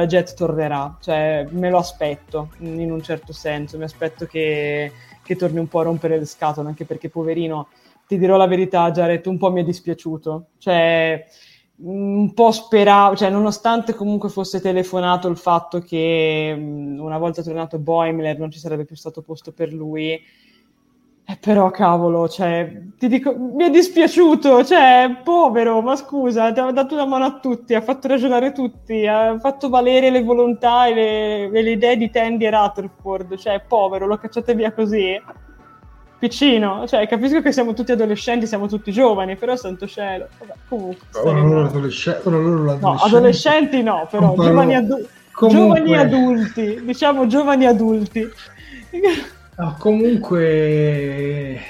Jet 0.07 0.35
tornerà, 0.35 0.97
cioè 1.01 1.47
me 1.51 1.69
lo 1.69 1.79
aspetto 1.79 2.53
in 2.61 2.91
un 2.91 3.03
certo 3.03 3.35
senso, 3.35 3.77
mi 3.77 3.85
aspetto 3.85 4.25
che 4.25 4.93
che 5.27 5.35
torni 5.35 5.59
un 5.59 5.67
po' 5.67 5.81
a 5.81 5.83
rompere 5.83 6.19
le 6.19 6.25
scatole, 6.25 6.69
anche 6.69 6.85
perché 6.85 7.11
poverino, 7.11 7.69
ti 8.07 8.17
dirò 8.17 8.37
la 8.37 8.47
verità, 8.47 8.89
Jared, 8.93 9.27
un 9.27 9.39
po' 9.39 9.51
mi 9.51 9.63
è 9.63 9.65
dispiaciuto. 9.65 10.51
Cioè, 10.59 11.27
un 11.79 12.33
po' 12.33 12.53
speravo, 12.53 13.17
cioè, 13.17 13.31
nonostante 13.31 13.95
comunque 13.95 14.29
fosse 14.31 14.61
telefonato 14.61 15.29
il 15.29 15.37
fatto 15.37 15.81
che 15.81 16.55
una 16.57 17.19
volta 17.19 17.43
tornato 17.43 17.79
Boimler 17.79 18.39
non 18.39 18.51
ci 18.51 18.59
sarebbe 18.59 18.85
più 18.85 18.97
stato 18.97 19.21
posto 19.21 19.53
per 19.53 19.73
lui, 19.73 20.19
eh, 21.29 21.37
però 21.41 21.71
cavolo, 21.71 22.29
cioè, 22.29 22.83
ti 22.97 23.09
dico, 23.09 23.37
mi 23.37 23.65
è 23.65 23.71
dispiaciuto, 23.71 24.65
cioè, 24.65 25.21
povero, 25.25 25.83
ma 25.83 25.97
scusa, 25.97 26.53
ti 26.53 26.61
ha 26.61 26.71
dato 26.71 26.95
una 26.95 27.05
mano 27.05 27.25
a 27.25 27.41
tutti, 27.41 27.75
ha 27.75 27.81
fatto 27.81 28.09
ragionare 28.09 28.53
tutti, 28.53 29.07
ha 29.07 29.39
fatto 29.39 29.69
valere 29.69 30.11
le 30.11 30.23
volontà 30.23 30.87
e 30.87 30.95
le, 30.95 31.51
le 31.51 31.71
idee 31.73 31.97
di 31.97 32.11
Tandy 32.11 32.47
e 32.47 32.51
Rutherford, 32.51 33.37
cioè, 33.37 33.61
povero, 33.67 34.07
lo 34.07 34.17
cacciate 34.17 34.55
via 34.55 34.73
così. 34.73 35.21
Piccino, 36.19 36.87
cioè, 36.89 37.07
capisco 37.07 37.43
che 37.43 37.53
siamo 37.53 37.75
tutti 37.75 37.93
adolescenti, 37.93 38.47
siamo 38.47 38.69
tutti 38.69 38.91
giovani, 38.91 39.37
però 39.37 39.55
santo 39.55 39.87
cielo, 39.87 40.29
vabbè, 40.39 40.53
comunque. 40.67 41.07
Ora 41.21 41.41
loro, 41.41 41.67
adolescenti, 41.67 42.29
ora 42.29 42.37
loro 42.39 42.71
adolescenti. 42.73 42.85
No, 42.85 43.03
adolescenti 43.03 43.83
no, 43.83 44.09
però, 44.11 44.35
giovani, 44.35 44.75
adu- 44.77 45.09
giovani 45.49 45.97
adulti, 45.97 46.81
diciamo 46.83 47.27
giovani 47.27 47.67
adulti. 47.67 48.27
No, 49.57 49.77
comunque 49.79 51.61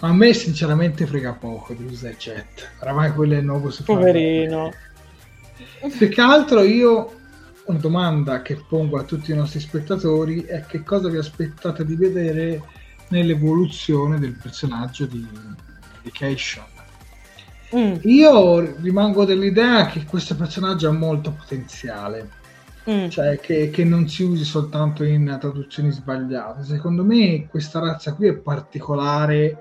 a 0.00 0.12
me 0.12 0.32
sinceramente 0.32 1.06
frega 1.06 1.32
poco 1.32 1.74
di 1.74 1.84
usare 1.84 2.14
chat. 2.16 2.70
Oramai 2.82 3.12
quello 3.12 3.34
è 3.34 3.38
il 3.38 3.44
nuovo 3.44 3.70
su 3.70 3.82
Poverino. 3.82 4.72
Più 5.96 6.08
che 6.08 6.20
altro 6.20 6.62
io 6.62 7.17
una 7.68 7.78
domanda 7.78 8.40
che 8.40 8.56
pongo 8.66 8.98
a 8.98 9.04
tutti 9.04 9.30
i 9.30 9.34
nostri 9.34 9.60
spettatori 9.60 10.42
è 10.42 10.64
che 10.66 10.82
cosa 10.82 11.08
vi 11.08 11.18
aspettate 11.18 11.84
di 11.84 11.96
vedere 11.96 12.62
nell'evoluzione 13.08 14.18
del 14.18 14.38
personaggio 14.40 15.04
di 15.06 15.26
Education. 16.00 16.64
Mm. 17.76 17.96
Io 18.02 18.76
rimango 18.80 19.26
dell'idea 19.26 19.86
che 19.86 20.04
questo 20.06 20.34
personaggio 20.34 20.88
ha 20.88 20.92
molto 20.92 21.32
potenziale 21.32 22.30
mm. 22.90 23.08
cioè 23.08 23.38
che, 23.38 23.68
che, 23.68 23.84
non 23.84 24.08
si 24.08 24.22
usi 24.22 24.44
soltanto 24.44 25.04
in 25.04 25.36
traduzioni 25.38 25.90
sbagliate. 25.90 26.64
Secondo 26.64 27.04
me 27.04 27.46
questa 27.48 27.80
razza 27.80 28.14
qui 28.14 28.28
è 28.28 28.34
particolare 28.34 29.58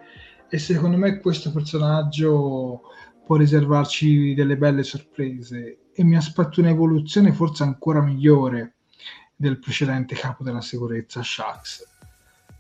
e 0.50 0.58
secondo 0.58 0.96
me 0.96 1.20
questo 1.20 1.52
personaggio 1.52 2.84
può 3.26 3.36
riservarci 3.36 4.34
delle 4.34 4.56
belle 4.56 4.84
sorprese 4.84 5.80
e 6.00 6.04
mi 6.04 6.16
aspetto 6.16 6.60
un'evoluzione 6.60 7.32
forse 7.32 7.64
ancora 7.64 8.04
migliore 8.04 8.76
del 9.36 9.58
precedente 9.58 10.14
capo 10.14 10.44
della 10.44 10.62
sicurezza, 10.62 11.24
Shax. 11.24 11.88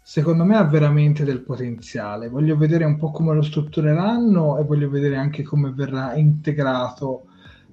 Secondo 0.01 0.43
me 0.43 0.55
ha 0.55 0.63
veramente 0.63 1.23
del 1.23 1.41
potenziale. 1.41 2.29
Voglio 2.29 2.57
vedere 2.57 2.83
un 2.83 2.97
po' 2.97 3.11
come 3.11 3.35
lo 3.35 3.43
struttureranno 3.43 4.57
e 4.57 4.63
voglio 4.63 4.89
vedere 4.89 5.17
anche 5.17 5.43
come 5.43 5.71
verrà 5.71 6.15
integrato 6.15 7.25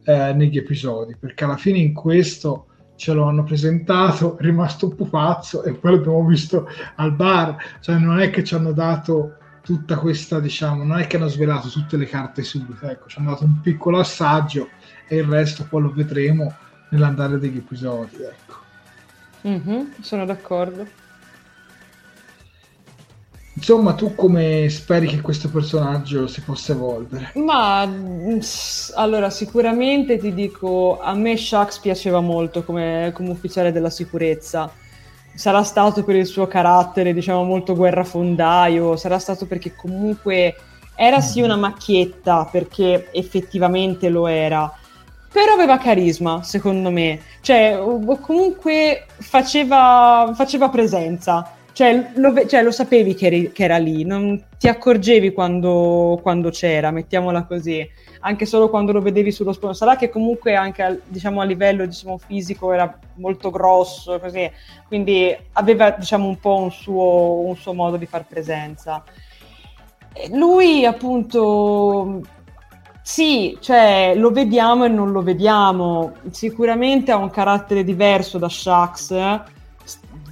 eh, 0.04 0.34
negli 0.34 0.58
episodi, 0.58 1.16
perché 1.16 1.44
alla 1.44 1.56
fine 1.56 1.78
in 1.78 1.94
questo 1.94 2.66
ce 2.96 3.14
lo 3.14 3.24
hanno 3.24 3.44
presentato, 3.44 4.36
è 4.36 4.42
rimasto 4.42 4.88
un 4.88 4.96
pupazzo 4.96 5.64
e 5.64 5.72
poi 5.72 5.92
l'abbiamo 5.92 6.26
visto 6.26 6.68
al 6.96 7.14
bar, 7.14 7.56
cioè 7.80 7.96
non 7.96 8.20
è 8.20 8.28
che 8.28 8.44
ci 8.44 8.54
hanno 8.54 8.72
dato 8.72 9.36
tutta 9.62 9.96
questa, 9.96 10.40
diciamo, 10.40 10.84
non 10.84 10.98
è 10.98 11.06
che 11.06 11.16
hanno 11.16 11.28
svelato 11.28 11.68
tutte 11.68 11.96
le 11.96 12.04
carte 12.04 12.42
subito, 12.42 12.86
ecco, 12.86 13.08
ci 13.08 13.18
hanno 13.18 13.30
dato 13.30 13.44
un 13.44 13.60
piccolo 13.62 13.98
assaggio 13.98 14.68
e 15.08 15.16
il 15.16 15.24
resto 15.24 15.66
poi 15.68 15.82
lo 15.82 15.92
vedremo 15.92 16.52
nell'andare 16.90 17.38
degli 17.38 17.58
episodi, 17.58 18.16
ecco. 18.16 18.54
Mm-hmm, 19.46 19.80
sono 20.00 20.24
d'accordo. 20.24 21.02
Insomma, 23.56 23.94
tu 23.94 24.16
come 24.16 24.68
speri 24.68 25.06
che 25.06 25.20
questo 25.20 25.48
personaggio 25.48 26.26
si 26.26 26.40
possa 26.40 26.72
evolvere? 26.72 27.30
Ma 27.36 27.88
allora, 28.94 29.30
sicuramente 29.30 30.18
ti 30.18 30.34
dico, 30.34 31.00
a 31.00 31.14
me 31.14 31.36
Shax 31.36 31.78
piaceva 31.78 32.20
molto 32.20 32.64
come, 32.64 33.12
come 33.14 33.30
ufficiale 33.30 33.70
della 33.70 33.90
sicurezza. 33.90 34.72
Sarà 35.34 35.62
stato 35.62 36.02
per 36.02 36.16
il 36.16 36.26
suo 36.26 36.48
carattere, 36.48 37.12
diciamo, 37.12 37.44
molto 37.44 37.76
guerrafondaio, 37.76 38.96
sarà 38.96 39.18
stato 39.20 39.46
perché 39.46 39.74
comunque 39.74 40.56
era 40.96 41.20
sì 41.20 41.40
una 41.40 41.56
macchietta, 41.56 42.48
perché 42.50 43.10
effettivamente 43.12 44.08
lo 44.08 44.26
era, 44.26 44.72
però 45.34 45.54
aveva 45.54 45.78
carisma, 45.78 46.44
secondo 46.44 46.92
me. 46.92 47.18
Cioè, 47.40 47.76
comunque 48.20 49.06
faceva, 49.18 50.30
faceva 50.32 50.68
presenza 50.68 51.50
cioè 51.74 52.12
lo, 52.14 52.46
cioè, 52.46 52.62
lo 52.62 52.70
sapevi 52.70 53.14
che, 53.14 53.26
eri, 53.26 53.50
che, 53.50 53.64
era 53.64 53.78
lì, 53.78 54.04
non 54.04 54.40
ti 54.60 54.68
accorgevi 54.68 55.32
quando, 55.32 56.20
quando, 56.22 56.50
c'era, 56.50 56.92
mettiamola 56.92 57.46
così, 57.46 57.84
anche 58.20 58.46
solo 58.46 58.70
quando 58.70 58.92
lo 58.92 59.00
vedevi 59.00 59.32
sullo 59.32 59.52
sfondo. 59.52 59.74
Sarà 59.74 59.96
che 59.96 60.08
comunque 60.08 60.54
anche 60.54 61.00
diciamo, 61.08 61.40
a 61.40 61.44
livello 61.44 61.84
diciamo, 61.84 62.16
fisico 62.16 62.72
era 62.72 62.96
molto 63.14 63.50
grosso, 63.50 64.20
così, 64.20 64.48
quindi 64.86 65.36
aveva 65.54 65.90
diciamo, 65.90 66.28
un 66.28 66.38
po' 66.38 66.58
un 66.58 66.70
suo, 66.70 67.40
un 67.40 67.56
suo 67.56 67.74
modo 67.74 67.96
di 67.96 68.06
far 68.06 68.24
presenza. 68.24 69.02
Lui 70.30 70.86
appunto 70.86 72.20
sì, 73.06 73.58
cioè 73.60 74.14
lo 74.16 74.30
vediamo 74.30 74.86
e 74.86 74.88
non 74.88 75.12
lo 75.12 75.20
vediamo. 75.20 76.14
Sicuramente 76.30 77.12
ha 77.12 77.18
un 77.18 77.28
carattere 77.28 77.84
diverso 77.84 78.38
da 78.38 78.48
Shax, 78.48 79.42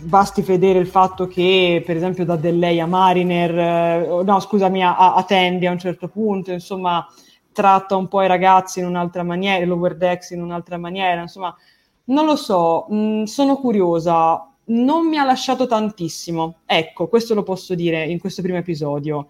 basti 0.00 0.40
vedere 0.40 0.78
il 0.78 0.86
fatto 0.86 1.26
che, 1.28 1.82
per 1.84 1.96
esempio, 1.96 2.24
da 2.24 2.36
Dellei 2.36 2.80
a 2.80 2.86
Mariner, 2.86 3.58
eh, 3.58 4.22
no, 4.24 4.40
scusami, 4.40 4.82
a, 4.82 5.14
a 5.14 5.22
Tandy 5.22 5.66
a 5.66 5.70
un 5.70 5.78
certo 5.78 6.08
punto, 6.08 6.50
insomma, 6.50 7.06
tratta 7.52 7.94
un 7.96 8.08
po' 8.08 8.22
i 8.22 8.26
ragazzi 8.26 8.80
in 8.80 8.86
un'altra 8.86 9.22
maniera, 9.22 9.66
l'Over 9.66 9.94
Decks 9.94 10.30
in 10.30 10.40
un'altra 10.40 10.78
maniera, 10.78 11.20
insomma, 11.20 11.54
non 12.04 12.24
lo 12.24 12.36
so, 12.36 12.86
mh, 12.88 12.96
mm, 12.96 13.22
sono 13.24 13.56
curiosa. 13.58 14.46
non 14.66 15.08
mi 15.08 15.18
ha 15.18 15.24
lasciato 15.24 15.66
tantissimo. 15.66 16.60
Ecco, 16.64 17.08
questo 17.08 17.34
lo 17.34 17.42
posso 17.42 17.74
dire 17.74 18.06
in 18.06 18.18
questo 18.18 18.40
primo 18.40 18.56
episodio. 18.56 19.26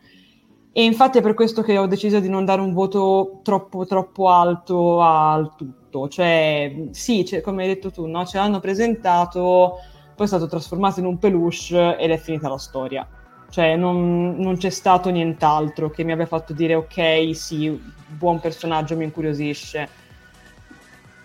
E 0.75 0.85
infatti 0.85 1.19
è 1.19 1.23
per 1.23 1.35
questo 1.35 1.61
che 1.61 1.77
ho 1.77 1.87
deciso 1.87 2.19
di 2.19 2.31
non 2.31 2.47
dare 2.47 2.63
un 2.63 2.73
voto 2.73 3.41
troppo, 3.43 3.85
troppo 3.85 4.31
alto 4.31 5.03
al 5.03 5.55
tutto. 5.55 6.09
Cioè, 6.09 6.89
sì, 6.93 7.27
cioè, 7.27 7.43
come 7.43 7.63
hai 7.63 7.69
detto 7.69 7.91
tu, 7.91 8.07
no? 8.07 8.25
ce 8.25 8.39
l'hanno 8.39 8.59
presentato, 8.59 9.75
poi 10.15 10.25
è 10.25 10.29
stato 10.29 10.47
trasformato 10.47 11.01
in 11.01 11.07
un 11.07 11.19
peluche 11.19 11.99
ed 11.99 12.11
è 12.11 12.17
finita 12.17 12.49
la 12.49 12.57
storia. 12.57 13.07
Cioè, 13.51 13.77
non, 13.77 14.37
non 14.39 14.57
c'è 14.57 14.71
stato 14.71 15.11
nient'altro 15.11 15.91
che 15.91 16.05
mi 16.05 16.13
abbia 16.13 16.25
fatto 16.25 16.55
dire 16.55 16.75
ok, 16.75 17.37
sì, 17.37 17.79
buon 18.07 18.41
personaggio, 18.41 18.97
mi 18.97 19.05
incuriosisce. 19.05 20.01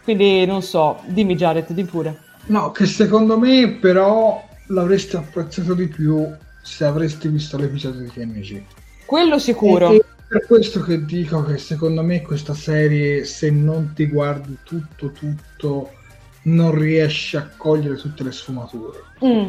Quindi 0.03 0.45
non 0.45 0.61
so, 0.61 0.99
dimmi 1.05 1.35
Jared, 1.35 1.71
di 1.71 1.85
pure. 1.85 2.19
No, 2.47 2.71
che 2.71 2.85
secondo 2.85 3.39
me 3.39 3.77
però 3.79 4.43
l'avresti 4.67 5.15
apprezzato 5.15 5.73
di 5.73 5.87
più 5.87 6.27
se 6.61 6.83
avresti 6.83 7.29
visto 7.29 7.57
l'episodio 7.57 8.01
di 8.01 8.09
TNG. 8.09 8.63
Quello 9.07 9.39
sicuro. 9.39 9.91
E 9.91 10.03
per 10.27 10.45
questo 10.45 10.81
che 10.81 11.05
dico 11.05 11.41
che 11.43 11.57
secondo 11.57 12.03
me 12.03 12.21
questa 12.21 12.53
serie, 12.53 13.23
se 13.23 13.49
non 13.49 13.93
ti 13.95 14.05
guardi 14.07 14.57
tutto, 14.63 15.11
tutto, 15.11 15.91
non 16.43 16.77
riesci 16.77 17.37
a 17.37 17.49
cogliere 17.55 17.95
tutte 17.95 18.23
le 18.23 18.33
sfumature. 18.33 18.99
Mm. 19.23 19.47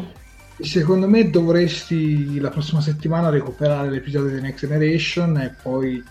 Secondo 0.61 1.09
me 1.09 1.29
dovresti 1.29 2.39
la 2.39 2.49
prossima 2.49 2.79
settimana 2.79 3.27
recuperare 3.27 3.89
l'episodio 3.89 4.33
di 4.35 4.41
Next 4.41 4.65
Generation 4.65 5.37
e 5.37 5.53
poi 5.61 6.01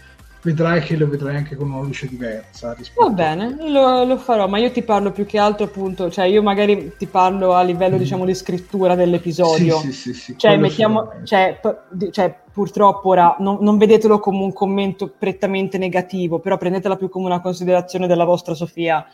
vedrai 0.43 0.81
che 0.81 0.97
lo 0.97 1.09
vedrai 1.09 1.37
anche 1.37 1.57
con 1.57 1.71
una 1.71 1.83
luce 1.83 2.07
diversa. 2.07 2.77
Va 2.95 3.09
bene, 3.09 3.57
lo, 3.69 4.05
lo, 4.05 4.17
farò, 4.17 4.47
ma 4.47 4.59
io 4.59 4.71
ti 4.71 4.83
parlo 4.83 5.11
più 5.11 5.27
che 5.27 5.39
altro 5.39 5.67
appunto, 5.67 6.11
cioè 6.11 6.27
io 6.27 6.43
magari 6.43 6.95
ti 6.97 7.07
parlo 7.07 7.55
a 7.55 7.63
livello 7.63 7.97
mm. 7.97 7.99
diciamo 7.99 8.25
di 8.25 8.35
scrittura 8.35 8.95
dell'episodio. 8.95 9.79
Sì, 9.79 9.93
sì, 9.93 10.13
sì, 10.13 10.15
sì 10.15 10.39
cioè, 10.39 10.57
mettiamo, 10.57 11.11
cioè, 11.25 11.59
p- 11.61 12.11
cioè, 12.11 12.35
purtroppo 12.53 13.09
ora 13.09 13.37
non, 13.41 13.59
non, 13.61 13.79
vedetelo 13.79 14.21
come 14.21 14.43
un 14.43 14.53
commento 14.53 15.13
prettamente 15.17 15.77
negativo, 15.79 16.39
però 16.39 16.57
prendetela 16.57 16.97
più 16.97 17.09
come 17.09 17.27
una 17.27 17.41
considerazione 17.41 18.07
della 18.07 18.25
vostra 18.25 18.55
Sofia. 18.55 19.05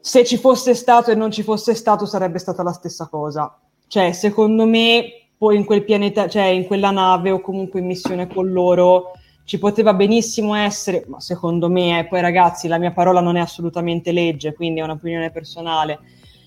Se 0.00 0.24
ci 0.24 0.36
fosse 0.36 0.74
stato 0.74 1.10
e 1.10 1.16
non 1.16 1.32
ci 1.32 1.42
fosse 1.42 1.74
stato 1.74 2.06
sarebbe 2.06 2.38
stata 2.38 2.62
la 2.62 2.72
stessa 2.72 3.08
cosa. 3.08 3.58
Cioè, 3.88 4.12
secondo 4.12 4.64
me, 4.64 5.28
poi 5.36 5.56
in 5.56 5.64
quel 5.64 5.82
pianeta, 5.82 6.28
cioè 6.28 6.44
in 6.44 6.66
quella 6.66 6.92
nave 6.92 7.32
o 7.32 7.40
comunque 7.40 7.80
in 7.80 7.86
missione 7.86 8.28
con 8.28 8.50
loro 8.52 9.12
ci 9.46 9.60
poteva 9.60 9.94
benissimo 9.94 10.56
essere, 10.56 11.04
ma 11.06 11.20
secondo 11.20 11.70
me, 11.70 12.00
eh, 12.00 12.06
poi 12.08 12.20
ragazzi, 12.20 12.66
la 12.66 12.78
mia 12.78 12.90
parola 12.90 13.20
non 13.20 13.36
è 13.36 13.40
assolutamente 13.40 14.10
legge, 14.10 14.52
quindi 14.52 14.80
è 14.80 14.82
un'opinione 14.82 15.30
personale, 15.30 16.00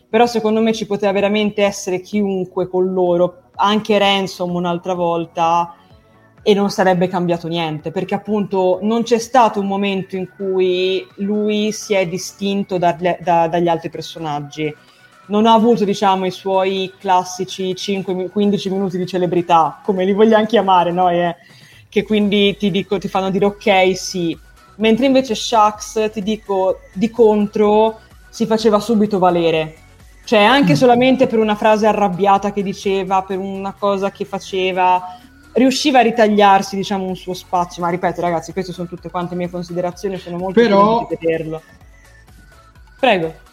però 0.09 0.25
secondo 0.25 0.59
me 0.59 0.73
ci 0.73 0.85
poteva 0.85 1.13
veramente 1.13 1.63
essere 1.63 2.01
chiunque 2.01 2.67
con 2.67 2.91
loro, 2.91 3.43
anche 3.55 3.97
Ransom 3.97 4.53
un'altra 4.53 4.95
volta, 4.95 5.75
e 6.43 6.53
non 6.53 6.69
sarebbe 6.69 7.07
cambiato 7.07 7.47
niente, 7.47 7.91
perché 7.91 8.15
appunto 8.15 8.79
non 8.81 9.03
c'è 9.03 9.17
stato 9.17 9.61
un 9.61 9.67
momento 9.67 10.17
in 10.17 10.27
cui 10.35 11.07
lui 11.17 11.71
si 11.71 11.93
è 11.93 12.05
distinto 12.05 12.77
da, 12.77 12.97
da, 13.21 13.47
dagli 13.47 13.69
altri 13.69 13.89
personaggi. 13.89 14.75
Non 15.27 15.45
ha 15.45 15.53
avuto, 15.53 15.85
diciamo, 15.85 16.25
i 16.25 16.31
suoi 16.31 16.91
classici 16.99 17.71
5-15 17.71 18.69
minuti 18.71 18.97
di 18.97 19.05
celebrità, 19.05 19.79
come 19.85 20.03
li 20.03 20.11
vogliamo 20.11 20.45
chiamare 20.45 20.91
noi, 20.91 21.21
eh 21.21 21.35
che 21.89 22.03
quindi 22.03 22.55
ti, 22.57 22.71
dico, 22.71 22.97
ti 22.97 23.07
fanno 23.07 23.29
dire 23.29 23.45
ok, 23.45 23.97
sì. 23.97 24.37
Mentre 24.75 25.07
invece 25.07 25.35
Shax, 25.35 26.11
ti 26.11 26.21
dico, 26.21 26.81
di 26.93 27.09
contro, 27.09 27.99
si 28.29 28.45
faceva 28.45 28.79
subito 28.79 29.19
valere. 29.19 29.75
Cioè, 30.23 30.43
anche 30.43 30.73
mm. 30.73 30.75
solamente 30.75 31.27
per 31.27 31.39
una 31.39 31.55
frase 31.55 31.87
arrabbiata 31.87 32.53
che 32.53 32.61
diceva, 32.61 33.23
per 33.23 33.39
una 33.39 33.73
cosa 33.73 34.11
che 34.11 34.23
faceva, 34.23 35.17
riusciva 35.53 35.99
a 35.99 36.03
ritagliarsi, 36.03 36.75
diciamo, 36.75 37.05
un 37.05 37.15
suo 37.15 37.33
spazio. 37.33 37.81
Ma 37.81 37.89
ripeto, 37.89 38.21
ragazzi, 38.21 38.53
queste 38.53 38.71
sono 38.71 38.87
tutte 38.87 39.09
quante 39.09 39.35
mie 39.35 39.49
considerazioni, 39.49 40.17
sono 40.17 40.37
molto 40.37 40.61
Però... 40.61 41.07
di 41.09 41.17
vederlo. 41.19 41.61
Prego 42.99 43.47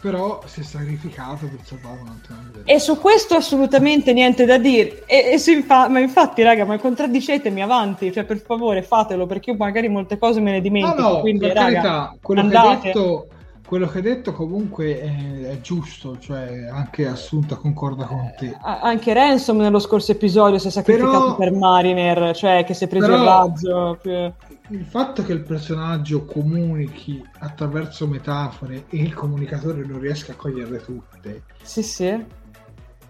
però 0.00 0.40
si 0.46 0.60
è 0.60 0.62
sacrificato 0.62 1.46
per 1.46 1.58
salvare 1.62 2.00
un 2.00 2.08
altro 2.08 2.34
E 2.64 2.78
su 2.78 2.98
questo 2.98 3.34
assolutamente 3.34 4.12
niente 4.14 4.46
da 4.46 4.56
dire. 4.56 5.04
E, 5.06 5.38
e 5.38 5.52
infa- 5.52 5.88
ma 5.88 6.00
infatti, 6.00 6.42
raga, 6.42 6.64
ma 6.64 6.78
contraddicetemi 6.78 7.62
avanti, 7.62 8.10
cioè 8.10 8.24
per 8.24 8.38
favore 8.38 8.82
fatelo, 8.82 9.26
perché 9.26 9.50
io 9.50 9.56
magari 9.56 9.88
molte 9.88 10.16
cose 10.16 10.40
me 10.40 10.52
ne 10.52 10.60
dimentico. 10.62 11.00
No, 11.00 11.08
no, 11.08 11.20
quindi, 11.20 11.46
per 11.46 11.56
raga, 11.56 11.72
carità, 11.72 12.16
quello 12.22 12.48
che, 12.48 12.56
hai 12.56 12.80
detto, 12.80 13.26
quello 13.66 13.86
che 13.86 13.96
hai 13.98 14.02
detto 14.02 14.32
comunque 14.32 15.00
è, 15.00 15.50
è, 15.50 15.60
giusto, 15.60 16.18
cioè 16.18 16.68
anche 16.72 17.06
Assunta 17.06 17.56
concorda 17.56 18.06
con 18.06 18.32
te. 18.38 18.46
Eh, 18.46 18.56
anche 18.62 19.12
Ransom 19.12 19.58
nello 19.58 19.80
scorso 19.80 20.12
episodio 20.12 20.58
si 20.58 20.68
è 20.68 20.70
sacrificato 20.70 21.34
però, 21.34 21.36
per 21.36 21.52
Mariner, 21.52 22.34
cioè 22.34 22.64
che 22.64 22.72
si 22.72 22.84
è 22.84 22.88
preso 22.88 23.06
però, 23.06 23.18
il 23.18 23.24
razzo. 23.24 23.98
Più 24.00 24.32
il 24.70 24.84
fatto 24.84 25.24
che 25.24 25.32
il 25.32 25.42
personaggio 25.42 26.24
comunichi 26.24 27.22
attraverso 27.40 28.06
metafore 28.06 28.84
e 28.88 28.98
il 28.98 29.12
comunicatore 29.14 29.84
non 29.84 30.00
riesca 30.00 30.32
a 30.32 30.36
coglierle 30.36 30.82
tutte. 30.84 31.42
Sì, 31.62 31.82
sì. 31.82 32.38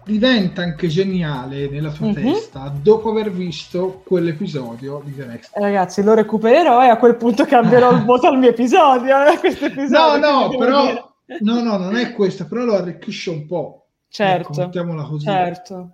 Diventa 0.03 0.63
anche 0.63 0.87
geniale 0.87 1.69
nella 1.69 1.91
tua 1.91 2.07
mm-hmm. 2.07 2.33
testa 2.33 2.73
dopo 2.81 3.11
aver 3.11 3.31
visto 3.31 4.01
quell'episodio 4.03 5.01
di 5.05 5.15
The 5.15 5.25
Next. 5.25 5.51
Ragazzi, 5.53 6.01
lo 6.01 6.15
recupererò 6.15 6.83
e 6.83 6.89
a 6.89 6.97
quel 6.97 7.15
punto 7.15 7.45
cambierò 7.45 7.91
il 7.91 8.03
voto 8.05 8.27
al 8.27 8.39
mio 8.39 8.49
episodio. 8.49 9.15
Eh, 9.23 9.47
episodio 9.47 10.17
no, 10.17 10.47
no, 10.47 10.57
però. 10.57 11.13
No, 11.39 11.61
no, 11.61 11.77
non 11.77 11.95
è 11.95 12.11
questo, 12.13 12.45
però 12.47 12.63
lo 12.65 12.75
arricchisce 12.75 13.29
un 13.29 13.45
po'. 13.45 13.85
Certo. 14.09 14.51
Ecco, 14.51 14.61
mettiamola 14.61 15.03
così. 15.03 15.25
Certo. 15.25 15.91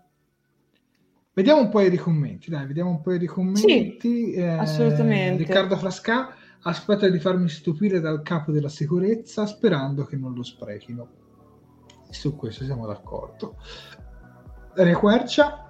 Vediamo 1.37 1.61
un 1.61 1.69
paio 1.69 1.91
di 1.91 1.97
commenti, 1.97 2.49
dai, 2.49 2.65
vediamo 2.65 2.89
un 2.89 3.01
paio 3.03 3.19
di 3.19 3.27
commenti. 3.27 3.99
Sì, 3.99 4.33
eh, 4.33 4.47
assolutamente. 4.47 5.43
Riccardo 5.43 5.77
Frasca 5.77 6.33
aspetta 6.63 7.07
di 7.09 7.19
farmi 7.19 7.47
stupire 7.47 7.99
dal 7.99 8.23
capo 8.23 8.51
della 8.51 8.69
sicurezza 8.69 9.45
sperando 9.45 10.03
che 10.05 10.15
non 10.15 10.33
lo 10.33 10.41
sprechino. 10.41 11.07
Su 12.09 12.35
questo 12.35 12.63
siamo 12.63 12.87
d'accordo. 12.87 13.57
Daria 14.73 14.97
Quercia 14.97 15.69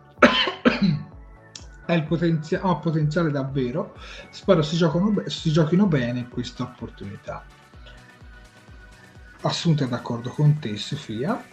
ha, 1.85 1.93
il 1.93 2.03
potenzia- 2.05 2.61
ha 2.61 2.77
potenziale 2.77 3.29
davvero. 3.29 3.93
Spero 4.29 4.61
si, 4.61 4.77
be- 5.11 5.29
si 5.29 5.51
giochino 5.51 5.85
bene 5.85 6.29
questa 6.29 6.63
opportunità. 6.63 7.43
Assunta 9.41 9.85
d'accordo 9.85 10.29
con 10.29 10.59
te, 10.59 10.77
Sofia. 10.77 11.43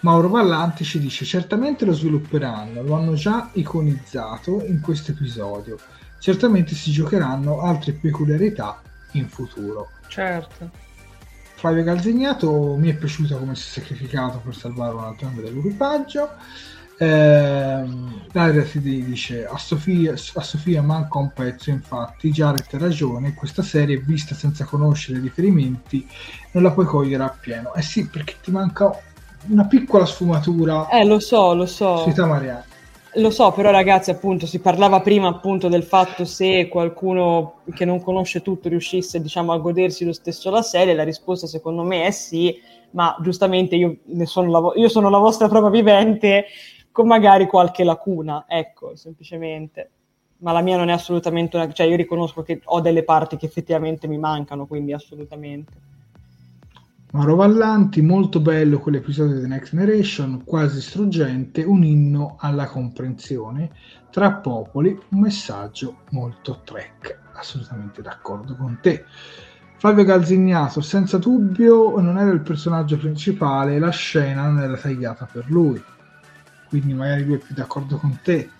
Mauro 0.00 0.28
Vallanti 0.28 0.84
ci 0.84 0.98
dice 0.98 1.24
certamente 1.24 1.84
lo 1.84 1.92
svilupperanno, 1.92 2.82
lo 2.82 2.94
hanno 2.94 3.14
già 3.14 3.50
iconizzato 3.54 4.62
in 4.66 4.80
questo 4.80 5.12
episodio, 5.12 5.78
certamente 6.18 6.74
si 6.74 6.90
giocheranno 6.90 7.62
altre 7.62 7.92
peculiarità 7.92 8.80
in 9.12 9.28
futuro. 9.28 9.90
Certo. 10.08 10.84
Flavio 11.54 11.84
Calzignato 11.84 12.76
mi 12.76 12.90
è 12.90 12.94
piaciuto 12.94 13.38
come 13.38 13.54
si 13.54 13.62
è 13.62 13.80
sacrificato 13.80 14.38
per 14.44 14.54
salvare 14.54 14.94
un 14.94 15.04
altro 15.04 15.26
membro 15.28 15.48
dell'equipaggio. 15.48 16.28
Eh, 16.98 17.84
Daria 18.32 18.62
ti 18.62 18.80
dice 18.80 19.46
a 19.46 19.58
Sofia, 19.58 20.12
a 20.12 20.40
Sofia 20.40 20.80
manca 20.80 21.18
un 21.18 21.30
pezzo 21.30 21.68
infatti 21.68 22.30
Jared 22.30 22.64
ha 22.70 22.78
ragione 22.78 23.34
questa 23.34 23.62
serie 23.62 23.98
vista 23.98 24.34
senza 24.34 24.64
conoscere 24.64 25.18
i 25.18 25.20
riferimenti 25.20 26.08
non 26.52 26.62
la 26.62 26.70
puoi 26.70 26.86
cogliere 26.86 27.22
appieno 27.22 27.74
eh 27.74 27.82
sì 27.82 28.08
perché 28.08 28.36
ti 28.42 28.50
manca 28.50 28.98
una 29.48 29.66
piccola 29.66 30.04
sfumatura. 30.04 30.88
Eh, 30.88 31.04
lo 31.04 31.18
so, 31.18 31.54
lo 31.54 31.66
so. 31.66 31.98
Sita 31.98 32.26
Mariani. 32.26 32.74
Lo 33.16 33.30
so, 33.30 33.50
però 33.50 33.70
ragazzi, 33.70 34.10
appunto, 34.10 34.46
si 34.46 34.58
parlava 34.58 35.00
prima 35.00 35.28
appunto 35.28 35.68
del 35.68 35.84
fatto 35.84 36.26
se 36.26 36.68
qualcuno 36.68 37.60
che 37.72 37.86
non 37.86 38.02
conosce 38.02 38.42
tutto 38.42 38.68
riuscisse, 38.68 39.22
diciamo, 39.22 39.52
a 39.52 39.58
godersi 39.58 40.04
lo 40.04 40.12
stesso 40.12 40.50
la 40.50 40.60
serie, 40.60 40.92
la 40.92 41.02
risposta 41.02 41.46
secondo 41.46 41.82
me 41.82 42.04
è 42.04 42.10
sì, 42.10 42.60
ma 42.90 43.16
giustamente 43.22 43.74
io, 43.74 43.96
sono 44.24 44.50
la, 44.50 44.72
io 44.74 44.88
sono 44.88 45.08
la 45.08 45.16
vostra 45.16 45.48
prova 45.48 45.70
vivente 45.70 46.44
con 46.92 47.06
magari 47.06 47.46
qualche 47.46 47.84
lacuna, 47.84 48.44
ecco, 48.46 48.94
semplicemente. 48.96 49.90
Ma 50.38 50.52
la 50.52 50.60
mia 50.60 50.76
non 50.76 50.90
è 50.90 50.92
assolutamente 50.92 51.56
una... 51.56 51.72
cioè 51.72 51.86
io 51.86 51.96
riconosco 51.96 52.42
che 52.42 52.60
ho 52.62 52.80
delle 52.82 53.02
parti 53.02 53.38
che 53.38 53.46
effettivamente 53.46 54.06
mi 54.06 54.18
mancano, 54.18 54.66
quindi 54.66 54.92
assolutamente. 54.92 55.72
Mauro 57.16 57.36
Vallanti, 57.36 58.02
molto 58.02 58.40
bello 58.40 58.78
quell'episodio 58.78 59.40
di 59.40 59.46
Next 59.46 59.70
Generation, 59.70 60.44
quasi 60.44 60.82
struggente, 60.82 61.62
un 61.62 61.82
inno 61.82 62.36
alla 62.38 62.66
comprensione 62.66 63.70
tra 64.10 64.32
popoli, 64.32 64.90
un 64.90 65.20
messaggio 65.20 66.00
molto 66.10 66.60
trek. 66.62 67.18
Assolutamente 67.32 68.02
d'accordo 68.02 68.54
con 68.54 68.80
te. 68.82 69.06
Flavio 69.78 70.04
Calzignato, 70.04 70.82
senza 70.82 71.16
dubbio 71.16 71.98
non 72.00 72.18
era 72.18 72.30
il 72.30 72.42
personaggio 72.42 72.98
principale, 72.98 73.78
la 73.78 73.88
scena 73.88 74.50
non 74.50 74.58
era 74.58 74.76
tagliata 74.76 75.26
per 75.32 75.46
lui. 75.48 75.82
Quindi 76.68 76.92
magari 76.92 77.24
lui 77.24 77.36
è 77.36 77.38
più 77.38 77.54
d'accordo 77.54 77.96
con 77.96 78.18
te. 78.22 78.50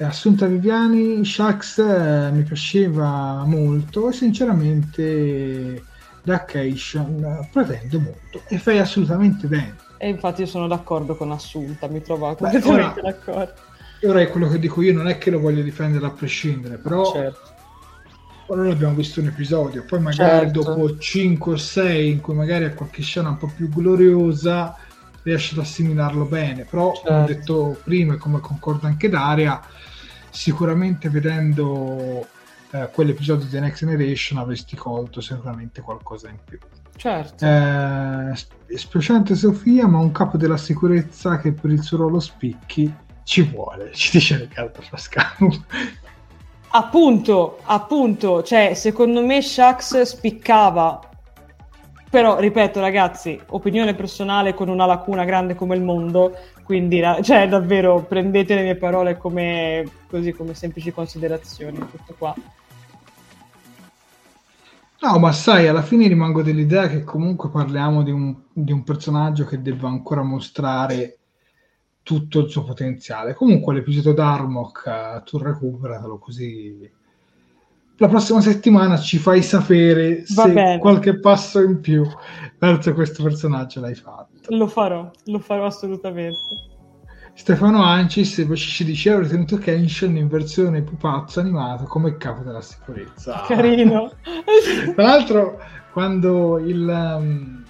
Assunta 0.00 0.44
Viviani, 0.44 1.24
Shax 1.24 1.78
eh, 1.78 2.30
mi 2.30 2.42
piaceva 2.42 3.42
molto 3.46 4.10
e 4.10 4.12
sinceramente 4.12 5.94
da 6.26 6.44
Cation 6.44 7.48
pretende 7.52 7.98
molto 7.98 8.42
e 8.48 8.58
fai 8.58 8.80
assolutamente 8.80 9.46
bene. 9.46 9.76
E 9.96 10.08
infatti 10.08 10.40
io 10.40 10.48
sono 10.48 10.66
d'accordo 10.66 11.14
con 11.14 11.30
Assunta, 11.30 11.86
mi 11.86 12.02
trovo 12.02 12.34
completamente 12.34 12.98
ora, 13.00 13.00
d'accordo. 13.00 13.54
Ora 14.02 14.20
è 14.20 14.28
quello 14.28 14.48
che 14.48 14.58
dico 14.58 14.82
io, 14.82 14.92
non 14.92 15.06
è 15.06 15.18
che 15.18 15.30
lo 15.30 15.38
voglio 15.38 15.62
difendere 15.62 16.04
a 16.04 16.10
prescindere, 16.10 16.78
però 16.78 17.12
Certo. 17.12 17.54
ora 18.46 18.68
abbiamo 18.68 18.94
visto 18.94 19.20
un 19.20 19.28
episodio, 19.28 19.84
poi 19.84 20.00
magari 20.00 20.50
Certo. 20.50 20.62
dopo 20.64 20.98
5 20.98 21.52
o 21.52 21.56
6 21.56 22.10
in 22.10 22.20
cui 22.20 22.34
magari 22.34 22.64
ha 22.64 22.74
qualche 22.74 23.02
scena 23.02 23.28
un 23.28 23.36
po' 23.36 23.50
più 23.54 23.68
gloriosa 23.68 24.76
riesce 25.22 25.54
ad 25.54 25.60
assimilarlo 25.60 26.24
bene, 26.24 26.64
però 26.64 26.90
come 26.90 27.22
ho 27.22 27.26
Certo. 27.26 27.32
detto 27.32 27.80
prima 27.84 28.14
e 28.14 28.16
come 28.16 28.40
concorda 28.40 28.88
anche 28.88 29.08
Daria, 29.08 29.60
sicuramente 30.30 31.08
vedendo 31.08 32.26
eh, 32.70 32.88
quell'episodio 32.92 33.44
di 33.44 33.50
The 33.50 33.60
Next 33.60 33.84
Generation 33.84 34.38
avresti 34.38 34.76
colto 34.76 35.20
sicuramente 35.20 35.80
qualcosa 35.80 36.28
in 36.28 36.38
più. 36.44 36.58
Certo. 36.96 37.44
Eh, 37.44 38.30
sp- 38.34 38.74
spiacente 38.74 39.34
Sofia, 39.34 39.86
ma 39.86 39.98
un 39.98 40.12
capo 40.12 40.36
della 40.36 40.56
sicurezza 40.56 41.38
che 41.38 41.52
per 41.52 41.70
il 41.70 41.82
suo 41.82 41.98
ruolo 41.98 42.20
spicchi 42.20 42.92
ci 43.22 43.42
vuole, 43.42 43.92
ci 43.92 44.10
dice 44.12 44.38
Riccardo 44.38 44.80
Frascano. 44.82 45.64
Appunto, 46.68 47.60
appunto, 47.64 48.42
cioè, 48.42 48.74
secondo 48.74 49.24
me 49.24 49.40
Shax 49.40 50.02
spiccava. 50.02 51.00
Però, 52.10 52.38
ripeto, 52.38 52.80
ragazzi, 52.80 53.40
opinione 53.48 53.94
personale 53.94 54.52
con 54.52 54.68
una 54.68 54.84
lacuna 54.84 55.24
grande 55.24 55.54
come 55.54 55.74
il 55.74 55.82
mondo, 55.82 56.36
quindi, 56.66 57.00
cioè, 57.22 57.48
davvero, 57.48 58.02
prendete 58.02 58.56
le 58.56 58.62
mie 58.62 58.74
parole 58.74 59.16
come, 59.16 59.88
così, 60.08 60.32
come 60.32 60.52
semplici 60.52 60.90
considerazioni, 60.90 61.78
tutto 61.78 62.14
qua. 62.18 62.34
No, 64.98 65.18
ma 65.20 65.30
sai, 65.30 65.68
alla 65.68 65.82
fine 65.82 66.08
rimango 66.08 66.42
dell'idea 66.42 66.88
che 66.88 67.04
comunque 67.04 67.50
parliamo 67.50 68.02
di 68.02 68.10
un, 68.10 68.34
di 68.52 68.72
un 68.72 68.82
personaggio 68.82 69.44
che 69.44 69.62
deve 69.62 69.86
ancora 69.86 70.22
mostrare 70.24 71.18
tutto 72.02 72.40
il 72.40 72.50
suo 72.50 72.64
potenziale. 72.64 73.34
Comunque 73.34 73.72
l'episodio 73.72 74.12
d'Armok 74.12 74.84
eh, 74.86 75.22
tu 75.24 75.38
recuperatelo 75.38 76.18
così 76.18 76.90
la 77.98 78.08
prossima 78.08 78.40
settimana 78.40 78.98
ci 78.98 79.16
fai 79.16 79.42
sapere 79.42 80.24
Va 80.34 80.42
se 80.42 80.52
bene. 80.52 80.78
qualche 80.78 81.18
passo 81.18 81.62
in 81.62 81.80
più 81.80 82.06
verso 82.58 82.92
questo 82.92 83.22
personaggio 83.22 83.80
l'hai 83.80 83.94
fatto. 83.94 84.35
Lo 84.48 84.66
farò, 84.66 85.10
lo 85.24 85.38
farò 85.38 85.66
assolutamente. 85.66 86.38
Stefano 87.36 87.82
Ancis 87.82 88.38
invece 88.38 88.68
ci 88.68 88.84
dice 88.84 89.12
ho 89.12 89.18
ritenuto 89.18 89.58
Kenshin 89.58 90.16
in 90.16 90.26
versione 90.26 90.80
pupazzo 90.80 91.38
animato 91.38 91.84
come 91.84 92.16
capo 92.16 92.42
della 92.42 92.62
sicurezza. 92.62 93.44
Carino. 93.46 94.10
Tra 94.94 95.04
l'altro, 95.04 95.60
quando 95.92 96.58
il, 96.58 96.88
um, 96.88 97.62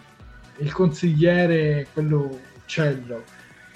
il 0.59 0.73
consigliere, 0.73 1.89
quello 1.93 2.39
uccello, 2.63 3.25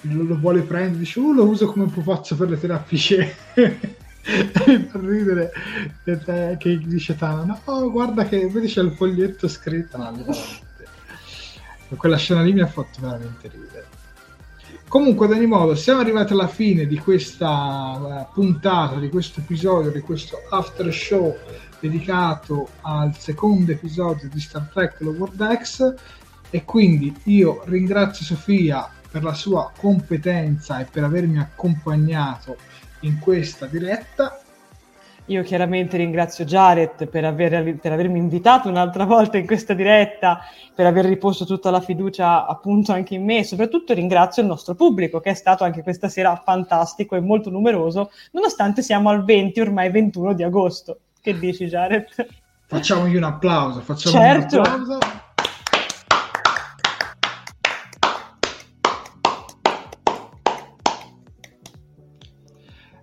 lo, 0.01 0.23
lo 0.23 0.37
vuole 0.39 0.61
prendere, 0.61 0.99
dice: 0.99 1.19
Oh, 1.19 1.33
lo 1.33 1.45
uso 1.45 1.67
come 1.67 1.87
pupazzo 1.87 2.37
per 2.37 2.49
le 2.49 2.59
terapie. 2.59 3.35
Mi 4.67 4.87
fa 4.87 4.99
ridere 4.99 5.51
che 6.57 6.77
dice 6.77 7.17
Tana: 7.17 7.59
No, 7.65 7.91
guarda 7.91 8.23
che 8.23 8.47
vedi 8.47 8.67
c'è 8.67 8.81
il 8.81 8.91
foglietto 8.91 9.49
scritto. 9.49 9.97
No, 9.97 10.11
veramente. 10.11 10.69
Quella 11.95 12.17
scena 12.17 12.41
lì 12.41 12.53
mi 12.53 12.61
ha 12.61 12.67
fatto 12.67 12.99
veramente 13.01 13.47
ridere. 13.47 13.87
Comunque, 14.87 15.25
ad 15.25 15.31
ogni 15.31 15.45
modo, 15.45 15.73
siamo 15.75 16.01
arrivati 16.01 16.33
alla 16.33 16.47
fine 16.47 16.85
di 16.85 16.97
questa 16.97 18.27
eh, 18.27 18.33
puntata, 18.33 18.99
di 18.99 19.09
questo 19.09 19.39
episodio, 19.39 19.89
di 19.89 20.01
questo 20.01 20.37
after 20.49 20.93
show 20.93 21.33
dedicato 21.79 22.67
al 22.81 23.15
secondo 23.17 23.71
episodio 23.71 24.29
di 24.29 24.39
Star 24.39 24.69
Trek 24.71 24.99
Lower 24.99 25.31
Decks 25.31 25.93
e 26.49 26.65
quindi 26.65 27.15
io 27.23 27.63
ringrazio 27.65 28.25
Sofia 28.25 28.87
per 29.09 29.23
la 29.23 29.33
sua 29.33 29.71
competenza 29.75 30.79
e 30.79 30.85
per 30.85 31.05
avermi 31.05 31.39
accompagnato 31.39 32.57
in 33.01 33.17
questa 33.19 33.65
diretta. 33.65 34.40
Io 35.25 35.43
chiaramente 35.43 35.97
ringrazio 35.97 36.43
Jared 36.45 37.07
per, 37.07 37.23
aver, 37.23 37.77
per 37.77 37.91
avermi 37.91 38.17
invitato 38.17 38.67
un'altra 38.67 39.05
volta 39.05 39.37
in 39.37 39.45
questa 39.45 39.73
diretta, 39.73 40.41
per 40.75 40.85
aver 40.85 41.05
riposto 41.05 41.45
tutta 41.45 41.69
la 41.69 41.79
fiducia 41.79 42.45
appunto 42.45 42.91
anche 42.91 43.15
in 43.15 43.23
me 43.23 43.37
e 43.37 43.43
soprattutto 43.43 43.93
ringrazio 43.93 44.41
il 44.41 44.47
nostro 44.49 44.73
pubblico 44.73 45.19
che 45.19 45.29
è 45.29 45.33
stato 45.33 45.63
anche 45.63 45.83
questa 45.83 46.09
sera 46.09 46.35
fantastico 46.43 47.15
e 47.15 47.21
molto 47.21 47.49
numeroso, 47.49 48.11
nonostante 48.31 48.81
siamo 48.81 49.09
al 49.09 49.23
20, 49.23 49.61
ormai 49.61 49.89
21 49.89 50.33
di 50.33 50.43
agosto. 50.43 50.99
Che 51.21 51.37
dici 51.37 51.67
Jared? 51.67 52.05
Facciamogli 52.65 53.15
un 53.15 53.23
applauso, 53.23 53.79
facciamo 53.81 54.17
Certo. 54.17 54.59
un 54.59 54.65
applauso. 54.65 54.99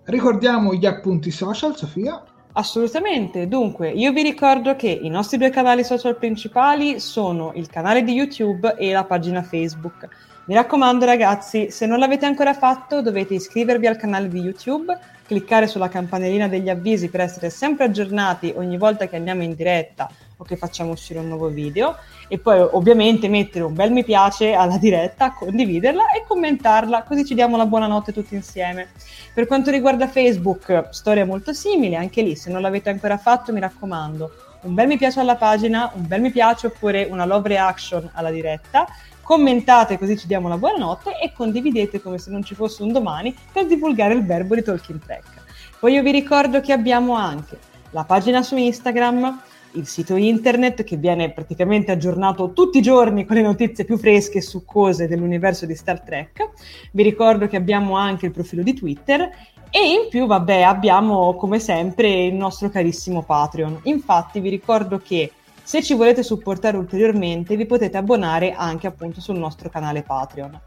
Ricordiamo 0.09 0.73
gli 0.73 0.87
appunti 0.87 1.29
social, 1.29 1.77
Sofia. 1.77 2.19
Assolutamente, 2.53 3.47
dunque 3.47 3.91
io 3.91 4.11
vi 4.11 4.23
ricordo 4.23 4.75
che 4.75 4.89
i 4.89 5.07
nostri 5.07 5.37
due 5.37 5.51
canali 5.51 5.83
social 5.83 6.17
principali 6.17 6.99
sono 6.99 7.51
il 7.53 7.69
canale 7.69 8.01
di 8.01 8.13
YouTube 8.13 8.73
e 8.75 8.91
la 8.91 9.03
pagina 9.03 9.43
Facebook. 9.43 10.07
Mi 10.45 10.55
raccomando 10.55 11.05
ragazzi, 11.05 11.69
se 11.69 11.85
non 11.85 11.99
l'avete 11.99 12.25
ancora 12.25 12.55
fatto 12.55 13.03
dovete 13.03 13.35
iscrivervi 13.35 13.85
al 13.85 13.97
canale 13.97 14.29
di 14.29 14.39
YouTube, 14.39 14.97
cliccare 15.27 15.67
sulla 15.67 15.89
campanellina 15.89 16.47
degli 16.47 16.69
avvisi 16.69 17.09
per 17.09 17.19
essere 17.19 17.51
sempre 17.51 17.85
aggiornati 17.85 18.51
ogni 18.57 18.79
volta 18.79 19.05
che 19.05 19.15
andiamo 19.15 19.43
in 19.43 19.53
diretta 19.53 20.09
o 20.41 20.45
che 20.45 20.55
facciamo 20.55 20.91
uscire 20.91 21.19
un 21.19 21.27
nuovo 21.27 21.49
video 21.49 21.97
e 22.29 22.39
poi 22.39 22.59
ovviamente 22.59 23.27
mettere 23.27 23.65
un 23.65 23.73
bel 23.73 23.91
mi 23.91 24.05
piace 24.05 24.53
alla 24.53 24.77
diretta, 24.77 25.33
condividerla 25.33 26.11
e 26.11 26.23
commentarla, 26.25 27.03
così 27.03 27.25
ci 27.25 27.33
diamo 27.33 27.57
la 27.57 27.65
buonanotte 27.65 28.13
tutti 28.13 28.35
insieme. 28.35 28.87
Per 29.33 29.47
quanto 29.47 29.69
riguarda 29.69 30.07
Facebook, 30.07 30.87
storia 30.91 31.25
molto 31.25 31.51
simile, 31.51 31.97
anche 31.97 32.21
lì 32.21 32.37
se 32.37 32.49
non 32.49 32.61
l'avete 32.61 32.89
ancora 32.89 33.17
fatto 33.17 33.51
mi 33.51 33.59
raccomando, 33.59 34.31
un 34.61 34.73
bel 34.73 34.87
mi 34.87 34.97
piace 34.97 35.19
alla 35.19 35.35
pagina, 35.35 35.91
un 35.93 36.07
bel 36.07 36.21
mi 36.21 36.31
piace 36.31 36.67
oppure 36.67 37.05
una 37.09 37.25
love 37.25 37.49
reaction 37.49 38.09
alla 38.13 38.31
diretta, 38.31 38.87
commentate 39.21 39.97
così 39.97 40.17
ci 40.17 40.25
diamo 40.25 40.47
la 40.47 40.57
buonanotte 40.57 41.19
e 41.19 41.33
condividete 41.33 42.01
come 42.01 42.17
se 42.17 42.31
non 42.31 42.43
ci 42.43 42.55
fosse 42.55 42.81
un 42.81 42.93
domani 42.93 43.35
per 43.51 43.65
divulgare 43.65 44.13
il 44.13 44.25
verbo 44.25 44.55
di 44.55 44.63
Talking 44.63 45.01
Track. 45.03 45.27
Poi 45.79 45.93
io 45.93 46.01
vi 46.01 46.11
ricordo 46.11 46.61
che 46.61 46.71
abbiamo 46.71 47.13
anche 47.13 47.57
la 47.91 48.03
pagina 48.05 48.41
su 48.41 48.55
Instagram, 48.55 49.41
il 49.73 49.85
sito 49.85 50.15
internet 50.15 50.83
che 50.83 50.97
viene 50.97 51.31
praticamente 51.31 51.91
aggiornato 51.91 52.53
tutti 52.53 52.79
i 52.79 52.81
giorni 52.81 53.25
con 53.25 53.35
le 53.35 53.43
notizie 53.43 53.85
più 53.85 53.97
fresche 53.97 54.41
su 54.41 54.65
cose 54.65 55.07
dell'universo 55.07 55.65
di 55.65 55.75
Star 55.75 56.01
Trek. 56.01 56.49
Vi 56.91 57.03
ricordo 57.03 57.47
che 57.47 57.57
abbiamo 57.57 57.95
anche 57.95 58.25
il 58.25 58.31
profilo 58.31 58.63
di 58.63 58.73
Twitter 58.73 59.29
e 59.69 59.79
in 59.79 60.07
più, 60.09 60.25
vabbè, 60.25 60.61
abbiamo 60.61 61.35
come 61.35 61.59
sempre 61.59 62.25
il 62.25 62.33
nostro 62.33 62.69
carissimo 62.69 63.21
Patreon. 63.21 63.81
Infatti 63.83 64.39
vi 64.39 64.49
ricordo 64.49 64.97
che 64.97 65.31
se 65.61 65.83
ci 65.83 65.93
volete 65.93 66.23
supportare 66.23 66.77
ulteriormente 66.77 67.55
vi 67.55 67.67
potete 67.67 67.97
abbonare 67.97 68.53
anche 68.53 68.87
appunto 68.87 69.21
sul 69.21 69.37
nostro 69.37 69.69
canale 69.69 70.01
Patreon. 70.01 70.59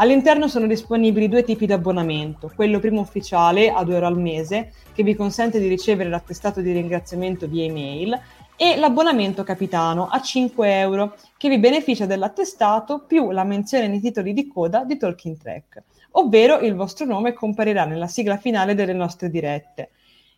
All'interno 0.00 0.46
sono 0.46 0.68
disponibili 0.68 1.28
due 1.28 1.42
tipi 1.42 1.66
di 1.66 1.72
abbonamento, 1.72 2.52
quello 2.54 2.78
primo 2.78 3.00
ufficiale 3.00 3.70
a 3.70 3.82
2 3.82 3.94
euro 3.94 4.06
al 4.06 4.18
mese 4.18 4.72
che 4.92 5.02
vi 5.02 5.16
consente 5.16 5.58
di 5.58 5.66
ricevere 5.66 6.08
l'attestato 6.08 6.60
di 6.60 6.70
ringraziamento 6.70 7.48
via 7.48 7.64
email 7.64 8.16
e 8.60 8.76
l'abbonamento 8.76 9.44
capitano 9.44 10.08
a 10.08 10.20
5 10.20 10.78
euro 10.80 11.14
che 11.36 11.48
vi 11.48 11.60
beneficia 11.60 12.06
dell'attestato 12.06 13.04
più 13.06 13.30
la 13.30 13.44
menzione 13.44 13.86
nei 13.86 14.00
titoli 14.00 14.32
di 14.32 14.48
coda 14.48 14.82
di 14.82 14.96
Talking 14.96 15.36
Track, 15.38 15.82
ovvero 16.12 16.58
il 16.58 16.74
vostro 16.74 17.06
nome 17.06 17.34
comparirà 17.34 17.84
nella 17.84 18.08
sigla 18.08 18.36
finale 18.36 18.74
delle 18.74 18.92
nostre 18.92 19.30
dirette. 19.30 19.90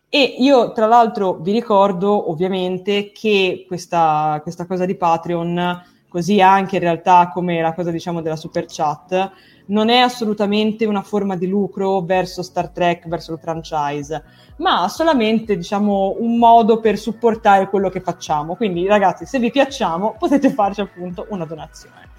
E 0.07 0.35
io 0.37 0.71
tra 0.71 0.85
l'altro 0.85 1.33
vi 1.33 1.51
ricordo 1.51 2.29
ovviamente 2.29 3.11
che 3.11 3.65
questa, 3.67 4.39
questa 4.43 4.67
cosa 4.67 4.85
di 4.85 4.95
Patreon, 4.95 5.83
così 6.11 6.41
anche 6.41 6.75
in 6.75 6.81
realtà 6.81 7.31
come 7.33 7.61
la 7.61 7.73
cosa 7.73 7.89
diciamo 7.89 8.21
della 8.21 8.35
super 8.35 8.65
chat, 8.67 9.31
non 9.67 9.87
è 9.87 9.99
assolutamente 9.99 10.85
una 10.85 11.03
forma 11.03 11.37
di 11.37 11.47
lucro 11.47 12.01
verso 12.01 12.43
Star 12.43 12.69
Trek, 12.69 13.07
verso 13.07 13.31
il 13.31 13.39
franchise, 13.41 14.21
ma 14.57 14.89
solamente 14.89 15.55
diciamo 15.55 16.17
un 16.19 16.37
modo 16.37 16.81
per 16.81 16.97
supportare 16.97 17.69
quello 17.69 17.89
che 17.89 18.01
facciamo. 18.01 18.55
Quindi 18.55 18.85
ragazzi, 18.85 19.25
se 19.25 19.39
vi 19.39 19.51
piacciamo 19.51 20.17
potete 20.19 20.51
farci 20.51 20.81
appunto 20.81 21.27
una 21.29 21.45
donazione. 21.45 22.09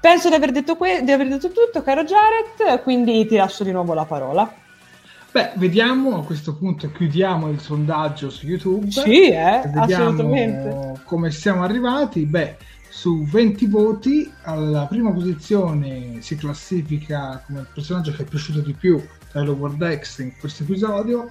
Penso 0.00 0.30
di 0.30 0.34
aver 0.36 0.50
detto, 0.50 0.76
que- 0.76 1.02
di 1.04 1.12
aver 1.12 1.28
detto 1.28 1.48
tutto, 1.48 1.82
caro 1.82 2.02
Jared, 2.04 2.82
quindi 2.82 3.26
ti 3.26 3.36
lascio 3.36 3.62
di 3.62 3.72
nuovo 3.72 3.92
la 3.92 4.06
parola. 4.06 4.50
Beh, 5.30 5.50
vediamo 5.56 6.18
a 6.18 6.24
questo 6.24 6.54
punto, 6.54 6.90
chiudiamo 6.90 7.50
il 7.50 7.58
sondaggio 7.60 8.30
su 8.30 8.46
YouTube. 8.46 8.90
Sì, 8.90 9.28
eh, 9.30 9.62
Vediamo 9.66 10.04
assolutamente. 10.04 11.00
come 11.04 11.30
siamo 11.32 11.64
arrivati. 11.64 12.24
Beh, 12.24 12.56
su 13.04 13.22
20 13.22 13.66
voti 13.66 14.32
alla 14.44 14.86
prima 14.86 15.12
posizione 15.12 16.22
si 16.22 16.36
classifica 16.36 17.42
come 17.44 17.60
il 17.60 17.66
personaggio 17.70 18.12
che 18.12 18.22
è 18.22 18.24
piaciuto 18.24 18.60
di 18.60 18.72
più 18.72 18.98
tra 19.30 19.42
i 19.42 19.44
Lower 19.44 19.72
Decks 19.72 20.20
in 20.20 20.32
questo 20.38 20.62
episodio 20.62 21.28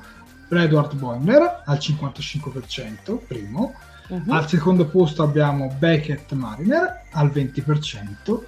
Edward 0.49 0.93
Boimler 0.93 1.63
al 1.65 1.77
55%, 1.79 3.17
primo. 3.25 3.73
Uh-huh. 4.07 4.21
Al 4.27 4.47
secondo 4.47 4.85
posto 4.85 5.23
abbiamo 5.23 5.75
Beckett 5.79 6.31
Mariner 6.33 7.05
al 7.13 7.29
20%, 7.29 8.39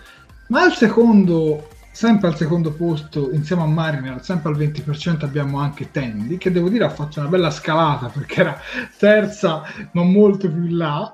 ma 0.49 0.61
al 0.61 0.73
secondo, 0.73 1.69
sempre 1.91 2.27
al 2.27 2.37
secondo 2.37 2.73
posto, 2.73 3.31
insieme 3.31 3.63
a 3.63 3.65
Mariner, 3.65 4.23
sempre 4.23 4.51
al 4.51 4.57
20% 4.59 5.25
abbiamo 5.25 5.57
anche 5.57 5.89
Tandy, 5.89 6.37
che 6.37 6.51
devo 6.51 6.69
dire 6.69 6.85
ha 6.85 6.89
fatto 6.89 7.21
una 7.21 7.29
bella 7.29 7.49
scalata 7.49 8.05
perché 8.05 8.41
era 8.41 8.59
terza, 8.99 9.63
ma 9.93 10.03
molto 10.03 10.47
più 10.47 10.65
in 10.65 10.77
là. 10.77 11.11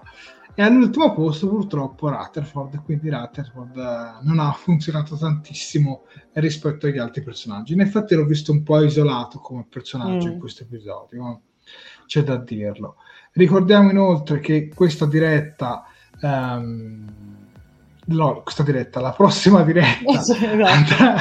E 0.54 0.62
all'ultimo 0.62 1.14
posto 1.14 1.48
purtroppo 1.48 2.10
Rutherford, 2.10 2.84
quindi 2.84 3.10
Rutherford 3.10 3.78
eh, 3.78 4.26
non 4.26 4.40
ha 4.40 4.52
funzionato 4.52 5.16
tantissimo 5.16 6.06
rispetto 6.34 6.88
agli 6.88 6.98
altri 6.98 7.24
personaggi. 7.24 7.74
In 7.74 7.80
effetti 7.80 8.16
l'ho 8.16 8.26
visto 8.26 8.52
un 8.52 8.62
po' 8.62 8.82
isolato 8.82 9.40
come 9.40 9.66
personaggio 9.70 10.28
mm. 10.28 10.32
in 10.32 10.40
questo 10.40 10.64
episodio, 10.64 11.42
c'è 12.06 12.24
da 12.24 12.36
dirlo. 12.36 12.98
Ricordiamo 13.34 13.92
inoltre 13.92 14.40
che 14.40 14.68
questa 14.68 15.06
diretta, 15.06 15.86
um, 16.22 17.06
no, 18.06 18.42
questa 18.44 18.64
diretta, 18.64 19.00
la 19.00 19.14
prossima 19.14 19.64
diretta 19.64 20.12
esatto. 20.20 20.64
andrà, 20.66 21.16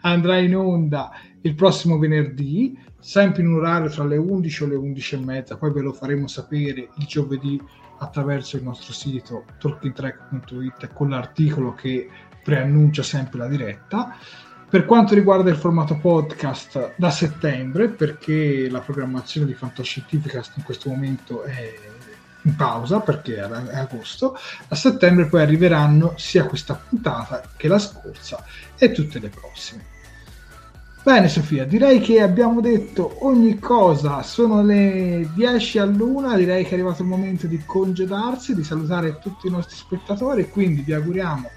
andrà 0.00 0.38
in 0.38 0.56
onda 0.56 1.12
il 1.44 1.54
prossimo 1.54 1.98
venerdì, 1.98 2.78
sempre 2.98 3.42
in 3.42 3.48
un 3.48 3.58
orario 3.58 3.90
tra 3.90 4.04
le 4.04 4.16
11 4.16 4.64
e 4.64 4.66
le 4.66 4.74
11 4.76 5.14
e 5.14 5.18
mezza, 5.18 5.56
poi 5.56 5.72
ve 5.72 5.82
lo 5.82 5.92
faremo 5.92 6.26
sapere 6.26 6.88
il 6.96 7.06
giovedì 7.06 7.60
attraverso 7.98 8.56
il 8.56 8.62
nostro 8.62 8.94
sito 8.94 9.44
talkingtrack.it 9.58 10.92
con 10.94 11.10
l'articolo 11.10 11.74
che 11.74 12.08
preannuncia 12.42 13.02
sempre 13.02 13.38
la 13.40 13.46
diretta. 13.46 14.16
Per 14.70 14.86
quanto 14.86 15.14
riguarda 15.14 15.50
il 15.50 15.56
formato 15.56 15.98
podcast 15.98 16.94
da 16.96 17.10
settembre, 17.10 17.88
perché 17.88 18.68
la 18.70 18.80
programmazione 18.80 19.46
di 19.46 19.54
Fantascientificast 19.54 20.56
in 20.56 20.62
questo 20.64 20.88
momento 20.88 21.42
è 21.42 21.74
in 22.46 22.56
pausa 22.56 23.00
perché 23.00 23.36
è 23.36 23.76
agosto, 23.76 24.34
a 24.68 24.74
settembre 24.74 25.26
poi 25.26 25.42
arriveranno 25.42 26.14
sia 26.16 26.46
questa 26.46 26.74
puntata 26.74 27.42
che 27.56 27.68
la 27.68 27.78
scorsa 27.78 28.42
e 28.76 28.92
tutte 28.92 29.18
le 29.18 29.28
prossime. 29.28 29.92
Bene 31.04 31.28
Sofia, 31.28 31.66
direi 31.66 32.00
che 32.00 32.22
abbiamo 32.22 32.62
detto 32.62 33.26
ogni 33.26 33.58
cosa, 33.58 34.22
sono 34.22 34.62
le 34.62 35.28
10 35.34 35.78
all'una, 35.78 36.34
direi 36.34 36.64
che 36.64 36.70
è 36.70 36.72
arrivato 36.72 37.02
il 37.02 37.08
momento 37.08 37.46
di 37.46 37.62
congedarsi, 37.62 38.54
di 38.54 38.64
salutare 38.64 39.18
tutti 39.18 39.46
i 39.46 39.50
nostri 39.50 39.76
spettatori, 39.76 40.48
quindi 40.48 40.80
vi 40.80 40.94
auguriamo 40.94 41.50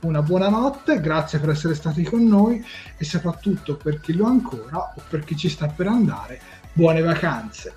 una 0.00 0.20
buona 0.20 0.48
notte, 0.48 1.00
grazie 1.00 1.38
per 1.38 1.50
essere 1.50 1.76
stati 1.76 2.02
con 2.02 2.26
noi 2.26 2.60
e 2.96 3.04
soprattutto 3.04 3.76
per 3.76 4.00
chi 4.00 4.14
lo 4.14 4.26
ha 4.26 4.30
ancora 4.30 4.92
o 4.96 5.00
per 5.08 5.22
chi 5.22 5.36
ci 5.36 5.48
sta 5.48 5.68
per 5.68 5.86
andare, 5.86 6.40
buone 6.72 7.00
vacanze. 7.00 7.74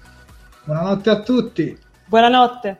Buonanotte 0.64 1.10
a 1.12 1.20
tutti. 1.20 1.78
Buonanotte. 2.08 2.80